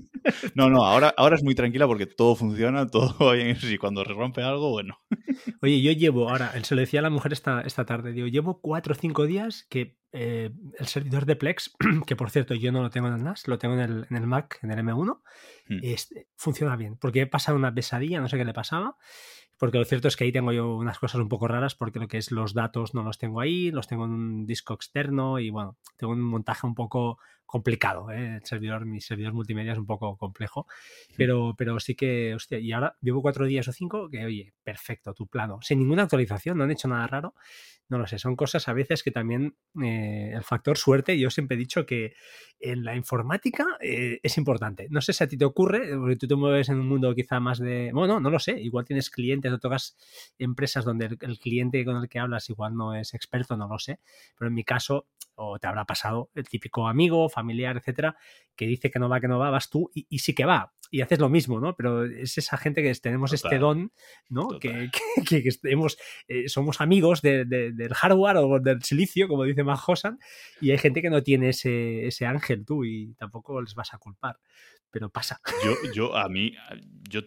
No, 0.55 0.69
no, 0.69 0.85
ahora, 0.85 1.15
ahora 1.17 1.37
es 1.37 1.45
muy 1.45 1.55
tranquila 1.55 1.87
porque 1.87 2.07
todo 2.07 2.35
funciona, 2.35 2.87
todo 2.87 3.17
va 3.25 3.35
bien. 3.35 3.57
Y 3.63 3.79
cuando 3.79 4.05
se 4.05 4.13
rompe 4.13 4.43
algo, 4.43 4.71
bueno. 4.71 5.01
Oye, 5.63 5.81
yo 5.81 5.93
llevo, 5.93 6.29
ahora, 6.29 6.53
se 6.65 6.75
lo 6.75 6.81
decía 6.81 7.01
a 7.01 7.05
la 7.05 7.11
mujer 7.11 7.33
esta, 7.33 7.63
esta 7.63 7.85
tarde, 7.85 8.13
digo, 8.13 8.27
llevo 8.27 8.61
4 8.61 8.93
o 8.93 8.97
5 8.97 9.27
días 9.27 9.67
que 9.71 9.97
eh, 10.13 10.51
el 10.79 10.87
servidor 10.87 11.27
de 11.27 11.37
Plex, 11.37 11.77
que 12.07 12.17
por 12.17 12.31
cierto 12.31 12.55
yo 12.55 12.73
no 12.73 12.83
lo 12.83 12.91
tengo 12.91 13.09
en 13.09 13.15
el 13.15 13.25
NAS, 13.25 13.47
lo 13.47 13.59
tengo 13.59 13.75
en 13.75 13.81
el, 13.81 14.07
en 14.11 14.17
el 14.17 14.27
Mac, 14.27 14.59
en 14.63 14.71
el 14.71 14.79
M1, 14.79 15.21
hmm. 15.69 15.79
este, 15.83 16.29
funciona 16.37 16.77
bien. 16.77 16.97
Porque 16.97 17.23
he 17.23 17.27
pasado 17.27 17.57
una 17.57 17.75
pesadilla, 17.75 18.21
no 18.21 18.29
sé 18.29 18.37
qué 18.37 18.45
le 18.45 18.55
pasaba 18.55 18.97
porque 19.59 19.79
lo 19.79 19.85
cierto 19.85 20.09
es 20.09 20.17
que 20.17 20.25
ahí 20.25 20.33
tengo 20.33 20.53
yo 20.53 20.77
unas 20.77 20.99
cosas 20.99 21.21
un 21.21 21.29
poco 21.29 21.49
raras 21.49 21.75
porque 21.75 21.99
lo 21.99 22.09
que 22.09 22.19
es 22.19 22.31
los 22.31 22.55
datos 22.55 22.95
no 22.95 23.03
los 23.03 23.19
tengo 23.19 23.41
ahí, 23.41 23.71
los 23.71 23.89
tengo 23.89 24.05
en 24.05 24.13
un 24.13 24.47
disco 24.47 24.75
externo 24.75 25.39
y 25.39 25.51
bueno, 25.51 25.77
tengo 25.97 26.13
un 26.13 26.23
montaje 26.23 26.67
un 26.67 26.75
poco 26.75 27.19
complicado, 27.49 28.11
¿eh? 28.11 28.37
el 28.37 28.45
servidor, 28.45 28.85
mi 28.85 29.01
servidor 29.01 29.33
multimedia 29.33 29.73
es 29.73 29.79
un 29.79 29.87
poco 29.87 30.19
complejo, 30.19 30.67
pero, 31.17 31.55
pero 31.57 31.81
sí 31.81 31.95
que, 31.95 32.35
hostia, 32.35 32.59
y 32.59 32.73
ahora 32.73 32.95
llevo 33.01 33.23
cuatro 33.23 33.47
días 33.47 33.67
o 33.69 33.73
cinco 33.73 34.11
que, 34.11 34.23
oye, 34.23 34.53
perfecto, 34.63 35.15
tu 35.15 35.27
plano, 35.27 35.59
sin 35.63 35.79
ninguna 35.79 36.03
actualización, 36.03 36.59
no 36.59 36.65
han 36.65 36.71
hecho 36.73 36.89
nada 36.89 37.07
raro, 37.07 37.35
no 37.89 37.97
lo 37.97 38.07
sé, 38.07 38.19
son 38.19 38.37
cosas 38.37 38.69
a 38.69 38.75
veces 38.75 39.03
que 39.03 39.11
también 39.11 39.57
eh, 39.83 40.33
el 40.35 40.43
factor 40.45 40.77
suerte, 40.77 41.19
yo 41.19 41.31
siempre 41.31 41.55
he 41.55 41.59
dicho 41.59 41.87
que 41.87 42.13
en 42.61 42.85
la 42.85 42.95
informática 42.95 43.67
eh, 43.81 44.21
es 44.23 44.37
importante, 44.37 44.87
no 44.91 45.01
sé 45.01 45.15
si 45.15 45.25
a 45.25 45.29
ti 45.29 45.39
te 45.39 45.47
ocurre, 45.47 45.97
porque 45.97 46.17
tú 46.17 46.29
te 46.29 46.35
mueves 46.35 46.69
en 46.69 46.79
un 46.79 46.87
mundo 46.87 47.15
quizá 47.15 47.41
más 47.41 47.59
de, 47.59 47.93
bueno, 47.95 48.21
no 48.21 48.29
lo 48.29 48.39
sé, 48.39 48.61
igual 48.61 48.85
tienes 48.85 49.09
clientes 49.09 49.51
o 49.51 49.59
tocas 49.59 49.97
empresas 50.39 50.85
donde 50.85 51.07
el, 51.07 51.19
el 51.23 51.39
cliente 51.39 51.83
con 51.87 51.97
el 51.97 52.11
que 52.11 52.19
hablas 52.19 52.51
igual 52.51 52.77
no 52.77 52.95
es 52.95 53.15
experto, 53.15 53.57
no 53.57 53.69
lo 53.69 53.79
sé, 53.79 54.01
pero 54.39 54.49
en 54.49 54.55
mi 54.55 54.65
caso, 54.65 55.07
o 55.35 55.59
te 55.59 55.67
habrá 55.67 55.87
pasado 55.87 56.29
el 56.35 56.47
típico 56.47 56.89
amigo, 56.89 57.29
familiar, 57.39 57.77
etcétera, 57.77 58.17
que 58.57 58.67
dice 58.67 58.91
que 58.91 58.99
no 58.99 59.09
va, 59.09 59.21
que 59.21 59.29
no 59.29 59.39
va, 59.39 59.51
vas 59.51 59.71
tú 59.71 59.91
y, 59.95 60.19
sí 60.19 60.35
que 60.35 60.45
va. 60.45 60.73
Y 60.91 61.03
haces 61.03 61.19
lo 61.19 61.29
mismo, 61.29 61.61
¿no? 61.61 61.77
Pero 61.77 62.05
es 62.05 62.39
esa 62.39 62.57
gente 62.57 62.83
que 62.83 62.93
tenemos 62.95 63.33
este 63.33 63.59
don, 63.59 63.93
¿no? 64.29 64.59
Que, 64.59 64.91
que, 65.29 65.49
eh, 66.29 66.49
somos 66.49 66.81
amigos 66.81 67.21
del 67.23 67.95
hardware 67.95 68.39
o 68.39 68.59
del 68.59 68.83
silicio, 68.83 69.29
como 69.29 69.45
dice 69.45 69.65
Mahosan, 69.65 70.19
y 70.61 70.71
hay 70.71 70.79
gente 70.79 71.03
que 71.03 71.11
no 71.11 71.23
tiene 71.23 71.51
ese, 71.51 72.07
ese 72.07 72.27
ángel 72.27 72.65
tú 72.65 72.85
y 72.85 73.15
tampoco 73.15 73.61
les 73.61 73.75
vas 73.75 73.93
a 73.95 73.99
culpar 73.99 74.39
pero 74.91 75.11
pasa. 75.11 75.41
Yo, 75.65 75.93
yo, 75.93 76.17
a 76.17 76.29
mí, 76.29 76.55
yo 77.09 77.23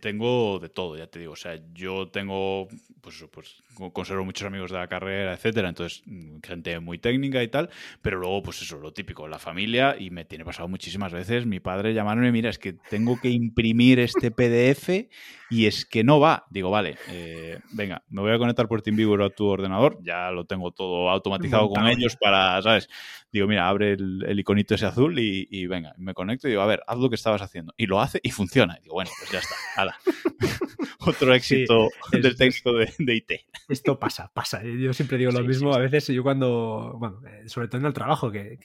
tengo 0.00 0.58
de 0.58 0.68
todo, 0.68 0.96
ya 0.96 1.06
te 1.06 1.18
digo. 1.18 1.32
O 1.32 1.36
sea, 1.36 1.60
yo 1.72 2.08
tengo, 2.08 2.68
pues, 3.00 3.24
pues 3.30 3.62
conservo 3.92 4.24
muchos 4.24 4.46
amigos 4.46 4.70
de 4.70 4.78
la 4.78 4.88
carrera, 4.88 5.34
etcétera. 5.34 5.68
Entonces, 5.68 6.02
mm, 6.06 6.38
gente 6.42 6.78
muy 6.80 6.98
técnica 6.98 7.42
y 7.42 7.48
tal. 7.48 7.70
Pero 8.02 8.18
luego, 8.18 8.42
pues 8.42 8.62
eso, 8.62 8.78
lo 8.78 8.92
típico, 8.92 9.28
la 9.28 9.38
familia. 9.38 9.96
Y 9.98 10.10
me 10.10 10.24
tiene 10.24 10.44
pasado 10.44 10.68
muchísimas 10.68 11.12
veces 11.12 11.46
mi 11.46 11.60
padre 11.60 11.94
llamándome, 11.94 12.32
mira, 12.32 12.50
es 12.50 12.58
que 12.58 12.72
tengo 12.72 13.20
que 13.20 13.28
imprimir 13.28 14.00
este 14.00 14.30
PDF 14.30 15.08
y 15.50 15.66
es 15.66 15.84
que 15.84 16.04
no 16.04 16.20
va. 16.20 16.46
Digo, 16.50 16.70
vale, 16.70 16.96
eh, 17.08 17.58
venga, 17.72 18.02
me 18.08 18.22
voy 18.22 18.32
a 18.32 18.38
conectar 18.38 18.66
por 18.68 18.82
TeamViewer 18.82 19.22
a 19.22 19.30
tu 19.30 19.46
ordenador. 19.46 19.98
Ya 20.02 20.30
lo 20.30 20.46
tengo 20.46 20.72
todo 20.72 21.10
automatizado 21.10 21.68
con 21.68 21.86
ellos 21.86 22.16
para, 22.16 22.60
¿sabes? 22.62 22.88
Digo, 23.30 23.46
mira, 23.46 23.68
abre 23.68 23.92
el, 23.92 24.38
iconito 24.38 24.74
ese 24.74 24.86
azul 24.86 25.18
y, 25.18 25.46
y 25.50 25.66
venga, 25.66 25.94
me 25.98 26.14
conecto 26.14 26.48
y 26.48 26.52
digo, 26.52 26.62
a 26.62 26.66
ver, 26.66 26.82
haz 26.86 26.98
lo 26.98 27.08
que 27.08 27.16
estabas 27.16 27.42
haciendo. 27.42 27.74
Y 27.76 27.86
lo 27.86 28.00
hace 28.00 28.20
y 28.22 28.30
funciona. 28.30 28.76
Y 28.78 28.84
digo, 28.84 28.94
bueno, 28.94 29.10
pues 29.18 29.30
ya 29.30 29.38
está. 29.38 29.96
Otro 31.00 31.34
éxito 31.34 31.90
del 32.12 32.36
técnico 32.36 32.72
de, 32.72 33.14
IT. 33.14 33.32
Esto 33.68 33.98
pasa, 33.98 34.30
pasa. 34.32 34.62
Yo 34.62 34.92
siempre 34.92 35.18
digo 35.18 35.32
lo 35.32 35.42
mismo. 35.44 35.74
a 35.74 35.78
veces 35.78 36.06
yo 36.08 36.22
cuando, 36.22 36.94
bueno, 36.98 37.20
eh, 37.26 37.48
sobre 37.48 37.68
todo 37.68 37.80
en 37.80 37.86
el 37.86 37.92
trabajo, 37.92 38.30
que, 38.30 38.58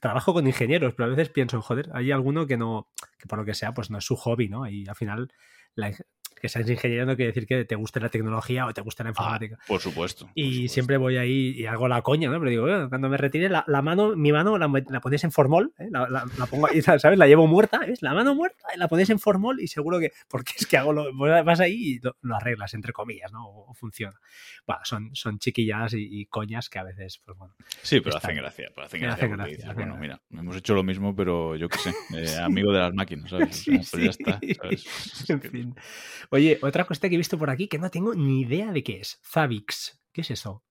trabajo 0.00 0.32
con 0.32 0.46
ingenieros, 0.46 0.94
pero 0.94 1.06
a 1.06 1.10
veces 1.10 1.28
pienso, 1.30 1.60
joder, 1.60 1.90
hay 1.92 2.10
alguno 2.10 2.46
que 2.46 2.56
no, 2.56 2.90
que 3.18 3.26
por 3.26 3.38
lo 3.38 3.44
que 3.44 3.54
sea, 3.54 3.74
pues 3.74 3.90
no 3.90 3.98
es 3.98 4.04
su 4.04 4.16
hobby, 4.16 4.48
¿no? 4.48 4.68
Y 4.68 4.86
al 4.88 4.96
final 4.96 5.30
la, 5.76 5.92
que 6.38 6.48
seas 6.48 6.68
ingeniero 6.68 7.06
no 7.06 7.16
quiere 7.16 7.32
decir 7.32 7.46
que 7.46 7.64
te 7.64 7.74
guste 7.74 8.00
la 8.00 8.08
tecnología 8.08 8.66
o 8.66 8.72
te 8.72 8.80
guste 8.80 9.02
la 9.02 9.10
ah, 9.10 9.12
informática. 9.12 9.58
por 9.66 9.80
supuesto. 9.80 10.30
y 10.34 10.68
siempre 10.68 10.96
voy 10.96 11.16
ahí 11.16 11.54
y 11.56 11.66
hago 11.66 11.88
la 11.88 12.02
coña, 12.02 12.30
¿no? 12.30 12.38
Pero 12.38 12.50
digo, 12.50 12.88
cuando 12.88 13.08
me 13.08 13.16
retire 13.16 13.48
la, 13.48 13.64
mano, 13.82 14.16
mi 14.16 14.32
mano 14.32 14.58
la, 14.58 14.70
la 14.88 15.00
ponéis 15.00 15.24
en 15.24 15.32
formol, 15.32 15.72
¿eh? 15.78 15.88
la, 15.90 16.08
la, 16.08 16.46
pongo 16.46 16.68
ahí, 16.68 16.82
¿sabes? 16.82 17.18
La 17.18 17.26
llevo 17.26 17.46
muerta, 17.46 17.80
¿ves? 17.80 18.02
La 18.02 18.14
mano 18.14 18.34
muerta, 18.34 18.68
la 18.76 18.88
ponéis 18.88 19.10
en 19.10 19.18
formol 19.18 19.60
y 19.60 19.68
seguro 19.68 19.98
que, 19.98 20.12
porque 20.28 20.52
es 20.56 20.66
que 20.66 20.76
hago 20.76 20.92
lo, 20.92 21.14
vas 21.44 21.60
ahí 21.60 21.94
y 21.94 22.00
lo, 22.00 22.36
arreglas, 22.36 22.74
entre 22.74 22.92
comillas, 22.92 23.32
¿no? 23.32 23.46
O, 23.46 23.74
funciona. 23.74 24.18
Bueno, 24.66 24.80
son, 24.84 25.14
son 25.14 25.38
chiquillas 25.38 25.94
y, 25.94 26.26
coñas 26.26 26.68
que 26.68 26.78
a 26.78 26.84
veces, 26.84 27.20
pues 27.24 27.38
bueno. 27.38 27.54
Sí, 27.82 28.00
pero 28.00 28.16
hacen 28.16 28.36
gracia, 28.36 28.70
pero 28.74 28.86
hacen 28.86 29.00
gracia. 29.00 29.28
gracia 29.28 29.74
bueno, 29.74 29.96
mira, 29.96 30.20
hemos 30.30 30.56
hecho 30.56 30.74
lo 30.74 30.82
mismo, 30.82 31.14
pero 31.14 31.56
yo 31.56 31.68
qué 31.68 31.78
sé, 31.78 31.94
eh, 32.14 32.36
amigo 32.42 32.72
de 32.72 32.80
las 32.80 32.94
máquinas, 32.94 33.30
¿sabes? 33.30 33.64
pues 33.90 33.92
ya 33.92 34.10
está, 34.10 34.40
¿sabes? 34.60 35.30
en 35.30 35.40
fin. 35.40 35.74
Oye, 36.30 36.58
otra 36.62 36.84
cosa 36.84 37.08
que 37.08 37.14
he 37.14 37.18
visto 37.18 37.38
por 37.38 37.50
aquí 37.50 37.68
que 37.68 37.78
no 37.78 37.90
tengo 37.90 38.14
ni 38.14 38.42
idea 38.42 38.72
de 38.72 38.82
qué 38.82 39.00
es. 39.00 39.20
Zavix. 39.24 40.00
¿Qué 40.12 40.22
es 40.22 40.30
eso? 40.30 40.64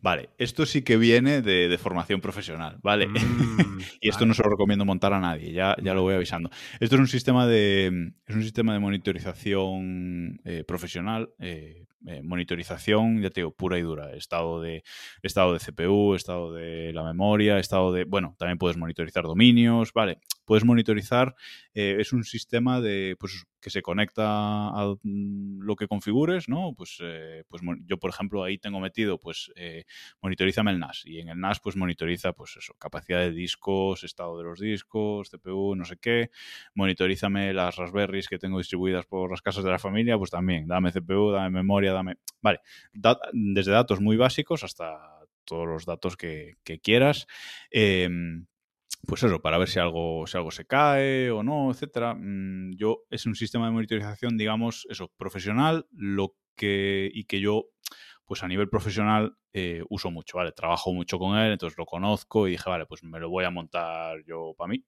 Vale, 0.00 0.30
esto 0.38 0.66
sí 0.66 0.82
que 0.82 0.96
viene 0.96 1.42
de, 1.42 1.78
formación 1.78 2.20
profesional, 2.20 2.78
¿vale? 2.82 3.08
Mm, 3.08 3.14
y 4.00 4.08
esto 4.08 4.26
no 4.26 4.34
se 4.34 4.42
lo 4.42 4.50
recomiendo 4.50 4.84
montar 4.84 5.12
a 5.12 5.20
nadie, 5.20 5.52
ya, 5.52 5.76
ya 5.82 5.94
lo 5.94 6.02
voy 6.02 6.14
avisando. 6.14 6.50
Esto 6.80 6.96
es 6.96 7.00
un 7.00 7.08
sistema 7.08 7.46
de, 7.46 8.12
es 8.26 8.34
un 8.34 8.42
sistema 8.42 8.72
de 8.72 8.78
monitorización 8.78 10.40
eh, 10.44 10.64
profesional, 10.66 11.32
eh, 11.38 11.86
eh, 12.06 12.22
monitorización, 12.22 13.22
ya 13.22 13.30
te 13.30 13.40
digo, 13.40 13.52
pura 13.52 13.78
y 13.78 13.82
dura. 13.82 14.14
Estado 14.14 14.60
de, 14.60 14.82
estado 15.22 15.54
de 15.54 15.58
CPU, 15.58 16.14
estado 16.14 16.52
de 16.52 16.92
la 16.92 17.02
memoria, 17.02 17.58
estado 17.58 17.92
de... 17.92 18.04
Bueno, 18.04 18.34
también 18.38 18.58
puedes 18.58 18.76
monitorizar 18.76 19.24
dominios, 19.24 19.92
¿vale? 19.94 20.18
Puedes 20.44 20.64
monitorizar, 20.64 21.34
es 21.72 22.12
un 22.12 22.24
sistema 22.24 22.80
de, 22.80 23.16
pues, 23.18 23.44
que 23.64 23.70
se 23.70 23.80
conecta 23.80 24.24
a 24.26 24.94
mm, 25.02 25.62
lo 25.62 25.74
que 25.74 25.88
configures, 25.88 26.50
¿no? 26.50 26.74
Pues, 26.76 26.98
pues 27.48 27.62
yo, 27.86 27.98
por 27.98 28.10
ejemplo, 28.10 28.44
ahí 28.44 28.58
tengo 28.58 28.78
metido, 28.78 29.18
pues 29.18 29.50
eh, 29.56 29.84
monitorízame 30.20 30.70
el 30.70 30.78
NAS. 30.78 31.02
Y 31.06 31.20
en 31.20 31.30
el 31.30 31.40
NAS, 31.40 31.60
pues 31.60 31.74
monitoriza, 31.74 32.34
pues 32.34 32.58
eso, 32.58 32.74
capacidad 32.78 33.20
de 33.20 33.32
discos, 33.32 34.04
estado 34.04 34.36
de 34.36 34.44
los 34.44 34.60
discos, 34.60 35.30
CPU, 35.30 35.74
no 35.76 35.86
sé 35.86 35.96
qué. 35.96 36.30
Monitorízame 36.74 37.54
las 37.54 37.76
Raspberries 37.76 38.28
que 38.28 38.38
tengo 38.38 38.58
distribuidas 38.58 39.06
por 39.06 39.30
las 39.30 39.40
casas 39.40 39.64
de 39.64 39.70
la 39.70 39.78
familia, 39.78 40.18
pues 40.18 40.30
también, 40.30 40.66
dame 40.66 40.92
CPU, 40.92 41.30
dame 41.30 41.48
memoria, 41.48 41.94
dame... 41.94 42.16
Vale, 42.42 42.60
desde 43.32 43.72
datos 43.72 43.98
muy 43.98 44.18
básicos 44.18 44.62
hasta 44.62 45.20
todos 45.46 45.66
los 45.66 45.86
datos 45.86 46.18
que, 46.18 46.56
quieras. 46.82 47.26
Em, 47.70 48.46
pues 49.06 49.22
eso, 49.22 49.40
para 49.40 49.58
ver 49.58 49.68
si 49.68 49.78
algo, 49.78 50.26
si 50.26 50.36
algo 50.36 50.50
se 50.50 50.66
cae 50.66 51.30
o 51.30 51.42
no, 51.42 51.70
etcétera. 51.70 52.14
Mm, 52.14 52.76
yo 52.76 53.04
es 53.10 53.26
un 53.26 53.34
sistema 53.34 53.66
de 53.66 53.72
monitorización, 53.72 54.36
digamos, 54.36 54.86
eso, 54.90 55.12
profesional, 55.16 55.86
lo 55.92 56.34
que, 56.56 57.10
y 57.12 57.24
que 57.24 57.40
yo 57.40 57.66
pues 58.26 58.42
a 58.42 58.48
nivel 58.48 58.68
profesional 58.68 59.36
eh, 59.52 59.82
uso 59.88 60.10
mucho, 60.10 60.38
¿vale? 60.38 60.52
Trabajo 60.52 60.92
mucho 60.92 61.18
con 61.18 61.36
él, 61.36 61.52
entonces 61.52 61.76
lo 61.76 61.84
conozco 61.84 62.48
y 62.48 62.52
dije, 62.52 62.68
vale, 62.68 62.86
pues 62.86 63.02
me 63.04 63.20
lo 63.20 63.28
voy 63.28 63.44
a 63.44 63.50
montar 63.50 64.16
yo 64.26 64.54
para 64.56 64.68
mí. 64.68 64.84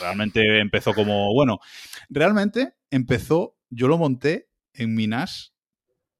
Realmente 0.00 0.60
empezó 0.60 0.94
como, 0.94 1.34
bueno, 1.34 1.58
realmente 2.08 2.74
empezó, 2.90 3.56
yo 3.70 3.88
lo 3.88 3.98
monté 3.98 4.48
en 4.72 4.94
Minas 4.94 5.54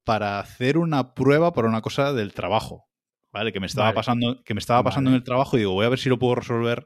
para 0.03 0.39
hacer 0.39 0.77
una 0.77 1.13
prueba 1.13 1.53
para 1.53 1.69
una 1.69 1.81
cosa 1.81 2.13
del 2.13 2.33
trabajo, 2.33 2.89
¿vale? 3.31 3.53
Que 3.53 3.59
me 3.59 3.67
estaba 3.67 3.93
pasando, 3.93 4.43
que 4.43 4.53
me 4.53 4.59
estaba 4.59 4.83
pasando 4.83 5.09
en 5.09 5.15
el 5.15 5.23
trabajo 5.23 5.55
y 5.55 5.61
digo, 5.61 5.73
voy 5.73 5.85
a 5.85 5.89
ver 5.89 5.99
si 5.99 6.09
lo 6.09 6.19
puedo 6.19 6.35
resolver 6.35 6.85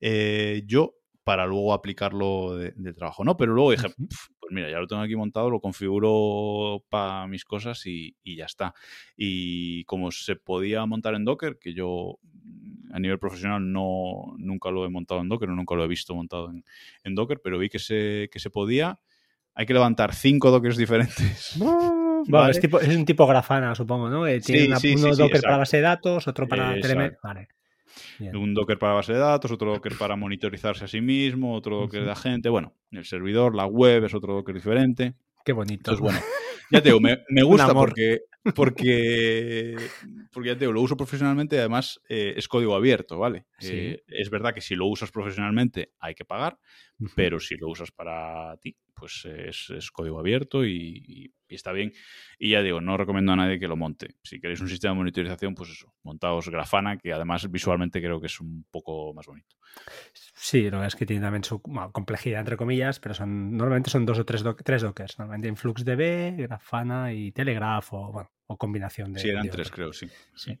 eh, 0.00 0.62
yo 0.66 0.94
para 1.28 1.46
luego 1.46 1.74
aplicarlo 1.74 2.56
de, 2.56 2.92
trabajo, 2.94 3.22
¿no? 3.22 3.36
Pero 3.36 3.52
luego 3.52 3.72
dije, 3.72 3.88
pues 3.98 4.50
mira, 4.50 4.70
ya 4.70 4.78
lo 4.78 4.86
tengo 4.86 5.02
aquí 5.02 5.14
montado, 5.14 5.50
lo 5.50 5.60
configuro 5.60 6.82
para 6.88 7.26
mis 7.26 7.44
cosas 7.44 7.84
y, 7.84 8.16
ya 8.24 8.46
está. 8.46 8.72
Y 9.14 9.84
como 9.84 10.10
se 10.10 10.36
podía 10.36 10.86
montar 10.86 11.14
en 11.14 11.26
Docker, 11.26 11.58
que 11.58 11.74
yo 11.74 12.18
mm, 12.22 12.94
a 12.94 12.98
nivel 12.98 13.18
profesional 13.18 13.70
no, 13.70 14.34
nunca 14.38 14.70
lo 14.70 14.86
he 14.86 14.88
montado 14.88 15.20
en 15.20 15.28
Docker, 15.28 15.50
nunca 15.50 15.74
lo 15.74 15.84
he 15.84 15.88
visto 15.88 16.14
montado 16.14 16.50
en, 16.50 17.14
Docker, 17.14 17.42
pero 17.44 17.58
vi 17.58 17.68
que 17.68 17.78
se, 17.78 18.30
que 18.32 18.38
se 18.38 18.48
podía. 18.48 18.98
Hay 19.54 19.66
que 19.66 19.74
levantar 19.74 20.14
cinco 20.14 20.50
Dockers 20.50 20.78
diferentes. 20.78 21.56
es, 22.80 22.96
un 22.96 23.04
tipo 23.04 23.26
grafana, 23.26 23.74
supongo, 23.74 24.08
¿no? 24.08 24.26
Eh, 24.26 24.40
tiene 24.40 24.74
uno 24.96 25.14
Docker 25.14 25.42
para 25.42 25.58
base 25.58 25.76
de 25.76 25.82
datos, 25.82 26.26
otro 26.26 26.48
para. 26.48 26.74
Vale. 27.22 27.48
Un 28.34 28.54
Docker 28.54 28.78
para 28.78 28.94
base 28.94 29.12
de 29.12 29.18
datos, 29.18 29.50
otro 29.50 29.72
Docker 29.72 29.96
para 29.98 30.16
monitorizarse 30.16 30.84
a 30.84 30.88
sí 30.88 31.00
mismo, 31.00 31.54
otro 31.54 31.80
Docker 31.80 32.04
de 32.04 32.10
agente. 32.10 32.48
Bueno, 32.48 32.74
el 32.90 33.04
servidor, 33.04 33.54
la 33.54 33.66
web 33.66 34.04
es 34.04 34.14
otro 34.14 34.34
Docker 34.34 34.54
diferente. 34.54 35.14
Qué 35.44 35.52
bonito. 35.52 35.92
Entonces, 35.92 36.00
bueno, 36.00 36.20
ya 36.70 36.82
te 36.82 36.90
digo, 36.90 37.00
me, 37.00 37.16
gusta 37.42 37.72
porque, 37.72 38.22
porque, 38.54 39.76
porque 40.32 40.48
ya 40.48 40.54
te 40.54 40.60
digo, 40.60 40.72
lo 40.72 40.82
uso 40.82 40.96
profesionalmente 40.96 41.56
y 41.56 41.58
además 41.60 42.00
eh, 42.08 42.34
es 42.36 42.48
código 42.48 42.74
abierto, 42.74 43.18
¿vale? 43.18 43.46
Eh, 43.60 44.02
es 44.06 44.30
verdad 44.30 44.52
que 44.52 44.60
si 44.60 44.74
lo 44.74 44.86
usas 44.86 45.10
profesionalmente 45.10 45.92
hay 45.98 46.14
que 46.14 46.24
pagar, 46.24 46.58
pero 47.14 47.40
si 47.40 47.56
lo 47.56 47.68
usas 47.68 47.90
para 47.90 48.56
ti, 48.58 48.76
pues 48.98 49.24
es, 49.24 49.90
código 49.90 50.18
abierto 50.18 50.64
y, 50.64 51.32
está 51.48 51.72
bien. 51.72 51.92
Y 52.38 52.50
ya 52.50 52.62
digo, 52.62 52.80
no 52.80 52.96
recomiendo 52.96 53.32
a 53.32 53.36
nadie 53.36 53.58
que 53.58 53.68
lo 53.68 53.76
monte. 53.76 54.16
Si 54.22 54.40
queréis 54.40 54.60
un 54.60 54.68
sistema 54.68 54.92
de 54.92 54.98
monitorización, 54.98 55.54
pues 55.54 55.70
eso, 55.70 55.94
montaos 56.02 56.48
Grafana, 56.48 56.98
que 56.98 57.12
además 57.12 57.50
visualmente 57.50 58.00
creo 58.00 58.20
que 58.20 58.26
es 58.26 58.40
un 58.40 58.64
poco 58.70 59.12
más 59.14 59.26
bonito. 59.26 59.56
Sí, 60.34 60.70
lo 60.70 60.84
es 60.84 60.96
que 60.96 61.06
tiene 61.06 61.22
también 61.22 61.44
su 61.44 61.60
complejidad, 61.60 62.40
entre 62.40 62.56
comillas, 62.56 63.00
pero 63.00 63.14
son 63.14 63.56
normalmente 63.56 63.90
son 63.90 64.06
dos 64.06 64.18
o 64.18 64.24
tres, 64.24 64.44
tres 64.64 64.82
dockers. 64.82 65.18
Normalmente 65.18 65.48
InfluxDB, 65.48 66.36
Grafana 66.36 67.12
y 67.12 67.32
Telegraph 67.32 67.92
o, 67.92 68.28
o 68.46 68.56
combinación 68.56 69.12
de... 69.12 69.20
Sí, 69.20 69.28
eran 69.28 69.48
tres, 69.48 69.70
creo, 69.70 69.92
sí. 69.92 70.08
sí. 70.34 70.58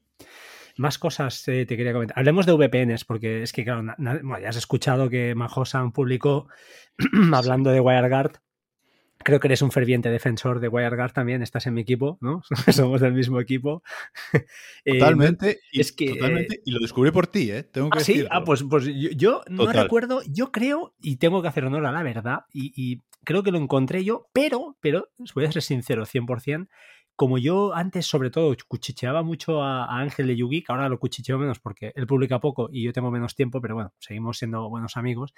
Más 0.78 0.98
cosas 0.98 1.46
eh, 1.48 1.66
te 1.66 1.76
quería 1.76 1.92
comentar. 1.92 2.18
Hablemos 2.18 2.46
de 2.46 2.52
VPNs, 2.52 3.04
porque 3.04 3.42
es 3.42 3.52
que, 3.52 3.64
claro, 3.64 3.84
ya 4.40 4.48
has 4.48 4.56
escuchado 4.56 5.10
que 5.10 5.34
Mahosan 5.34 5.92
publicó, 5.92 6.48
hablando 7.32 7.70
de 7.70 7.80
WireGuard, 7.80 8.38
creo 9.18 9.40
que 9.40 9.48
eres 9.48 9.62
un 9.62 9.72
ferviente 9.72 10.10
defensor 10.10 10.60
de 10.60 10.68
WireGuard 10.68 11.12
también, 11.12 11.42
estás 11.42 11.66
en 11.66 11.74
mi 11.74 11.80
equipo, 11.80 12.18
¿no? 12.20 12.42
Somos 12.72 13.00
del 13.00 13.12
mismo 13.12 13.40
equipo. 13.40 13.82
Eh, 14.84 14.98
totalmente, 14.98 15.60
y, 15.70 15.80
es 15.80 15.92
que, 15.92 16.14
totalmente, 16.14 16.62
y 16.64 16.70
lo 16.70 16.80
descubrí 16.80 17.10
por 17.10 17.26
ti, 17.26 17.50
¿eh? 17.50 17.62
Tengo 17.62 17.90
que 17.90 17.98
¿Ah, 17.98 18.02
sí? 18.02 18.24
Ah, 18.30 18.42
pues, 18.42 18.62
pues 18.62 18.86
yo, 18.86 19.42
no 19.50 19.70
recuerdo, 19.70 20.22
yo 20.26 20.50
creo, 20.50 20.94
y 20.98 21.16
tengo 21.16 21.42
que 21.42 21.48
hacer 21.48 21.66
honor 21.66 21.84
a 21.84 21.92
la 21.92 22.02
verdad, 22.02 22.44
y, 22.54 22.72
y, 22.74 23.02
creo 23.24 23.42
que 23.42 23.50
lo 23.50 23.58
encontré 23.58 24.02
yo, 24.02 24.30
pero, 24.32 24.78
pero, 24.80 25.10
voy 25.34 25.44
a 25.44 25.52
ser 25.52 25.62
sincero, 25.62 26.06
100%, 26.06 26.68
como 27.18 27.36
yo 27.36 27.74
antes, 27.74 28.06
sobre 28.06 28.30
todo, 28.30 28.54
cuchicheaba 28.68 29.24
mucho 29.24 29.60
a, 29.60 29.98
Ángel 30.00 30.28
de 30.28 30.36
Yugi, 30.36 30.62
que 30.62 30.70
ahora 30.70 30.88
lo 30.88 31.00
cuchicheo 31.00 31.36
menos 31.36 31.58
porque 31.58 31.92
él 31.96 32.06
publica 32.06 32.38
poco 32.38 32.68
y 32.70 32.84
yo 32.84 32.92
tengo 32.92 33.10
menos 33.10 33.34
tiempo, 33.34 33.60
pero 33.60 33.74
bueno, 33.74 33.92
seguimos 33.98 34.38
siendo 34.38 34.68
buenos 34.70 34.96
amigos. 34.96 35.34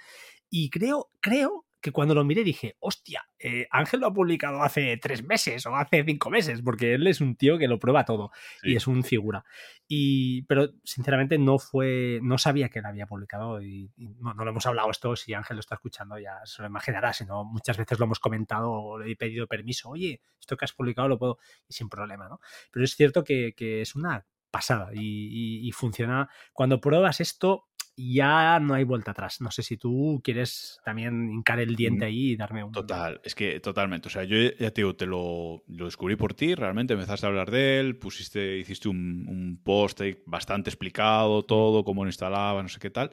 Y 0.47 0.69
creo, 0.69 1.09
creo 1.21 1.65
que 1.81 1.91
cuando 1.91 2.13
lo 2.13 2.23
miré 2.23 2.43
dije, 2.43 2.77
hostia, 2.79 3.27
eh, 3.39 3.67
Ángel 3.71 4.01
lo 4.01 4.07
ha 4.07 4.13
publicado 4.13 4.61
hace 4.61 4.97
tres 4.97 5.23
meses 5.23 5.65
o 5.65 5.75
hace 5.75 6.03
cinco 6.05 6.29
meses, 6.29 6.61
porque 6.61 6.93
él 6.93 7.07
es 7.07 7.21
un 7.21 7.35
tío 7.35 7.57
que 7.57 7.67
lo 7.67 7.79
prueba 7.79 8.05
todo 8.05 8.31
y 8.61 8.75
es 8.75 8.87
un 8.87 9.03
figura. 9.03 9.43
Y, 9.87 10.43
pero 10.43 10.69
sinceramente 10.83 11.37
no 11.39 11.57
fue, 11.57 12.19
no 12.21 12.37
sabía 12.37 12.69
que 12.69 12.81
lo 12.81 12.89
había 12.89 13.07
publicado 13.07 13.61
y, 13.61 13.89
no, 13.97 14.33
lo 14.33 14.49
hemos 14.49 14.65
hablado 14.65 14.91
esto, 14.91 15.15
si 15.15 15.33
Ángel 15.33 15.57
lo 15.57 15.61
está 15.61 15.75
escuchando 15.75 16.19
ya 16.19 16.39
se 16.45 16.61
lo 16.61 16.67
imaginará, 16.67 17.13
sino 17.13 17.43
muchas 17.43 17.77
veces 17.77 17.99
lo 17.99 18.05
hemos 18.05 18.19
comentado 18.19 18.71
o 18.71 18.99
le 18.99 19.11
he 19.11 19.15
pedido 19.15 19.47
permiso, 19.47 19.89
oye, 19.89 20.21
esto 20.39 20.55
que 20.55 20.65
has 20.65 20.73
publicado 20.73 21.07
lo 21.07 21.17
puedo, 21.17 21.39
y 21.67 21.73
sin 21.73 21.89
problema, 21.89 22.29
¿no? 22.29 22.39
Pero 22.71 22.85
es 22.85 22.95
cierto 22.95 23.23
que, 23.23 23.53
es 23.57 23.95
una 23.95 24.25
pasada 24.51 24.91
y, 24.93 25.71
funciona. 25.73 26.29
Cuando 26.53 26.81
pruebas 26.81 27.21
esto, 27.21 27.69
ya 28.01 28.59
no 28.59 28.73
hay 28.73 28.83
vuelta 28.83 29.11
atrás. 29.11 29.41
No 29.41 29.51
sé 29.51 29.63
si 29.63 29.77
tú 29.77 30.21
quieres 30.23 30.79
también 30.83 31.29
hincar 31.29 31.59
el 31.59 31.75
diente 31.75 32.05
mm, 32.05 32.07
ahí 32.07 32.31
y 32.31 32.35
darme 32.35 32.63
un... 32.63 32.71
Total, 32.71 33.19
es 33.23 33.35
que 33.35 33.59
totalmente. 33.59 34.07
O 34.07 34.11
sea, 34.11 34.23
yo 34.23 34.37
ya 34.37 34.71
te 34.71 34.81
digo, 34.81 34.95
te 34.95 35.05
lo, 35.05 35.63
descubrí 35.67 36.15
por 36.15 36.33
ti, 36.33 36.55
realmente 36.55 36.93
empezaste 36.93 37.25
a 37.25 37.29
hablar 37.29 37.51
de 37.51 37.79
él, 37.79 37.97
pusiste, 37.97 38.57
hiciste 38.57 38.89
un, 38.89 39.59
post 39.63 40.01
bastante 40.25 40.69
explicado 40.69 41.43
todo, 41.43 41.83
cómo 41.83 42.03
lo 42.03 42.09
instalaba, 42.09 42.61
no 42.61 42.69
sé 42.69 42.79
qué 42.79 42.89
tal. 42.89 43.11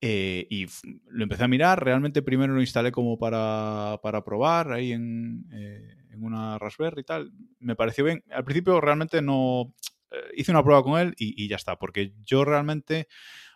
Eh, 0.00 0.46
y 0.50 0.66
lo 1.08 1.22
empecé 1.22 1.44
a 1.44 1.48
mirar, 1.48 1.82
realmente 1.82 2.22
primero 2.22 2.52
lo 2.52 2.60
instalé 2.60 2.92
como 2.92 3.18
para, 3.18 3.98
probar 4.24 4.72
ahí 4.72 4.92
en, 4.92 5.46
eh, 5.52 5.96
en, 6.10 6.24
una 6.24 6.58
Raspberry 6.58 7.02
y 7.02 7.04
tal. 7.04 7.32
Me 7.58 7.76
pareció 7.76 8.04
bien. 8.04 8.22
Al 8.30 8.44
principio 8.44 8.80
realmente 8.80 9.22
no... 9.22 9.74
Eh, 10.10 10.16
hice 10.36 10.50
una 10.50 10.62
prueba 10.62 10.82
con 10.82 11.00
él 11.00 11.14
y, 11.16 11.42
y 11.42 11.48
ya 11.48 11.56
está, 11.56 11.76
porque 11.76 12.12
yo 12.24 12.44
realmente 12.44 13.08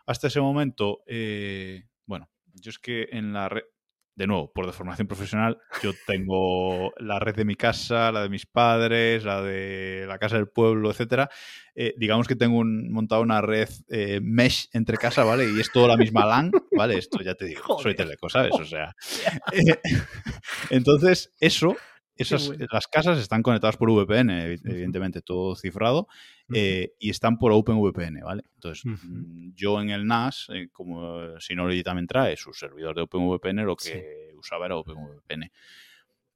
hasta 0.09 0.29
ese 0.29 0.41
momento, 0.41 1.01
eh, 1.07 1.85
bueno, 2.07 2.31
yo 2.55 2.71
es 2.71 2.79
que 2.79 3.09
en 3.13 3.35
la 3.35 3.51
red, 3.51 3.63
de 4.17 4.27
nuevo, 4.27 4.51
por 4.53 4.65
deformación 4.65 5.07
profesional, 5.07 5.59
yo 5.83 5.93
tengo 6.07 6.93
la 6.97 7.19
red 7.21 7.37
de 7.37 7.45
mi 7.45 7.57
casa, 7.57 8.11
la 8.11 8.23
de 8.23 8.31
mis 8.31 8.47
padres, 8.47 9.23
la 9.23 9.43
de 9.43 10.07
la 10.09 10.19
casa 10.19 10.37
del 10.37 10.49
pueblo, 10.49 10.91
etcétera. 10.91 11.29
Eh, 11.75 11.95
digamos 11.99 12.27
que 12.27 12.37
tengo 12.37 12.57
un, 12.57 12.91
montado 12.91 13.21
una 13.21 13.43
red 13.43 13.69
eh, 13.91 14.19
mesh 14.23 14.71
entre 14.73 14.97
casa, 14.97 15.25
¿vale? 15.25 15.45
Y 15.51 15.61
es 15.61 15.71
toda 15.71 15.89
la 15.89 15.99
misma 15.99 16.25
LAN, 16.25 16.53
¿vale? 16.75 16.97
Esto 16.97 17.21
ya 17.23 17.35
te 17.35 17.45
digo, 17.45 17.79
soy 17.79 17.95
teleco, 17.95 18.31
¿sabes? 18.31 18.55
O 18.55 18.65
sea. 18.65 18.97
entonces, 20.71 21.35
eso 21.39 21.77
esas, 22.19 22.51
las 22.73 22.89
casas 22.89 23.19
están 23.19 23.43
conectadas 23.43 23.77
por 23.77 23.91
VPN, 23.91 24.31
evidentemente, 24.31 25.23
todo 25.23 25.55
cifrado, 25.55 26.09
eh, 26.53 26.93
y 26.99 27.11
están 27.11 27.39
por 27.39 27.53
OpenVPN, 27.53 28.21
¿vale? 28.23 28.43
Entonces, 28.55 28.85
mm, 28.85 29.55
yo 29.55 29.81
en 29.81 29.91
el 29.91 30.07
NAS, 30.07 30.49
eh, 30.53 30.69
como 30.73 31.39
Synology 31.41 31.83
también 31.83 32.09
trae 32.09 32.37
su 32.37 32.53
servidor 32.53 32.97
de 32.97 33.03
OpenVPN, 33.03 33.65
lo 33.65 33.77
que 33.77 34.33
usaba 34.37 34.67
era 34.67 34.77
OpenVPN. 34.77 35.51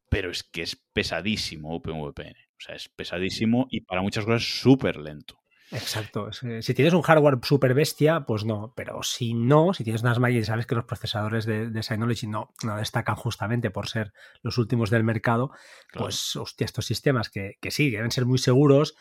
Pero 0.08 0.30
es 0.30 0.44
que 0.44 0.62
es 0.62 0.76
pesadísimo 0.92 1.74
OpenVPN. 1.74 2.36
O 2.36 2.60
sea, 2.64 2.76
es 2.76 2.88
pesadísimo 2.88 3.66
y 3.70 3.80
para 3.80 4.02
muchas 4.02 4.24
cosas 4.24 4.44
súper 4.44 4.96
lento. 4.96 5.41
Exacto. 5.72 6.30
Si 6.32 6.74
tienes 6.74 6.92
un 6.92 7.02
hardware 7.02 7.38
super 7.42 7.72
bestia, 7.74 8.20
pues 8.26 8.44
no. 8.44 8.72
Pero 8.76 9.02
si 9.02 9.34
no, 9.34 9.72
si 9.72 9.84
tienes 9.84 10.02
unas 10.02 10.18
máquinas 10.18 10.42
y 10.42 10.46
sabes 10.46 10.66
que 10.66 10.74
los 10.74 10.84
procesadores 10.84 11.46
de, 11.46 11.70
de 11.70 11.82
Synology 11.82 12.26
no, 12.26 12.52
no, 12.62 12.76
destacan 12.76 13.16
justamente 13.16 13.70
por 13.70 13.88
ser 13.88 14.12
los 14.42 14.58
últimos 14.58 14.90
del 14.90 15.02
mercado, 15.02 15.50
pues 15.92 16.36
hostia, 16.36 16.66
estos 16.66 16.84
sistemas 16.84 17.30
que, 17.30 17.56
que, 17.60 17.70
sí, 17.70 17.90
deben 17.90 18.10
ser 18.10 18.26
muy 18.26 18.38
seguros, 18.38 18.94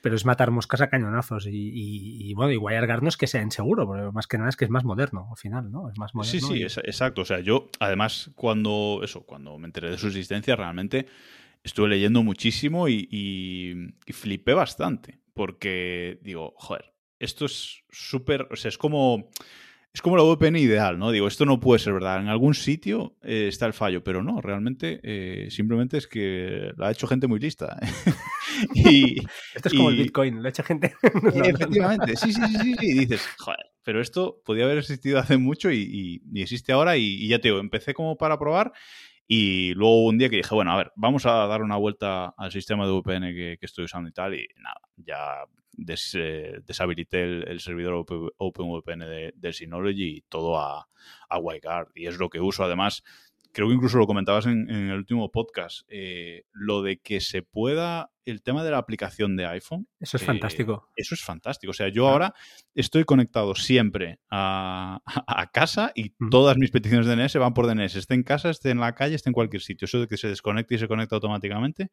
pero 0.00 0.14
es 0.14 0.24
matar 0.24 0.50
moscas 0.50 0.80
a 0.80 0.88
cañonazos. 0.88 1.46
Y, 1.50 2.32
bueno, 2.34 2.52
y 2.52 2.56
WireGuard 2.56 3.02
no 3.02 3.08
es 3.08 3.16
que 3.16 3.26
sea 3.26 3.42
inseguro, 3.42 3.90
pero 3.90 4.12
más 4.12 4.26
que 4.26 4.38
nada 4.38 4.48
es 4.48 4.56
que 4.56 4.64
es 4.64 4.70
más 4.70 4.84
moderno 4.84 5.28
al 5.30 5.36
final, 5.36 5.70
¿no? 5.70 5.90
Es 5.90 5.98
más 5.98 6.14
moderno. 6.14 6.40
Sí, 6.40 6.40
sí, 6.40 6.62
exacto. 6.62 7.22
O 7.22 7.24
sea, 7.24 7.40
yo 7.40 7.68
además 7.80 8.30
cuando 8.36 9.00
eso, 9.02 9.22
cuando 9.22 9.58
me 9.58 9.66
enteré 9.66 9.90
de 9.90 9.98
su 9.98 10.06
existencia, 10.06 10.54
realmente 10.54 11.06
estuve 11.64 11.88
leyendo 11.88 12.22
muchísimo 12.22 12.88
y, 12.88 13.08
y 13.10 14.12
flipé 14.12 14.54
bastante 14.54 15.21
porque 15.34 16.18
digo, 16.22 16.54
joder, 16.56 16.92
esto 17.18 17.46
es 17.46 17.84
súper, 17.90 18.48
o 18.50 18.56
sea, 18.56 18.68
es 18.68 18.78
como... 18.78 19.28
Es 19.94 20.00
como 20.00 20.16
la 20.16 20.22
VPN 20.22 20.56
ideal, 20.56 20.98
¿no? 20.98 21.10
Digo, 21.10 21.28
esto 21.28 21.44
no 21.44 21.60
puede 21.60 21.78
ser 21.78 21.92
verdad. 21.92 22.18
En 22.18 22.28
algún 22.28 22.54
sitio 22.54 23.18
eh, 23.20 23.48
está 23.48 23.66
el 23.66 23.74
fallo, 23.74 24.02
pero 24.02 24.22
no, 24.22 24.40
realmente 24.40 25.00
eh, 25.02 25.50
simplemente 25.50 25.98
es 25.98 26.06
que 26.06 26.72
lo 26.74 26.86
ha 26.86 26.90
hecho 26.90 27.06
gente 27.06 27.26
muy 27.26 27.38
lista. 27.38 27.78
y, 28.74 29.18
esto 29.54 29.68
es 29.68 29.74
como 29.74 29.90
el 29.90 29.98
Bitcoin, 29.98 30.40
lo 30.40 30.46
ha 30.46 30.48
hecho 30.48 30.62
gente. 30.62 30.94
efectivamente, 31.44 32.16
sí, 32.16 32.32
sí, 32.32 32.40
sí, 32.40 32.58
sí, 32.58 32.76
Y 32.80 32.98
dices, 33.00 33.28
joder, 33.36 33.66
pero 33.84 34.00
esto 34.00 34.40
podía 34.44 34.64
haber 34.64 34.78
existido 34.78 35.18
hace 35.18 35.36
mucho 35.36 35.70
y, 35.70 36.22
existe 36.34 36.72
ahora. 36.72 36.96
Y, 36.96 37.28
ya 37.28 37.38
te 37.38 37.48
digo, 37.48 37.60
empecé 37.60 37.92
como 37.94 38.16
para 38.16 38.38
probar 38.38 38.72
y 39.26 39.74
luego 39.74 40.06
un 40.06 40.18
día 40.18 40.28
que 40.28 40.36
dije, 40.36 40.54
bueno, 40.54 40.72
a 40.72 40.76
ver, 40.76 40.92
vamos 40.96 41.26
a 41.26 41.46
dar 41.46 41.62
una 41.62 41.76
vuelta 41.76 42.34
al 42.36 42.52
sistema 42.52 42.86
de 42.86 42.92
VPN 42.92 43.34
que, 43.34 43.58
estoy 43.60 43.84
usando 43.84 44.08
y 44.08 44.12
tal, 44.12 44.34
y 44.34 44.46
nada, 44.56 44.80
ya 44.96 45.44
eh, 46.14 46.60
deshabilité 46.66 47.22
el, 47.22 47.60
servidor 47.60 48.04
OpenVPN 48.36 49.00
de, 49.00 49.32
de, 49.34 49.52
Synology 49.52 50.16
y 50.16 50.20
todo 50.22 50.58
a, 50.58 50.88
a 51.28 51.38
WireGuard. 51.38 51.88
Y 51.94 52.06
es 52.06 52.18
lo 52.18 52.28
que 52.28 52.40
uso. 52.40 52.64
Además, 52.64 53.02
creo 53.52 53.68
que 53.68 53.74
incluso 53.74 53.98
lo 53.98 54.06
comentabas 54.06 54.46
en, 54.46 54.68
el 54.68 54.96
último 54.96 55.30
podcast, 55.30 55.82
eh, 55.88 56.44
lo 56.52 56.82
de 56.82 56.98
que 56.98 57.20
se 57.20 57.42
pueda 57.42 58.10
el 58.24 58.42
tema 58.42 58.62
de 58.64 58.70
la 58.70 58.78
aplicación 58.78 59.36
de 59.36 59.46
iPhone. 59.46 59.88
Eso 59.98 60.16
es 60.16 60.24
fantástico. 60.24 60.88
Eso 60.96 61.14
es 61.14 61.22
fantástico. 61.22 61.70
O 61.70 61.74
sea, 61.74 61.88
yo 61.88 62.08
ahora 62.08 62.34
estoy 62.74 63.04
conectado 63.04 63.54
siempre 63.54 64.20
a, 64.30 65.00
casa 65.52 65.92
y 65.94 66.14
todas 66.30 66.56
mis 66.56 66.70
peticiones 66.70 67.06
de 67.06 67.16
DNS 67.16 67.36
van 67.36 67.54
por 67.54 67.66
DNS. 67.66 67.96
Esté 67.96 68.14
en 68.14 68.22
casa, 68.22 68.50
esté 68.50 68.70
en 68.70 68.80
la 68.80 68.94
calle, 68.94 69.14
esté 69.14 69.30
en 69.30 69.34
cualquier 69.34 69.62
sitio. 69.62 69.86
Eso 69.86 70.00
de 70.00 70.06
que 70.06 70.16
se 70.16 70.28
desconecte 70.28 70.74
y 70.74 70.78
se 70.78 70.88
conecta 70.88 71.16
automáticamente, 71.16 71.90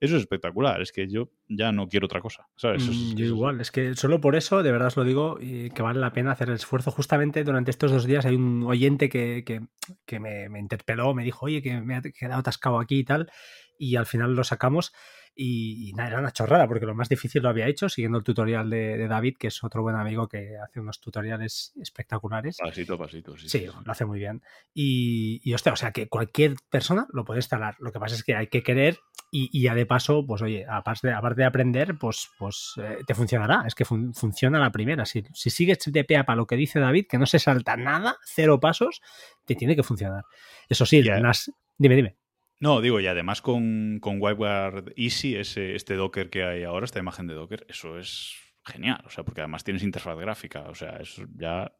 eso 0.00 0.16
es 0.16 0.22
espectacular. 0.22 0.80
Es 0.80 0.92
que 0.92 1.08
yo 1.08 1.30
ya 1.48 1.72
no 1.72 1.88
quiero 1.88 2.06
otra 2.06 2.20
cosa. 2.20 2.46
Mm, 2.62 3.14
yo 3.14 3.26
igual. 3.26 3.60
Es 3.60 3.70
que 3.70 3.94
solo 3.94 4.20
por 4.20 4.36
eso, 4.36 4.62
de 4.62 4.72
verdad 4.72 4.88
os 4.88 4.96
lo 4.96 5.04
digo, 5.04 5.38
que 5.38 5.82
vale 5.82 6.00
la 6.00 6.12
pena 6.12 6.32
hacer 6.32 6.48
el 6.48 6.56
esfuerzo. 6.56 6.90
Justamente 6.90 7.44
durante 7.44 7.70
estos 7.70 7.92
dos 7.92 8.04
días 8.04 8.26
hay 8.26 8.36
un 8.36 8.64
oyente 8.64 9.08
que, 9.08 9.44
que, 9.44 10.20
me, 10.20 10.48
me 10.48 10.58
interpeló, 10.58 11.14
me 11.14 11.24
dijo, 11.24 11.46
oye, 11.46 11.62
que 11.62 11.80
me 11.80 11.96
ha 11.96 12.02
quedado 12.02 12.40
atascado 12.40 12.80
aquí 12.80 12.98
y 12.98 13.04
tal. 13.04 13.30
Y 13.78 13.96
al 13.96 14.06
final 14.06 14.34
lo 14.34 14.42
sacamos 14.42 14.92
y, 15.40 15.92
nada, 15.92 16.08
era 16.08 16.18
una 16.18 16.32
chorrada, 16.32 16.66
porque 16.66 16.84
lo 16.84 16.96
más 16.96 17.08
difícil 17.08 17.44
lo 17.44 17.48
había 17.48 17.68
hecho 17.68 17.88
siguiendo 17.88 18.18
el 18.18 18.24
tutorial 18.24 18.68
de, 18.68 19.06
David, 19.06 19.36
que 19.38 19.46
es 19.46 19.62
otro 19.62 19.82
buen 19.82 19.94
amigo 19.94 20.26
que 20.26 20.56
hace 20.58 20.80
unos 20.80 21.00
tutoriales 21.00 21.72
espectaculares. 21.80 22.56
Pasito 22.60 22.94
a 22.94 22.98
pasito, 22.98 23.36
sí. 23.36 23.48
Sí, 23.48 23.66
lo 23.66 23.92
hace 23.92 24.04
muy 24.04 24.18
bien. 24.18 24.42
Y, 24.74 25.40
y 25.44 25.54
hostia, 25.54 25.72
o 25.72 25.76
sea 25.76 25.92
que 25.92 26.08
cualquier 26.08 26.56
persona 26.68 27.06
lo 27.12 27.24
puede 27.24 27.38
instalar. 27.38 27.76
Lo 27.78 27.92
que 27.92 28.00
pasa 28.00 28.16
es 28.16 28.24
que 28.24 28.34
hay 28.34 28.48
que 28.48 28.64
querer 28.64 28.98
y, 29.30 29.62
ya 29.62 29.76
de 29.76 29.86
paso, 29.86 30.26
pues 30.26 30.42
oye, 30.42 30.66
aparte 30.68 31.06
de, 31.06 31.14
aparte 31.14 31.42
de 31.42 31.46
aprender, 31.46 31.96
pues, 31.98 32.30
pues 32.36 32.74
eh, 32.78 32.98
te 33.06 33.14
funcionará. 33.14 33.62
Es 33.64 33.76
que 33.76 33.84
funciona 33.84 34.58
la 34.58 34.72
primera. 34.72 35.06
Si, 35.06 35.22
si 35.34 35.50
sigues 35.50 35.78
de 35.86 36.02
pea 36.02 36.24
para 36.24 36.36
lo 36.36 36.48
que 36.48 36.56
dice 36.56 36.80
David, 36.80 37.06
que 37.08 37.18
no 37.18 37.26
se 37.26 37.38
salta 37.38 37.76
nada, 37.76 38.16
cero 38.24 38.58
pasos, 38.58 39.02
te 39.44 39.54
tiene 39.54 39.76
que 39.76 39.84
funcionar. 39.84 40.24
Eso 40.68 40.84
sí, 40.84 41.00
las... 41.02 41.52
dime, 41.76 41.94
dime. 41.94 42.16
No, 42.60 42.80
digo, 42.80 42.98
y 42.98 43.06
además 43.06 43.40
con, 43.40 43.98
con 44.00 44.20
WireGuard 44.20 44.92
Easy, 44.96 45.36
ese, 45.36 45.76
este 45.76 45.94
Docker 45.94 46.28
que 46.28 46.42
hay 46.42 46.64
ahora, 46.64 46.84
esta 46.84 46.98
imagen 46.98 47.28
de 47.28 47.34
Docker, 47.34 47.64
eso 47.68 47.98
es 47.98 48.34
genial. 48.64 49.00
O 49.06 49.10
sea, 49.10 49.24
porque 49.24 49.40
además 49.40 49.62
tienes 49.62 49.82
interfaz 49.84 50.18
gráfica. 50.18 50.62
O 50.68 50.74
sea, 50.74 50.96
eso 50.96 51.24
ya 51.36 51.72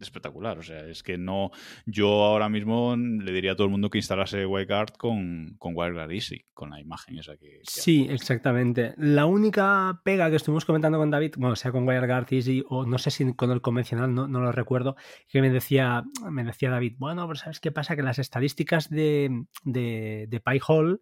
espectacular. 0.00 0.58
O 0.58 0.62
sea, 0.62 0.86
es 0.86 1.02
que 1.02 1.18
no. 1.18 1.50
Yo 1.84 2.24
ahora 2.24 2.48
mismo 2.48 2.96
le 2.96 3.32
diría 3.32 3.52
a 3.52 3.56
todo 3.56 3.66
el 3.66 3.70
mundo 3.70 3.90
que 3.90 3.98
instalase 3.98 4.46
WireGuard 4.46 4.92
con, 4.96 5.56
con 5.58 5.76
WireGuard 5.76 6.12
Easy, 6.12 6.44
con 6.52 6.70
la 6.70 6.80
imagen 6.80 7.18
esa 7.18 7.36
que. 7.36 7.60
sí, 7.62 8.06
exactamente. 8.10 8.94
La 8.96 9.26
única 9.26 10.00
pega 10.04 10.30
que 10.30 10.36
estuvimos 10.36 10.64
comentando 10.64 10.98
con 10.98 11.10
David, 11.10 11.34
bueno, 11.38 11.56
sea 11.56 11.72
con 11.72 11.86
WireGuard 11.86 12.26
Easy 12.30 12.64
o 12.68 12.86
no 12.86 12.98
sé 12.98 13.10
si 13.10 13.34
con 13.34 13.50
el 13.50 13.60
convencional, 13.60 14.14
no, 14.14 14.28
no 14.28 14.40
lo 14.40 14.52
recuerdo, 14.52 14.96
que 15.28 15.40
me 15.40 15.50
decía, 15.50 16.04
me 16.30 16.44
decía 16.44 16.70
David, 16.70 16.94
bueno, 16.98 17.26
pero 17.26 17.38
¿sabes 17.38 17.60
qué 17.60 17.72
pasa? 17.72 17.96
Que 17.96 18.02
las 18.02 18.18
estadísticas 18.18 18.88
de, 18.90 19.44
de, 19.64 20.26
de 20.28 20.40
PyHole. 20.40 20.98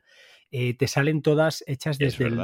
Eh, 0.57 0.75
te 0.75 0.87
salen 0.87 1.21
todas 1.21 1.65
hechas 1.67 1.99
desde 1.99 2.27
el... 2.27 2.41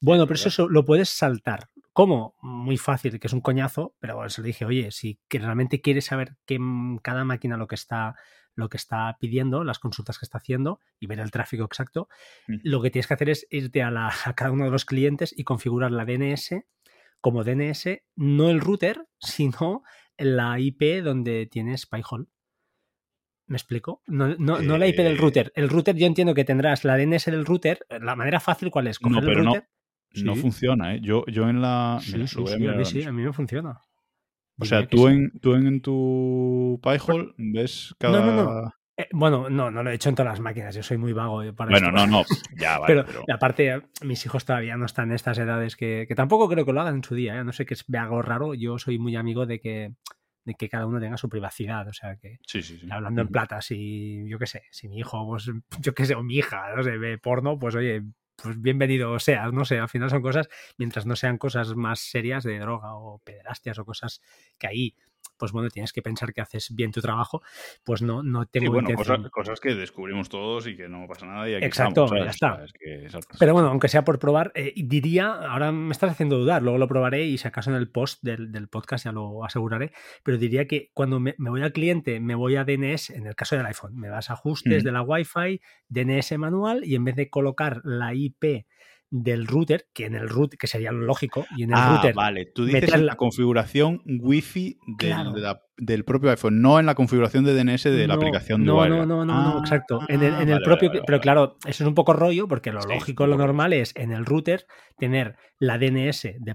Bueno, 0.00 0.28
pero 0.28 0.36
eso 0.36 0.68
lo 0.68 0.84
puedes 0.84 1.08
saltar. 1.08 1.68
¿Cómo? 1.98 2.36
Muy 2.42 2.76
fácil, 2.76 3.18
que 3.18 3.26
es 3.26 3.32
un 3.32 3.40
coñazo, 3.40 3.96
pero 3.98 4.14
bueno, 4.14 4.30
se 4.30 4.40
le 4.40 4.46
dije, 4.46 4.64
oye, 4.64 4.92
si 4.92 5.18
realmente 5.28 5.80
quieres 5.80 6.04
saber 6.04 6.36
que 6.46 6.56
cada 7.02 7.24
máquina 7.24 7.56
lo 7.56 7.66
que 7.66 7.74
está 7.74 8.14
lo 8.54 8.68
que 8.68 8.76
está 8.76 9.16
pidiendo, 9.18 9.64
las 9.64 9.80
consultas 9.80 10.16
que 10.16 10.24
está 10.24 10.38
haciendo 10.38 10.78
y 11.00 11.08
ver 11.08 11.18
el 11.18 11.32
tráfico 11.32 11.64
exacto, 11.64 12.08
mm. 12.46 12.58
lo 12.62 12.80
que 12.80 12.92
tienes 12.92 13.08
que 13.08 13.14
hacer 13.14 13.30
es 13.30 13.48
irte 13.50 13.82
a, 13.82 13.90
la, 13.90 14.14
a 14.24 14.32
cada 14.34 14.52
uno 14.52 14.66
de 14.66 14.70
los 14.70 14.84
clientes 14.84 15.36
y 15.36 15.42
configurar 15.42 15.90
la 15.90 16.04
DNS 16.04 16.54
como 17.20 17.42
DNS, 17.42 17.88
no 18.14 18.48
el 18.48 18.60
router, 18.60 19.08
sino 19.18 19.82
la 20.16 20.60
IP 20.60 21.02
donde 21.02 21.46
tienes 21.46 21.86
PyHole. 21.86 22.26
¿Me 23.48 23.56
explico? 23.56 24.02
No, 24.06 24.28
la 24.28 24.86
IP 24.86 24.98
del 24.98 25.16
eh, 25.16 25.20
router. 25.20 25.52
El 25.56 25.68
router 25.68 25.96
yo 25.96 26.06
entiendo 26.06 26.32
que 26.32 26.44
tendrás 26.44 26.84
la 26.84 26.96
DNS 26.96 27.24
del 27.24 27.44
router. 27.44 27.84
La 27.88 28.14
manera 28.14 28.38
fácil, 28.38 28.70
¿cuál 28.70 28.86
es? 28.86 29.00
Coger 29.00 29.24
el 29.24 29.34
router. 29.34 29.68
No 30.14 30.34
funciona, 30.34 30.94
¿eh? 30.94 31.00
Yo, 31.02 31.24
yo 31.26 31.48
en 31.48 31.60
la. 31.60 31.98
Sí, 32.00 32.26
sí, 32.26 32.38
a, 32.38 32.56
mí 32.56 32.84
sí, 32.84 33.02
a 33.04 33.12
mí 33.12 33.22
me 33.22 33.32
funciona. 33.32 33.80
O 34.60 34.64
sea, 34.64 34.86
tú, 34.86 35.08
en, 35.08 35.30
tú 35.40 35.54
en 35.54 35.80
tu 35.80 36.80
PyHole 36.82 37.34
ves 37.36 37.94
cada. 37.98 38.20
No, 38.20 38.26
no, 38.26 38.62
no. 38.62 38.72
Eh, 38.98 39.06
bueno, 39.12 39.48
no, 39.48 39.70
no 39.70 39.84
lo 39.84 39.90
he 39.90 39.94
hecho 39.94 40.08
en 40.08 40.16
todas 40.16 40.32
las 40.32 40.40
máquinas, 40.40 40.74
yo 40.74 40.82
soy 40.82 40.98
muy 40.98 41.12
vago 41.12 41.44
eh, 41.44 41.52
para 41.52 41.70
Bueno, 41.70 41.92
no, 41.92 42.04
no, 42.04 42.24
ya, 42.58 42.80
vale, 42.80 43.04
pero, 43.04 43.22
aparte, 43.32 43.80
mis 44.02 44.26
hijos 44.26 44.44
todavía 44.44 44.76
no 44.76 44.86
están 44.86 45.10
en 45.10 45.14
estas 45.14 45.38
edades 45.38 45.76
que, 45.76 46.06
que 46.08 46.16
tampoco 46.16 46.48
creo 46.48 46.66
que 46.66 46.72
lo 46.72 46.80
hagan 46.80 46.96
en 46.96 47.04
su 47.04 47.14
día, 47.14 47.38
¿eh? 47.38 47.44
no 47.44 47.52
sé 47.52 47.64
que 47.64 47.76
vea 47.86 48.02
algo 48.02 48.22
raro, 48.22 48.54
yo 48.54 48.76
soy 48.76 48.98
muy 48.98 49.14
amigo 49.14 49.46
de 49.46 49.60
que, 49.60 49.94
de 50.44 50.54
que 50.54 50.68
cada 50.68 50.84
uno 50.86 50.98
tenga 50.98 51.16
su 51.16 51.28
privacidad, 51.28 51.86
o 51.86 51.92
sea 51.92 52.16
que 52.16 52.38
sí, 52.44 52.60
sí, 52.60 52.76
sí. 52.76 52.88
hablando 52.90 53.22
en 53.22 53.28
plata, 53.28 53.62
si 53.62 54.28
yo 54.28 54.36
qué 54.36 54.46
sé, 54.46 54.64
si 54.72 54.88
mi 54.88 54.98
hijo, 54.98 55.24
pues 55.28 55.48
yo 55.80 55.94
qué 55.94 56.04
sé, 56.04 56.16
o 56.16 56.24
mi 56.24 56.34
hija, 56.34 56.74
no 56.74 56.82
sé, 56.82 56.98
ve 56.98 57.18
porno, 57.18 57.56
pues 57.56 57.76
oye, 57.76 58.02
pues 58.40 58.60
bienvenido 58.60 59.18
sea, 59.18 59.50
no 59.50 59.64
sé, 59.64 59.78
al 59.78 59.88
final 59.88 60.10
son 60.10 60.22
cosas, 60.22 60.48
mientras 60.76 61.06
no 61.06 61.16
sean 61.16 61.38
cosas 61.38 61.74
más 61.74 62.00
serias 62.00 62.44
de 62.44 62.58
droga 62.58 62.94
o 62.94 63.18
pederastias 63.18 63.78
o 63.78 63.84
cosas 63.84 64.20
que 64.58 64.68
ahí 64.68 64.94
pues 65.38 65.52
bueno, 65.52 65.68
tienes 65.70 65.92
que 65.92 66.02
pensar 66.02 66.32
que 66.32 66.40
haces 66.40 66.74
bien 66.74 66.92
tu 66.92 67.00
trabajo, 67.00 67.42
pues 67.84 68.02
no, 68.02 68.22
no 68.22 68.46
tengo 68.46 68.72
bueno, 68.72 68.90
cosas, 69.30 69.60
que 69.60 69.74
descubrimos 69.74 70.28
todos 70.28 70.66
y 70.66 70.76
que 70.76 70.88
no 70.88 71.06
pasa 71.06 71.26
nada 71.26 71.48
y 71.48 71.54
aquí 71.54 71.64
Exacto, 71.64 72.08
ya 72.14 72.30
está. 72.30 72.64
Pero 73.38 73.52
bueno, 73.52 73.68
aunque 73.68 73.88
sea 73.88 74.04
por 74.04 74.18
probar, 74.18 74.52
eh, 74.54 74.74
diría, 74.76 75.32
ahora 75.32 75.72
me 75.72 75.92
estás 75.92 76.10
haciendo 76.10 76.38
dudar, 76.38 76.62
luego 76.62 76.78
lo 76.78 76.88
probaré 76.88 77.26
y 77.26 77.38
si 77.38 77.46
acaso 77.46 77.70
en 77.70 77.76
el 77.76 77.90
post 77.90 78.22
del, 78.22 78.68
podcast 78.68 79.04
ya 79.04 79.12
lo 79.12 79.44
aseguraré, 79.44 79.92
pero 80.22 80.36
diría 80.36 80.66
que 80.66 80.90
cuando 80.92 81.20
me, 81.20 81.34
voy 81.38 81.62
al 81.62 81.72
cliente, 81.72 82.20
me 82.20 82.34
voy 82.34 82.56
a 82.56 82.64
DNS, 82.64 83.10
en 83.10 83.26
el 83.26 83.34
caso 83.34 83.56
del 83.56 83.66
iPhone, 83.66 83.96
me 83.96 84.08
vas 84.08 84.30
a 84.30 84.34
ajustes 84.34 84.84
de 84.84 84.92
la 84.92 85.02
Wi-Fi, 85.02 85.60
DNS 85.88 86.38
manual 86.38 86.84
y 86.84 86.94
en 86.94 87.04
vez 87.04 87.16
de 87.16 87.30
colocar 87.30 87.80
la 87.84 88.14
IP 88.14 88.66
del 89.10 89.46
router, 89.46 89.86
que 89.92 90.06
en 90.06 90.14
el 90.14 90.28
router, 90.28 90.58
que 90.58 90.66
sería 90.66 90.92
lo 90.92 91.00
lógico, 91.00 91.46
y 91.56 91.62
en 91.62 91.70
el 91.70 91.76
ah, 91.76 91.94
router. 91.94 92.14
Vale, 92.14 92.46
tú 92.54 92.66
dices 92.66 92.92
en 92.92 93.06
la 93.06 93.16
configuración 93.16 94.02
Wi-Fi 94.06 94.78
del, 95.78 96.04
propio 96.04 96.30
iPhone, 96.30 96.60
no 96.60 96.78
en 96.78 96.86
la 96.86 96.94
configuración 96.94 97.44
de 97.44 97.54
DNS 97.54 97.84
de 97.84 98.06
la 98.06 98.14
aplicación 98.14 98.60
de 98.60 98.66
no, 98.66 98.88
no, 98.88 99.06
no, 99.06 99.24
no, 99.24 99.42
no, 99.42 99.58
exacto. 99.60 100.00
En 100.08 100.22
el, 100.22 100.34
en 100.34 100.48
el 100.50 100.60
propio. 100.62 100.90
pero 101.06 101.20
claro, 101.20 101.56
eso 101.66 101.84
es 101.84 101.88
un 101.88 101.94
poco 101.94 102.12
rollo, 102.12 102.48
porque 102.48 102.72
lo 102.72 102.80
lógico, 102.80 103.26
lo 103.26 103.36
normal 103.36 103.72
es 103.72 103.92
en 103.96 104.12
el 104.12 104.26
router 104.26 104.66
tener 104.98 105.36
la 105.58 105.78
DNS 105.78 106.22
de 106.38 106.54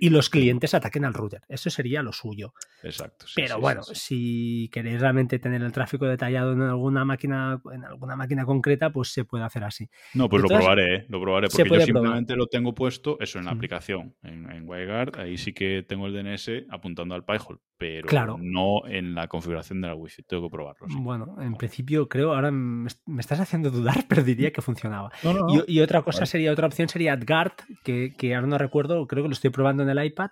Y 0.00 0.10
los 0.10 0.30
clientes 0.30 0.74
ataquen 0.74 1.04
al 1.04 1.14
router. 1.14 1.42
Eso 1.48 1.70
sería 1.70 2.02
lo 2.02 2.12
suyo. 2.12 2.54
Exacto. 2.82 3.26
Pero 3.34 3.60
bueno, 3.60 3.82
si 3.82 4.68
queréis 4.72 5.00
realmente 5.00 5.38
tener 5.38 5.62
el 5.62 5.72
tráfico 5.72 6.06
detallado 6.06 6.52
en 6.52 6.62
alguna 6.62 7.04
máquina, 7.04 7.60
en 7.72 7.84
alguna 7.84 8.16
máquina 8.16 8.44
concreta, 8.44 8.90
pues 8.90 9.12
se 9.12 9.24
puede 9.24 9.44
hacer 9.44 9.64
así. 9.64 9.88
No, 10.14 10.28
pues 10.28 10.42
lo 10.42 10.48
probaré, 10.48 10.96
¿eh? 10.96 11.06
lo 11.08 11.20
probaré, 11.20 11.48
porque 11.48 11.68
yo 11.68 11.80
simplemente 11.80 12.36
lo 12.36 12.46
tengo 12.46 12.74
puesto 12.74 13.18
eso 13.20 13.38
en 13.38 13.46
la 13.46 13.52
aplicación, 13.52 14.14
en, 14.22 14.50
en 14.50 14.68
WireGuard, 14.68 15.18
ahí 15.18 15.36
sí 15.36 15.52
que 15.52 15.84
tengo 15.86 16.06
el 16.06 16.12
DNS 16.12 16.50
apuntando 16.70 17.14
al 17.14 17.24
PyHole, 17.24 17.60
pero 17.78 18.06
claro. 18.06 18.38
no 18.40 18.86
en 18.86 19.14
la 19.14 19.28
configuración 19.28 19.80
de 19.80 19.88
la 19.88 19.94
Wi-Fi. 19.94 20.22
Tengo 20.22 20.44
que 20.44 20.52
probarlo. 20.52 20.86
Bueno, 20.88 21.36
en 21.40 21.54
principio 21.56 22.08
creo, 22.08 22.32
ahora 22.34 22.50
me, 22.50 22.88
estás 23.18 23.40
haciendo 23.40 23.70
dudar, 23.70 24.04
pero 24.08 24.22
diría 24.22 24.52
que 24.52 24.62
funcionaba. 24.62 25.10
Y, 25.66 25.80
otra 25.80 26.02
cosa 26.02 26.26
sería, 26.26 26.52
otra 26.52 26.66
opción 26.66 26.88
sería 26.88 27.14
AdGuard, 27.14 27.52
que, 27.82 28.14
que 28.16 28.34
ahora 28.34 28.46
no 28.46 28.58
recuerdo, 28.58 29.06
creo 29.06 29.24
que 29.24 29.28
lo 29.28 29.32
estoy 29.32 29.50
probando 29.50 29.71
en 29.80 29.88
el 29.90 30.04
iPad 30.04 30.30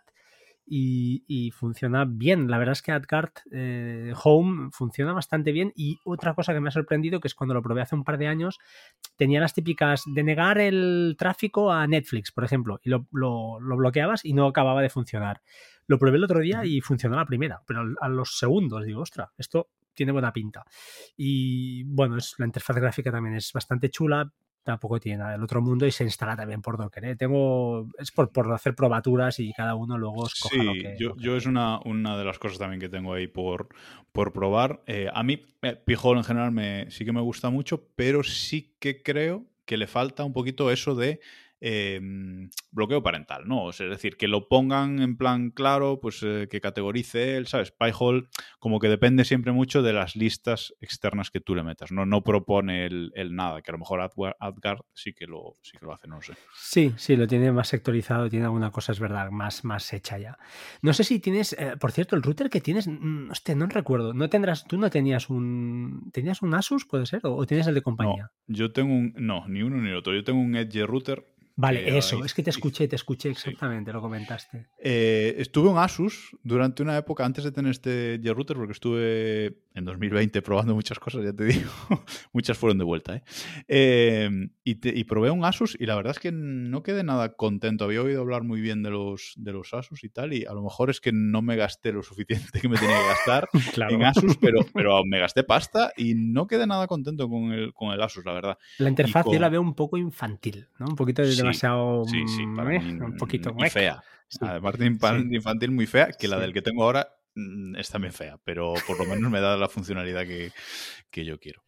y, 0.73 1.51
funciona 1.51 2.05
bien. 2.07 2.49
La 2.49 2.59
verdad 2.59 2.73
es 2.73 2.83
que 2.83 2.93
AdGuard 2.93 3.33
eh, 3.51 4.13
Home 4.23 4.71
funciona 4.73 5.13
bastante 5.13 5.51
bien. 5.51 5.73
Y 5.75 5.99
otra 6.05 6.35
cosa 6.35 6.53
que 6.53 6.61
me 6.61 6.69
ha 6.69 6.73
sorprendido, 6.73 7.21
que 7.21 7.29
es 7.29 7.35
cuando 7.35 7.55
lo 7.55 7.63
probé 7.63 7.83
hace 7.83 7.97
un 7.97 8.05
par 8.05 8.19
de 8.19 8.29
años, 8.29 8.59
tenía 9.17 9.41
las 9.41 9.53
típicas 9.53 10.03
de 10.07 10.23
negar 10.23 10.59
el 10.59 11.17
tráfico 11.19 11.73
a 11.73 11.87
Netflix, 11.87 12.31
por 12.31 12.45
ejemplo, 12.45 12.81
y 12.85 12.91
lo, 12.91 13.09
lo, 13.11 13.59
bloqueabas 13.59 14.25
y 14.25 14.33
no 14.33 14.47
acababa 14.47 14.81
de 14.81 14.91
funcionar. 14.91 15.41
Lo 15.87 15.99
probé 15.99 16.19
el 16.19 16.25
otro 16.25 16.39
día 16.39 16.65
y 16.65 16.81
funcionó 16.81 17.17
la 17.17 17.27
primera, 17.27 17.63
pero 17.67 17.83
a 18.01 18.09
los 18.09 18.39
segundos 18.39 18.85
digo, 18.85 19.01
ostra, 19.01 19.33
esto 19.37 19.71
tiene 19.93 20.13
buena 20.13 20.33
pinta. 20.33 20.65
Y 21.17 21.83
bueno, 21.85 22.17
es, 22.17 22.37
la 22.39 22.47
interfaz 22.47 22.77
gráfica 22.77 23.11
también 23.11 23.35
es 23.35 23.53
bastante 23.53 23.91
chula, 23.91 24.33
tampoco 24.63 25.01
tiene 25.01 25.19
nada 25.19 25.33
del 25.33 25.43
otro 25.43 25.63
mundo 25.63 25.87
y 25.87 25.91
se 25.91 26.05
instala 26.05 26.37
también 26.37 26.63
por 26.63 26.77
Docker. 26.77 27.05
¿eh? 27.05 27.17
Tengo, 27.17 27.89
es 27.99 28.11
por, 28.11 28.31
por, 28.31 28.53
hacer 28.53 28.75
probaturas 28.75 29.39
y 29.41 29.53
cada 29.53 29.75
uno 29.75 29.99
luego 29.99 30.27
escoja 30.27 30.55
sí, 30.55 30.63
lo 30.63 30.73
que. 30.73 30.97
Yo, 30.99 31.17
yo 31.17 31.37
es 31.37 31.47
una, 31.47 31.81
una 31.85 32.17
de 32.19 32.25
las 32.25 32.39
cosas 32.39 32.59
también 32.59 32.81
que 32.81 32.89
tengo 32.89 33.15
ahí 33.15 33.27
por, 33.27 33.69
por 34.13 34.33
probar. 34.33 34.83
Eh, 34.87 35.09
a 35.13 35.23
mí, 35.23 35.45
eh, 35.63 35.77
Pijol 35.77 36.19
en 36.19 36.25
general 36.25 36.53
me, 36.53 36.91
sí 36.91 37.05
que 37.05 37.13
me 37.13 37.21
gusta 37.21 37.51
mucho, 37.51 37.89
pero 37.97 38.23
sí 38.23 38.77
que 38.79 39.03
creo 39.03 39.47
que 39.65 39.77
le 39.77 39.87
falta 39.87 40.25
un 40.25 40.33
poquito 40.33 40.71
eso 40.71 40.95
de 40.95 41.21
em, 41.61 42.51
bloqueo 42.71 43.03
parental, 43.03 43.47
¿no? 43.47 43.71
es 43.71 43.79
decir, 43.79 44.17
que 44.17 44.29
lo 44.29 44.49
pongan 44.49 45.01
en 45.01 45.17
plan 45.17 45.51
claro, 45.51 46.01
pues 46.01 46.23
eh, 46.23 46.49
que 46.51 46.61
categorice 46.61 47.37
él, 47.37 47.47
¿sabes? 47.47 47.71
PyHole 47.73 48.29
como 48.59 48.79
que 48.79 48.89
depende 48.89 49.25
siempre 49.25 49.53
mucho 49.53 49.83
de 49.83 49.93
las 49.93 50.17
listas 50.17 50.75
externas 50.81 51.31
que 51.31 51.41
tú 51.41 51.55
le 51.55 51.63
metas, 51.63 51.93
¿no? 51.93 52.07
No 52.07 52.23
propone 52.23 52.87
el, 52.87 53.13
nada, 53.35 53.63
que 53.63 53.71
a 53.71 53.73
lo 53.73 53.79
mejor 53.79 54.01
AdGuard 54.01 54.81
sí 54.93 55.13
que 55.13 55.27
lo, 55.27 55.57
sí 55.63 55.77
que 55.79 55.87
lo 55.87 55.93
hace, 55.93 56.09
no 56.09 56.21
sé. 56.23 56.35
Sí, 56.55 56.93
sí, 56.97 57.17
lo 57.17 57.27
tiene 57.27 57.53
más 57.53 57.69
sectorizado, 57.69 58.29
tiene 58.29 58.47
alguna 58.47 58.71
cosa, 58.71 58.93
es 58.93 59.01
verdad, 59.01 59.31
más, 59.31 59.65
más 59.65 59.93
hecha 59.93 60.19
ya. 60.19 60.39
No 60.83 60.93
sé 60.93 61.05
si 61.05 61.21
tienes, 61.21 61.53
eh, 61.55 61.75
por 61.79 61.93
cierto, 61.93 62.17
el 62.17 62.23
router 62.23 62.51
que 62.51 62.61
tienes, 62.61 62.87
mm, 62.89 63.31
hostia, 63.31 63.55
no 63.55 63.67
recuerdo, 63.67 64.15
no 64.15 64.29
tendrás, 64.29 64.67
tú 64.67 64.79
no 64.79 64.91
tenías 64.91 65.31
un, 65.31 66.11
¿tenías 66.13 66.43
un 66.43 66.55
Asus, 66.55 66.85
puede 66.85 67.07
ser? 67.07 67.21
¿O, 67.25 67.47
tienes 67.47 67.67
el 67.67 67.75
de 67.75 67.83
compañía? 67.83 68.31
yo 68.47 68.73
tengo 68.73 68.93
un, 68.93 69.15
no, 69.17 69.47
ni 69.49 69.63
uno 69.63 69.77
ni 69.77 69.93
otro, 69.93 70.15
yo 70.15 70.25
tengo 70.25 70.41
un 70.41 70.57
Edge 70.57 70.85
router 70.85 71.25
Vale, 71.61 71.99
eso, 71.99 72.25
es 72.25 72.33
que 72.33 72.43
te 72.43 72.49
escuché, 72.49 72.89
te 72.89 72.97
escuché 72.97 73.29
exactamente, 73.29 73.93
lo 73.93 74.01
comentaste. 74.01 74.69
Eh, 74.79 75.35
estuve 75.37 75.71
en 75.71 75.77
Asus 75.77 76.35
durante 76.43 76.83
una 76.83 76.97
época 76.97 77.27
antes 77.27 77.45
de 77.45 77.53
tener 77.53 77.73
este 77.73 78.19
router, 78.25 78.57
porque 78.57 78.73
estuve 78.73 79.59
en 79.75 79.85
2020 79.85 80.41
probando 80.41 80.75
muchas 80.75 80.99
cosas, 80.99 81.23
ya 81.23 81.35
te 81.35 81.45
digo, 81.45 81.71
muchas 82.33 82.57
fueron 82.57 82.79
de 82.79 82.85
vuelta. 82.85 83.17
¿eh? 83.17 83.23
Em, 83.69 84.51
y, 84.65 85.05
probé 85.05 85.31
un 85.31 85.45
Asus 85.45 85.77
y 85.79 85.85
la 85.85 85.97
verdad 85.97 86.13
es 86.13 86.19
que 86.19 86.33
no 86.33 86.83
quedé 86.83 87.03
nada 87.03 87.35
contento. 87.35 87.85
Había 87.85 88.03
oído 88.03 88.23
hablar 88.23 88.43
muy 88.43 88.61
bien 88.61 88.83
de 88.83 88.91
los, 88.91 89.35
de 89.37 89.53
los 89.53 89.75
Asus 89.75 90.03
y 90.03 90.09
tal, 90.09 90.33
y 90.33 90.47
a 90.47 90.55
lo 90.55 90.63
mejor 90.63 90.89
es 90.89 91.01
que 91.01 91.13
no 91.13 91.43
me 91.43 91.57
gasté 91.57 91.93
lo 91.93 92.03
suficiente 92.03 92.61
que 92.61 92.69
me 92.69 92.79
tenía 92.79 92.97
que 92.97 93.09
gastar 93.09 93.49
en 93.93 94.03
Asus, 94.05 94.39
pero, 94.39 94.61
pero 94.73 95.05
me 95.05 95.19
gasté 95.19 95.45
pasta 95.45 95.93
y 95.97 96.15
no 96.15 96.47
quedé 96.47 96.67
nada 96.67 96.87
contento 96.87 97.29
con 97.29 97.53
el, 97.53 97.75
con 97.75 97.93
el 97.93 98.01
Asus, 98.01 98.25
la 98.25 98.33
verdad. 98.33 98.59
La 98.79 98.89
interfaz 98.89 99.27
yo 99.31 99.39
la 99.39 99.51
veo 99.51 99.61
un 99.61 99.75
poco 99.75 99.99
infantil, 99.99 100.69
¿no? 100.79 100.87
Un 100.87 100.97
poquito 100.97 101.23
de 101.23 101.35
demasiado. 101.51 102.05
Sí, 102.05 102.27
sí, 102.27 102.47
mm, 102.47 103.03
un 103.03 103.17
poquito 103.17 103.53
muy 103.53 103.71
fea. 103.71 104.03
Además 104.41 104.79
de 104.79 104.87
infantil 104.87 105.71
muy 105.71 105.87
fea, 105.87 106.11
que 106.19 106.29
la 106.29 106.39
del 106.39 106.53
que 106.53 106.63
tengo 106.63 106.85
ahora 106.85 107.09
Mm, 107.35 107.77
es 107.77 107.89
también 107.91 108.13
fea, 108.13 108.39
pero 108.45 108.75
por 108.87 108.99
lo 108.99 109.07
menos 109.07 109.31
me 109.31 109.41
da 109.41 109.57
la 109.57 109.69
funcionalidad 109.69 110.27
que, 110.27 111.25
yo 111.25 111.39
quiero. 111.39 111.63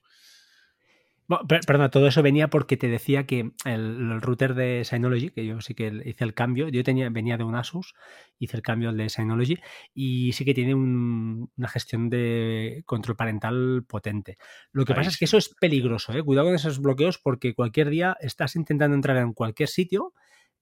Perdona, 1.66 1.90
todo 1.90 2.06
eso 2.06 2.22
venía 2.22 2.48
porque 2.48 2.76
te 2.76 2.88
decía 2.88 3.26
que 3.26 3.52
el, 3.64 4.20
router 4.20 4.54
de 4.54 4.84
Synology, 4.84 5.30
que 5.30 5.46
yo 5.46 5.60
sí 5.60 5.74
que 5.74 6.02
hice 6.04 6.24
el 6.24 6.34
cambio, 6.34 6.68
yo 6.68 6.82
tenía, 6.82 7.08
venía 7.10 7.36
de 7.36 7.44
un 7.44 7.54
Asus, 7.54 7.94
hice 8.38 8.56
el 8.56 8.62
cambio 8.62 8.92
de 8.92 9.08
Synology 9.08 9.58
y 9.94 10.32
sí 10.32 10.44
que 10.44 10.54
tiene 10.54 10.74
una 10.74 11.68
gestión 11.68 12.10
de 12.10 12.82
control 12.86 13.16
parental 13.16 13.84
potente. 13.88 14.38
Lo 14.72 14.84
que 14.84 14.94
pasa 14.94 15.10
es 15.10 15.18
que 15.18 15.24
eso 15.26 15.38
es 15.38 15.54
peligroso, 15.60 16.12
¿eh? 16.12 16.22
cuidado 16.22 16.48
con 16.48 16.54
esos 16.54 16.80
bloqueos 16.80 17.18
porque 17.18 17.54
cualquier 17.54 17.90
día 17.90 18.16
estás 18.20 18.56
intentando 18.56 18.94
entrar 18.94 19.16
en 19.16 19.32
cualquier 19.32 19.68
sitio 19.68 20.12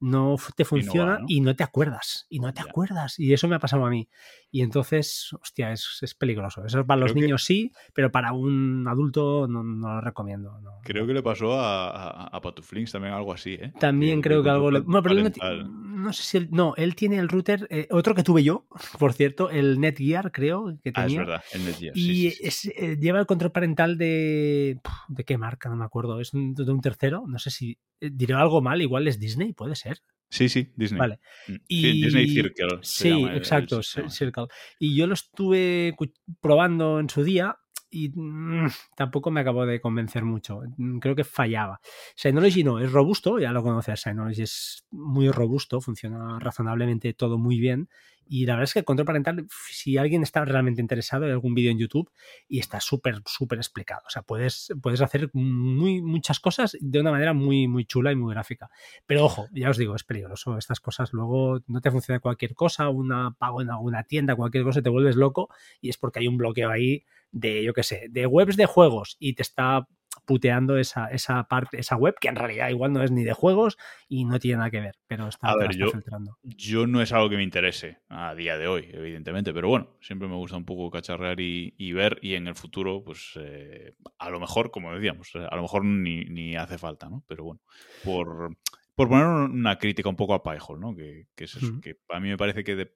no 0.01 0.37
te 0.57 0.65
funciona 0.65 1.21
y 1.29 1.41
no, 1.41 1.55
te 1.55 1.63
acuerdas. 1.63 2.27
Y 2.31 2.41
no 2.41 2.53
te 2.53 2.63
acuerdas. 2.63 3.19
Y 3.19 3.33
eso 3.35 3.49
me 3.49 3.57
ha 3.57 3.59
pasado 3.59 3.85
a 3.85 3.91
mí. 3.91 4.09
Y 4.51 4.63
entonces, 4.63 5.31
hostia, 5.41 5.73
es, 5.73 6.17
peligroso. 6.19 6.65
Eso 6.65 6.85
para 6.87 7.01
los 7.01 7.15
niños 7.15 7.45
sí, 7.45 7.73
pero 7.95 8.11
para 8.11 8.33
un 8.33 8.87
adulto 8.89 9.47
no, 9.47 9.63
lo 9.63 10.01
recomiendo. 10.01 10.59
Creo 10.83 11.07
que 11.07 11.13
le 11.13 11.23
pasó 11.23 11.61
a, 11.61 12.25
a, 12.27 12.41
Patuflinks 12.41 12.93
también 12.93 13.15
algo 13.15 13.33
así, 13.33 13.53
¿eh? 13.53 13.73
También 13.79 14.23
creo 14.23 14.43
que 14.43 14.51
algo... 14.51 14.71
Le... 14.71 14.81
Bueno, 14.81 15.03
pero 15.03 15.15
no, 15.15 16.13
sé 16.13 16.23
si... 16.23 16.37
Él... 16.39 16.49
No, 16.51 16.75
él 16.77 16.97
tiene 16.97 17.19
el 17.19 17.29
router, 17.29 17.67
eh, 17.71 17.87
otro 17.91 18.15
que 18.15 18.23
tuve 18.23 18.43
yo, 18.43 18.67
por 18.99 19.13
cierto, 19.13 19.51
el 19.51 19.79
Netgear, 19.81 20.33
creo 20.33 20.79
que 20.83 20.93
tenía. 20.93 21.03
Ah, 21.03 21.07
es 21.07 21.17
verdad, 21.17 21.45
el 21.53 21.65
Netgear. 21.67 21.97
Y 21.97 22.29
eh, 22.29 22.97
lleva 22.99 23.21
el 23.21 23.27
control 23.27 23.53
parental 23.53 23.99
de... 23.99 24.81
¿De 25.09 25.25
qué 25.25 25.37
marca? 25.39 25.69
No 25.69 25.77
me 25.77 25.85
acuerdo. 25.85 26.21
Es 26.21 26.31
de 26.33 26.73
un 26.73 26.81
tercero. 26.81 27.25
No 27.27 27.39
sé 27.39 27.51
si... 27.51 27.79
Eh, 28.01 28.11
diré 28.13 28.35
algo 28.35 28.61
mal, 28.61 28.81
igual 28.83 29.07
es 29.09 29.19
Disney, 29.19 29.53
puede 29.53 29.75
ser. 29.77 30.03
Sí, 30.31 30.49
sí, 30.49 30.73
Disney. 30.77 30.99
Vale. 30.99 31.21
Mm. 31.49 31.55
Y... 31.69 32.03
Disney 32.05 32.29
Circle. 32.29 32.79
Sí, 32.83 33.25
exacto, 33.33 33.83
Circle. 33.83 34.47
Y 34.79 34.97
yo 34.97 35.07
lo 35.07 35.15
estuve 35.15 35.95
probando 36.41 37.01
en 37.01 37.11
su 37.11 37.25
día 37.25 37.57
y 37.91 38.11
mm, 38.15 38.69
tampoco 38.97 39.31
me 39.31 39.41
acabó 39.41 39.67
de 39.67 39.81
convencer 39.81 40.25
mucho. 40.25 40.61
Mm, 40.77 40.99
creo 40.99 41.17
que 41.17 41.25
fallaba. 41.25 41.81
Synology 42.15 42.63
no, 42.63 42.79
es 42.79 42.93
robusto, 42.93 43.39
ya 43.39 43.53
lo 43.53 43.63
conoces, 43.63 44.01
Synology 44.01 44.43
es 44.43 44.87
muy 44.91 45.29
robusto, 45.31 45.81
funciona 45.81 46.39
razonablemente 46.39 47.13
todo 47.15 47.37
muy 47.37 47.59
bien 47.59 47.89
y 48.31 48.47
la 48.47 48.53
verdad 48.53 48.63
es 48.63 48.75
que 48.75 48.79
el 48.79 48.85
control 48.85 49.07
parental, 49.07 49.49
si 49.73 49.99
alguien 49.99 50.23
está 50.23 50.45
realmente 50.45 50.81
interesado, 50.81 51.25
hay 51.25 51.33
algún 51.33 51.53
vídeo 51.53 51.73
en 51.73 51.79
YouTube 51.79 52.13
y 52.47 52.61
está 52.61 52.79
súper, 52.79 53.23
súper 53.27 53.59
explicado. 53.59 54.03
O 54.07 54.11
sea, 54.11 54.23
puedes, 54.23 54.73
puedes 54.81 55.01
hacer 55.01 55.31
muy, 55.33 56.01
muchas 56.01 56.39
cosas 56.39 56.77
de 56.81 57.01
una 57.01 57.11
manera 57.11 57.33
muy, 57.35 57.67
muy 57.67 57.87
chula 57.87 58.13
y 58.13 58.15
muy 58.15 58.33
gráfica. 58.33 58.71
Pero 59.05 59.25
ojo, 59.25 59.49
ya 59.53 59.69
os 59.69 59.79
digo, 59.79 59.97
es 59.97 60.05
peligroso. 60.05 60.57
Estas 60.57 60.79
cosas 60.79 61.13
luego 61.13 61.59
no 61.67 61.81
te 61.81 61.91
funciona 61.91 62.21
cualquier 62.21 62.55
cosa, 62.55 62.89
una 62.89 63.33
pago 63.33 63.63
en 63.63 63.71
alguna 63.71 64.05
tienda, 64.05 64.37
cualquier 64.37 64.63
cosa, 64.63 64.81
te 64.81 64.91
vuelves 64.91 65.17
loco 65.17 65.49
y 65.81 65.89
es 65.89 65.99
porque 65.99 66.21
hay 66.21 66.29
un 66.29 66.37
bloqueo 66.37 66.71
ahí 66.71 67.05
de, 67.33 67.65
yo 67.65 67.73
qué 67.73 67.83
sé, 67.83 68.07
de 68.11 68.29
webs 68.29 68.57
de 68.57 68.67
juegos 68.67 69.17
y 69.19 69.35
te 69.35 69.43
está 69.43 69.89
puteando 70.25 70.77
esa, 70.77 71.07
esa 71.07 71.45
parte, 71.45 71.79
esa 71.81 71.97
web, 71.97 72.15
que 72.21 72.29
en 72.29 72.37
realidad 72.37 72.69
igual 72.69 72.93
no 72.93 73.03
es 73.03 73.11
ni 73.11 73.25
de 73.25 73.33
juegos 73.33 73.79
y 74.09 74.25
no 74.25 74.39
tiene 74.39 74.59
nada 74.59 74.71
que 74.71 74.81
ver, 74.81 74.97
pero 75.07 75.29
está, 75.29 75.55
filtrando. 75.69 76.39
Yo 76.43 76.87
no 76.87 77.03
es 77.03 77.13
algo 77.13 77.29
que 77.29 77.37
me 77.37 77.43
interese 77.43 77.99
a 78.09 78.35
día 78.35 78.57
de 78.57 78.69
hoy, 78.69 78.89
evidentemente, 78.93 79.53
pero 79.53 79.69
bueno, 79.69 79.97
siempre 80.01 80.29
me 80.29 80.37
gusta 80.37 80.57
un 80.57 80.65
poco 80.65 80.91
cacharrear 80.91 81.41
y, 81.41 81.93
ver, 81.93 82.19
y 82.23 82.35
en 82.35 82.47
el 82.47 82.55
futuro, 82.55 83.03
pues 83.03 83.33
eh, 83.37 83.95
a 84.19 84.31
lo 84.31 84.41
mejor, 84.41 84.71
como 84.71 84.93
decíamos, 84.93 85.33
a 85.35 85.57
lo 85.57 85.63
mejor 85.63 85.85
ni, 85.85 86.25
ni 86.25 86.57
hace 86.57 86.79
falta, 86.79 87.09
¿no? 87.09 87.25
Pero 87.27 87.45
bueno, 87.45 87.61
por 88.05 88.57
por 89.01 89.09
poner 89.09 89.27
una 89.27 89.79
crítica 89.79 90.11
un 90.11 90.17
poco 90.17 90.35
a 90.35 90.43
PyHole, 90.43 90.79
¿no? 90.79 90.95
Que, 90.95 91.27
es 91.39 91.55
eso, 91.55 91.81
que 91.81 91.97
a 92.11 92.21
mí 92.21 92.29
me 92.29 92.37
parece 92.37 92.63
que 92.63 92.93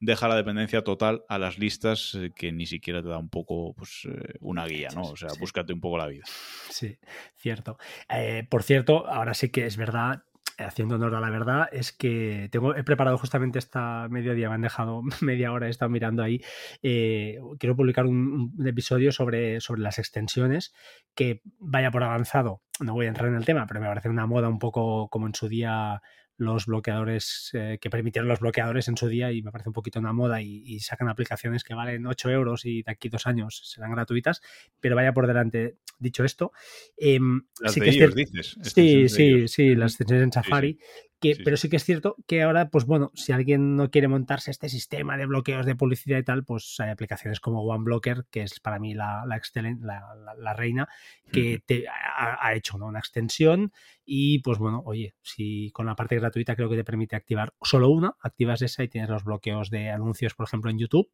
deja 0.00 0.28
la 0.28 0.36
dependencia 0.36 0.82
total 0.82 1.24
a 1.28 1.38
las 1.38 1.58
listas 1.58 2.14
eh, 2.14 2.30
que 2.34 2.52
ni 2.52 2.66
siquiera 2.66 3.02
te 3.02 3.08
da 3.08 3.18
un 3.18 3.28
poco 3.28 3.74
pues, 3.74 4.06
eh, 4.10 4.34
una 4.40 4.66
guía, 4.66 4.88
¿no? 4.94 5.02
O 5.02 5.16
sea, 5.16 5.28
búscate 5.38 5.72
un 5.72 5.80
poco 5.80 5.98
la 5.98 6.06
vida. 6.06 6.24
Sí, 6.70 6.98
cierto. 7.36 7.78
Eh, 8.08 8.46
por 8.48 8.62
cierto, 8.62 9.06
ahora 9.06 9.34
sí 9.34 9.50
que 9.50 9.66
es 9.66 9.76
verdad, 9.76 10.24
haciendo 10.66 10.96
honor 10.96 11.14
a 11.14 11.20
la 11.20 11.30
verdad, 11.30 11.68
es 11.72 11.92
que 11.92 12.48
tengo, 12.50 12.74
he 12.74 12.84
preparado 12.84 13.18
justamente 13.18 13.58
esta 13.58 14.08
mediodía, 14.08 14.48
me 14.48 14.56
han 14.56 14.60
dejado 14.62 15.02
media 15.20 15.52
hora, 15.52 15.66
he 15.66 15.70
estado 15.70 15.90
mirando 15.90 16.22
ahí. 16.22 16.40
Eh, 16.82 17.38
quiero 17.58 17.76
publicar 17.76 18.06
un, 18.06 18.54
episodio 18.64 19.12
sobre, 19.12 19.60
sobre 19.60 19.82
las 19.82 19.98
extensiones 19.98 20.72
que 21.14 21.42
vaya 21.58 21.90
por 21.90 22.02
avanzado. 22.02 22.62
No 22.80 22.94
voy 22.94 23.06
a 23.06 23.10
entrar 23.10 23.28
en 23.28 23.36
el 23.36 23.44
tema, 23.44 23.66
pero 23.66 23.80
me 23.80 23.86
parece 23.86 24.08
una 24.08 24.26
moda 24.26 24.48
un 24.48 24.58
poco 24.58 25.08
como 25.08 25.26
en 25.26 25.34
su 25.34 25.48
día 25.48 26.00
los 26.40 26.64
bloqueadores, 26.64 27.50
eh, 27.52 27.78
que 27.80 27.90
permitieron 27.90 28.26
los 28.26 28.40
bloqueadores 28.40 28.88
en 28.88 28.96
su 28.96 29.08
día 29.08 29.30
y 29.30 29.42
me 29.42 29.52
parece 29.52 29.68
un 29.68 29.74
poquito 29.74 30.00
una 30.00 30.14
moda 30.14 30.40
y, 30.40 30.80
sacan 30.80 31.08
aplicaciones 31.08 31.62
que 31.62 31.74
valen 31.74 32.06
8 32.06 32.30
euros 32.30 32.64
y 32.64 32.82
de 32.82 32.90
aquí 32.90 33.10
dos 33.10 33.26
años 33.26 33.60
serán 33.64 33.92
gratuitas, 33.92 34.40
pero 34.80 34.96
vaya 34.96 35.12
por 35.12 35.26
delante, 35.26 35.76
dicho 35.98 36.24
esto. 36.24 36.52
Em, 36.96 37.42
las 37.60 37.74
sí 37.74 37.80
de 37.80 37.90
que 37.90 38.08
dices. 38.08 38.56
Sí, 38.62 39.08
sí, 39.10 39.48
sí, 39.48 39.74
las 39.74 39.92
extensiones 39.92 40.24
en 40.24 40.32
Safari. 40.32 40.78
Pero 41.20 41.56
sí 41.56 41.68
que 41.68 41.76
es 41.76 41.84
cierto 41.84 42.16
que 42.26 42.42
ahora, 42.42 42.70
pues 42.70 42.86
bueno, 42.86 43.10
si 43.14 43.32
alguien 43.32 43.76
no 43.76 43.90
quiere 43.90 44.08
montarse 44.08 44.50
este 44.50 44.68
sistema 44.68 45.16
de 45.16 45.26
bloqueos 45.26 45.66
de 45.66 45.76
publicidad 45.76 46.18
y 46.18 46.22
tal, 46.22 46.44
pues 46.44 46.76
hay 46.80 46.90
aplicaciones 46.90 47.40
como 47.40 47.62
OneBlocker, 47.62 48.26
que 48.30 48.42
es 48.42 48.58
para 48.60 48.78
mí 48.78 48.94
la, 48.94 49.24
la, 49.26 49.40
la, 50.38 50.54
reina, 50.54 50.88
que 51.30 51.62
te 51.64 51.84
ha, 51.88 52.54
hecho 52.54 52.78
¿no? 52.78 52.86
una 52.86 52.98
extensión 52.98 53.72
y 54.04 54.40
pues 54.40 54.58
bueno, 54.58 54.82
oye, 54.84 55.14
si 55.22 55.70
con 55.72 55.86
la 55.86 55.94
parte 55.94 56.16
gratuita 56.16 56.56
creo 56.56 56.70
que 56.70 56.76
te 56.76 56.84
permite 56.84 57.16
activar 57.16 57.52
solo 57.62 57.90
una, 57.90 58.14
activas 58.20 58.62
esa 58.62 58.82
y 58.82 58.88
tienes 58.88 59.10
los 59.10 59.24
bloqueos 59.24 59.70
de 59.70 59.90
anuncios, 59.90 60.34
por 60.34 60.46
ejemplo, 60.46 60.70
en 60.70 60.78
YouTube, 60.78 61.10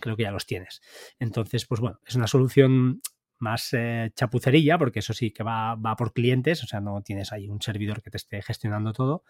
creo 0.00 0.16
que 0.16 0.24
ya 0.24 0.30
los 0.30 0.46
tienes. 0.46 0.80
Entonces, 1.18 1.66
pues 1.66 1.80
bueno, 1.80 2.00
es 2.06 2.14
una 2.14 2.26
solución 2.26 3.02
más 3.40 3.72
eh, 3.72 4.10
chapucerilla, 4.14 4.78
porque 4.78 5.00
eso 5.00 5.12
sí 5.12 5.32
que 5.32 5.42
va, 5.42 5.74
va, 5.74 5.96
por 5.96 6.12
clientes, 6.12 6.62
o 6.62 6.66
sea, 6.66 6.80
no 6.80 7.02
tienes 7.02 7.32
ahí 7.32 7.48
un 7.48 7.60
servidor 7.60 8.02
que 8.02 8.10
te 8.10 8.16
esté 8.16 8.42
gestionando 8.42 8.92
todo, 8.92 9.24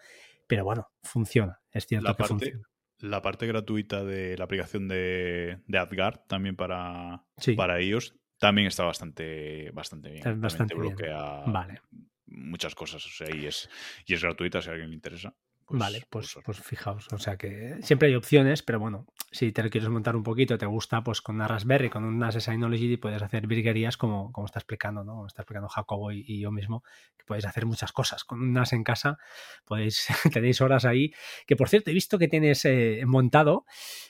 pero 0.47 0.63
bueno, 0.63 0.89
funciona, 1.03 1.61
es 1.71 1.87
cierto 1.87 2.07
la 2.07 2.13
que 2.13 2.17
parte, 2.17 2.33
funciona. 2.33 2.67
La 2.99 3.21
parte 3.21 3.47
gratuita 3.47 4.03
de 4.03 4.37
la 4.37 4.43
aplicación 4.43 4.87
de, 4.87 5.59
de 5.65 5.77
AdGuard 5.77 6.27
también 6.27 6.55
para, 6.55 7.25
para 7.55 7.79
ellos 7.79 8.15
también 8.41 8.67
está 8.67 8.83
bastante, 8.83 9.69
bastante 9.71 10.09
bien. 10.09 10.41
bastante 10.41 10.73
bloquea 10.73 11.43
Vale. 11.45 11.81
muchas 12.25 12.73
cosas, 12.73 13.05
o 13.05 13.09
sea, 13.09 13.33
y 13.35 13.45
es, 13.45 13.69
y 14.07 14.15
es 14.15 14.23
gratuita 14.23 14.61
si 14.61 14.69
a 14.69 14.71
alguien 14.71 14.89
le 14.89 14.95
interesa. 14.95 15.35
Pues, 15.63 15.79
vale, 15.79 16.03
pues, 16.09 16.33
pues, 16.33 16.45
pues, 16.45 16.59
fijaos, 16.59 17.07
o 17.13 17.19
sea 17.19 17.37
que 17.37 17.77
siempre 17.81 18.09
hay 18.09 18.15
opciones, 18.15 18.63
pero 18.63 18.79
bueno, 18.79 19.05
si 19.31 19.53
te 19.53 19.63
lo 19.63 19.69
quieres 19.69 19.89
montar 19.89 20.15
un 20.17 20.23
poquito, 20.23 20.57
te 20.57 20.65
gusta, 20.65 21.03
pues 21.03 21.21
con 21.21 21.35
una 21.35 21.47
Raspberry, 21.47 21.89
con 21.89 22.03
unas 22.03 22.35
Synology 22.35 22.97
puedes 22.97 23.21
hacer 23.21 23.47
virguerías 23.47 23.95
como, 23.95 24.31
como 24.33 24.45
está 24.45 24.59
explicando, 24.59 25.05
¿no? 25.05 25.13
Como 25.13 25.27
está 25.27 25.43
explicando 25.43 25.69
Jacobo 25.69 26.11
y, 26.11 26.41
yo 26.41 26.51
mismo, 26.51 26.83
que 27.17 27.23
podéis 27.25 27.45
hacer 27.45 27.65
muchas 27.65 27.93
cosas. 27.93 28.25
Con 28.25 28.41
unas 28.41 28.73
en 28.73 28.83
casa 28.83 29.17
podéis, 29.65 30.07
tenéis 30.33 30.59
horas 30.59 30.83
ahí, 30.83 31.13
que 31.47 31.55
por 31.55 31.69
cierto 31.69 31.91
he 31.91 31.93
visto 31.93 32.19
que 32.19 32.27
tienes 32.27 32.65
eh, 32.65 33.03
montado, 33.05 33.65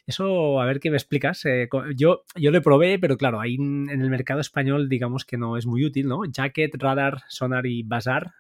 eso 0.08 0.60
a 0.60 0.66
ver 0.66 0.80
qué 0.80 0.90
me 0.90 0.98
explicas. 0.98 1.46
Eh, 1.46 1.70
yo, 1.96 2.24
yo 2.36 2.50
lo 2.50 2.62
probé, 2.64 2.98
pero 2.98 3.16
claro, 3.16 3.40
ahí 3.40 3.56
en 3.56 3.90
el 3.90 4.10
mercado 4.10 4.40
español 4.40 4.90
digamos 4.90 5.24
que 5.24 5.38
no 5.38 5.56
es 5.56 5.68
muy 5.68 5.86
útil, 5.86 6.08
¿no? 6.08 6.22
Jacket, 6.26 6.74
Radar, 6.82 7.22
Sonar 7.28 7.68
y 7.68 7.84
Bazaar 7.84 8.34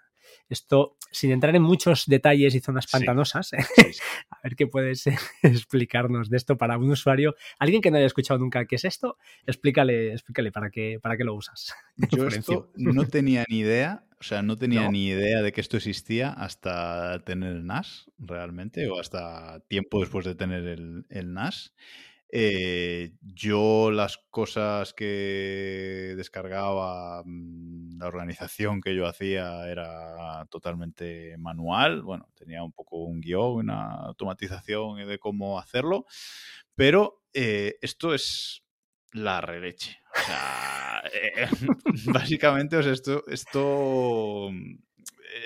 Esto, 0.52 0.98
sin 1.12 1.32
entrar 1.32 1.56
en 1.56 1.62
muchos 1.62 2.06
detalles 2.08 2.54
y 2.56 2.60
zonas 2.60 2.86
pantanosas, 2.86 3.54
a 4.30 4.40
ver 4.44 4.58
qué 4.58 4.68
puedes 4.68 5.08
explicarnos 5.42 6.30
de 6.30 6.36
esto 6.36 6.58
para 6.58 6.78
un 6.78 6.92
usuario. 6.92 7.36
Alguien 7.58 7.82
que 7.82 7.90
no 7.90 7.96
haya 7.96 8.06
escuchado 8.06 8.38
nunca 8.38 8.66
qué 8.66 8.76
es 8.76 8.84
esto, 8.84 9.18
explícale, 9.46 10.12
explícale 10.12 10.52
para 10.52 10.70
qué, 10.70 11.00
para 11.02 11.16
qué 11.16 11.24
lo 11.24 11.36
usas. 11.36 11.74
Yo 12.12 12.28
esto 12.28 12.70
no 12.76 13.08
tenía 13.08 13.46
ni 13.48 13.60
idea, 13.60 14.04
o 14.20 14.24
sea, 14.24 14.42
no 14.42 14.58
tenía 14.58 14.92
ni 14.92 15.08
idea 15.08 15.42
de 15.42 15.54
que 15.54 15.62
esto 15.62 15.78
existía 15.78 16.32
hasta 16.32 17.24
tener 17.24 17.54
el 17.54 17.66
NAS, 17.66 18.12
realmente, 18.20 18.90
o 18.90 19.00
hasta 19.00 19.62
tiempo 19.70 20.02
después 20.02 20.26
de 20.26 20.36
tener 20.36 20.68
el, 20.68 21.06
el 21.10 21.34
NAS. 21.34 21.74
Eh, 22.34 23.12
yo 23.22 23.92
las 23.92 24.18
cosas 24.30 24.94
que 24.94 26.14
descargaba, 26.16 27.24
mm, 27.26 27.98
la 28.00 28.08
organización 28.08 28.80
que 28.80 28.96
yo 28.96 29.06
hacía 29.06 29.70
era 29.70 30.46
totalmente 30.50 31.38
manual. 31.38 32.04
Bueno, 32.04 32.30
tenía 32.36 32.64
un 32.64 32.72
poco 32.72 33.04
un 33.04 33.20
guion, 33.20 33.56
una 33.56 33.92
automatización 33.96 35.06
de 35.06 35.20
cómo 35.20 35.60
hacerlo, 35.60 36.06
pero 36.74 37.22
eh, 37.34 37.76
esto 37.82 38.14
es 38.14 38.64
la 39.12 39.42
releche. 39.42 40.00
O 40.16 41.08
eh, 41.14 41.48
básicamente, 42.14 42.80
esto, 42.80 43.24
esto 43.28 44.50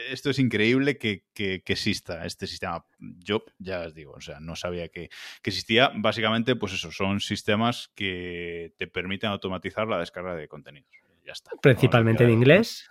esto 0.10 0.30
es 0.30 0.40
increíble 0.40 0.98
que, 0.98 1.24
exista 1.36 2.26
este 2.26 2.48
sistema. 2.48 2.86
Yo 3.00 3.44
ya 3.60 3.82
os 3.82 3.94
digo, 3.94 4.14
o 4.14 4.22
sea, 4.22 4.40
no 4.40 4.56
sabía 4.56 4.90
que, 4.90 5.10
existía. 5.44 5.92
Básicamente, 5.96 6.56
pues 6.56 6.74
eso, 6.74 6.92
son 6.92 7.20
sistemas 7.20 7.92
que 7.96 8.74
te 8.78 8.88
permiten 8.88 9.30
automatizar 9.30 9.88
la 9.88 10.00
descarga 10.00 10.36
de 10.36 10.48
contenidos. 10.48 10.90
Ya 11.26 11.34
está. 11.34 11.52
Principalmente 11.62 12.24
en 12.24 12.32
inglés. 12.32 12.88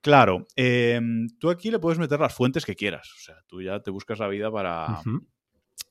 Claro, 0.00 0.46
em, 0.54 1.26
tú 1.40 1.50
aquí 1.50 1.70
le 1.70 1.80
puedes 1.80 1.98
meter 1.98 2.20
las 2.20 2.32
fuentes 2.32 2.64
que 2.64 2.76
quieras. 2.76 3.12
O 3.16 3.18
sea, 3.18 3.36
tú 3.48 3.60
ya 3.60 3.80
te 3.80 3.90
buscas 3.90 4.20
la 4.20 4.28
vida 4.28 4.52
para, 4.52 5.02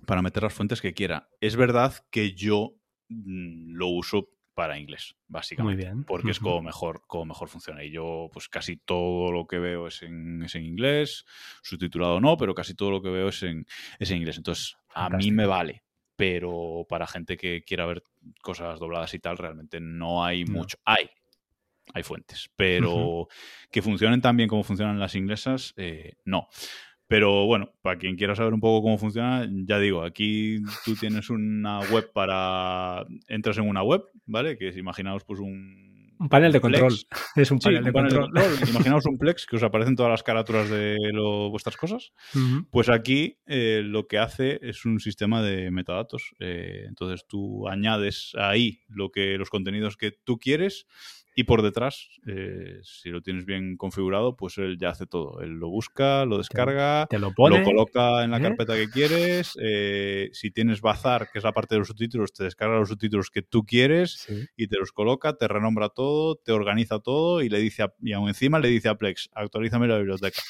para 0.05 0.21
meter 0.21 0.43
las 0.43 0.53
fuentes 0.53 0.79
que 0.79 0.93
quiera. 0.93 1.27
Es 1.41 1.57
verdad 1.57 1.93
que 2.09 2.33
yo 2.33 2.75
mm, 3.09 3.73
lo 3.73 3.87
uso 3.87 4.29
para 4.55 4.79
inglés, 4.79 5.15
básicamente. 5.27 5.75
Muy 5.75 5.83
bien. 5.83 6.03
Porque 6.05 6.31
es 6.31 6.39
como 6.39 6.61
mejor, 6.61 7.03
como 7.05 7.25
mejor 7.25 7.49
funciona. 7.49 7.83
Y 7.83 7.91
yo, 7.91 8.29
pues 8.33 8.49
casi 8.49 8.77
todo 8.77 9.31
lo 9.31 9.45
que 9.45 9.59
veo 9.59 9.87
es 9.87 10.01
en, 10.01 10.41
es 10.43 10.55
en 10.55 10.63
inglés, 10.63 11.25
subtitulado 11.61 12.19
no, 12.19 12.37
pero 12.37 12.55
casi 12.55 12.73
todo 12.73 12.89
lo 12.89 13.01
que 13.01 13.09
veo 13.09 13.27
es 13.27 13.43
en, 13.43 13.67
es 13.99 14.09
en 14.09 14.17
inglés. 14.17 14.37
Entonces, 14.37 14.77
a 14.93 15.09
mí 15.09 15.31
me 15.31 15.45
vale. 15.45 15.83
Pero 16.15 16.85
para 16.87 17.05
gente 17.05 17.35
que 17.35 17.63
quiera 17.63 17.85
ver 17.85 18.01
cosas 18.41 18.79
dobladas 18.79 19.13
y 19.13 19.19
tal, 19.19 19.37
realmente 19.37 19.81
no 19.81 20.23
hay 20.23 20.45
mucho. 20.45 20.77
Hay, 20.85 21.09
hay 21.93 22.03
fuentes, 22.03 22.49
pero 22.55 23.27
que 23.69 23.81
funcionen 23.81 24.21
tan 24.21 24.37
bien 24.37 24.47
como 24.47 24.63
funcionan 24.63 24.97
las 24.97 25.15
inglesas, 25.15 25.73
eh, 25.75 26.13
no. 26.23 26.47
Pero 27.07 27.45
bueno, 27.45 27.71
para 27.81 27.97
quien 27.99 28.15
quiera 28.15 28.35
saber 28.35 28.53
un 28.53 28.59
poco 28.59 28.81
cómo 28.81 28.97
funciona, 28.97 29.47
ya 29.67 29.79
digo, 29.79 30.03
aquí 30.03 30.57
tú 30.83 30.95
tienes 30.95 31.29
una 31.29 31.79
web 31.91 32.11
para. 32.13 33.05
Entras 33.27 33.57
en 33.59 33.69
una 33.69 33.83
web, 33.83 34.03
¿vale? 34.25 34.57
Que 34.57 34.69
es, 34.69 34.77
imaginaos, 34.77 35.23
pues 35.23 35.39
un. 35.39 35.95
Un 36.17 36.29
panel 36.29 36.53
de 36.53 36.61
control. 36.61 36.93
Es 37.35 37.51
un 37.51 37.59
panel, 37.59 37.83
de, 37.83 37.91
control. 37.91 38.31
Imaginaos 38.69 39.05
un 39.05 39.17
Plex 39.17 39.45
que 39.45 39.57
os 39.57 39.63
aparecen 39.63 39.97
todas 39.97 40.09
las 40.09 40.23
carátulas 40.23 40.69
de 40.69 40.95
vuestras 41.49 41.75
cosas. 41.75 42.13
Pues 42.71 42.87
aquí 42.87 43.39
eh, 43.45 43.81
lo 43.83 44.07
que 44.07 44.17
hace 44.17 44.59
es 44.63 44.85
un 44.85 45.01
sistema 45.01 45.43
de 45.43 45.71
metadatos. 45.71 46.33
Eh, 46.39 46.85
entonces 46.87 47.27
tú 47.27 47.67
añades 47.67 48.31
ahí 48.37 48.79
lo 48.87 49.11
que, 49.11 49.37
los 49.37 49.49
contenidos 49.49 49.97
que 49.97 50.11
tú 50.11 50.39
quieres 50.39 50.87
y 51.37 51.43
por 51.43 51.61
detrás, 51.61 52.07
eh, 52.25 52.79
si 52.81 53.09
lo 53.09 53.21
tienes 53.21 53.45
bien 53.45 53.75
configurado, 53.75 54.37
pues 54.37 54.57
él 54.57 54.77
ya 54.79 54.89
hace 54.89 55.05
todo. 55.05 55.41
Él 55.41 55.51
lo 55.59 55.67
busca, 55.67 56.23
lo 56.23 56.37
descarga, 56.37 57.07
te, 57.09 57.19
lo, 57.19 57.33
pone, 57.33 57.59
lo, 57.59 57.65
coloca 57.65 58.23
en 58.23 58.31
la 58.31 58.37
¿eh? 58.37 58.41
carpeta 58.41 58.73
que 58.75 58.89
quieres. 58.89 59.57
Eh, 59.61 60.29
si 60.31 60.51
tienes 60.51 60.79
Bazar, 60.79 61.29
que 61.29 61.39
es 61.39 61.43
la 61.43 61.51
parte 61.51 61.75
de 61.75 61.79
los 61.79 61.89
subtítulos, 61.89 62.31
te 62.31 62.45
descarga 62.45 62.79
los 62.79 62.87
subtítulos 62.87 63.29
que 63.29 63.41
tú 63.41 63.65
quieres 63.65 64.27
y 64.55 64.67
te 64.67 64.77
los 64.77 64.93
coloca, 64.93 65.33
te 65.33 65.49
renombra 65.49 65.89
todo, 65.89 66.37
te 66.37 66.53
organiza 66.53 66.99
todo 66.99 67.41
y 67.41 67.49
le 67.49 67.59
dice 67.59 67.85
y 68.01 68.13
aún 68.13 68.29
encima 68.29 68.59
le 68.59 68.69
dice 68.69 68.87
a 68.87 68.95
Plex, 68.95 69.29
actualízame 69.33 69.89
la 69.89 69.97
biblioteca. 69.97 70.41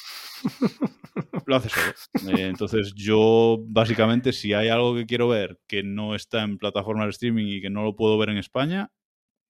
lo 1.46 1.56
hace 1.56 1.68
solo. 1.68 2.38
entonces 2.38 2.92
yo 2.94 3.58
básicamente 3.66 4.32
si 4.32 4.52
hay 4.52 4.68
algo 4.68 4.94
que 4.94 5.06
quiero 5.06 5.28
ver 5.28 5.58
que 5.66 5.82
no 5.82 6.14
está 6.14 6.42
en 6.42 6.58
plataforma 6.58 7.04
de 7.04 7.10
streaming 7.10 7.46
y 7.46 7.60
que 7.60 7.70
no 7.70 7.82
lo 7.82 7.96
puedo 7.96 8.18
ver 8.18 8.30
en 8.30 8.38
España, 8.38 8.90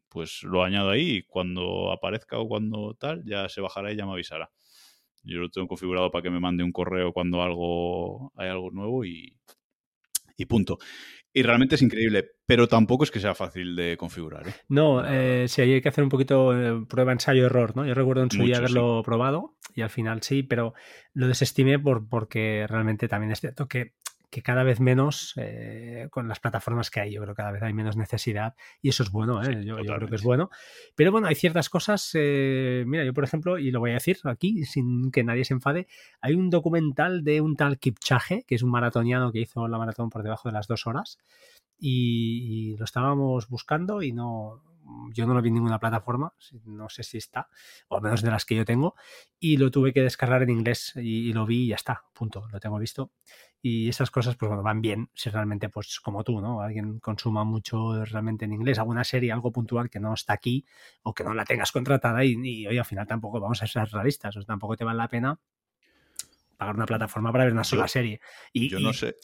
pues 0.09 0.43
lo 0.43 0.65
añado 0.65 0.91
ahí 0.91 1.17
y 1.17 1.23
cuando 1.23 1.93
aparezca 1.93 2.39
o 2.39 2.49
cuando 2.49 2.95
tal, 2.99 3.25
ya 3.25 3.49
se 3.49 3.61
bajará 3.61 3.93
y 3.93 3.97
ya 3.97 4.07
me 4.07 4.13
avisará. 4.13 4.51
Yo 5.23 5.39
lo 5.39 5.51
tengo 5.51 5.67
configurado 5.67 6.11
para 6.11 6.23
que 6.23 6.31
me 6.31 6.41
mande 6.41 6.63
un 6.63 6.73
correo 6.73 7.13
cuando 7.13 7.43
algo 7.43 8.33
hay 8.37 8.49
algo 8.49 8.71
nuevo 8.71 9.05
y, 9.05 9.37
y 10.37 10.47
punto. 10.47 10.79
Y 11.33 11.43
realmente 11.43 11.75
es 11.75 11.83
increíble, 11.83 12.31
pero 12.47 12.67
tampoco 12.67 13.05
es 13.05 13.11
que 13.11 13.21
sea 13.21 13.35
fácil 13.35 13.77
de 13.77 13.99
configurar. 13.99 14.49
¿eh? 14.49 14.55
No, 14.69 15.05
eh, 15.07 15.47
sí, 15.49 15.61
hay 15.61 15.83
que 15.83 15.89
hacer 15.91 16.03
un 16.03 16.09
poquito 16.09 16.59
eh, 16.59 16.87
prueba, 16.89 17.13
ensayo, 17.13 17.45
error, 17.45 17.77
¿no? 17.77 17.85
Yo 17.85 17.93
recuerdo 17.93 18.23
en 18.23 18.31
su 18.31 18.43
día 18.43 18.57
haberlo 18.57 19.03
probado 19.03 19.59
y 19.75 19.83
al 19.83 19.91
final 19.91 20.23
sí, 20.23 20.43
pero 20.43 20.73
lo 21.13 21.29
desestimé 21.29 21.79
por, 21.79 22.09
porque 22.09 22.67
realmente 22.67 23.07
también 23.07 23.33
es 23.33 23.41
cierto 23.41 23.69
que 23.69 23.93
que 24.31 24.43
cada 24.43 24.65
vez 24.65 24.81
menos 24.81 25.33
eh, 25.37 26.09
con 26.11 26.29
las 26.29 26.41
plataformas 26.41 26.91
que 26.91 27.01
hay, 27.01 27.13
yo 27.13 27.23
creo 27.23 27.35
que 27.35 27.43
cada 27.43 27.53
vez 27.53 27.63
hay 27.63 27.73
menos 27.73 27.97
necesidad 27.97 28.55
y 28.83 28.89
eso 28.89 29.03
es 29.03 29.11
bueno, 29.11 29.43
¿eh? 29.43 29.65
yo, 29.65 29.77
creo 29.77 30.09
que 30.09 30.17
es 30.17 30.23
bueno. 30.23 30.51
Pero 30.95 31.13
bueno, 31.13 31.29
hay 31.29 31.35
ciertas 31.35 31.69
cosas, 31.69 32.11
eh, 32.15 32.85
mira, 32.87 33.05
yo 33.05 33.15
por 33.15 33.25
ejemplo, 33.25 33.59
y 33.59 33.71
lo 33.71 33.81
voy 33.81 33.91
a 33.91 33.95
decir 33.95 34.19
aquí 34.25 34.65
sin 34.65 35.11
que 35.11 35.25
nadie 35.25 35.45
se 35.45 35.55
enfade, 35.55 35.87
hay 36.21 36.35
un 36.35 36.51
documental 36.51 37.25
de 37.25 37.41
un 37.41 37.57
tal 37.57 37.79
Kipchaje, 37.79 38.45
que 38.47 38.57
es 38.57 38.63
un 38.63 38.71
maratoniano 38.71 39.33
que 39.33 39.41
hizo 39.41 39.69
la 39.69 39.79
maratón 39.79 40.11
por 40.11 40.23
debajo 40.23 40.49
de 40.49 40.53
las 40.53 40.67
dos 40.67 40.87
horas 40.87 41.19
y 41.79 42.75
lo 42.79 42.85
estábamos 42.85 43.49
buscando 43.49 44.03
y 44.03 44.13
no, 44.13 44.63
yo 45.13 45.27
no 45.27 45.35
lo 45.35 45.43
vi 45.43 45.49
en 45.49 45.55
ninguna 45.55 45.79
plataforma, 45.79 46.33
no 46.65 46.89
sé 46.89 47.03
si 47.03 47.19
está, 47.19 47.49
o 47.89 47.97
al 47.97 48.03
menos 48.03 48.23
de 48.23 48.31
las 48.31 48.45
que 48.45 48.57
yo 48.57 48.65
tengo, 48.65 48.95
y 49.39 49.57
lo 49.57 49.71
tuve 49.71 49.93
que 49.93 50.03
descargar 50.03 50.43
en 50.43 50.51
inglés 50.51 50.93
y, 50.97 51.33
lo 51.33 51.47
vi 51.47 51.65
y 51.65 51.69
ya 51.69 51.77
está, 51.77 52.05
punto, 52.13 52.47
lo 52.51 52.61
tengo 52.61 52.79
visto. 52.79 53.13
Y 53.63 53.89
esas 53.89 54.11
cosas, 54.11 54.37
pues 54.37 54.49
bueno, 54.49 54.63
van 54.63 54.81
bien 54.81 55.11
si 55.15 55.29
realmente, 55.31 55.69
pues 55.69 55.99
como 56.01 56.23
tú, 56.25 56.41
¿no? 56.41 56.61
Alguien 56.61 57.01
consuma 57.01 57.45
mucho 57.45 58.05
realmente 58.05 58.45
en 58.45 58.53
inglés, 58.53 58.79
alguna 58.79 59.03
serie, 59.05 59.33
algo 59.33 59.51
puntual 59.53 59.91
que 59.91 59.99
no 60.01 60.15
está 60.15 60.35
aquí 60.35 60.65
o 61.03 61.13
que 61.15 61.25
no 61.25 61.35
la 61.35 61.45
tengas 61.45 61.73
contratada 61.73 62.25
y, 62.25 62.37
y 62.45 62.67
hoy 62.67 62.79
al 62.79 62.85
final 62.85 63.07
tampoco 63.07 63.41
vamos 63.41 63.63
a 63.63 63.67
ser 63.67 63.89
realistas, 63.91 64.37
o 64.37 64.43
tampoco 64.45 64.77
te 64.77 64.85
vale 64.85 64.99
la 64.99 65.09
pena 65.09 65.41
pagar 66.57 66.77
una 66.77 66.87
plataforma 66.87 67.33
para 67.33 67.45
ver 67.45 67.53
una 67.53 67.65
sola 67.65 67.89
serie. 67.89 68.21
Y, 68.53 68.69
yo 68.69 68.81
no 68.81 68.93
sé. 68.93 69.17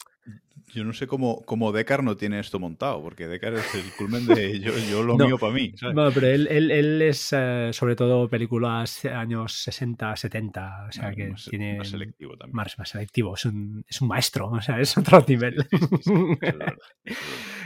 Yo 0.73 0.83
no 0.85 0.93
sé 0.93 1.05
cómo, 1.07 1.43
cómo 1.45 1.71
Decar 1.71 2.03
no 2.03 2.15
tiene 2.15 2.39
esto 2.39 2.57
montado, 2.57 3.01
porque 3.01 3.27
Decar 3.27 3.53
es 3.53 3.75
el 3.75 3.91
culmen 3.97 4.25
de 4.25 4.59
yo, 4.59 4.71
yo 4.89 5.03
lo 5.03 5.17
mío 5.17 5.37
para 5.37 5.53
mí. 5.53 5.73
No, 5.93 6.09
pero 6.11 6.27
él, 6.27 6.47
él, 6.49 6.71
él 6.71 7.01
es 7.01 7.29
eh, 7.33 7.69
sobre 7.73 7.95
todo 7.95 8.29
películas 8.29 9.03
años 9.05 9.53
60, 9.53 10.15
70, 10.15 10.85
o 10.87 10.91
sea 10.91 11.11
que 11.11 11.33
tiene... 11.49 11.77
Más 11.77 11.89
selectivo 11.89 12.37
también. 12.37 12.55
Más, 12.55 12.77
más 12.77 12.89
selectivo, 12.89 13.35
es 13.35 13.45
un, 13.45 13.83
es 13.87 14.01
un, 14.01 14.07
maestro, 14.07 14.49
o 14.49 14.61
sea, 14.61 14.79
es 14.79 14.97
otro 14.97 15.23
nivel. 15.27 15.67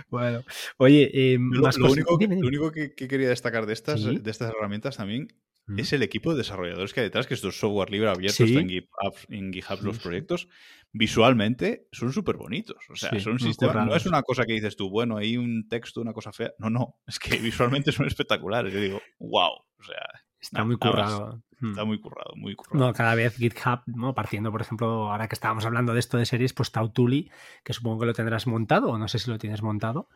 bueno, 0.09 0.43
oye, 0.77 1.11
eh, 1.13 1.37
lo, 1.39 1.69
lo, 1.69 1.91
único, 1.91 2.17
lo, 2.19 2.47
único, 2.47 2.71
que, 2.71 2.93
quería 2.95 3.29
destacar 3.29 3.67
de 3.67 3.73
estas, 3.73 4.03
de 4.03 4.31
estas 4.31 4.49
herramientas 4.49 4.97
también 4.97 5.27
es 5.75 5.91
el 5.91 6.01
equipo 6.01 6.31
de 6.31 6.37
desarrolladores 6.37 6.93
que 6.93 7.01
hay 7.01 7.07
detrás, 7.07 7.27
que 7.27 7.33
esto 7.33 7.49
es 7.49 7.59
software 7.59 7.89
libre 7.89 8.09
abierto, 8.09 8.45
está 8.45 8.59
en 8.59 8.69
GitHub, 8.69 9.15
en 9.29 9.51
GitHub 9.51 9.83
los 9.83 9.99
proyectos, 9.99 10.47
visualmente 10.93 11.87
son 11.91 12.13
súper 12.13 12.37
bonitos. 12.37 12.77
O 12.89 12.95
sea, 12.95 13.17
son 13.19 13.39
sistemas, 13.39 13.85
no 13.85 13.95
es 13.95 14.05
una 14.05 14.21
cosa 14.23 14.45
que 14.45 14.53
dices 14.53 14.75
tú, 14.75 14.89
bueno, 14.89 15.17
hay 15.17 15.37
un 15.37 15.67
texto, 15.67 16.01
una 16.01 16.13
cosa 16.13 16.31
fea. 16.31 16.51
No, 16.59 16.69
no, 16.69 16.95
es 17.05 17.19
que 17.19 17.37
visualmente 17.37 17.91
son 17.91 18.07
espectaculares. 18.07 18.73
Yo 18.73 18.79
digo, 18.79 19.01
wow. 19.19 19.51
O 19.79 19.83
sea, 19.83 20.07
está 20.39 20.63
muy 20.63 20.77
currado. 20.77 21.43
Está 21.61 21.85
muy 21.85 21.99
currado, 21.99 22.33
muy 22.35 22.55
currado. 22.55 22.85
No, 22.85 22.93
cada 22.93 23.15
vez 23.15 23.35
GitHub, 23.35 23.81
¿no? 23.87 24.13
partiendo, 24.13 24.51
por 24.51 24.61
ejemplo, 24.61 25.11
ahora 25.11 25.27
que 25.27 25.35
estábamos 25.35 25.65
hablando 25.65 25.93
de 25.93 25.99
esto 25.99 26.17
de 26.17 26.25
series, 26.25 26.53
pues 26.53 26.71
Tautuli, 26.71 27.31
que 27.63 27.73
supongo 27.73 28.01
que 28.01 28.05
lo 28.05 28.13
tendrás 28.13 28.45
montado, 28.47 28.89
o 28.89 28.97
no 28.97 29.07
sé 29.07 29.19
si 29.19 29.29
lo 29.29 29.39
tienes 29.39 29.63
montado. 29.63 30.07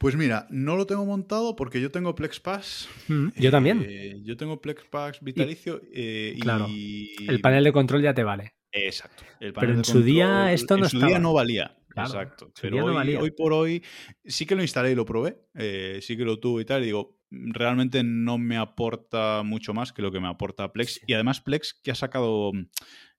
Pues 0.00 0.16
mira, 0.16 0.46
no 0.48 0.76
lo 0.76 0.86
tengo 0.86 1.04
montado 1.04 1.54
porque 1.54 1.78
yo 1.78 1.90
tengo 1.90 2.14
PlexPass. 2.14 2.88
Mm, 3.08 3.28
yo 3.36 3.50
también. 3.50 3.84
Eh, 3.86 4.22
yo 4.22 4.34
tengo 4.34 4.58
PlexPass 4.58 5.20
vitalicio 5.20 5.82
eh, 5.92 6.38
claro, 6.40 6.68
el 6.70 7.40
panel 7.42 7.64
de 7.64 7.70
control 7.70 8.00
ya 8.00 8.14
te 8.14 8.24
vale. 8.24 8.54
Exacto. 8.72 9.24
Pero 9.38 9.74
en 9.74 9.84
su 9.84 10.02
día 10.02 10.54
esto 10.54 10.78
no 10.78 10.84
En 10.84 10.90
su 10.90 11.00
día 11.00 11.18
no 11.18 11.34
valía. 11.34 11.76
Exacto. 11.94 12.50
Pero 12.62 12.82
hoy, 12.86 13.30
por 13.32 13.52
hoy 13.52 13.82
sí 14.24 14.46
que 14.46 14.54
lo 14.54 14.62
instalé 14.62 14.92
y 14.92 14.94
lo 14.94 15.04
probé. 15.04 15.36
Eh, 15.54 15.98
sí 16.00 16.16
que 16.16 16.24
lo 16.24 16.40
tuve 16.40 16.62
y 16.62 16.64
tal. 16.64 16.80
Y 16.80 16.86
digo, 16.86 17.18
realmente 17.30 18.02
no 18.02 18.38
me 18.38 18.56
aporta 18.56 19.42
mucho 19.44 19.74
más 19.74 19.92
que 19.92 20.00
lo 20.00 20.10
que 20.10 20.20
me 20.20 20.28
aporta 20.28 20.72
Plex. 20.72 21.02
Y 21.06 21.12
además 21.12 21.42
Plex 21.42 21.74
que 21.74 21.90
ha 21.90 21.94
sacado 21.94 22.52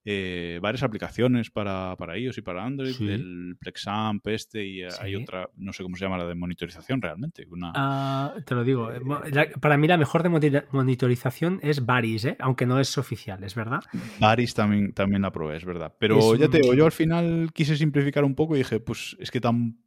eh, 0.04 0.58
varias 0.60 0.82
aplicaciones 0.82 1.50
para, 1.50 1.94
para 1.96 2.18
iOS 2.18 2.38
y 2.38 2.42
para 2.42 2.64
Android, 2.64 3.00
el 3.00 3.56
Plexamp 3.60 4.26
este 4.28 4.64
y 4.64 4.82
hay 4.82 5.14
otra, 5.14 5.48
no 5.56 5.72
sé 5.72 5.82
cómo 5.82 5.96
se 5.96 6.04
llama, 6.04 6.18
la 6.18 6.26
de 6.26 6.34
monitorización 6.34 7.00
realmente. 7.00 7.46
Una... 7.48 7.72
Ah, 7.74 8.34
te 8.44 8.54
lo 8.54 8.64
digo, 8.64 8.90
para 9.60 9.76
mí 9.76 9.86
la 9.86 9.96
mejor 9.96 10.22
de 10.22 10.64
monitorización 10.72 11.60
es 11.62 11.86
Baris, 11.86 12.24
¿eh? 12.24 12.36
aunque 12.40 12.66
no 12.66 12.80
es 12.80 12.98
oficial, 12.98 13.44
¿es 13.44 13.54
verdad? 13.54 13.80
Baris 14.18 14.54
también, 14.54 14.92
también 14.92 15.22
la 15.22 15.30
probé, 15.30 15.56
es 15.56 15.64
verdad. 15.64 15.94
Pero 15.98 16.34
ya 16.34 16.48
te 16.48 16.60
digo, 16.60 16.74
yo 16.74 16.84
al 16.84 16.92
final 16.92 17.50
quise 17.52 17.76
simplificar 17.76 18.24
un 18.24 18.34
poco 18.34 18.54
y 18.54 18.58
dije, 18.58 18.80
pues 18.80 19.16
es 19.20 19.30
que 19.30 19.40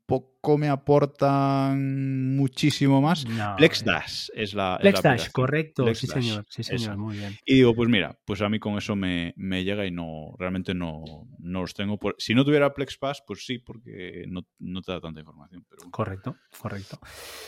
tampoco 0.06 0.58
me 0.58 0.70
aportan 0.70 2.36
muchísimo 2.36 3.02
más. 3.02 3.26
PlexDash 3.58 4.30
es 4.36 4.54
la. 4.54 4.78
PlexDash, 4.80 5.32
correcto, 5.32 5.94
sí 5.96 6.06
señor, 6.06 6.46
sí 6.48 6.64
señor, 6.64 6.98
muy 6.98 7.18
bien. 7.18 7.36
Y 7.46 7.56
digo, 7.56 7.74
pues 7.74 7.90
mira, 7.90 8.18
pues 8.26 8.42
a 8.42 8.50
mí 8.50 8.60
con 8.60 8.78
eso 8.78 8.96
me, 8.96 9.34
me 9.38 9.64
llega 9.64 9.86
y 9.86 9.92
no, 9.92 10.36
realmente 10.38 10.76
no, 10.76 11.04
no 11.40 11.62
los 11.62 11.74
tengo. 11.74 11.98
Por... 11.98 12.16
Si 12.20 12.36
no 12.36 12.46
tuviera 12.46 12.74
PlexPass, 12.74 13.24
pues 13.26 13.46
sí, 13.46 13.58
porque 13.58 14.26
no, 14.28 14.46
no 14.60 14.82
te 14.82 14.92
da 14.92 15.02
tanta 15.02 15.20
información. 15.20 15.66
Pero... 15.68 15.90
Correcto, 15.90 16.36
correcto. 16.60 17.00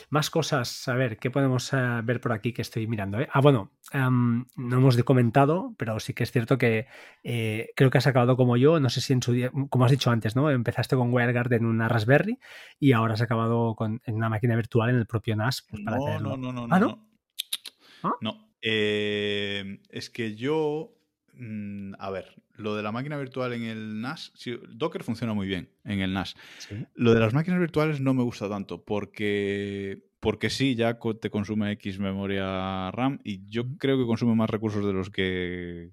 Más 0.09 0.31
cosas, 0.31 0.87
a 0.87 0.95
ver, 0.95 1.17
¿qué 1.17 1.29
podemos 1.29 1.71
eh, 1.73 2.01
ver 2.03 2.19
por 2.19 2.31
aquí 2.31 2.53
que 2.53 2.63
estoy 2.63 2.87
mirando? 2.87 3.19
Eh? 3.19 3.27
Ah, 3.31 3.41
bueno, 3.41 3.73
em, 3.93 4.45
no 4.55 4.77
hemos 4.77 4.97
comentado, 5.03 5.75
pero 5.77 5.99
sí 5.99 6.13
que 6.13 6.23
es 6.23 6.31
cierto 6.31 6.57
que 6.57 6.87
eh, 7.23 7.69
creo 7.75 7.91
que 7.91 7.99
has 7.99 8.07
acabado 8.07 8.35
como 8.35 8.57
yo, 8.57 8.79
no 8.79 8.89
sé 8.89 9.01
si 9.01 9.13
en 9.13 9.21
su 9.21 9.33
día, 9.33 9.51
como 9.69 9.85
has 9.85 9.91
dicho 9.91 10.09
antes, 10.09 10.35
¿no? 10.35 10.49
Empezaste 10.49 10.95
con 10.95 11.13
WireGuard 11.13 11.53
en 11.53 11.65
una 11.65 11.87
Raspberry 11.87 12.39
y 12.79 12.91
ahora 12.91 13.13
has 13.13 13.21
acabado 13.21 13.75
con, 13.75 14.01
en 14.05 14.15
una 14.15 14.29
máquina 14.29 14.55
virtual 14.55 14.89
en 14.89 14.97
el 14.97 15.05
propio 15.05 15.35
NAS. 15.35 15.65
Pues, 15.69 15.83
para 15.83 15.97
no, 15.97 16.19
no, 16.19 16.37
no, 16.37 16.51
no, 16.51 16.67
¿Ah, 16.69 16.79
no? 16.79 17.07
No. 18.21 18.31
¿Ah? 18.31 18.47
es 18.61 20.09
que 20.09 20.35
yo 20.35 20.97
Mm, 21.39 21.93
a 21.99 22.09
ver, 22.09 22.33
lo 22.55 22.75
de 22.75 22.81
la 22.81 22.91
máquina 22.91 23.17
virtual 23.17 23.53
en 23.53 23.63
el 23.63 24.01
NAS, 24.01 24.33
Docker 24.69 25.03
funciona 25.03 25.33
muy 25.33 25.47
bien 25.47 25.69
en 25.83 25.99
el 25.99 26.13
NAS. 26.13 26.35
Lo 26.95 27.13
de 27.13 27.19
las 27.19 27.33
máquinas 27.33 27.59
virtuales 27.59 28.01
no 28.01 28.13
me 28.13 28.23
gusta 28.23 28.49
tanto 28.49 28.83
porque, 28.83 30.03
porque 30.19 30.49
sí, 30.49 30.75
ya 30.75 30.97
te 31.21 31.29
consume 31.29 31.71
X 31.73 31.99
memoria 31.99 32.89
RAM 32.91 33.19
y 33.23 33.47
yo 33.47 33.65
creo 33.77 33.97
que 33.97 34.05
consume 34.05 34.35
más 34.35 34.49
recursos 34.49 34.85
de 34.85 34.93
los 34.93 35.09
que... 35.09 35.91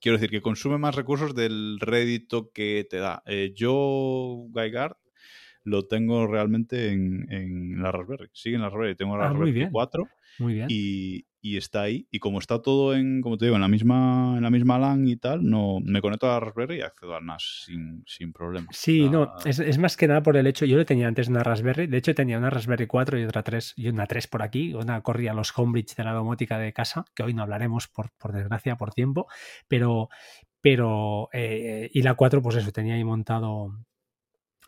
Quiero 0.00 0.18
decir, 0.18 0.30
que 0.30 0.42
consume 0.42 0.78
más 0.78 0.94
recursos 0.94 1.34
del 1.34 1.78
rédito 1.80 2.52
que 2.52 2.86
te 2.88 2.98
da. 2.98 3.22
Eh, 3.26 3.52
yo, 3.54 4.46
Guard, 4.50 4.96
lo 5.68 5.86
tengo 5.86 6.26
realmente 6.26 6.90
en, 6.90 7.80
la 7.82 7.92
Raspberry. 7.92 8.28
Sigue 8.32 8.56
en 8.56 8.62
la 8.62 8.70
Raspberry. 8.70 8.96
Tengo 8.96 9.16
la 9.16 9.26
ah, 9.26 9.32
Raspberry 9.32 9.68
4 9.70 10.08
muy 10.38 10.54
bien. 10.54 10.66
Y, 10.70 11.24
está 11.56 11.82
ahí. 11.82 12.06
Y 12.10 12.18
como 12.18 12.40
está 12.40 12.60
todo 12.60 12.94
en, 12.94 13.22
como 13.22 13.38
te 13.38 13.46
digo, 13.46 13.56
en 13.56 13.62
la 13.62 13.68
misma, 13.68 14.34
en 14.36 14.42
la 14.42 14.50
misma 14.50 14.78
LAN 14.78 15.08
y 15.08 15.16
tal, 15.16 15.48
no 15.48 15.78
me 15.82 16.02
conecto 16.02 16.26
a 16.26 16.34
la 16.34 16.40
Raspberry 16.40 16.76
y 16.76 16.80
accedo 16.82 17.14
al 17.14 17.24
NAS 17.24 17.64
sin, 17.64 18.04
sin 18.06 18.34
problema. 18.34 18.68
Sí, 18.70 19.08
no, 19.08 19.32
es, 19.46 19.78
más 19.78 19.96
que 19.96 20.08
nada 20.08 20.22
por 20.22 20.36
el 20.36 20.46
hecho, 20.46 20.66
yo 20.66 20.76
lo 20.76 20.84
tenía 20.84 21.08
antes 21.08 21.28
una 21.28 21.42
Raspberry, 21.42 21.86
de 21.86 21.96
hecho 21.96 22.14
tenía 22.14 22.36
una 22.36 22.50
Raspberry 22.50 22.86
4 22.86 23.18
y 23.18 23.24
otra 23.24 23.42
3, 23.42 23.74
y 23.76 23.88
una 23.88 24.06
3 24.06 24.26
por 24.26 24.42
aquí, 24.42 24.74
una 24.74 25.00
corría 25.00 25.32
los 25.32 25.56
Homebridge 25.56 25.94
de 25.96 26.04
la 26.04 26.12
domótica 26.12 26.58
de 26.58 26.74
casa, 26.74 27.06
que 27.14 27.22
hoy 27.22 27.32
no 27.32 27.42
hablaremos 27.42 27.88
por, 27.88 28.10
por 28.18 28.32
desgracia, 28.32 28.76
por 28.76 28.92
tiempo, 28.92 29.26
pero, 29.68 30.10
pero 30.60 31.30
eh, 31.32 31.88
y 31.94 32.02
la 32.02 32.12
4, 32.12 32.42
pues 32.42 32.56
eso, 32.56 32.72
tenía 32.72 32.94
ahí 32.94 33.04
montado 33.04 33.72
en 33.72 33.86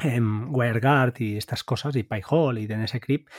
WireGuard 0.03 1.15
y 1.19 1.37
estas 1.37 1.65
cosas, 1.65 1.97
y 1.97 2.03
PyHole 2.03 2.61
y 2.61 2.67
DNSCrypt, 2.67 3.31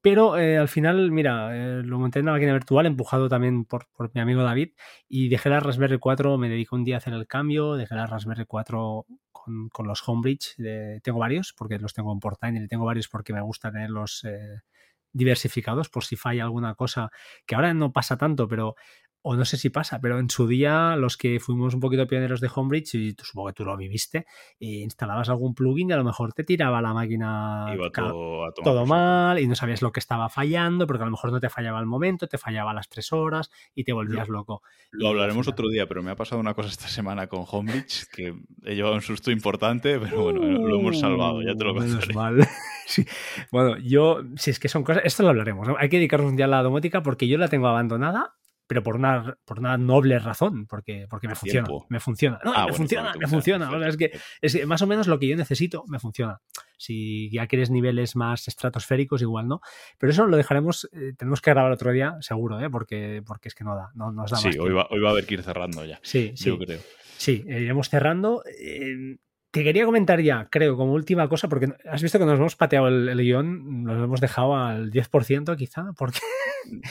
pero 0.00 0.38
eh, 0.38 0.58
al 0.58 0.68
final, 0.68 1.10
mira, 1.10 1.56
eh, 1.56 1.82
lo 1.82 1.98
monté 1.98 2.18
en 2.18 2.26
una 2.26 2.32
máquina 2.32 2.52
virtual, 2.52 2.86
empujado 2.86 3.28
también 3.28 3.64
por, 3.64 3.86
mi 4.14 4.20
amigo 4.20 4.42
David, 4.42 4.70
y 5.08 5.28
dejé 5.28 5.48
la 5.48 5.60
Raspberry 5.60 5.98
4, 5.98 6.38
me 6.38 6.48
dedico 6.48 6.76
un 6.76 6.84
día 6.84 6.96
a 6.96 6.98
hacer 6.98 7.12
el 7.12 7.26
cambio, 7.26 7.74
dejé 7.74 7.94
la 7.94 8.06
Raspberry 8.06 8.44
4 8.46 9.06
con, 9.32 9.86
los 9.86 10.06
Homebridge, 10.06 10.56
tengo 11.02 11.18
varios, 11.18 11.54
porque 11.56 11.78
los 11.78 11.94
tengo 11.94 12.12
en 12.12 12.20
Portainer, 12.20 12.62
y 12.62 12.68
tengo 12.68 12.84
varios 12.84 13.08
porque 13.08 13.32
me 13.32 13.40
gusta 13.40 13.72
tenerlos 13.72 14.24
eh, 14.24 14.60
diversificados 15.12 15.88
por 15.88 16.04
si 16.04 16.16
falla 16.16 16.44
alguna 16.44 16.74
cosa, 16.74 17.10
que 17.46 17.54
ahora 17.54 17.74
no 17.74 17.92
pasa 17.92 18.16
tanto, 18.16 18.46
pero 18.48 18.76
o 19.22 19.36
no 19.36 19.44
sé 19.44 19.56
si 19.56 19.68
pasa, 19.68 20.00
pero 20.00 20.18
en 20.18 20.30
su 20.30 20.46
día 20.46 20.96
los 20.96 21.16
que 21.16 21.40
fuimos 21.40 21.74
un 21.74 21.80
poquito 21.80 22.06
pioneros 22.06 22.40
de 22.40 22.50
Homebridge, 22.54 22.94
y 22.94 23.12
tú, 23.12 23.24
supongo 23.24 23.48
que 23.48 23.54
tú 23.54 23.64
lo 23.64 23.76
viviste, 23.76 24.26
e 24.58 24.80
instalabas 24.80 25.28
algún 25.28 25.54
plugin 25.54 25.90
y 25.90 25.92
a 25.92 25.96
lo 25.96 26.04
mejor 26.04 26.32
te 26.32 26.44
tiraba 26.44 26.80
la 26.80 26.94
máquina 26.94 27.66
todo, 28.64 28.86
mal 28.86 29.38
y 29.38 29.46
no 29.46 29.54
sabías 29.54 29.82
lo 29.82 29.92
que 29.92 30.00
estaba 30.00 30.28
fallando, 30.28 30.86
porque 30.86 31.02
a 31.02 31.06
lo 31.06 31.12
mejor 31.12 31.32
no 31.32 31.40
te 31.40 31.50
fallaba 31.50 31.78
al 31.78 31.86
momento, 31.86 32.28
te 32.28 32.38
fallaba 32.38 32.70
a 32.70 32.74
las 32.74 32.88
tres 32.88 33.12
horas 33.12 33.50
y 33.74 33.84
te 33.84 33.92
volvías 33.92 34.28
loco. 34.28 34.62
Lo 34.92 35.08
hablaremos 35.08 35.46
otro 35.48 35.68
día, 35.68 35.86
pero 35.86 36.02
me 36.02 36.10
ha 36.10 36.16
pasado 36.16 36.40
una 36.40 36.54
cosa 36.54 36.68
esta 36.68 36.88
semana 36.88 37.26
con 37.26 37.44
Homebridge 37.46 38.06
que 38.12 38.34
he 38.64 38.74
llevado 38.74 38.94
un 38.94 39.02
susto 39.02 39.30
importante, 39.30 39.98
pero 39.98 40.22
bueno, 40.22 40.40
lo 40.40 40.80
hemos 40.80 40.98
salvado, 40.98 41.42
ya 41.42 41.54
te 41.54 41.64
lo 41.64 41.74
contaré. 41.74 42.14
Mal. 42.14 42.48
sí. 42.86 43.04
Bueno, 43.52 43.76
yo, 43.78 44.22
si 44.36 44.50
es 44.50 44.58
que 44.58 44.68
son 44.68 44.82
cosas, 44.82 45.02
esto 45.04 45.22
lo 45.22 45.28
hablaremos, 45.28 45.68
hay 45.78 45.88
que 45.90 45.98
dedicarnos 45.98 46.30
un 46.30 46.36
día 46.36 46.46
a 46.46 46.48
la 46.48 46.62
domótica 46.62 47.02
porque 47.02 47.28
yo 47.28 47.36
la 47.36 47.48
tengo 47.48 47.68
abandonada 47.68 48.39
pero 48.70 48.84
por 48.84 48.94
una, 48.94 49.36
por 49.44 49.58
una 49.58 49.76
noble 49.76 50.20
razón, 50.20 50.68
porque, 50.68 51.08
porque 51.10 51.26
me 51.26 51.34
funciona. 51.34 51.68
Me 51.88 51.98
funciona. 51.98 52.38
No, 52.44 52.52
ah, 52.54 52.66
me 52.68 52.72
funciona, 52.72 53.12
me 53.18 53.26
funciona. 53.26 53.88
es, 53.88 53.96
que, 53.96 54.12
es 54.40 54.64
más 54.64 54.80
o 54.80 54.86
menos 54.86 55.08
lo 55.08 55.18
que 55.18 55.26
yo 55.26 55.34
necesito 55.34 55.82
me 55.88 55.98
funciona. 55.98 56.40
Si 56.78 57.28
ya 57.32 57.48
quieres 57.48 57.68
niveles 57.68 58.14
más 58.14 58.46
estratosféricos, 58.46 59.22
igual 59.22 59.48
no. 59.48 59.60
Pero 59.98 60.12
eso 60.12 60.24
lo 60.24 60.36
dejaremos, 60.36 60.88
eh, 60.92 61.14
tenemos 61.18 61.40
que 61.40 61.50
grabar 61.50 61.72
otro 61.72 61.90
día, 61.90 62.16
seguro, 62.20 62.60
¿eh? 62.60 62.70
porque, 62.70 63.24
porque 63.26 63.48
es 63.48 63.56
que 63.56 63.64
no 63.64 63.74
da, 63.74 63.90
no 63.96 64.12
nos 64.12 64.30
da 64.30 64.36
sí, 64.36 64.56
hoy 64.56 64.70
va, 64.70 64.86
hoy 64.88 65.00
va, 65.00 65.08
a 65.08 65.10
haber 65.14 65.26
que 65.26 65.34
ir 65.34 65.42
cerrando 65.42 65.84
ya. 65.84 65.98
Sí, 66.04 66.32
sí. 66.36 66.44
Yo 66.44 66.56
creo. 66.56 66.78
Sí, 67.16 67.42
iremos 67.48 67.88
cerrando. 67.88 68.44
Eh, 68.56 69.16
te 69.50 69.64
quería 69.64 69.84
comentar 69.84 70.20
ya, 70.20 70.48
creo, 70.50 70.76
como 70.76 70.92
última 70.92 71.28
cosa, 71.28 71.48
porque 71.48 71.72
has 71.88 72.02
visto 72.02 72.18
que 72.18 72.24
nos 72.24 72.38
hemos 72.38 72.56
pateado 72.56 72.88
el, 72.88 73.16
guion, 73.18 73.82
nos 73.82 74.04
hemos 74.04 74.20
dejado 74.20 74.56
al 74.56 74.90
10% 74.90 75.56
quizá, 75.56 75.92
porque, 75.96 76.20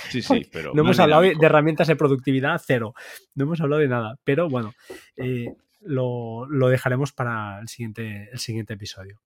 sí, 0.10 0.22
sí, 0.22 0.48
pero 0.52 0.74
no 0.74 0.82
hemos 0.82 1.00
hablado 1.00 1.22
de 1.22 1.38
herramientas 1.42 1.88
de 1.88 1.96
productividad, 1.96 2.62
cero. 2.64 2.94
No 3.36 3.46
hemos 3.46 3.62
hablado 3.62 3.82
de 3.82 3.88
nada, 3.88 4.16
pero 4.26 4.50
bueno, 4.50 4.74
eh, 5.16 5.54
lo, 5.80 6.48
dejaremos 6.70 7.14
para 7.14 7.60
el 7.60 7.70
siguiente, 7.70 8.30
el 8.32 8.40
siguiente 8.40 8.74
episodio. 8.74 9.22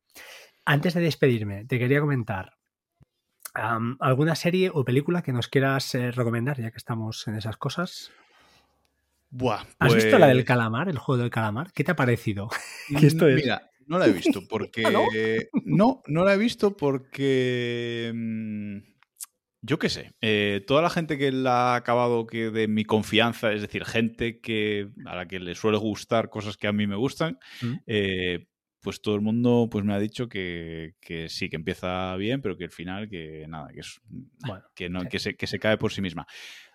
Antes 0.65 0.93
de 0.93 1.01
despedirme, 1.01 1.65
te 1.65 1.80
quería 1.80 1.99
comentar 1.99 2.53
alguna 3.99 4.35
serie 4.35 4.72
o 4.73 4.84
película 4.84 5.22
que 5.22 5.34
nos 5.34 5.47
quieras 5.47 5.93
eh, 5.93 6.11
recomendar, 6.11 6.60
ya 6.60 6.72
que 6.72 6.77
estamos 6.77 7.27
en 7.27 7.35
esas 7.35 7.57
cosas. 7.57 8.11
¿Has 9.80 9.95
visto 9.95 10.18
la 10.18 10.27
del 10.27 10.38
pues 10.38 10.45
calamar, 10.45 10.89
el 10.89 10.97
juego 10.97 11.22
del 11.22 11.31
calamar? 11.31 11.72
¿Qué 11.73 11.84
te 11.84 11.91
ha 11.91 11.95
parecido? 11.95 12.49
esto 13.01 13.26
Mira, 13.26 13.69
no 13.88 13.97
la 13.97 14.07
he 14.07 14.14
visto 14.14 14.41
porque... 14.49 14.84
¿Ah, 14.85 14.91
no? 15.65 16.01
no? 16.07 16.26
la 16.26 16.34
he 16.34 16.38
visto 16.38 16.76
porque... 16.76 18.11
Mm, 18.14 18.93
yo 19.65 19.80
qué 19.80 19.88
sé, 19.88 20.11
eh, 20.19 20.61
toda 20.68 20.81
la 20.81 20.89
gente 20.89 21.18
que 21.18 21.31
la 21.31 21.73
ha 21.73 21.76
acabado 21.77 22.27
que 22.27 22.51
de 22.51 22.68
mi 22.68 22.84
confianza, 22.84 23.53
es 23.53 23.61
decir, 23.61 23.85
gente 23.85 24.41
que 24.41 24.89
a 25.05 25.15
la 25.15 25.26
que 25.26 25.39
le 25.39 25.55
suele 25.55 25.77
gustar 25.77 26.30
cosas 26.30 26.57
que 26.57 26.68
a 26.68 26.73
mí 26.73 26.85
me 26.85 26.97
gustan, 26.97 27.39
mm. 27.61 27.73
eh, 27.88 28.47
pues 28.81 29.01
todo 29.01 29.15
el 29.15 29.22
mundo 29.22 29.69
pues 29.72 29.85
me 29.85 29.93
ha 29.93 29.99
dicho 29.99 30.27
que, 30.27 30.95
sí, 31.30 31.49
que 31.49 31.55
empieza 31.55 32.14
bien, 32.18 32.41
pero 32.41 32.57
que 32.57 32.65
al 32.65 32.72
final 32.72 33.07
que 33.07 33.45
nada, 33.47 33.69
que 33.72 33.80
es 33.80 34.01
que 34.76 34.89
no, 34.89 35.05
que 35.05 35.19
se, 35.19 35.38
que 35.38 35.47
se 35.47 35.60
cae 35.60 35.77
por 35.77 35.93
sí 35.93 36.01
misma. 36.01 36.27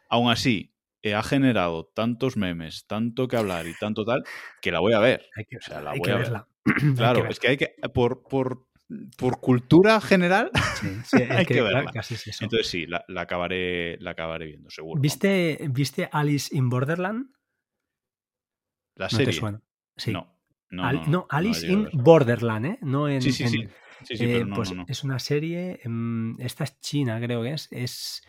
Aún 0.09 0.31
así, 0.31 0.73
eh, 1.03 1.15
ha 1.15 1.23
generado 1.23 1.91
tantos 1.95 2.37
memes, 2.37 2.87
tanto 2.87 3.29
que 3.29 3.37
hablar 3.37 3.67
y 3.67 3.75
tanto 3.75 4.05
tal, 4.05 4.25
que 4.61 4.73
la 4.73 4.81
voy 4.81 4.95
a 4.95 5.01
ver. 5.01 5.27
Hay 5.37 5.45
que, 5.45 5.57
o 5.57 5.61
sea, 5.61 5.81
la 5.81 5.95
voy 5.95 6.11
a 6.11 6.17
ver. 6.17 6.33
Claro, 6.97 7.27
es 7.29 7.41
que 7.41 7.49
hay 7.49 7.57
que, 7.57 7.75
por, 7.95 8.23
por, 8.25 8.69
por 9.17 9.41
cultura 9.41 10.01
general, 10.01 10.51
hay 11.31 11.47
que, 11.47 11.63
verla. 11.63 11.91
Entonces 12.41 12.67
sí, 12.67 12.87
la, 12.87 13.05
acabaré, 13.17 13.97
la 14.01 14.11
acabaré 14.11 14.47
viendo, 14.47 14.69
seguro. 14.69 15.01
¿Viste, 15.01 15.67
¿Viste 15.71 16.11
Alice 16.13 16.55
in 16.55 16.69
Borderland? 16.69 17.31
La 18.97 19.09
serie. 19.09 19.41
No 19.41 19.63
Sí. 19.97 20.13
No. 20.13 20.39
No, 20.71 21.27
Alice 21.31 21.67
in 21.67 21.89
Borderland, 21.93 22.67
¿eh? 22.67 22.79
No 22.83 23.09
en. 23.09 23.23
Sí, 23.23 23.33
sí, 23.33 23.49
sí. 23.49 23.69
Eh, 24.11 24.45
pues 24.55 24.73
es 24.87 25.05
una 25.05 25.19
serie. 25.19 25.81
Em, 25.83 26.39
esta 26.41 26.65
es 26.65 26.81
china, 26.81 27.21
creo 27.21 27.43
que 27.43 27.53
es. 27.53 27.69
es 27.71 28.23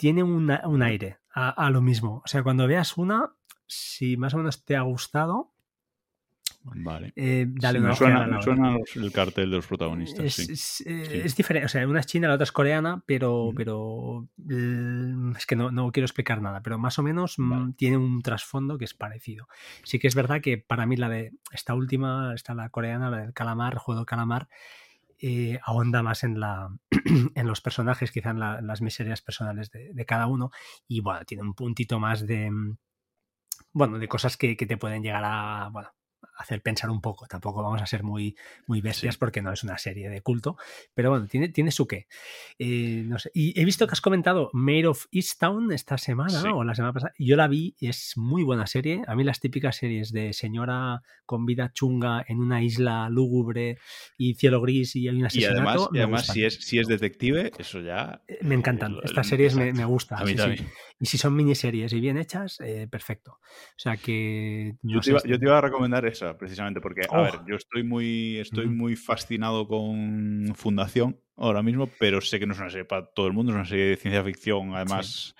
tiene 0.00 0.22
un 0.22 0.82
aire 0.82 1.18
a, 1.34 1.68
lo 1.70 1.82
mismo. 1.82 2.22
O 2.24 2.26
sea, 2.26 2.42
cuando 2.42 2.66
veas 2.66 2.96
una, 2.96 3.34
si 3.66 4.16
más 4.16 4.32
o 4.32 4.38
menos 4.38 4.64
te 4.64 4.74
ha 4.74 4.80
gustado, 4.80 5.52
Vale. 6.62 7.14
Eh, 7.16 7.46
dale 7.48 7.80
me 7.80 7.96
suena, 7.96 8.26
me 8.26 8.42
suena 8.42 8.76
el 8.94 9.12
cartel 9.12 9.48
de 9.48 9.56
los 9.56 9.66
protagonistas. 9.66 10.38
Es, 10.38 10.82
eh, 10.82 11.22
es, 11.24 11.34
diferente. 11.34 11.64
O 11.64 11.68
sea, 11.70 11.88
una 11.88 12.00
es 12.00 12.06
china, 12.06 12.28
la 12.28 12.34
otra 12.34 12.44
es 12.44 12.52
coreana, 12.52 13.02
pero, 13.06 13.50
pero 13.56 14.28
mm, 14.36 15.36
es 15.36 15.46
que 15.46 15.56
no, 15.56 15.70
no, 15.70 15.90
quiero 15.90 16.04
explicar 16.04 16.42
nada. 16.42 16.62
Pero 16.62 16.76
más 16.76 16.98
o 16.98 17.02
menos 17.02 17.36
mm, 17.38 17.72
tiene 17.78 17.96
un 17.96 18.20
trasfondo 18.20 18.76
que 18.76 18.84
es 18.84 18.92
parecido. 18.92 19.48
Sí 19.84 19.98
que 19.98 20.06
es 20.06 20.14
verdad 20.14 20.42
que 20.42 20.58
para 20.58 20.84
mí 20.84 20.96
la 20.96 21.08
de 21.08 21.32
esta 21.50 21.72
última, 21.72 22.34
está 22.34 22.52
la 22.52 22.68
coreana, 22.68 23.08
la 23.08 23.22
del 23.22 23.32
calamar, 23.32 23.72
el 23.72 23.78
juego 23.78 24.00
del 24.00 24.06
calamar, 24.06 24.48
eh, 25.20 25.58
ahonda 25.62 26.02
más 26.02 26.24
en, 26.24 26.40
la, 26.40 26.68
en 27.34 27.46
los 27.46 27.60
personajes, 27.60 28.12
quizá 28.12 28.30
en, 28.30 28.40
las 28.40 28.80
miserias 28.82 29.22
personales 29.22 29.70
de, 29.70 30.06
cada 30.06 30.26
uno. 30.26 30.50
Y 30.88 31.00
bueno, 31.00 31.24
tiene 31.24 31.42
un 31.42 31.54
puntito 31.54 31.98
más 31.98 32.26
de, 32.26 32.50
bueno, 33.72 33.98
de 33.98 34.08
cosas 34.08 34.36
que, 34.36 34.56
que 34.56 34.66
te 34.66 34.76
pueden 34.76 35.02
llegar 35.02 35.22
a, 35.24 35.68
bueno, 35.72 35.90
hacer 36.40 36.62
pensar 36.62 36.90
un 36.90 37.00
poco. 37.00 37.26
Tampoco 37.26 37.62
vamos 37.62 37.82
a 37.82 37.86
ser 37.86 38.02
muy, 38.02 38.36
muy 38.66 38.80
bestias 38.80 39.16
porque 39.16 39.42
no 39.42 39.52
es 39.52 39.62
una 39.62 39.78
serie 39.78 40.08
de 40.08 40.22
culto, 40.22 40.56
pero 40.94 41.10
bueno, 41.10 41.26
tiene, 41.26 41.48
tiene 41.48 41.70
su 41.70 41.86
qué. 41.86 42.06
Eh, 42.58 43.04
no 43.06 43.18
sé. 43.18 43.30
Y 43.34 43.58
he 43.60 43.64
visto 43.64 43.86
que 43.86 43.92
has 43.92 44.00
comentado 44.00 44.50
Mayor 44.52 44.88
of 44.88 45.06
Easttown 45.12 45.72
esta 45.72 45.98
semana 45.98 46.54
o 46.54 46.64
la 46.64 46.74
semana 46.74 46.92
pasada. 46.92 47.12
Yo 47.18 47.36
la 47.36 47.48
vi, 47.48 47.74
es 47.80 48.16
muy 48.16 48.42
buena 48.42 48.66
serie. 48.66 49.02
A 49.06 49.14
mí 49.14 49.24
las 49.24 49.40
típicas 49.40 49.76
series 49.76 50.12
de 50.12 50.32
señora 50.32 51.02
con 51.26 51.46
vida 51.46 51.72
chunga 51.72 52.24
en 52.26 52.38
una 52.38 52.62
isla 52.62 53.08
lúgubre 53.08 53.78
y 54.16 54.34
cielo 54.34 54.60
gris 54.60 54.96
y 54.96 55.08
hay 55.08 55.16
un 55.16 55.26
asesinato. 55.26 55.90
Y 55.92 55.98
además, 55.98 56.26
si, 56.26 56.44
es, 56.44 56.54
si 56.54 56.78
es 56.78 56.88
detective, 56.88 57.52
eso 57.58 57.80
ya... 57.80 58.22
Eh, 58.26 58.38
me 58.42 58.54
encantan. 58.54 58.96
Estas 59.04 59.26
series 59.26 59.54
me, 59.54 59.72
me, 59.72 59.84
gustan. 59.84 60.20
A 60.20 60.24
mí 60.24 60.34
también. 60.34 60.66
Y 60.98 61.06
si 61.06 61.16
son 61.16 61.34
miniseries 61.34 61.92
y 61.94 62.00
bien 62.00 62.18
hechas, 62.18 62.60
eh, 62.60 62.86
perfecto. 62.90 63.32
O 63.40 63.78
sea 63.78 63.96
que... 63.96 64.76
yo, 64.82 65.00
te 65.00 65.10
iba, 65.46 65.58
a 65.58 65.60
recomendar 65.62 66.04
esa, 66.04 66.29
precisamente, 66.36 66.80
porque, 66.80 67.02
a 67.10 67.20
ver, 67.22 67.34
yo 67.48 67.56
estoy 67.56 67.82
muy, 67.82 68.38
estoy 68.38 68.66
muy 68.66 68.96
fascinado 68.96 69.66
con 69.66 70.52
Fundación 70.54 71.20
ahora 71.36 71.62
mismo, 71.62 71.88
pero 71.98 72.20
sé 72.20 72.38
que 72.38 72.46
no 72.46 72.52
es 72.52 72.58
una 72.58 72.70
serie 72.70 72.84
para 72.84 73.06
todo 73.06 73.26
el 73.26 73.32
mundo, 73.32 73.52
es 73.52 73.56
una 73.56 73.64
serie 73.64 73.86
de 73.86 73.96
ciencia 73.96 74.22
ficción, 74.22 74.74
además 74.74 75.34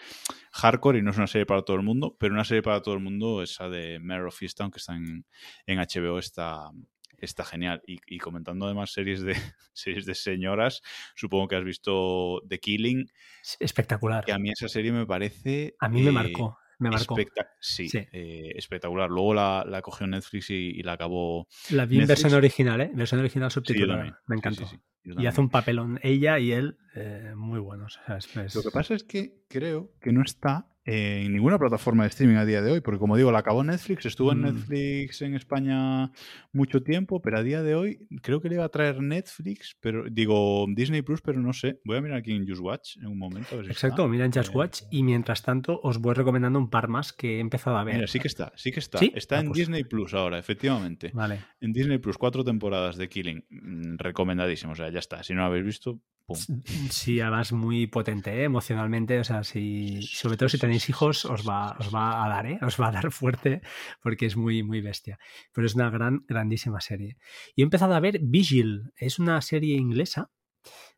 hardcore, 0.53 0.99
y 0.99 1.03
no 1.03 1.11
es 1.11 1.17
una 1.17 1.27
serie 1.27 1.47
para 1.47 1.63
todo 1.63 1.77
el 1.77 1.83
mundo, 1.83 2.17
pero 2.19 2.35
una 2.35 2.45
serie 2.45 2.63
para 2.63 2.83
todo 2.83 2.95
el 2.95 3.01
mundo, 3.01 3.43
esa 3.43 3.69
de 3.69 3.99
Mare 4.01 4.25
of 4.25 4.43
Easttown, 4.43 4.71
que 4.71 4.79
está 4.79 4.95
en, 4.95 5.27
en 5.67 5.79
HBO, 5.79 6.19
está, 6.19 6.71
está 7.19 7.45
genial. 7.45 7.83
Y, 7.87 8.19
comentando 8.19 8.67
además 8.67 8.93
series 8.93 9.23
de, 9.23 9.35
series 9.73 10.07
de 10.07 10.15
señoras, 10.15 10.83
supongo 11.15 11.49
que 11.49 11.57
has 11.57 11.65
visto 11.65 12.43
The 12.49 12.59
Killing. 12.59 13.11
Espectacular. 13.59 14.25
Que 14.25 14.33
a 14.33 14.39
mí 14.39 14.51
esa 14.51 14.69
serie 14.69 14.93
me 14.93 15.07
parece... 15.07 15.75
A 15.79 15.89
mí 15.89 16.03
me 16.03 16.13
marcó. 16.13 16.59
Me 16.81 16.91
marcó. 16.91 17.17
sí, 17.61 17.89
eh, 17.95 18.53
espectacular. 18.57 19.09
Luego 19.11 19.35
la, 19.35 19.65
la, 19.67 19.83
cogió 19.83 20.07
Netflix 20.07 20.51
y, 20.51 20.83
la 20.83 20.95
acabó. 20.95 21.47
La 21.71 21.85
vi 21.85 22.01
en 22.01 22.07
versión 22.07 22.33
original, 22.35 22.81
¿eh? 22.81 22.91
Versión 22.95 23.21
original 23.21 23.51
subtitulada. 23.51 24.21
me 24.27 24.37
encantó. 24.37 24.65
y 25.05 25.27
hace 25.27 25.41
un 25.41 25.51
papelón 25.51 26.01
ella 26.03 26.39
y 26.39 26.53
él 26.53 26.79
eh, 26.95 27.35
muy 27.37 27.61
buenos. 27.61 28.01
Lo 28.55 28.63
que 28.63 28.71
pasa 28.73 28.95
es 28.95 29.05
que 29.05 29.45
creo 29.49 29.93
que 30.01 30.13
no 30.13 30.23
está 30.23 30.69
en 30.93 31.33
ninguna 31.33 31.57
plataforma 31.57 32.03
de 32.03 32.09
streaming 32.09 32.37
a 32.37 32.45
día 32.45 32.63
de 32.63 32.73
hoy, 32.73 32.81
porque 32.81 32.99
como 32.99 33.17
digo, 33.17 33.31
la 33.31 33.39
acabó 33.39 33.63
Netflix, 33.63 34.07
estuvo 34.07 34.33
en 34.33 34.41
mm. 34.41 34.43
Netflix 34.43 35.23
en 35.23 35.35
España 35.37 36.11
mucho 36.53 36.83
tiempo, 36.83 37.23
pero 37.23 37.39
a 37.39 37.43
día 37.45 37.63
de 37.63 37.77
hoy 37.77 38.09
creo 38.23 38.41
que 38.41 38.49
le 38.49 38.57
iba 38.57 38.65
a 38.65 38.69
traer 38.71 39.01
Netflix, 39.01 39.77
pero 39.81 40.05
digo 40.11 40.67
Disney 40.69 41.03
Plus, 41.03 41.21
pero 41.23 41.41
no 41.41 41.53
sé. 41.53 41.81
Voy 41.85 41.97
a 41.97 42.01
mirar 42.01 42.19
aquí 42.19 42.33
en 42.33 42.47
Just 42.47 42.61
Watch 42.61 42.97
en 42.97 43.07
un 43.07 43.19
momento. 43.19 43.61
Exacto, 43.61 44.09
mira 44.09 44.25
en 44.25 44.33
Just 44.33 44.53
Watch 44.53 44.83
y 44.91 45.05
mientras 45.05 45.43
tanto 45.43 45.81
os 45.81 45.99
voy 45.99 46.15
recomendando 46.15 46.59
un 46.59 46.71
par 46.71 46.89
más 46.89 47.13
que 47.13 47.37
he 47.37 47.41
empezado 47.41 47.77
a 47.77 47.85
ver. 47.85 47.95
Mira, 47.95 48.07
sí 48.09 48.19
que 48.19 48.29
está, 48.29 48.53
sí 48.57 48.73
que 48.73 48.81
está. 48.81 48.99
Está 49.15 49.37
ah, 49.37 49.41
en 49.41 49.47
pues 49.47 49.59
Disney 49.59 49.85
Plus 49.85 50.13
ahora, 50.15 50.39
efectivamente. 50.39 51.13
Vale. 51.15 51.41
En 51.61 51.73
Disney 51.73 51.99
Plus, 51.99 52.19
cuatro 52.19 52.43
temporadas 52.43 52.97
de 52.97 53.09
Killing. 53.09 53.45
Mm, 53.49 53.97
recomendadísimo, 53.97 54.73
o 54.73 54.77
sea, 54.77 54.91
ya 54.91 54.99
está. 54.99 55.23
Si 55.23 55.35
no 55.35 55.41
lo 55.43 55.47
habéis 55.47 55.65
visto, 55.65 56.01
Sí, 56.91 57.21
además 57.21 57.53
muy 57.53 57.87
potente 57.87 58.31
¿eh? 58.41 58.45
emocionalmente. 58.45 59.19
O 59.19 59.25
sea, 59.25 59.45
si, 59.45 60.03
sobre 60.03 60.37
todo 60.37 60.49
si 60.49 60.59
tenéis 60.59 60.89
hijos, 60.89 61.25
os 61.25 61.49
va, 61.49 61.77
os 61.79 61.95
va 61.95 62.25
a 62.25 62.29
dar, 62.29 62.47
¿eh? 62.47 62.59
os 62.63 62.81
va 62.81 62.89
a 62.89 62.93
dar 62.93 63.11
fuerte 63.11 63.63
porque 64.03 64.27
es 64.27 64.37
muy, 64.37 64.63
muy 64.63 64.81
bestia. 64.81 65.19
Pero 65.53 65.67
es 65.67 65.75
una 65.75 65.91
gran, 65.91 66.25
grandísima 66.29 66.81
serie. 66.81 67.17
Y 67.55 67.63
he 67.63 67.65
empezado 67.65 67.95
a 67.95 68.01
ver 68.01 68.21
Vigil. 68.23 68.93
Es 68.97 69.19
una 69.19 69.41
serie 69.41 69.77
inglesa 69.77 70.31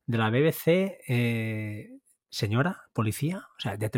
de 0.07 0.19
la 0.19 0.31
BBC. 0.31 0.99
Eh, 1.09 1.91
señora, 2.31 2.83
policía. 2.93 3.47
O 3.59 3.61
sea, 3.61 3.79
ya, 3.79 3.91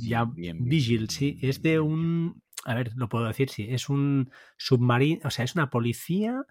ya, 0.00 0.26
Vigil, 0.54 1.10
sí. 1.10 1.38
Es 1.42 1.62
de 1.62 1.80
un. 1.80 2.42
A 2.64 2.74
ver, 2.74 2.92
lo 2.96 3.08
puedo 3.08 3.26
decir, 3.26 3.50
sí. 3.50 3.66
Es 3.70 3.88
un 3.88 4.30
submarino. 4.56 5.20
O 5.24 5.30
sea, 5.30 5.44
es 5.44 5.54
una 5.54 5.70
policía 5.70 6.46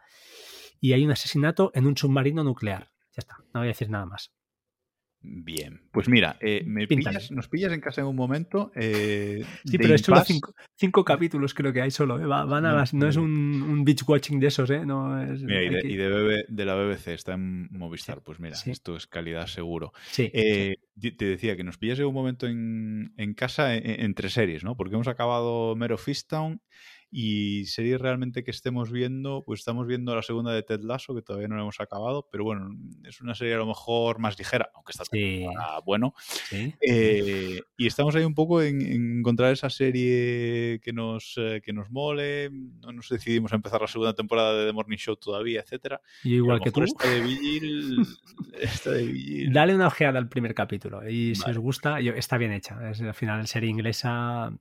y 0.80 0.94
hay 0.94 1.06
un 1.06 1.12
asesinato 1.12 1.72
en 1.74 1.88
un 1.88 1.98
submarino 1.98 2.44
nuclear. 2.44 2.93
Ya 3.16 3.20
está, 3.20 3.38
no 3.54 3.60
voy 3.60 3.68
a 3.68 3.72
decir 3.72 3.90
nada 3.90 4.06
más. 4.06 4.32
Bien, 5.26 5.80
pues 5.94 6.10
mira, 6.10 6.36
eh, 6.42 6.64
me 6.66 6.86
nos 7.32 7.48
pillas 7.48 7.72
en 7.72 7.80
casa 7.80 8.02
en 8.02 8.08
un 8.08 8.16
momento. 8.16 8.74
Eh, 8.76 9.42
sí, 9.64 9.78
pero 9.78 9.96
es 9.96 10.02
solo 10.02 10.22
cinco, 10.76 11.06
capítulos 11.06 11.54
creo 11.54 11.72
que 11.72 11.82
hay 11.82 11.92
solo. 11.92 12.20
¿eh? 12.20 12.26
van 12.26 12.66
a 12.66 12.84
no, 12.92 13.08
es 13.08 13.16
un, 13.16 13.62
un, 13.62 13.86
beach 13.86 14.04
watching 14.06 14.42
de 14.42 14.48
esos, 14.48 14.70
¿eh? 14.70 14.86
No 14.86 15.22
es, 15.24 15.42
mira, 15.42 15.80
y, 15.82 15.96
de, 15.96 16.46
de, 16.46 16.66
la 16.66 16.76
BBC 16.76 17.08
está 17.14 17.36
en 17.36 17.70
Movistar. 17.72 18.22
Pues 18.22 18.42
mira, 18.42 18.58
esto 18.66 18.98
es 18.98 19.08
calidad 19.08 19.48
seguro. 19.48 19.94
Sí, 20.12 20.30
te 20.30 21.26
decía 21.26 21.56
que 21.56 21.64
nos 21.64 21.78
pillas 21.78 22.00
en 22.00 22.06
un 22.06 22.14
momento 22.14 22.46
en, 22.46 23.14
en 23.16 23.34
casa 23.34 23.76
entre 23.76 24.30
series, 24.30 24.66
¿no? 24.66 24.76
Porque 24.76 24.96
hemos 24.96 25.08
acabado 25.08 25.74
Mero 25.78 25.98
Fistown 25.98 26.62
y 27.16 27.66
series 27.66 28.02
realmente 28.02 28.44
que 28.44 28.50
estemos 28.50 28.92
viendo, 28.92 29.44
pues 29.46 29.60
estamos 29.60 29.86
viendo 29.86 30.16
la 30.16 30.24
segunda 30.24 30.52
de 30.52 30.64
Ted 30.64 30.82
Lasso, 30.82 31.14
que 31.14 31.22
todavía 31.22 31.48
no 31.48 31.56
la 31.56 31.62
hemos 31.62 31.80
acabado, 31.80 32.28
pero 32.32 32.44
bueno, 32.44 32.76
es 33.04 33.22
una 33.22 33.36
serie 33.36 33.54
a 33.54 33.58
lo 33.58 33.68
mejor 33.68 34.18
más 34.18 34.36
ligera, 34.40 34.72
aunque 34.74 34.94
está 34.94 35.04
bueno. 35.86 36.16
Eh, 36.52 37.62
y 37.78 37.86
estamos 37.86 38.16
ahí 38.16 38.24
un 38.24 38.34
poco 38.34 38.64
en, 38.64 38.82
encontrar 39.20 39.54
esa 39.54 39.70
serie 39.70 40.80
que 40.82 40.92
nos, 40.92 41.36
eh, 41.38 41.62
que 41.64 41.72
nos 41.72 41.92
mole, 41.92 42.50
no 42.50 42.92
nos 42.92 43.10
decidimos 43.10 43.54
a 43.54 43.58
empezar 43.58 43.80
la 43.80 43.88
segunda 43.88 44.16
temporada 44.16 44.58
de 44.58 44.66
The 44.66 44.74
Morning 44.74 44.98
Show 44.98 45.16
todavía, 45.16 45.62
etcétera. 45.62 46.02
Y 46.24 46.38
igual 46.38 46.62
que 46.62 46.72
tú. 46.72 46.82
Esta 46.82 47.08
de, 48.90 49.06
Vigil, 49.06 49.54
Dale 49.54 49.76
una 49.76 49.86
ojeada 49.86 50.18
al 50.18 50.30
primer 50.30 50.56
capítulo 50.56 51.08
y 51.08 51.36
si 51.36 51.48
os 51.48 51.60
gusta, 51.60 52.00
está 52.00 52.40
bien 52.40 52.54
hecha. 52.54 52.90
Es, 52.90 53.02
al 53.02 53.14
final, 53.14 53.46
serie 53.48 53.70
inglesa 53.70 54.52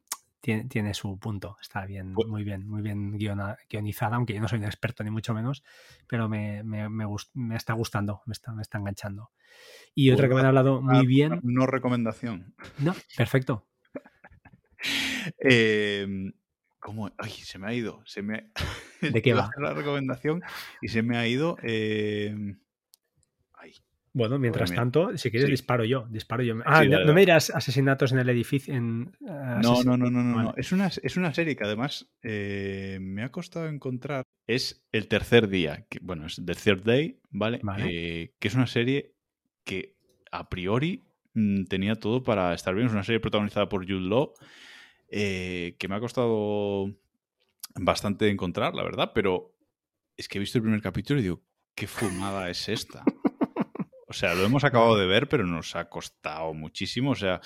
tiene, 0.43 0.93
su 0.93 1.19
punto. 1.19 1.57
Está 1.61 1.87
bien, 1.87 2.13
muy 2.13 2.43
bien, 2.43 2.69
muy 2.69 2.83
bien 2.83 3.17
guionizada, 3.17 4.17
aunque 4.17 4.35
yo 4.35 4.41
no 4.41 4.49
soy 4.49 4.59
un 4.59 4.65
experto 4.65 5.05
ni 5.05 5.11
mucho 5.11 5.33
menos, 5.35 5.63
pero 6.09 6.29
me, 6.29 6.65
me, 6.65 6.89
me, 6.89 7.57
está 7.57 7.75
gustando, 7.75 8.23
me 8.27 8.33
está, 8.33 8.53
me 8.53 8.63
está 8.63 8.79
enganchando. 8.79 9.31
Y 9.95 10.11
otra 10.11 10.29
que 10.29 10.35
me 10.35 10.41
han 10.41 10.47
hablado 10.47 10.83
muy 10.83 11.07
bien. 11.07 11.41
No 11.45 11.67
recomendación. 11.67 12.55
No, 12.79 12.95
perfecto. 13.17 13.69
eh, 15.39 16.33
¿Cómo? 16.81 17.09
Ay, 17.19 17.31
se 17.31 17.59
me 17.61 17.69
ha 17.69 17.75
ido. 17.75 18.03
Se 18.05 18.23
me... 18.23 18.51
¿De 19.01 19.23
qué 19.23 19.35
va? 19.35 19.51
La 19.59 19.75
recomendación 19.75 20.43
y 20.81 20.89
se 20.89 21.03
me 21.03 21.17
ha 21.17 21.29
ido. 21.29 21.57
Eh... 21.63 22.57
Bueno, 24.15 24.39
mientras 24.39 24.73
tanto, 24.75 25.17
si 25.17 25.31
quieres, 25.31 25.49
disparo 25.49 25.85
yo. 25.85 26.07
Disparo 26.11 26.43
yo. 26.43 26.57
Ah, 26.67 26.85
no, 26.85 27.15
me 27.15 27.21
dirás 27.21 27.49
asesinatos 27.51 28.13
en 28.13 28.19
el 28.19 28.29
edificio. 28.29 28.75
En, 28.75 29.15
uh, 29.21 29.61
no, 29.63 29.83
no, 29.85 29.97
no, 29.97 30.11
no, 30.11 30.23
no, 30.23 30.55
Es, 30.57 30.73
una, 30.73 30.89
es 30.89 31.17
una 31.17 31.33
serie 31.33 31.57
que 31.57 31.65
además 31.65 32.11
eh, 32.23 32.99
me 33.01 33.23
ha 33.23 33.31
costado 33.31 33.69
encontrar. 33.69 34.25
Es 34.47 34.85
el 34.93 35.09
tercer 35.09 35.49
día. 35.49 35.87
Que, 35.89 35.99
bueno, 36.03 36.27
es 36.27 36.43
The 36.45 36.55
Third 36.55 36.83
Day, 36.83 37.21
¿vale? 37.31 37.63
Eh, 37.79 38.35
que 38.39 38.49
es 38.49 38.55
una 38.55 38.67
serie 38.67 39.15
que 39.65 39.97
a 40.31 40.51
priori 40.51 41.03
mm, 41.33 41.65
tenía 41.65 41.95
todo 41.95 42.23
para 42.23 42.53
estar 42.53 42.75
bien. 42.75 42.89
Es 42.89 42.93
una 42.93 43.05
serie 43.05 43.21
protagonizada 43.21 43.69
por 43.71 43.87
Jude 43.87 44.09
Law. 44.09 44.35
Eh, 45.09 45.77
que 45.79 45.89
me 45.89 45.95
ha 45.95 46.01
costado 46.01 46.91
bastante 47.75 48.29
encontrar, 48.29 48.75
la 48.75 48.83
verdad, 48.83 49.13
pero 49.15 49.55
es 50.17 50.29
que 50.29 50.39
he 50.39 50.41
visto 50.41 50.59
el 50.59 50.63
primer 50.63 50.83
capítulo 50.83 51.21
y 51.21 51.23
digo, 51.23 51.43
¿qué 51.75 51.87
fumada 51.87 52.51
es 52.51 52.69
esta? 52.69 53.05
O 54.13 54.15
sea, 54.15 54.35
lo 54.35 54.45
hemos 54.45 54.63
acabado 54.63 54.99
de 54.99 55.07
ver, 55.07 55.27
pero 55.27 55.47
nos 55.47 55.75
ha 55.75 55.89
costado 55.89 56.53
muchísimo. 56.53 57.13
O 57.13 57.15
sea, 57.15 57.41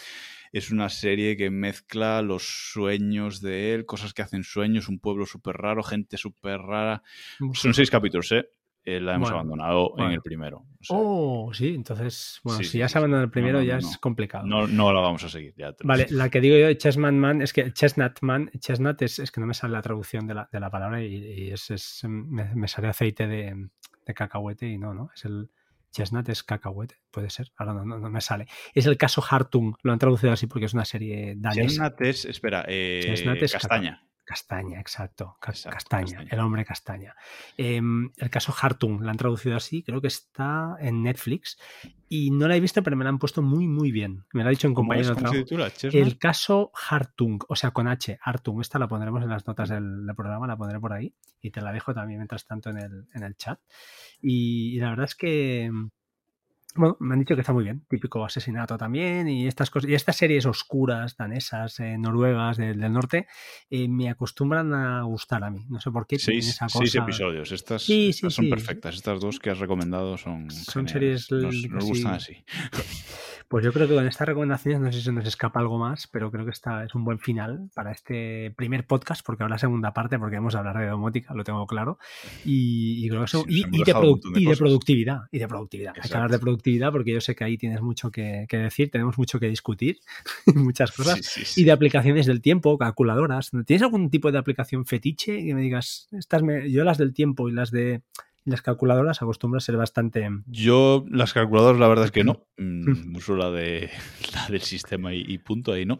es 0.51 0.73
una 0.73 0.89
serie 0.89 1.37
que 1.37 1.49
mezcla 1.49 2.23
los 2.23 2.73
sueños 2.73 3.41
de 3.41 3.73
él, 3.73 3.87
cosas 3.87 4.13
que 4.13 4.23
hacen 4.23 4.43
sueños, 4.43 4.89
un 4.89 4.99
pueblo 4.99 5.27
súper 5.27 5.57
raro, 5.59 5.85
gente 5.85 6.17
súper 6.17 6.59
rara. 6.59 7.05
Son 7.53 7.73
seis 7.73 7.89
capítulos, 7.89 8.33
¿eh? 8.33 8.49
eh 8.85 8.99
la 8.99 9.15
hemos 9.15 9.31
abandonado 9.31 9.95
en 9.99 10.11
el 10.11 10.23
primero. 10.23 10.67
oh, 10.89 11.53
sí, 11.55 11.69
entonces, 11.69 12.41
bueno, 12.43 12.65
si 12.65 12.79
ya 12.79 12.89
se 12.89 12.99
abandonado 12.99 13.27
el 13.27 13.31
primero 13.31 13.63
ya 13.63 13.77
es 13.77 13.97
complicado. 13.99 14.45
No, 14.45 14.67
no 14.67 14.93
la 14.93 14.99
vamos 14.99 15.23
a 15.23 15.29
seguir. 15.29 15.55
Ya 15.57 15.73
vale, 15.85 16.09
la 16.11 16.31
que 16.31 16.41
digo 16.41 16.57
yo 16.57 16.67
de 16.67 16.77
Chestnut 16.77 17.13
Man 17.13 17.43
es 17.43 17.53
que 17.53 17.73
Chestnut 17.73 18.19
Man, 18.23 18.51
Chestnut 18.59 19.01
es, 19.03 19.21
es 19.21 19.31
que 19.31 19.41
no 19.41 19.47
me 19.47 19.55
sale 19.55 19.73
la 19.73 19.83
traducción 19.83 20.27
de 20.27 20.35
la, 20.35 20.49
de 20.51 20.59
la 20.59 20.69
palabra 20.69 21.01
y, 21.01 21.49
es, 21.53 22.03
me, 22.09 22.67
sale 22.67 22.89
aceite 22.89 23.29
de, 23.29 23.69
de 24.05 24.15
cacahuete 24.15 24.67
y 24.67 24.79
no, 24.79 24.93
¿no? 24.93 25.11
Es 25.15 25.25
el, 25.27 25.49
Chestnut 25.97 26.29
es 26.29 26.43
cacahuete, 26.43 26.97
puede 27.11 27.31
ser, 27.31 27.53
ahora 27.57 27.73
no, 27.73 27.99
me 27.99 28.21
sale. 28.21 28.47
Es 28.75 28.85
el 28.85 28.99
caso 28.99 29.25
Hartung, 29.27 29.77
lo 29.83 29.93
han 29.93 29.99
traducido 29.99 30.31
así 30.31 30.47
porque 30.47 30.67
es 30.67 30.75
una 30.75 30.85
serie 30.85 31.33
danesa. 31.39 31.63
Chestnut 31.63 32.01
es, 32.03 32.25
espera, 32.27 32.67
eh, 32.69 33.15
es 33.41 33.53
castaña. 33.53 34.06
Castaña, 34.27 34.81
exacto. 34.81 35.37
castaña, 35.41 36.27
el 36.29 36.41
hombre 36.41 36.65
castaña. 36.65 37.15
Em, 37.57 38.11
el 38.17 38.29
caso 38.29 38.53
Hartung, 38.61 39.01
la 39.03 39.13
han 39.13 39.17
traducido 39.17 39.55
así, 39.55 39.85
creo 39.85 40.01
que 40.01 40.09
está 40.09 40.77
en 40.81 41.05
Netflix 41.05 41.57
y 42.09 42.33
no 42.33 42.49
la 42.49 42.57
he 42.57 42.61
visto, 42.61 42.83
pero 42.83 42.97
me 42.97 43.05
la 43.05 43.11
han 43.11 43.21
puesto 43.21 43.41
muy, 43.41 43.69
muy 43.69 43.93
bien. 43.93 44.25
Me 44.33 44.43
lo 44.43 44.49
ha 44.49 44.51
dicho 44.51 44.67
un 44.67 44.75
compañero 44.75 45.11
de 45.11 45.15
trabajo. 45.15 45.45
El 45.93 46.19
caso 46.19 46.73
Hartung, 46.75 47.39
o 47.47 47.55
sea, 47.55 47.71
con 47.71 47.87
H, 47.87 48.19
Hartung. 48.21 48.61
Esta 48.61 48.81
la 48.81 48.89
pondremos 48.89 49.23
en 49.23 49.29
las 49.29 49.47
notas 49.47 49.69
del, 49.69 50.05
programa, 50.17 50.49
la 50.49 50.57
pondré 50.57 50.81
por 50.81 50.93
ahí 50.93 51.15
y 51.41 51.53
te 51.53 51.61
la 51.61 51.73
dejo 51.73 51.95
también 51.95 52.19
mientras 52.19 52.47
tanto 52.47 52.71
en 52.71 52.79
el, 52.79 53.07
en 53.15 53.23
el 53.23 53.37
chat. 53.37 53.61
Y, 54.21 54.81
la 54.81 54.91
verdad 54.91 55.05
es 55.05 55.15
que 55.15 55.71
Bueno, 56.77 56.97
me 57.01 57.15
han 57.15 57.21
dicho 57.21 57.35
que 57.35 57.41
está 57.41 57.53
muy 57.53 57.65
bien, 57.65 57.85
típico 57.89 58.25
asesinato 58.25 58.77
también 58.77 59.29
y 59.29 59.47
estas 59.47 59.71
cosas 59.71 59.91
y 59.91 59.95
estas 59.95 60.17
series 60.17 60.47
oscuras 60.47 61.17
danesas, 61.17 61.81
eh, 61.81 61.97
noruegas 61.99 62.57
del, 62.57 62.93
norte 62.93 63.27
eh, 63.71 63.89
me 63.89 64.09
acostumbran 64.09 64.73
a 64.75 65.03
gustar 65.03 65.45
a 65.45 65.51
mí. 65.51 65.65
No 65.69 65.81
sé 65.81 65.91
por 65.91 66.07
qué. 66.07 66.19
Seis, 66.19 66.49
esa 66.49 66.69
seis 66.69 66.95
episodios. 66.95 67.53
Estas, 67.53 67.83
son 67.83 68.49
perfectas. 68.49 68.95
Estas 68.95 69.21
dos 69.21 69.39
que 69.39 69.51
has 69.51 69.59
recomendado 69.59 70.17
son. 70.17 70.51
Son 70.51 70.89
series. 70.89 71.31
Nos, 71.31 71.85
gustan 71.85 72.15
así. 72.15 72.45
Pues 73.49 73.65
yo 73.65 73.73
creo 73.73 73.87
que 73.87 73.95
con 73.95 74.07
estas 74.07 74.27
recomendaciones 74.27 74.81
no 74.81 74.91
sé 74.91 74.99
si 74.99 75.05
se 75.05 75.13
nos 75.13 75.27
escapa 75.27 75.61
algo 75.61 75.79
más, 75.79 76.09
pero 76.09 76.31
creo 76.33 76.45
que 76.45 76.51
esta 76.51 76.85
es 76.85 76.95
un 76.95 77.05
buen 77.05 77.19
final 77.21 77.71
para 77.75 77.93
este 77.93 78.53
primer 78.57 78.87
podcast, 78.87 79.25
porque 79.25 79.45
habrá 79.45 79.57
segunda 79.57 79.93
parte, 79.93 80.19
porque 80.19 80.37
vamos 80.37 80.57
a 80.57 80.59
hablar 80.59 80.79
de 80.79 80.87
domótica, 80.87 81.33
lo 81.35 81.45
tengo 81.45 81.67
claro. 81.67 81.99
Y, 82.45 83.09
creo 83.09 83.25
que 83.25 83.39
y, 83.49 83.85
de, 83.85 83.95
productividad. 84.57 85.23
Y 85.31 85.39
de 85.39 85.47
productividad. 85.47 85.95
Hay 86.01 86.09
que 86.09 86.17
hablar 86.17 86.31
de 86.31 86.39
productividad 86.41 86.91
porque 86.91 87.13
yo 87.13 87.21
sé 87.21 87.37
que 87.37 87.45
ahí 87.45 87.57
tienes 87.57 87.81
mucho 87.83 88.11
que, 88.11 88.47
decir, 88.51 88.91
tenemos 88.91 89.17
mucho 89.17 89.39
que 89.39 89.49
discutir, 89.49 89.99
muchas 90.55 90.91
cosas. 90.91 91.57
y 91.57 91.65
de 91.65 91.73
aplicaciones 91.73 92.27
del 92.27 92.41
tiempo, 92.41 92.77
calculadoras. 92.79 93.51
¿Tienes 93.65 93.83
algún 93.83 94.11
tipo 94.11 94.33
de 94.33 94.39
aplicación 94.39 94.87
fetiche 94.87 95.45
que 95.45 95.55
me 95.55 95.61
digas, 95.61 96.09
estas 96.11 96.43
yo 96.69 96.85
las 96.85 96.99
del 96.99 97.15
tiempo 97.15 97.49
y 97.49 97.53
las 97.53 97.71
de 97.71 98.03
las 98.47 98.63
calculadoras 98.63 99.21
acostumbran 99.21 99.59
a 99.59 99.61
ser 99.61 99.77
bastante. 99.77 100.29
Yo, 100.47 101.05
las 101.11 101.33
calculadoras, 101.33 101.81
la 101.81 101.89
verdad 101.89 102.07
es 102.07 102.13
que 102.13 102.25
no. 102.25 102.47
Mm, 102.57 103.17
uso 103.17 103.37
la, 103.37 103.51
de, 103.51 103.91
la 104.35 104.47
del 104.49 104.63
sistema 104.63 105.13
y, 105.13 105.37
punto 105.39 105.73
ahí, 105.73 105.85
¿no? 105.85 105.99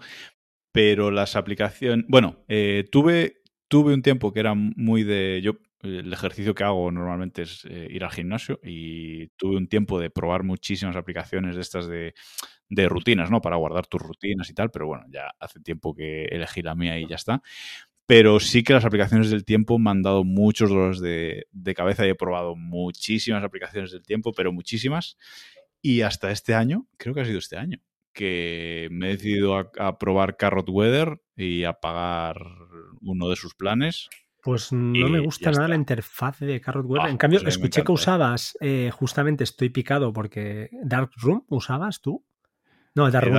Pero 0.73 1.11
las 1.11 1.37
aplicaciones. 1.37 2.07
Bueno, 2.09 2.45
eh, 2.49 2.85
tuve, 2.91 3.43
tuve 3.69 3.93
un 3.93 4.03
tiempo 4.03 4.33
que 4.33 4.41
era 4.41 4.55
muy 4.55 5.03
de. 5.03 5.41
Yo, 5.43 5.59
el 5.83 6.13
ejercicio 6.13 6.55
que 6.55 6.65
hago 6.65 6.91
normalmente 6.91 7.43
es 7.43 7.65
eh, 7.69 7.89
ir 7.91 8.05
al 8.05 8.11
gimnasio 8.11 8.61
y 8.63 9.29
tuve 9.37 9.57
un 9.57 9.69
tiempo 9.69 10.01
de 10.01 10.11
probar 10.11 10.43
muchísimas 10.43 10.97
aplicaciones 10.97 11.55
de 11.57 11.61
estas 11.61 11.87
de, 11.87 12.15
de 12.69 12.89
rutinas, 12.89 13.31
¿no? 13.31 13.41
Para 13.41 13.57
guardar 13.57 13.87
tus 13.87 14.01
rutinas 14.01 14.51
y 14.51 14.55
tal, 14.55 14.71
pero 14.71 14.87
bueno, 14.87 15.05
ya 15.09 15.31
hace 15.39 15.61
tiempo 15.61 15.95
que 15.95 16.25
elegí 16.27 16.63
la 16.63 16.75
mía 16.75 16.99
y 16.99 17.07
ya 17.07 17.17
está. 17.17 17.43
Pero 18.07 18.39
sí 18.39 18.63
que 18.63 18.73
las 18.73 18.85
aplicaciones 18.85 19.31
del 19.31 19.45
tiempo 19.45 19.79
me 19.79 19.91
han 19.91 20.03
dado 20.03 20.23
muchos 20.23 20.71
dolores 20.71 21.01
de, 21.01 21.75
cabeza 21.75 22.07
y 22.07 22.11
he 22.11 22.15
probado 22.15 22.55
muchísimas 22.55 23.43
aplicaciones 23.43 23.91
del 23.91 24.03
tiempo, 24.03 24.33
pero 24.33 24.53
muchísimas. 24.53 25.19
Y 25.83 26.03
hasta 26.03 26.31
este 26.31 26.55
año, 26.55 26.87
creo 26.97 27.15
que 27.15 27.23
ha 27.23 27.25
sido 27.25 27.41
este 27.41 27.57
año, 27.57 27.81
que 28.13 28.89
me 28.93 29.09
he 29.09 29.17
decidido 29.17 29.57
a, 29.57 29.99
probar 29.99 30.37
Carrot 30.37 30.69
Weather 30.69 31.21
y 31.37 31.65
a 31.65 31.75
pagar 31.75 32.37
uno 33.01 33.29
de 33.29 33.37
sus 33.37 33.55
planes. 33.55 34.09
Pues 34.41 34.73
no 34.73 35.09
me 35.09 35.19
gusta 35.19 35.51
nada 35.51 35.67
la 35.67 35.75
interfaz 35.75 36.39
de 36.39 36.61
Carrot 36.61 36.87
Weather. 36.87 37.09
Ah, 37.09 37.11
en 37.11 37.19
cambio, 37.19 37.41
pues 37.41 37.57
escuché 37.57 37.83
que 37.83 37.91
usabas, 37.91 38.57
eh, 38.61 38.91
justamente 38.93 39.43
estoy 39.43 39.71
picado 39.71 40.13
porque 40.13 40.71
Dark 40.85 41.11
Room 41.17 41.45
usabas 41.49 42.01
tú. 42.01 42.25
No, 42.97 43.11
Dark, 43.11 43.31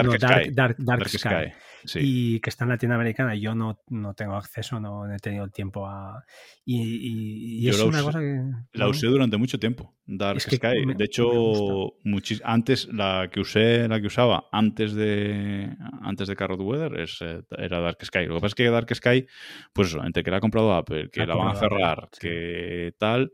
Dark, 0.54 0.76
Dark, 0.78 1.10
Sky. 1.10 1.52
Y 1.96 2.40
que 2.42 2.50
está 2.52 2.66
en 2.66 2.70
Latinoamericana. 2.70 3.34
Yo 3.34 3.56
no, 3.56 3.82
no 3.90 4.14
tengo 4.14 4.36
acceso, 4.36 4.80
no 4.80 5.12
he 5.12 5.18
tenido 5.18 5.50
tiempo 5.50 5.88
a. 5.88 6.24
Y, 6.64 7.68
es 7.68 7.80
una 7.80 8.04
cosa 8.04 8.20
que. 8.20 8.40
La 8.74 8.88
usé 8.88 9.08
durante 9.08 9.36
mucho 9.38 9.58
tiempo, 9.58 9.96
Dark 10.06 10.40
Sky. 10.42 10.86
de 10.96 11.04
hecho, 11.04 11.96
antes, 12.44 12.88
la 12.94 13.30
que 13.32 13.40
usé, 13.40 13.88
la 13.88 14.00
que 14.00 14.08
usaba 14.08 14.48
antes 14.52 14.94
de 14.94 15.76
antes 16.04 16.28
de 16.28 16.36
Carrot 16.36 16.62
Weather 16.62 17.00
es, 17.00 17.18
eh, 17.22 17.42
era 17.58 17.80
Dark 17.80 17.98
Sky. 18.04 18.28
Lo 18.28 18.36
que 18.36 18.42
pasa 18.42 18.48
es 18.48 18.56
que 18.56 18.70
Dark 18.70 18.94
Sky, 18.94 19.26
pues 19.74 19.88
eso, 19.88 20.04
entre 20.04 20.24
que 20.24 20.30
la 20.30 20.38
ha 20.38 20.42
comprado 20.42 20.72
Apple, 20.72 21.10
que 21.10 21.26
la, 21.26 21.36
van 21.36 21.56
a 21.56 21.56
cerrar, 21.56 22.10
que 22.20 22.94
tal 23.00 23.32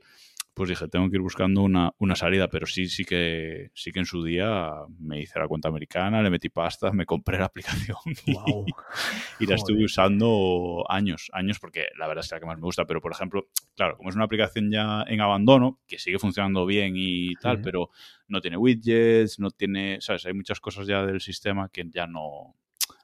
pues 0.54 0.70
dije, 0.70 0.88
tengo 0.88 1.10
que 1.10 1.16
ir 1.16 1.22
buscando 1.22 1.62
una, 1.62 1.94
salida, 2.16 2.48
pero 2.48 2.68
sí, 2.68 2.88
sí 2.88 3.06
que 3.06 3.72
sí 3.74 3.92
que 3.92 4.00
en 4.00 4.06
su 4.06 4.24
día 4.24 4.72
me 5.00 5.20
hice 5.20 5.40
la 5.40 5.48
cuenta 5.48 5.68
americana, 5.68 6.22
le 6.22 6.30
metí 6.30 6.50
pastas, 6.50 6.94
me 6.94 7.06
compré 7.06 7.40
la 7.40 7.46
aplicación 7.46 7.98
y, 9.40 9.46
la 9.48 9.56
estuve 9.56 9.84
usando 9.84 10.86
años, 10.90 11.30
años, 11.34 11.60
porque 11.60 11.88
la 11.98 12.08
verdad 12.08 12.24
es 12.24 12.30
que 12.30 12.36
la 12.36 12.40
que 12.40 12.46
más 12.46 12.58
me 12.58 12.66
gusta, 12.66 12.86
pero 12.86 13.02
por 13.02 13.12
ejemplo, 13.12 13.48
claro, 13.76 13.98
como 13.98 14.10
es 14.10 14.16
una 14.16 14.26
aplicación 14.26 14.72
ya 14.72 15.04
en 15.08 15.22
abandono, 15.22 15.80
que 15.88 15.98
sigue 15.98 16.20
funcionando 16.20 16.66
bien 16.66 16.94
y 16.96 17.34
tal, 17.36 17.60
pero 17.62 17.90
no 18.28 18.40
tiene 18.40 18.58
widgets, 18.58 19.40
no 19.40 19.50
tiene, 19.50 20.02
sabes, 20.02 20.26
hay 20.28 20.34
muchas 20.34 20.60
cosas 20.60 20.86
ya 20.86 21.04
del 21.04 21.20
sistema 21.20 21.70
que 21.70 21.86
ya 21.90 22.06
no, 22.06 22.56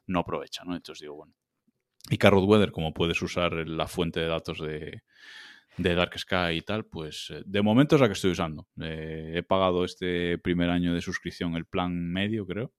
no 0.05 0.19
aprovecha, 0.19 0.63
¿no? 0.65 0.75
Entonces 0.75 1.01
digo, 1.01 1.15
bueno. 1.15 1.33
Y 2.11 2.17
Carrot 2.17 2.47
Weather, 2.47 2.71
como 2.71 2.93
puedes 2.93 3.21
usar 3.21 3.53
la 3.53 3.87
fuente 3.87 4.19
de 4.19 4.27
datos 4.27 4.59
de 4.59 5.03
de 5.79 5.95
Dark 5.95 6.17
Sky 6.19 6.57
y 6.57 6.61
tal, 6.61 6.85
pues 6.85 7.27
eh, 7.29 7.41
de 7.45 7.61
momento 7.61 7.95
es 7.95 8.01
la 8.01 8.07
que 8.07 8.13
estoy 8.13 8.31
usando. 8.31 8.67
Eh, 8.81 9.33
he 9.35 9.43
pagado 9.43 9.85
este 9.85 10.37
primer 10.37 10.69
año 10.69 10.93
de 10.93 11.01
suscripción, 11.01 11.55
el 11.55 11.65
plan 11.65 12.11
medio, 12.11 12.45
creo, 12.45 12.73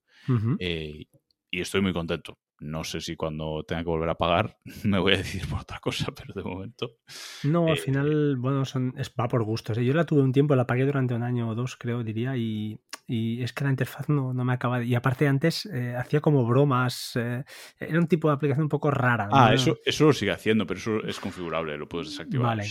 eh, 0.58 1.06
y 1.50 1.60
estoy 1.60 1.80
muy 1.80 1.92
contento. 1.92 2.38
No 2.60 2.84
sé 2.84 3.00
si 3.00 3.16
cuando 3.16 3.64
tenga 3.64 3.82
que 3.82 3.88
volver 3.88 4.08
a 4.10 4.16
pagar 4.16 4.58
me 4.84 4.98
voy 4.98 5.14
a 5.14 5.16
decidir 5.18 5.48
por 5.48 5.60
otra 5.60 5.80
cosa, 5.80 6.12
pero 6.14 6.34
de 6.34 6.42
momento. 6.42 6.98
No, 7.44 7.68
al 7.68 7.78
final, 7.78 8.36
bueno, 8.36 8.64
son, 8.64 8.94
es, 8.96 9.12
va 9.18 9.28
por 9.28 9.42
gustos. 9.44 9.78
Yo 9.78 9.94
la 9.94 10.04
tuve 10.04 10.22
un 10.22 10.32
tiempo, 10.32 10.54
la 10.54 10.66
pagué 10.66 10.84
durante 10.84 11.14
un 11.14 11.22
año 11.22 11.48
o 11.48 11.54
dos, 11.54 11.76
creo, 11.76 12.04
diría, 12.04 12.36
y, 12.36 12.78
y 13.06 13.42
es 13.42 13.52
que 13.52 13.64
la 13.64 13.70
interfaz 13.70 14.08
no, 14.08 14.32
no 14.32 14.44
me 14.44 14.52
acaba. 14.52 14.84
Y 14.84 14.94
aparte, 14.94 15.26
antes 15.26 15.66
eh, 15.66 15.96
hacía 15.96 16.20
como 16.20 16.46
bromas. 16.46 17.16
Eh, 17.16 17.44
era 17.78 17.98
un 17.98 18.06
tipo 18.06 18.28
de 18.28 18.34
aplicación 18.34 18.64
un 18.64 18.68
poco 18.68 18.90
rara. 18.90 19.28
Ah, 19.32 19.52
eso, 19.52 19.78
eso 19.84 20.04
lo 20.04 20.12
sigue 20.12 20.30
haciendo, 20.30 20.66
pero 20.66 20.78
eso 20.78 21.02
es 21.04 21.18
configurable, 21.18 21.76
lo 21.76 21.88
puedes 21.88 22.10
desactivar. 22.10 22.58
Vale, 22.58 22.68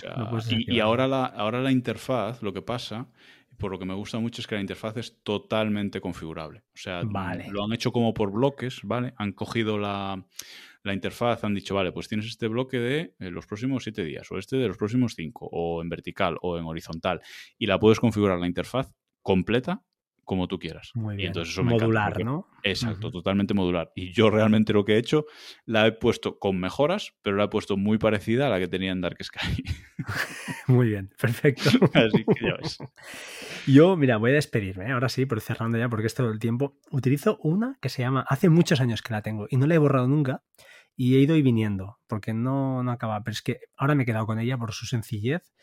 Y, 0.49 0.79
ahora, 0.79 1.07
la, 1.07 1.25
ahora 1.25 1.61
la 1.61 1.71
interfaz, 1.71 2.41
lo 2.41 2.53
que 2.53 2.61
pasa, 2.61 3.07
por 3.59 3.71
lo 3.71 3.77
que 3.77 3.85
me 3.85 3.93
gusta 3.93 4.19
mucho 4.19 4.41
es 4.41 4.47
que 4.47 4.55
la 4.55 4.61
interfaz 4.61 4.97
es 4.97 5.21
totalmente 5.21 6.01
configurable. 6.01 6.63
O 6.73 6.77
sea, 6.77 7.03
lo 7.03 7.63
han 7.63 7.73
hecho 7.73 7.91
como 7.91 8.13
por 8.13 8.31
bloques, 8.31 8.79
¿vale? 8.83 9.13
Han 9.17 9.33
cogido 9.33 9.77
la, 9.77 10.25
la 10.83 10.93
interfaz, 10.93 11.43
han 11.43 11.53
dicho, 11.53 11.75
vale, 11.75 11.91
pues 11.91 12.07
tienes 12.07 12.25
este 12.25 12.47
bloque 12.47 12.79
de 12.79 13.15
eh, 13.19 13.29
los 13.29 13.45
próximos 13.45 13.83
siete 13.83 14.03
días, 14.03 14.31
o 14.31 14.37
este 14.37 14.57
de 14.57 14.67
los 14.67 14.77
próximos 14.77 15.13
cinco, 15.15 15.47
o 15.51 15.81
en 15.81 15.89
vertical, 15.89 16.37
o 16.41 16.57
en 16.57 16.65
horizontal, 16.65 17.21
y 17.57 17.67
la 17.67 17.79
puedes 17.79 17.99
configurar 17.99 18.39
la 18.39 18.47
interfaz 18.47 18.91
completa 19.21 19.83
como 20.29 20.47
tú 20.47 20.59
quieras. 20.59 20.91
Muy 20.93 21.15
bien. 21.15 21.25
Y 21.25 21.27
entonces 21.29 21.51
eso 21.51 21.63
modular, 21.63 22.23
¿no? 22.23 22.47
Exacto, 22.61 23.09
totalmente 23.09 23.55
modular. 23.55 23.91
Y 23.95 24.11
yo 24.13 24.29
realmente 24.29 24.73
lo 24.73 24.85
que 24.85 24.93
he 24.93 24.97
hecho, 24.99 25.25
la 25.65 25.87
he 25.87 25.91
puesto 25.91 26.37
con 26.37 26.59
mejoras, 26.59 27.15
pero 27.23 27.35
la 27.35 27.45
he 27.45 27.47
puesto 27.47 27.77
muy 27.77 27.97
parecida 27.97 28.45
a 28.45 28.49
la 28.51 28.59
que 28.59 28.67
tenía 28.67 28.91
en 28.91 29.01
Dark 29.01 29.17
Sky. 29.23 29.63
muy 30.67 30.89
bien, 30.89 31.09
perfecto. 31.19 31.63
Así 31.95 32.23
que 32.25 32.45
ya 32.45 32.57
ves. 32.61 32.77
Yo, 33.65 33.97
mira, 33.97 34.17
voy 34.17 34.29
a 34.29 34.33
despedirme, 34.35 34.89
¿eh? 34.89 34.91
ahora 34.91 35.09
sí, 35.09 35.25
por 35.25 35.41
cerrando 35.41 35.79
ya, 35.79 35.89
porque 35.89 36.05
es 36.05 36.13
todo 36.13 36.29
el 36.29 36.37
tiempo. 36.37 36.77
Utilizo 36.91 37.39
una 37.41 37.79
que 37.81 37.89
se 37.89 38.03
llama, 38.03 38.23
hace 38.29 38.49
muchos 38.49 38.81
años 38.81 39.01
que 39.01 39.13
la 39.13 39.23
tengo 39.23 39.47
y 39.49 39.57
no 39.57 39.65
la 39.65 39.73
he 39.73 39.79
borrado 39.79 40.07
nunca. 40.07 40.43
Y 40.95 41.15
he 41.15 41.21
ido 41.21 41.37
y 41.37 41.41
viniendo, 41.41 41.97
porque 42.05 42.35
no, 42.35 42.83
no 42.83 42.91
acaba. 42.91 43.23
Pero 43.23 43.33
es 43.33 43.41
que 43.41 43.61
ahora 43.77 43.95
me 43.95 44.03
he 44.03 44.05
quedado 44.05 44.27
con 44.27 44.37
ella 44.37 44.59
por 44.59 44.73
su 44.73 44.85
sencillez, 44.85 45.55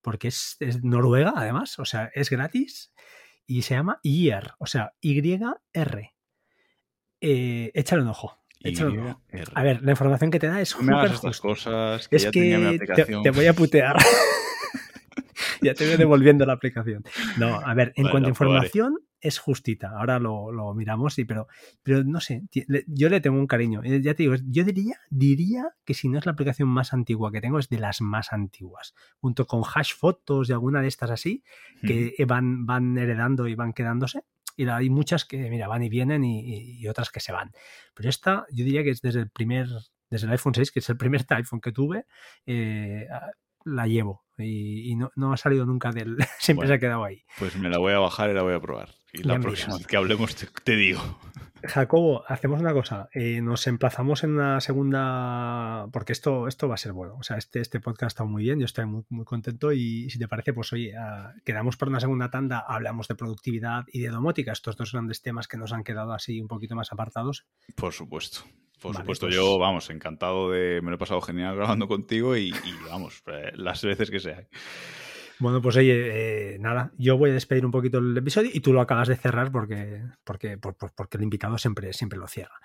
porque 0.00 0.28
es, 0.28 0.58
es 0.60 0.84
noruega, 0.84 1.32
además, 1.34 1.80
o 1.80 1.84
sea, 1.84 2.08
es 2.14 2.30
gratis 2.30 2.92
y 3.58 3.62
se 3.62 3.74
llama 3.74 4.00
YR, 4.02 4.54
o 4.58 4.66
sea, 4.66 4.94
YR. 5.00 6.10
Eh, 7.20 7.70
échale 7.74 8.02
un 8.02 8.08
ojo. 8.08 8.38
A 9.54 9.62
ver, 9.62 9.82
la 9.82 9.90
información 9.90 10.30
que 10.30 10.38
te 10.38 10.46
da 10.46 10.60
es 10.60 10.80
no 10.80 11.04
estas 11.04 11.40
cosas 11.40 12.08
es 12.10 12.26
que 12.26 12.78
te, 13.22 13.30
voy 13.30 13.46
a 13.46 13.52
putear. 13.52 13.96
ya 15.62 15.74
te 15.74 15.86
voy 15.86 15.96
devolviendo 15.98 16.46
la 16.46 16.54
aplicación. 16.54 17.04
No, 17.36 17.60
a 17.60 17.74
ver, 17.74 17.92
en 17.96 18.08
cuanto 18.08 18.28
a 18.28 18.30
información, 18.30 18.98
es 19.22 19.38
justita. 19.38 19.92
Ahora 19.96 20.18
lo, 20.18 20.74
miramos, 20.74 21.14
sí, 21.14 21.24
pero, 21.24 21.46
pero 21.82 22.02
no 22.04 22.20
sé, 22.20 22.42
yo 22.88 23.08
le 23.08 23.20
tengo 23.20 23.38
un 23.38 23.46
cariño. 23.46 23.80
Eh, 23.84 24.02
ya 24.02 24.14
te 24.14 24.24
digo, 24.24 24.34
yo 24.48 24.64
diría, 24.64 24.96
diría 25.10 25.70
que 25.84 25.94
si 25.94 26.08
no 26.08 26.18
es 26.18 26.26
la 26.26 26.32
aplicación 26.32 26.68
más 26.68 26.92
antigua 26.92 27.30
que 27.30 27.40
tengo, 27.40 27.58
es 27.58 27.68
de 27.68 27.78
las 27.78 28.00
más 28.00 28.32
antiguas. 28.32 28.94
Junto 29.20 29.46
con 29.46 29.62
hash 29.62 29.94
fotos 29.94 30.50
y 30.50 30.52
alguna 30.52 30.82
de 30.82 30.88
estas 30.88 31.10
así, 31.10 31.44
que 31.82 32.12
van, 32.26 32.66
van 32.66 32.98
heredando 32.98 33.46
y 33.46 33.54
van 33.54 33.72
quedándose. 33.72 34.24
Y 34.56 34.68
hay 34.68 34.90
muchas 34.90 35.24
que, 35.24 35.48
mira, 35.48 35.68
van 35.68 35.84
y 35.84 35.88
vienen 35.88 36.24
y, 36.24 36.86
otras 36.88 37.10
que 37.10 37.20
se 37.20 37.32
van. 37.32 37.52
Pero 37.94 38.08
esta, 38.08 38.44
yo 38.50 38.64
diría 38.64 38.82
que 38.82 38.90
es 38.90 39.00
desde 39.00 39.20
el 39.20 39.30
primer, 39.30 39.68
desde 40.10 40.26
el 40.26 40.32
iPhone 40.32 40.54
6, 40.54 40.72
que 40.72 40.80
es 40.80 40.90
el 40.90 40.96
primer 40.96 41.24
iPhone 41.28 41.60
que 41.60 41.72
tuve, 41.72 42.06
eh, 42.44 43.06
la 43.64 43.86
llevo 43.86 44.22
y, 44.38 44.94
no, 44.96 45.32
ha 45.32 45.36
salido 45.36 45.66
nunca 45.66 45.90
del... 45.90 46.16
Siempre 46.38 46.66
se 46.68 46.74
ha 46.74 46.78
quedado 46.78 47.04
ahí. 47.04 47.24
Pues 47.38 47.56
me 47.56 47.68
la 47.68 47.78
voy 47.78 47.92
a 47.92 47.98
bajar 47.98 48.30
y 48.30 48.34
la 48.34 48.42
voy 48.42 48.54
a 48.54 48.60
probar. 48.60 48.90
Y 49.12 49.22
la 49.22 49.38
próxima 49.38 49.76
vez 49.76 49.86
que 49.86 49.96
hablemos 49.96 50.34
te, 50.34 50.76
digo. 50.76 51.00
Jacobo, 51.64 52.24
hacemos 52.26 52.60
una 52.60 52.72
cosa. 52.72 53.10
Eh, 53.12 53.42
nos 53.42 53.66
emplazamos 53.66 54.24
en 54.24 54.30
una 54.30 54.58
segunda. 54.60 55.86
Porque 55.92 56.12
esto, 56.12 56.48
esto 56.48 56.66
va 56.66 56.74
a 56.74 56.78
ser 56.78 56.92
bueno. 56.92 57.16
O 57.16 57.22
sea, 57.22 57.36
este, 57.36 57.60
este 57.60 57.78
podcast 57.78 58.12
está 58.14 58.24
muy 58.24 58.42
bien. 58.42 58.58
Yo 58.58 58.64
estoy 58.64 58.86
muy, 58.86 59.04
muy 59.10 59.26
contento. 59.26 59.70
Y 59.72 60.08
si 60.08 60.18
te 60.18 60.28
parece, 60.28 60.54
pues 60.54 60.72
oye, 60.72 60.96
ah, 60.96 61.34
quedamos 61.44 61.76
para 61.76 61.90
una 61.90 62.00
segunda 62.00 62.30
tanda. 62.30 62.64
Hablamos 62.66 63.06
de 63.06 63.14
productividad 63.14 63.84
y 63.92 64.00
de 64.00 64.08
domótica. 64.08 64.52
Estos 64.52 64.76
dos 64.76 64.92
grandes 64.92 65.20
temas 65.20 65.46
que 65.46 65.58
nos 65.58 65.74
han 65.74 65.84
quedado 65.84 66.14
así 66.14 66.40
un 66.40 66.48
poquito 66.48 66.74
más 66.74 66.90
apartados. 66.90 67.46
Por 67.76 67.92
supuesto. 67.92 68.44
Por 68.82 68.96
supuesto, 68.96 69.26
pues 69.26 69.34
yo, 69.36 69.58
vamos, 69.58 69.88
encantado 69.90 70.50
de. 70.50 70.80
Me 70.82 70.90
lo 70.90 70.96
he 70.96 70.98
pasado 70.98 71.20
genial 71.20 71.56
grabando 71.56 71.88
contigo 71.88 72.36
y, 72.36 72.52
vamos, 72.88 73.22
eh, 73.26 73.52
las 73.54 73.82
veces 73.82 74.10
que 74.10 74.20
sea. 74.20 74.46
Bueno, 75.38 75.60
pues 75.60 75.76
oye, 75.76 76.54
eh, 76.54 76.58
nada, 76.60 76.92
yo 76.96 77.18
voy 77.18 77.30
a 77.30 77.32
despedir 77.32 77.64
un 77.64 77.72
poquito 77.72 77.98
el 77.98 78.16
episodio 78.16 78.50
y 78.54 78.60
tú 78.60 78.72
lo 78.72 78.80
acabas 78.80 79.08
de 79.08 79.16
cerrar 79.16 79.50
porque, 79.50 80.02
porque, 80.22 80.56
porque 80.58 81.16
el 81.16 81.24
invitado 81.24 81.58
siempre, 81.58 81.92
siempre 81.92 82.18
lo 82.18 82.28
cierra. 82.28 82.60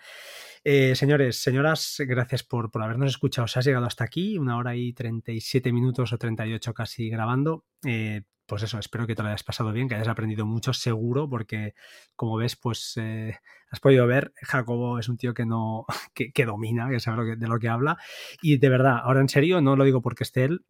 Eh, 0.64 0.96
señores, 0.96 1.42
señoras, 1.42 1.96
gracias 2.00 2.44
por, 2.44 2.70
por, 2.70 2.84
habernos 2.84 3.10
escuchado. 3.10 3.48
Si 3.48 3.58
has 3.58 3.66
llegado 3.66 3.86
hasta 3.86 4.04
aquí, 4.04 4.38
una 4.38 4.58
hora 4.58 4.76
y 4.76 4.94
37 4.94 5.72
minutos 5.72 6.14
o 6.14 6.18
38 6.18 6.74
casi 6.74 7.10
grabando. 7.10 7.66
Eh, 7.86 8.22
pues 8.48 8.64
eso, 8.64 8.80
espero 8.80 9.06
que 9.06 9.16
te 9.16 9.22
lo 9.22 9.28
hayas 9.28 9.44
pasado 9.44 9.72
bien, 9.72 9.88
que 9.88 9.96
hayas 9.96 10.08
aprendido 10.08 10.46
mucho, 10.46 10.74
seguro, 10.74 11.30
porque 11.30 11.76
como 12.16 12.38
ves, 12.38 12.56
pues 12.56 12.94
eh, 12.98 13.38
has 13.70 13.80
podido 13.80 14.08
ver, 14.08 14.34
Jacobo 14.42 15.00
es 15.00 15.10
un 15.10 15.18
tío 15.18 15.34
que 15.34 15.46
no, 15.46 15.86
que, 16.16 16.32
que 16.32 16.46
domina, 16.46 16.90
que 16.90 17.00
sabe 17.00 17.36
de 17.36 17.48
lo 17.48 17.60
que 17.60 17.70
habla. 17.70 17.98
Y 18.42 18.58
de 18.58 18.70
verdad, 18.70 19.00
ahora 19.04 19.22
en 19.22 19.30
serio, 19.30 19.62
no 19.62 19.76
lo 19.76 19.84
digo 19.84 20.02
porque 20.02 20.24
esté 20.24 20.46
él, 20.46 20.66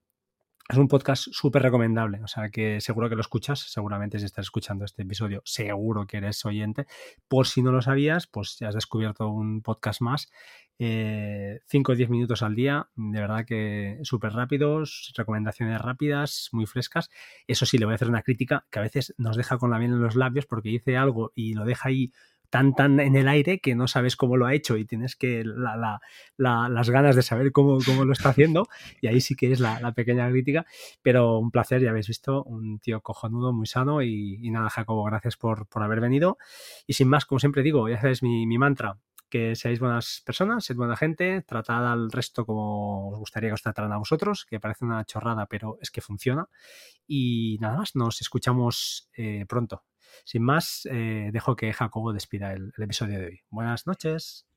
es 0.69 0.77
un 0.77 0.89
podcast 0.89 1.29
súper 1.31 1.61
recomendable, 1.61 2.21
o 2.21 2.27
sea 2.27 2.49
que 2.49 2.81
seguro 2.81 3.07
que 3.07 3.15
lo 3.15 3.21
escuchas, 3.21 3.59
seguramente 3.59 4.19
si 4.19 4.25
estás 4.25 4.47
escuchando 4.47 4.83
este 4.83 5.03
episodio, 5.03 5.41
seguro 5.45 6.05
que 6.05 6.17
eres 6.17 6.43
oyente. 6.45 6.87
Por 7.29 7.47
si 7.47 7.61
no 7.61 7.71
lo 7.71 7.81
sabías, 7.81 8.27
pues 8.27 8.57
ya 8.59 8.67
has 8.67 8.75
descubierto 8.75 9.29
un 9.29 9.61
podcast 9.61 10.01
más, 10.01 10.29
5 10.79 10.85
eh, 10.85 11.59
o 11.69 11.95
10 11.95 12.09
minutos 12.09 12.43
al 12.43 12.55
día, 12.55 12.87
de 12.95 13.19
verdad 13.19 13.45
que 13.45 13.99
súper 14.03 14.33
rápidos, 14.33 15.11
recomendaciones 15.17 15.81
rápidas, 15.81 16.49
muy 16.51 16.67
frescas. 16.67 17.09
Eso 17.47 17.65
sí, 17.65 17.77
le 17.77 17.85
voy 17.85 17.93
a 17.93 17.95
hacer 17.95 18.09
una 18.09 18.21
crítica 18.21 18.65
que 18.69 18.79
a 18.79 18.83
veces 18.83 19.15
nos 19.17 19.37
deja 19.37 19.57
con 19.57 19.71
la 19.71 19.79
miel 19.79 19.93
en 19.93 20.01
los 20.01 20.15
labios 20.15 20.45
porque 20.45 20.69
dice 20.69 20.95
algo 20.95 21.31
y 21.35 21.55
lo 21.55 21.65
deja 21.65 21.89
ahí 21.89 22.11
tan 22.49 22.73
tan 22.75 22.99
en 22.99 23.15
el 23.15 23.27
aire 23.27 23.59
que 23.59 23.75
no 23.75 23.87
sabes 23.87 24.15
cómo 24.15 24.37
lo 24.37 24.45
ha 24.45 24.53
hecho 24.53 24.77
y 24.77 24.85
tienes 24.85 25.15
que 25.15 25.43
las 25.43 26.89
ganas 26.89 27.15
de 27.15 27.21
saber 27.21 27.51
cómo, 27.51 27.79
cómo, 27.85 28.05
lo 28.05 28.13
está 28.13 28.29
haciendo. 28.29 28.67
Y 29.01 29.07
ahí 29.07 29.19
sí 29.19 29.35
que 29.35 29.51
es 29.51 29.59
la, 29.59 29.91
pequeña 29.93 30.29
crítica. 30.29 30.65
Pero 31.01 31.39
un 31.39 31.51
placer 31.51 31.81
ya 31.81 31.89
habéis 31.89 32.07
visto 32.07 32.43
un 32.43 32.79
tío 32.79 33.01
cojonudo 33.01 33.51
muy 33.51 33.67
sano 33.67 34.01
y, 34.01 34.49
nada 34.51 34.69
Jacobo 34.69 35.03
gracias 35.03 35.37
por, 35.37 35.67
por, 35.67 35.83
haber 35.83 35.99
venido. 36.01 36.37
Y 36.85 36.93
sin 36.93 37.09
más 37.09 37.25
como 37.25 37.39
siempre 37.39 37.63
digo 37.63 37.89
ya 37.89 37.99
sabéis 37.99 38.23
mi, 38.23 38.45
mi 38.45 38.57
mantra 38.57 38.97
que 39.29 39.55
seáis 39.55 39.79
buenas 39.79 40.21
personas, 40.25 40.65
sed 40.65 40.75
buena 40.75 40.95
gente, 40.95 41.41
tratad 41.41 41.91
al 41.91 42.11
resto 42.11 42.45
como 42.45 43.09
os 43.09 43.19
gustaría 43.19 43.49
que 43.49 43.55
os 43.55 43.61
trataran 43.61 43.91
a 43.91 43.97
vosotros, 43.97 44.45
que 44.45 44.59
parece 44.59 44.85
una 44.85 45.03
chorrada, 45.05 45.45
pero 45.47 45.77
es 45.81 45.91
que 45.91 46.01
funciona. 46.01 46.49
Y 47.07 47.57
nada 47.59 47.77
más, 47.77 47.95
nos 47.95 48.21
escuchamos 48.21 49.09
eh, 49.15 49.45
pronto. 49.47 49.83
Sin 50.23 50.43
más, 50.43 50.87
eh, 50.91 51.29
dejo 51.31 51.55
que 51.55 51.73
Jacobo 51.73 52.13
despida 52.13 52.53
el, 52.53 52.73
episodio 52.77 53.19
de 53.19 53.25
hoy. 53.25 53.41
Buenas 53.49 53.87
noches. 53.87 54.47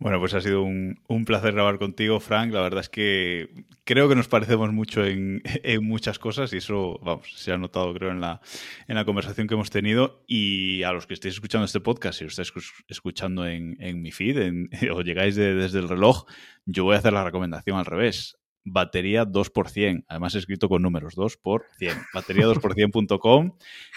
Bueno, 0.00 0.20
pues 0.20 0.32
ha 0.34 0.40
sido 0.40 0.62
un, 0.62 1.24
placer 1.26 1.52
grabar 1.54 1.78
contigo, 1.78 2.20
Frank. 2.20 2.52
La 2.52 2.60
verdad 2.60 2.80
es 2.80 2.88
que 2.88 3.64
creo 3.82 4.08
que 4.08 4.14
nos 4.14 4.28
parecemos 4.28 4.72
mucho 4.72 5.04
en, 5.04 5.42
muchas 5.82 6.20
cosas 6.20 6.52
y 6.52 6.58
eso, 6.58 7.00
vamos, 7.02 7.32
se 7.34 7.52
ha 7.52 7.58
notado, 7.58 7.92
creo, 7.94 8.12
en 8.12 8.20
la, 8.20 8.40
en 8.86 8.94
la 8.94 9.04
conversación 9.04 9.48
que 9.48 9.54
hemos 9.54 9.70
tenido. 9.70 10.22
Y 10.28 10.84
a 10.84 10.92
los 10.92 11.08
que 11.08 11.14
estéis 11.14 11.34
escuchando 11.34 11.64
este 11.64 11.80
podcast, 11.80 12.18
si 12.18 12.24
lo 12.24 12.28
estáis 12.28 12.52
escuchando 12.88 13.44
en, 13.46 13.76
mi 14.00 14.12
feed 14.12 14.68
o 14.92 15.02
llegáis 15.02 15.34
desde 15.34 15.78
el 15.80 15.88
reloj, 15.88 16.26
yo 16.64 16.84
voy 16.84 16.94
a 16.94 16.98
hacer 16.98 17.12
la 17.12 17.24
recomendación 17.24 17.76
al 17.76 17.86
revés 17.86 18.37
batería 18.72 19.24
2%, 19.24 20.04
además 20.08 20.34
escrito 20.34 20.68
con 20.68 20.82
números, 20.82 21.14
2 21.14 21.36
por 21.36 21.66
100. 21.78 21.96
Batería2%.com, 22.14 23.56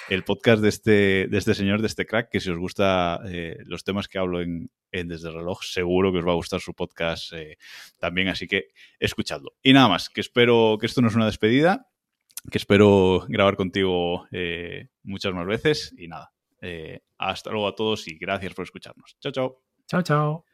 el 0.09 0.23
podcast 0.23 0.61
de 0.61 0.69
este, 0.69 1.27
de 1.29 1.37
este 1.37 1.53
señor, 1.53 1.81
de 1.81 1.87
este 1.87 2.05
crack, 2.05 2.29
que 2.29 2.39
si 2.39 2.49
os 2.49 2.57
gusta 2.57 3.19
eh, 3.25 3.57
los 3.65 3.83
temas 3.83 4.07
que 4.07 4.17
hablo 4.19 4.41
en, 4.41 4.69
Desde 4.91 5.29
el 5.29 5.35
Reloj, 5.35 5.63
seguro 5.63 6.11
que 6.11 6.19
os 6.19 6.27
va 6.27 6.31
a 6.31 6.35
gustar 6.35 6.59
su 6.59 6.73
podcast 6.73 7.33
eh, 7.33 7.57
también, 7.97 8.27
así 8.27 8.47
que 8.47 8.69
escuchadlo. 8.99 9.53
Y 9.61 9.73
nada 9.73 9.87
más, 9.87 10.09
que 10.09 10.21
espero 10.21 10.77
que 10.79 10.85
esto 10.85 11.01
no 11.01 11.07
es 11.07 11.15
una 11.15 11.25
despedida, 11.25 11.89
que 12.49 12.57
espero 12.57 13.25
grabar 13.29 13.55
contigo 13.55 14.27
eh, 14.31 14.87
muchas 15.03 15.33
más 15.33 15.45
veces 15.45 15.93
y 15.97 16.07
nada. 16.07 16.33
hasta 17.17 17.51
luego 17.51 17.67
a 17.67 17.75
todos 17.75 18.07
y 18.07 18.17
gracias 18.17 18.53
por 18.53 18.63
escucharnos. 18.63 19.17
Chao, 19.19 19.31
chao. 19.31 19.61
Chao, 19.87 20.01
chao. 20.01 20.50